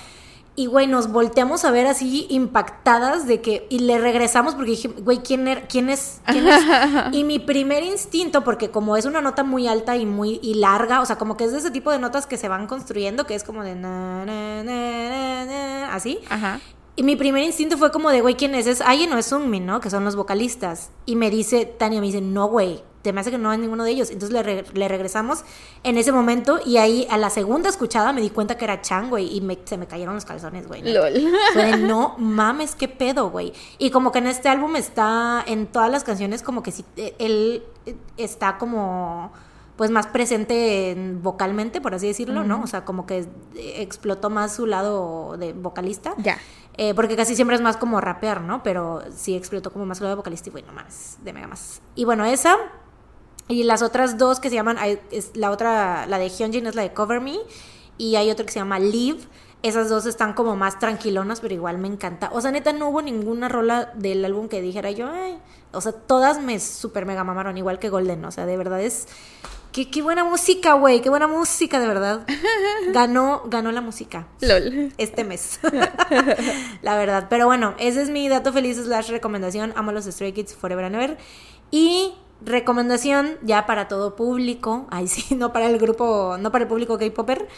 Y, 0.54 0.66
güey, 0.66 0.86
nos 0.86 1.10
volteamos 1.10 1.64
a 1.64 1.70
ver 1.70 1.86
así 1.86 2.26
impactadas 2.28 3.26
de 3.26 3.40
que... 3.40 3.66
Y 3.70 3.78
le 3.78 3.98
regresamos 3.98 4.54
porque 4.54 4.72
dije, 4.72 4.88
güey, 4.88 5.18
¿quién, 5.18 5.48
er, 5.48 5.66
quién, 5.66 5.88
es, 5.88 6.20
¿quién 6.26 6.46
es? 6.46 6.62
y 7.12 7.24
mi 7.24 7.38
primer 7.38 7.82
instinto, 7.82 8.44
porque 8.44 8.70
como 8.70 8.98
es 8.98 9.06
una 9.06 9.22
nota 9.22 9.44
muy 9.44 9.66
alta 9.66 9.96
y 9.96 10.04
muy 10.04 10.40
y 10.42 10.54
larga, 10.54 11.00
o 11.00 11.06
sea, 11.06 11.16
como 11.16 11.38
que 11.38 11.44
es 11.44 11.52
de 11.52 11.58
ese 11.58 11.70
tipo 11.70 11.90
de 11.90 11.98
notas 11.98 12.26
que 12.26 12.36
se 12.36 12.48
van 12.48 12.66
construyendo, 12.66 13.24
que 13.24 13.34
es 13.34 13.44
como 13.44 13.64
de... 13.64 13.74
Na, 13.74 14.26
na, 14.26 14.62
na, 14.62 15.94
así. 15.94 16.18
Ajá. 16.28 16.60
Y 16.94 17.02
mi 17.02 17.16
primer 17.16 17.42
instinto 17.42 17.78
fue 17.78 17.90
como 17.90 18.10
de, 18.10 18.20
güey, 18.20 18.34
¿quién 18.34 18.54
es? 18.54 18.66
¿Es 18.66 18.80
alguien 18.80 19.12
o 19.12 19.18
es 19.18 19.26
Sungmin, 19.26 19.64
no? 19.64 19.80
Que 19.80 19.88
son 19.88 20.04
los 20.04 20.14
vocalistas. 20.14 20.90
Y 21.06 21.16
me 21.16 21.30
dice, 21.30 21.64
Tania, 21.64 22.00
me 22.00 22.06
dice, 22.06 22.20
no, 22.20 22.48
güey, 22.48 22.82
te 23.02 23.12
me 23.12 23.20
hace 23.20 23.30
que 23.30 23.38
no 23.38 23.52
es 23.52 23.58
ninguno 23.58 23.84
de 23.84 23.90
ellos. 23.90 24.10
Entonces 24.10 24.32
le, 24.32 24.62
le, 24.62 24.88
regresamos 24.88 25.44
en 25.82 25.98
ese 25.98 26.12
momento 26.12 26.60
y 26.64 26.76
ahí 26.76 27.06
a 27.10 27.18
la 27.18 27.30
segunda 27.30 27.68
escuchada 27.68 28.12
me 28.12 28.20
di 28.20 28.30
cuenta 28.30 28.56
que 28.56 28.64
era 28.64 28.80
Chan, 28.80 29.10
güey, 29.10 29.36
y 29.36 29.40
me, 29.40 29.58
se 29.64 29.76
me 29.76 29.86
cayeron 29.86 30.14
los 30.14 30.24
calzones, 30.24 30.68
güey. 30.68 30.82
LOL. 30.82 31.12
Fue 31.52 31.64
de, 31.64 31.76
no 31.78 32.14
mames, 32.18 32.74
qué 32.74 32.88
pedo, 32.88 33.30
güey. 33.30 33.52
Y 33.78 33.90
como 33.90 34.12
que 34.12 34.18
en 34.18 34.28
este 34.28 34.48
álbum 34.48 34.76
está, 34.76 35.42
en 35.46 35.66
todas 35.66 35.90
las 35.90 36.04
canciones, 36.04 36.42
como 36.42 36.62
que 36.62 36.70
sí, 36.70 36.84
eh, 36.96 37.14
él 37.18 37.64
eh, 37.86 37.96
está 38.16 38.58
como 38.58 39.32
pues 39.76 39.90
más 39.90 40.06
presente 40.06 40.94
vocalmente, 41.22 41.80
por 41.80 41.94
así 41.94 42.06
decirlo, 42.06 42.44
¿no? 42.44 42.62
O 42.62 42.66
sea, 42.66 42.84
como 42.84 43.06
que 43.06 43.26
explotó 43.56 44.30
más 44.30 44.54
su 44.54 44.66
lado 44.66 45.36
de 45.38 45.54
vocalista. 45.54 46.14
Ya. 46.18 46.38
Eh, 46.78 46.94
porque 46.94 47.16
casi 47.16 47.36
siempre 47.36 47.56
es 47.56 47.62
más 47.62 47.76
como 47.76 48.00
rapear, 48.00 48.40
¿no? 48.40 48.62
Pero 48.62 49.02
sí 49.14 49.34
explotó 49.34 49.72
como 49.72 49.84
más 49.84 50.00
lado 50.00 50.10
de 50.10 50.16
vocalista 50.16 50.48
y 50.48 50.52
bueno, 50.52 50.72
más, 50.72 51.18
de 51.22 51.32
mega 51.32 51.46
más. 51.46 51.82
Y 51.94 52.04
bueno, 52.04 52.24
esa. 52.24 52.56
Y 53.48 53.64
las 53.64 53.82
otras 53.82 54.16
dos 54.16 54.40
que 54.40 54.48
se 54.48 54.54
llaman, 54.54 54.78
la 55.34 55.50
otra, 55.50 56.06
la 56.06 56.18
de 56.18 56.28
Hyunjin 56.28 56.66
es 56.66 56.74
la 56.74 56.82
de 56.82 56.94
Cover 56.94 57.20
Me. 57.20 57.36
Y 57.98 58.16
hay 58.16 58.30
otra 58.30 58.46
que 58.46 58.52
se 58.52 58.58
llama 58.58 58.78
Live. 58.78 59.20
Esas 59.62 59.88
dos 59.88 60.06
están 60.06 60.32
como 60.32 60.56
más 60.56 60.78
tranquilonas, 60.78 61.40
pero 61.40 61.54
igual 61.54 61.78
me 61.78 61.88
encanta. 61.88 62.30
O 62.32 62.40
sea, 62.40 62.50
neta, 62.50 62.72
no 62.72 62.88
hubo 62.88 63.02
ninguna 63.02 63.48
rola 63.48 63.92
del 63.94 64.24
álbum 64.24 64.48
que 64.48 64.60
dijera 64.60 64.90
yo, 64.90 65.08
ay. 65.08 65.38
O 65.72 65.80
sea, 65.80 65.92
todas 65.92 66.40
me 66.40 66.58
super 66.58 67.06
mega 67.06 67.22
mamaron, 67.22 67.56
igual 67.58 67.78
que 67.78 67.90
Golden. 67.90 68.24
O 68.24 68.30
sea, 68.30 68.46
de 68.46 68.56
verdad 68.56 68.80
es 68.80 69.06
Qué, 69.72 69.88
qué 69.88 70.02
buena 70.02 70.22
música, 70.22 70.74
güey, 70.74 71.00
qué 71.00 71.08
buena 71.08 71.26
música, 71.26 71.80
de 71.80 71.86
verdad. 71.86 72.26
Ganó, 72.92 73.42
ganó 73.46 73.72
la 73.72 73.80
música. 73.80 74.26
LOL. 74.40 74.92
Este 74.98 75.24
mes. 75.24 75.60
la 76.82 76.96
verdad. 76.96 77.28
Pero 77.30 77.46
bueno, 77.46 77.74
ese 77.78 78.02
es 78.02 78.10
mi 78.10 78.28
dato 78.28 78.52
feliz 78.52 78.76
slash 78.76 79.08
recomendación. 79.08 79.72
Amo 79.74 79.92
los 79.92 80.04
Stray 80.04 80.32
Kids 80.32 80.54
Forever 80.54 80.84
and 80.84 80.96
Ever. 80.96 81.18
Y 81.70 82.12
recomendación 82.44 83.38
ya 83.42 83.64
para 83.64 83.88
todo 83.88 84.14
público. 84.14 84.86
Ay, 84.90 85.08
sí, 85.08 85.34
no 85.36 85.54
para 85.54 85.70
el 85.70 85.78
grupo, 85.78 86.36
no 86.38 86.52
para 86.52 86.64
el 86.64 86.68
público 86.68 86.98
K-Popper. 86.98 87.48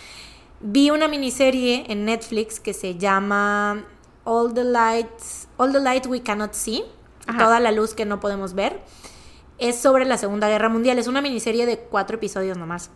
Vi 0.60 0.90
una 0.90 1.08
miniserie 1.08 1.84
en 1.88 2.04
Netflix 2.04 2.60
que 2.60 2.74
se 2.74 2.96
llama 2.96 3.84
All 4.22 4.54
the 4.54 4.62
Lights, 4.62 5.48
All 5.56 5.72
the 5.72 5.80
Light 5.80 6.06
We 6.06 6.22
Cannot 6.22 6.52
See. 6.52 6.84
Toda 7.26 7.58
la 7.58 7.72
luz 7.72 7.94
que 7.94 8.04
no 8.04 8.20
podemos 8.20 8.54
ver 8.54 8.80
es 9.58 9.78
sobre 9.80 10.04
la 10.04 10.18
Segunda 10.18 10.48
Guerra 10.48 10.68
Mundial. 10.68 10.98
Es 10.98 11.06
una 11.06 11.20
miniserie 11.20 11.66
de 11.66 11.78
cuatro 11.78 12.16
episodios 12.16 12.56
nomás. 12.58 12.90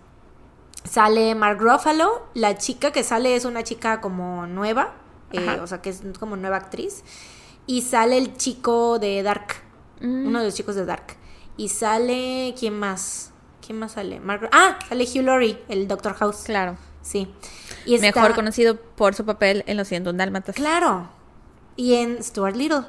Sale 0.85 1.35
Mark 1.35 1.59
Ruffalo. 1.61 2.27
La 2.35 2.57
chica 2.57 2.91
que 2.93 3.03
sale 3.05 3.35
es 3.37 3.45
una 3.45 3.63
chica 3.65 4.01
como 4.01 4.47
nueva. 4.47 4.95
eh, 5.31 5.59
o 5.63 5.67
sea, 5.67 5.83
que 5.83 5.91
es 5.91 6.01
como 6.19 6.37
nueva 6.37 6.57
actriz. 6.57 7.05
Y 7.67 7.83
sale 7.83 8.17
el 8.17 8.37
chico 8.39 8.99
de 8.99 9.23
Dark, 9.23 9.57
Mm. 10.01 10.27
uno 10.29 10.39
de 10.39 10.47
los 10.47 10.55
chicos 10.55 10.75
de 10.75 10.87
Dark. 10.87 11.17
Y 11.59 11.69
sale, 11.69 12.55
¿quién 12.59 12.79
más? 12.79 13.33
¿Quién 13.65 13.79
más 13.79 13.93
sale? 13.93 14.21
Margaret- 14.21 14.51
Ah, 14.55 14.79
sale 14.89 15.05
Hugh 15.05 15.23
Laurie, 15.25 15.63
el 15.69 15.87
Doctor 15.87 16.15
House. 16.15 16.45
Claro. 16.47 16.79
Sí. 17.03 17.31
Y 17.85 17.97
está- 17.97 18.07
Mejor 18.23 18.35
conocido 18.35 18.77
por 18.81 19.15
su 19.15 19.27
papel 19.27 19.65
en 19.67 19.77
Los 19.77 19.89
101 19.89 20.17
Dálmatas. 20.17 20.55
Claro. 20.57 21.09
Y 21.77 21.95
en 21.97 22.23
Stuart 22.25 22.57
Little. 22.57 22.85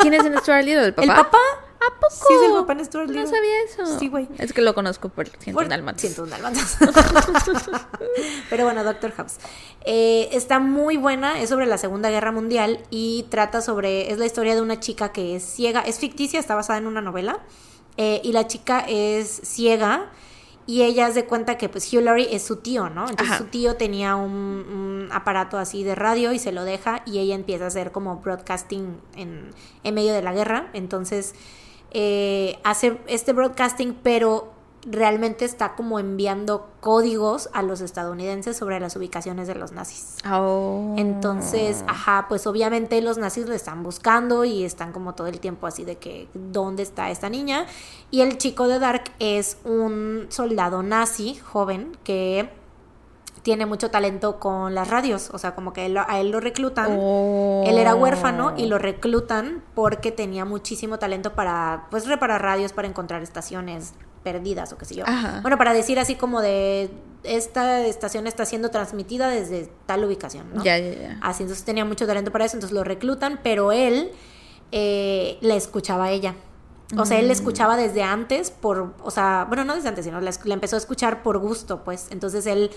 ¿Quién 0.00 0.14
es 0.14 0.24
en 0.24 0.36
Stuart 0.40 0.64
Little? 0.64 0.86
¿El 0.86 0.94
papá? 0.94 1.04
¿El 1.12 1.16
papá? 1.24 1.38
¿A 1.86 2.00
poco? 2.00 2.14
Sí, 2.28 2.34
es 2.34 2.42
el 2.42 2.52
papá 2.52 2.72
en 2.74 2.84
Stuart 2.84 3.06
No 3.08 3.12
Little. 3.12 3.26
sabía 3.28 3.62
eso. 3.62 3.98
Sí, 3.98 4.08
güey. 4.08 4.28
Es 4.38 4.52
que 4.52 4.62
lo 4.62 4.74
conozco 4.74 5.08
por 5.08 5.26
101 5.28 5.54
Por 5.54 5.68
Dálmatas. 5.68 6.00
101 6.02 6.30
Dálmatas. 6.30 6.78
Pero 8.50 8.64
bueno, 8.64 8.84
Doctor 8.84 9.12
House. 9.12 9.36
Eh, 9.84 10.28
está 10.32 10.58
muy 10.60 10.96
buena, 10.96 11.40
es 11.40 11.48
sobre 11.50 11.66
la 11.66 11.78
Segunda 11.78 12.10
Guerra 12.10 12.32
Mundial 12.32 12.80
y 12.90 13.26
trata 13.30 13.60
sobre, 13.60 14.10
es 14.12 14.18
la 14.18 14.26
historia 14.26 14.54
de 14.54 14.62
una 14.62 14.80
chica 14.80 15.12
que 15.12 15.36
es 15.36 15.42
ciega, 15.44 15.80
es 15.80 15.98
ficticia, 15.98 16.40
está 16.40 16.54
basada 16.54 16.78
en 16.78 16.86
una 16.86 17.00
novela, 17.00 17.40
eh, 17.96 18.20
y 18.24 18.32
la 18.32 18.46
chica 18.46 18.84
es 18.88 19.40
ciega 19.44 20.10
y 20.66 20.82
ella 20.82 21.12
se 21.12 21.26
cuenta 21.26 21.58
que 21.58 21.68
pues 21.68 21.92
Hugh 21.92 22.00
Laurie 22.00 22.34
es 22.34 22.42
su 22.42 22.56
tío, 22.56 22.88
¿no? 22.88 23.02
Entonces 23.02 23.34
Ajá. 23.34 23.38
su 23.38 23.44
tío 23.44 23.76
tenía 23.76 24.16
un, 24.16 24.32
un 24.32 25.08
aparato 25.12 25.58
así 25.58 25.84
de 25.84 25.94
radio 25.94 26.32
y 26.32 26.38
se 26.38 26.52
lo 26.52 26.64
deja 26.64 27.02
y 27.04 27.18
ella 27.18 27.34
empieza 27.34 27.64
a 27.64 27.68
hacer 27.68 27.92
como 27.92 28.16
broadcasting 28.20 28.98
en, 29.14 29.50
en 29.82 29.94
medio 29.94 30.14
de 30.14 30.22
la 30.22 30.32
guerra, 30.32 30.70
entonces 30.72 31.34
eh, 31.94 32.58
hace 32.64 32.98
este 33.06 33.32
broadcasting, 33.32 33.94
pero 34.02 34.52
realmente 34.86 35.44
está 35.44 35.74
como 35.74 35.98
enviando 35.98 36.68
códigos 36.80 37.48
a 37.52 37.62
los 37.62 37.80
estadounidenses 37.80 38.56
sobre 38.56 38.78
las 38.80 38.96
ubicaciones 38.96 39.48
de 39.48 39.54
los 39.54 39.72
nazis. 39.72 40.16
Oh. 40.30 40.94
Entonces, 40.98 41.84
ajá, 41.86 42.26
pues 42.28 42.46
obviamente 42.46 43.00
los 43.00 43.16
nazis 43.16 43.46
lo 43.46 43.54
están 43.54 43.82
buscando 43.82 44.44
y 44.44 44.64
están 44.64 44.92
como 44.92 45.14
todo 45.14 45.28
el 45.28 45.40
tiempo 45.40 45.66
así 45.66 45.84
de 45.84 45.96
que 45.96 46.28
dónde 46.34 46.82
está 46.82 47.10
esta 47.10 47.30
niña. 47.30 47.66
Y 48.10 48.20
el 48.20 48.38
chico 48.38 48.68
de 48.68 48.78
Dark 48.78 49.04
es 49.18 49.56
un 49.64 50.26
soldado 50.28 50.82
nazi 50.82 51.36
joven 51.36 51.96
que 52.04 52.50
tiene 53.44 53.66
mucho 53.66 53.90
talento 53.90 54.40
con 54.40 54.74
las 54.74 54.88
radios, 54.88 55.28
o 55.32 55.38
sea, 55.38 55.54
como 55.54 55.72
que 55.74 55.86
él 55.86 55.96
a 55.98 56.18
él 56.18 56.30
lo 56.30 56.40
reclutan. 56.40 56.96
Oh. 56.98 57.62
Él 57.66 57.78
era 57.78 57.94
huérfano 57.94 58.54
y 58.56 58.66
lo 58.66 58.78
reclutan 58.78 59.62
porque 59.74 60.10
tenía 60.10 60.44
muchísimo 60.46 60.98
talento 60.98 61.34
para, 61.34 61.86
pues, 61.90 62.06
reparar 62.08 62.42
radios, 62.42 62.72
para 62.72 62.88
encontrar 62.88 63.22
estaciones 63.22 63.92
perdidas 64.22 64.72
o 64.72 64.78
qué 64.78 64.86
sé 64.86 64.94
yo. 64.94 65.04
Ajá. 65.06 65.40
Bueno, 65.42 65.58
para 65.58 65.74
decir 65.74 65.98
así 65.98 66.14
como 66.14 66.40
de, 66.40 66.90
esta 67.22 67.84
estación 67.86 68.26
está 68.26 68.46
siendo 68.46 68.70
transmitida 68.70 69.28
desde 69.28 69.70
tal 69.84 70.02
ubicación, 70.04 70.46
¿no? 70.54 70.64
Ya, 70.64 70.78
ya, 70.78 70.92
ya. 70.94 71.18
Así, 71.20 71.42
entonces 71.42 71.66
tenía 71.66 71.84
mucho 71.84 72.06
talento 72.06 72.32
para 72.32 72.46
eso, 72.46 72.56
entonces 72.56 72.74
lo 72.74 72.82
reclutan, 72.82 73.40
pero 73.42 73.72
él 73.72 74.10
eh, 74.72 75.36
la 75.42 75.54
escuchaba 75.54 76.06
a 76.06 76.10
ella. 76.10 76.34
O 76.98 77.06
sea, 77.06 77.18
él 77.18 77.26
la 77.26 77.32
Mm. 77.32 77.36
escuchaba 77.36 77.76
desde 77.76 78.02
antes 78.02 78.50
por, 78.50 78.94
o 79.02 79.10
sea, 79.10 79.46
bueno, 79.48 79.64
no 79.64 79.74
desde 79.74 79.88
antes, 79.88 80.04
sino 80.04 80.20
la, 80.20 80.30
la 80.44 80.54
empezó 80.54 80.76
a 80.76 80.78
escuchar 80.78 81.22
por 81.22 81.38
gusto, 81.38 81.82
pues. 81.82 82.08
Entonces 82.10 82.46
él 82.46 82.70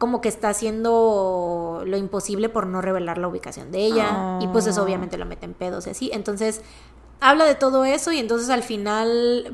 como 0.00 0.22
que 0.22 0.30
está 0.30 0.48
haciendo 0.48 1.82
lo 1.86 1.96
imposible 1.98 2.48
por 2.48 2.66
no 2.66 2.80
revelar 2.80 3.18
la 3.18 3.28
ubicación 3.28 3.70
de 3.70 3.80
ella. 3.84 4.38
Y 4.40 4.46
pues 4.48 4.66
eso 4.66 4.80
Oh. 4.80 4.84
obviamente 4.84 5.18
lo 5.18 5.26
mete 5.26 5.44
en 5.44 5.52
pedos 5.52 5.86
y 5.86 5.90
así. 5.90 6.10
Entonces 6.14 6.62
habla 7.20 7.44
de 7.44 7.54
todo 7.54 7.84
eso 7.84 8.10
y 8.10 8.18
entonces 8.18 8.48
al 8.48 8.62
final, 8.62 9.52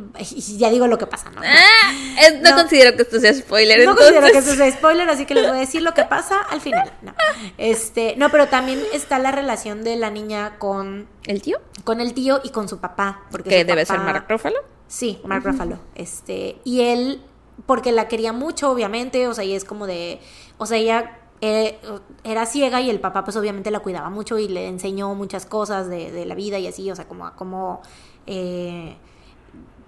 ya 0.56 0.70
digo 0.70 0.86
lo 0.86 0.98
que 0.98 1.09
pasa, 1.09 1.31
¿no? 1.31 1.40
Ah, 1.44 1.93
es- 2.23 2.40
no, 2.40 2.51
No. 2.51 2.56
considero 2.59 2.94
que 2.97 3.02
esto 3.02 3.18
sea 3.18 3.35
spoiler. 3.35 3.78
No 3.85 3.90
entonces. 3.90 4.05
considero 4.14 4.32
que 4.32 4.39
esto 4.39 4.55
sea 4.55 4.70
spoiler, 4.70 5.10
así 5.10 5.27
que 5.27 5.35
les 5.35 5.48
voy 5.48 5.56
a 5.56 5.60
decir 5.60 5.82
lo 5.82 5.93
que 5.93 6.05
pasa 6.05 6.40
al 6.43 6.60
final. 6.60 6.93
No. 7.02 7.12
Este, 7.59 8.14
no, 8.16 8.31
pero 8.31 8.47
también 8.47 8.81
está 8.93 9.18
la 9.18 9.32
relación 9.32 9.82
de 9.82 9.97
la 9.97 10.10
niña 10.10 10.59
con, 10.60 11.09
¿El 11.24 11.43
tío? 11.43 11.59
con 11.82 12.01
el 12.01 12.14
tío 12.14 12.40
y 12.44 12.51
con 12.51 12.68
su 12.68 12.78
papá. 12.78 13.23
Porque 13.32 13.51
Que 13.51 13.64
debe 13.64 13.85
papá- 13.85 13.98
ser 13.98 14.05
Mark 14.12 14.27
Ruffalo. 14.28 14.59
Sí, 14.86 15.18
Mark 15.24 15.43
Ruffalo. 15.44 15.81
Este, 15.97 16.60
y 16.62 16.82
él, 16.82 17.20
porque 17.65 17.93
la 17.93 18.09
quería 18.09 18.33
mucho, 18.33 18.70
obviamente, 18.70 19.28
o 19.28 19.35
sea, 19.35 19.45
y 19.45 19.55
es 19.55 19.65
como 19.65 19.87
de, 19.87 20.20
o 20.59 20.66
sea, 20.66 20.77
ella 20.77 21.19
eh, 21.41 21.78
era 22.24 22.47
ciega 22.47 22.81
y 22.81 22.91
el 22.91 23.01
papá 23.01 23.24
pues 23.24 23.37
obviamente 23.37 23.70
la 23.70 23.81
cuidaba 23.81 24.11
mucho 24.11 24.39
y 24.39 24.49
le 24.49 24.69
enseñó 24.69 25.15
muchas 25.15 25.47
cosas 25.47 25.89
de, 25.89 26.11
de 26.11 26.27
la 26.27 26.35
vida 26.35 26.59
y 26.59 26.66
así, 26.66 26.91
o 26.91 26.97
sea, 26.97 27.09
como, 27.09 27.27
a 27.27 27.35
cómo, 27.35 27.81
eh, 28.27 28.97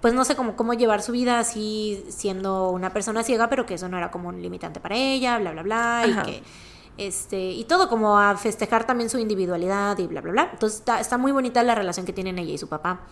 pues 0.00 0.14
no 0.14 0.24
sé, 0.24 0.36
cómo, 0.36 0.56
cómo 0.56 0.74
llevar 0.74 1.02
su 1.02 1.12
vida 1.12 1.38
así 1.38 2.04
siendo 2.08 2.70
una 2.70 2.92
persona 2.92 3.22
ciega, 3.22 3.48
pero 3.48 3.66
que 3.66 3.74
eso 3.74 3.88
no 3.88 3.98
era 3.98 4.10
como 4.10 4.28
un 4.28 4.40
limitante 4.40 4.80
para 4.80 4.96
ella, 4.96 5.38
bla, 5.38 5.52
bla, 5.52 5.62
bla, 5.62 6.00
Ajá. 6.00 6.22
y 6.22 6.32
que... 6.32 6.42
Este, 6.98 7.38
y 7.52 7.62
todo 7.64 7.88
como 7.88 8.18
a 8.18 8.36
festejar 8.36 8.84
también 8.84 9.08
su 9.08 9.18
individualidad 9.18 9.96
y 9.98 10.08
bla, 10.08 10.20
bla, 10.20 10.32
bla. 10.32 10.48
Entonces 10.52 10.80
está, 10.80 10.98
está 10.98 11.16
muy 11.16 11.30
bonita 11.30 11.62
la 11.62 11.76
relación 11.76 12.04
que 12.04 12.12
tienen 12.12 12.38
ella 12.40 12.52
y 12.52 12.58
su 12.58 12.68
papá. 12.68 13.02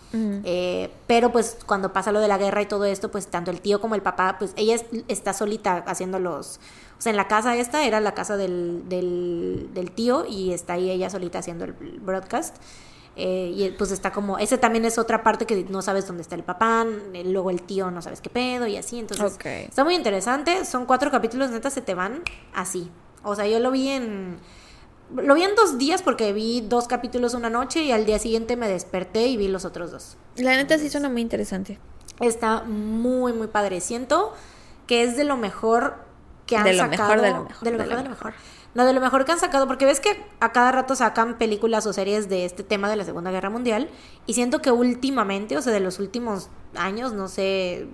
Eh, 0.44 0.90
pero 1.06 1.30
pues 1.30 1.56
cuando 1.66 1.92
pasa 1.92 2.10
lo 2.10 2.18
de 2.18 2.26
la 2.26 2.36
guerra 2.36 2.62
y 2.62 2.66
todo 2.66 2.84
esto, 2.84 3.10
pues 3.12 3.28
tanto 3.28 3.52
el 3.52 3.60
tío 3.60 3.80
como 3.80 3.94
el 3.94 4.02
papá, 4.02 4.36
pues 4.40 4.52
ella 4.56 4.74
es- 4.74 4.84
está 5.06 5.32
solita 5.32 5.84
haciendo 5.86 6.18
los... 6.18 6.58
O 6.98 7.00
sea, 7.00 7.10
en 7.10 7.16
la 7.16 7.28
casa 7.28 7.54
esta 7.56 7.84
era 7.86 8.00
la 8.00 8.12
casa 8.12 8.36
del, 8.36 8.82
del, 8.88 9.68
del 9.72 9.90
tío 9.92 10.24
y 10.26 10.52
está 10.52 10.72
ahí 10.72 10.90
ella 10.90 11.08
solita 11.08 11.38
haciendo 11.38 11.64
el 11.64 11.72
broadcast. 11.72 12.56
Eh, 13.18 13.52
y 13.54 13.70
pues 13.78 13.92
está 13.92 14.12
como... 14.12 14.36
Ese 14.38 14.58
también 14.58 14.84
es 14.84 14.98
otra 14.98 15.22
parte 15.22 15.46
que 15.46 15.64
no 15.70 15.80
sabes 15.80 16.06
dónde 16.08 16.22
está 16.22 16.34
el 16.34 16.42
papá, 16.42 16.84
eh, 17.14 17.22
luego 17.24 17.50
el 17.50 17.62
tío 17.62 17.90
no 17.90 18.02
sabes 18.02 18.20
qué 18.20 18.30
pedo 18.30 18.66
y 18.66 18.76
así. 18.76 18.98
Entonces 18.98 19.24
está 19.68 19.84
muy 19.84 19.94
interesante. 19.94 20.64
Son 20.64 20.86
cuatro 20.86 21.10
capítulos, 21.10 21.50
neta, 21.50 21.70
se 21.70 21.80
te 21.82 21.94
van 21.94 22.22
así. 22.52 22.90
O 23.26 23.34
sea, 23.34 23.46
yo 23.46 23.58
lo 23.60 23.70
vi 23.70 23.88
en... 23.88 24.38
Lo 25.14 25.34
vi 25.34 25.42
en 25.42 25.54
dos 25.54 25.78
días 25.78 26.02
porque 26.02 26.32
vi 26.32 26.62
dos 26.62 26.88
capítulos 26.88 27.34
una 27.34 27.48
noche 27.48 27.82
y 27.82 27.92
al 27.92 28.06
día 28.06 28.18
siguiente 28.18 28.56
me 28.56 28.68
desperté 28.68 29.26
y 29.26 29.36
vi 29.36 29.46
los 29.46 29.64
otros 29.64 29.92
dos. 29.92 30.16
La 30.36 30.56
neta 30.56 30.78
sí 30.78 30.90
suena 30.90 31.08
muy 31.08 31.22
interesante. 31.22 31.78
Está 32.20 32.62
muy, 32.64 33.32
muy 33.32 33.46
padre. 33.46 33.80
Siento 33.80 34.32
que 34.86 35.04
es 35.04 35.16
de 35.16 35.24
lo 35.24 35.36
mejor 35.36 35.96
que 36.46 36.56
han 36.56 36.64
De 36.64 36.72
lo 36.72 36.84
sacado. 36.84 37.08
mejor, 37.08 37.20
de 37.20 37.30
lo 37.30 37.44
mejor, 37.44 37.64
De 37.64 37.70
lo 37.70 37.78
de 37.78 37.84
mejor, 37.84 37.90
lo 37.92 37.96
de 37.98 38.04
lo 38.04 38.10
mejor. 38.10 38.34
No, 38.74 38.84
de 38.84 38.92
lo 38.92 39.00
mejor 39.00 39.24
que 39.24 39.32
han 39.32 39.40
sacado, 39.40 39.66
porque 39.66 39.86
ves 39.86 40.00
que 40.00 40.22
a 40.40 40.52
cada 40.52 40.70
rato 40.70 40.94
sacan 40.94 41.38
películas 41.38 41.86
o 41.86 41.92
series 41.92 42.28
de 42.28 42.44
este 42.44 42.62
tema 42.62 42.90
de 42.90 42.96
la 42.96 43.04
Segunda 43.04 43.30
Guerra 43.30 43.48
Mundial. 43.48 43.88
Y 44.26 44.34
siento 44.34 44.60
que 44.60 44.70
últimamente, 44.70 45.56
o 45.56 45.62
sea, 45.62 45.72
de 45.72 45.80
los 45.80 45.98
últimos 45.98 46.50
años, 46.74 47.12
no 47.12 47.28
sé, 47.28 47.88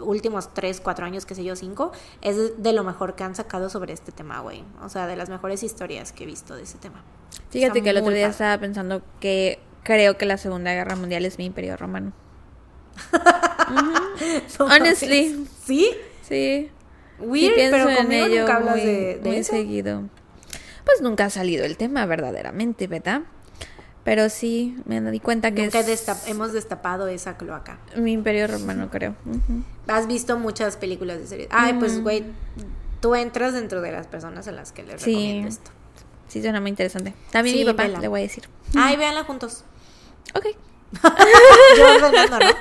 últimos 0.00 0.52
tres, 0.54 0.80
cuatro 0.80 1.04
años, 1.06 1.26
qué 1.26 1.34
sé 1.34 1.44
yo, 1.44 1.56
cinco, 1.56 1.92
es 2.20 2.62
de, 2.62 2.72
lo 2.72 2.84
mejor 2.84 3.14
que 3.14 3.24
han 3.24 3.34
sacado 3.34 3.68
sobre 3.70 3.92
este 3.92 4.12
tema, 4.12 4.40
güey. 4.40 4.64
O 4.82 4.88
sea, 4.88 5.06
de 5.06 5.16
las 5.16 5.28
mejores 5.28 5.62
historias 5.62 6.12
que 6.12 6.24
he 6.24 6.26
visto 6.26 6.54
de 6.56 6.62
ese 6.62 6.78
tema. 6.78 7.02
Fíjate 7.50 7.78
Está 7.78 7.84
que 7.84 7.90
el 7.90 7.96
otro 7.98 8.10
día 8.10 8.22
padre. 8.24 8.30
estaba 8.32 8.58
pensando 8.58 9.02
que 9.20 9.58
creo 9.82 10.16
que 10.16 10.26
la 10.26 10.38
Segunda 10.38 10.72
Guerra 10.72 10.96
Mundial 10.96 11.24
es 11.24 11.38
mi 11.38 11.44
imperio 11.46 11.76
romano. 11.76 12.12
No 14.58 14.66
Honestly. 14.66 15.46
¿Sí? 15.64 15.90
Sí. 16.22 16.70
Weird, 17.18 17.54
sí 17.54 17.60
pero 17.70 17.88
en 17.88 17.96
conmigo 17.96 18.26
ello 18.26 18.40
nunca 18.40 18.56
hablas 18.56 18.76
muy, 18.76 18.84
de, 18.84 19.18
de 19.18 19.28
muy 19.28 19.36
eso. 19.36 19.52
seguido. 19.52 20.02
Pues 20.84 21.00
nunca 21.00 21.24
ha 21.24 21.30
salido 21.30 21.64
el 21.64 21.76
tema 21.76 22.06
verdaderamente, 22.06 22.86
¿verdad? 22.86 23.22
Pero 24.04 24.28
sí, 24.28 24.76
me 24.84 25.00
di 25.10 25.18
cuenta 25.18 25.52
que 25.52 25.62
Nunca 25.62 25.80
es 25.80 25.86
destap- 25.88 26.26
hemos 26.28 26.52
destapado 26.52 27.08
esa 27.08 27.36
cloaca. 27.38 27.78
mi 27.96 28.12
imperio 28.12 28.46
romano, 28.46 28.88
creo. 28.90 29.14
Has 29.88 30.06
visto 30.06 30.38
muchas 30.38 30.76
películas 30.76 31.18
de 31.20 31.26
series. 31.26 31.48
Ay, 31.50 31.72
pues, 31.74 31.98
Mm. 31.98 32.02
güey, 32.02 32.24
tú 33.00 33.14
entras 33.14 33.54
dentro 33.54 33.80
de 33.80 33.92
las 33.92 34.06
personas 34.06 34.46
a 34.46 34.52
las 34.52 34.72
que 34.72 34.82
les 34.82 35.00
Sí. 35.00 35.10
recomiendo 35.14 35.48
esto. 35.48 35.70
Sí, 36.28 36.42
suena 36.42 36.60
muy 36.60 36.70
interesante. 36.70 37.14
También 37.30 37.56
Sí, 37.56 37.64
mi 37.64 37.70
papá, 37.72 37.84
vela. 37.84 38.00
le 38.00 38.08
voy 38.08 38.20
a 38.20 38.22
decir. 38.24 38.44
Ay, 38.76 38.96
véanla 38.96 39.24
juntos. 39.24 39.64
Ok, 40.34 40.46
Yo 41.78 41.96
ordenando, 41.96 42.38
¿no? 42.38 42.52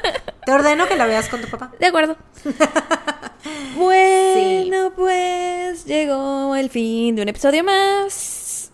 Te 0.45 0.52
ordeno 0.52 0.88
que 0.88 0.95
la 0.95 1.06
veas 1.07 1.28
con 1.30 1.41
tu 1.41 1.48
papá. 1.49 1.72
de 1.80 1.86
acuerdo. 1.88 2.15
bueno, 3.76 4.91
pues 4.95 5.86
llegó 5.86 6.56
el 6.56 6.70
fin 6.70 7.15
de 7.15 7.22
un 7.22 7.30
episodio 7.30 7.64
más. 7.64 8.72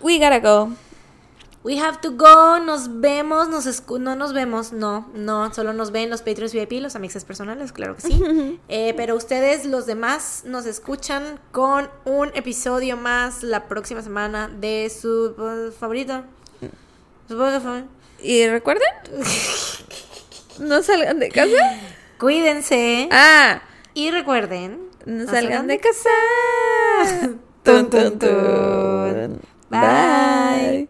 We 0.00 0.18
gotta 0.18 0.40
go. 0.40 0.72
We 1.64 1.76
have 1.80 2.00
to 2.02 2.12
go, 2.12 2.60
nos 2.60 3.00
vemos, 3.00 3.48
nos 3.48 3.66
escu- 3.66 3.98
no 4.00 4.14
nos 4.14 4.32
vemos, 4.32 4.72
no, 4.72 5.08
no, 5.12 5.52
solo 5.52 5.72
nos 5.72 5.90
ven 5.90 6.08
los 6.08 6.22
Patreons 6.22 6.52
VIP, 6.52 6.80
los 6.80 6.94
amixes 6.94 7.24
personales, 7.24 7.72
claro 7.72 7.96
que 7.96 8.02
sí. 8.02 8.60
Eh, 8.68 8.94
pero 8.96 9.16
ustedes, 9.16 9.64
los 9.66 9.84
demás, 9.84 10.42
nos 10.46 10.66
escuchan 10.66 11.40
con 11.50 11.90
un 12.04 12.30
episodio 12.34 12.96
más 12.96 13.42
la 13.42 13.64
próxima 13.66 14.02
semana 14.02 14.48
de 14.48 14.88
su 14.88 15.34
eh, 15.38 15.72
favorito. 15.78 16.22
Y 18.22 18.46
recuerden, 18.46 18.88
no 20.60 20.82
salgan 20.82 21.18
de 21.18 21.28
casa. 21.28 21.56
Cuídense 22.18 23.08
Ah, 23.12 23.62
y 23.94 24.10
recuerden, 24.10 24.88
no 25.06 25.24
no 25.24 25.30
salgan 25.30 25.66
de 25.66 25.78
casa. 25.80 26.08
casa. 27.00 27.30
Tun, 27.64 27.90
tun, 27.90 28.18
tun. 28.18 29.40
Bye. 29.70 30.88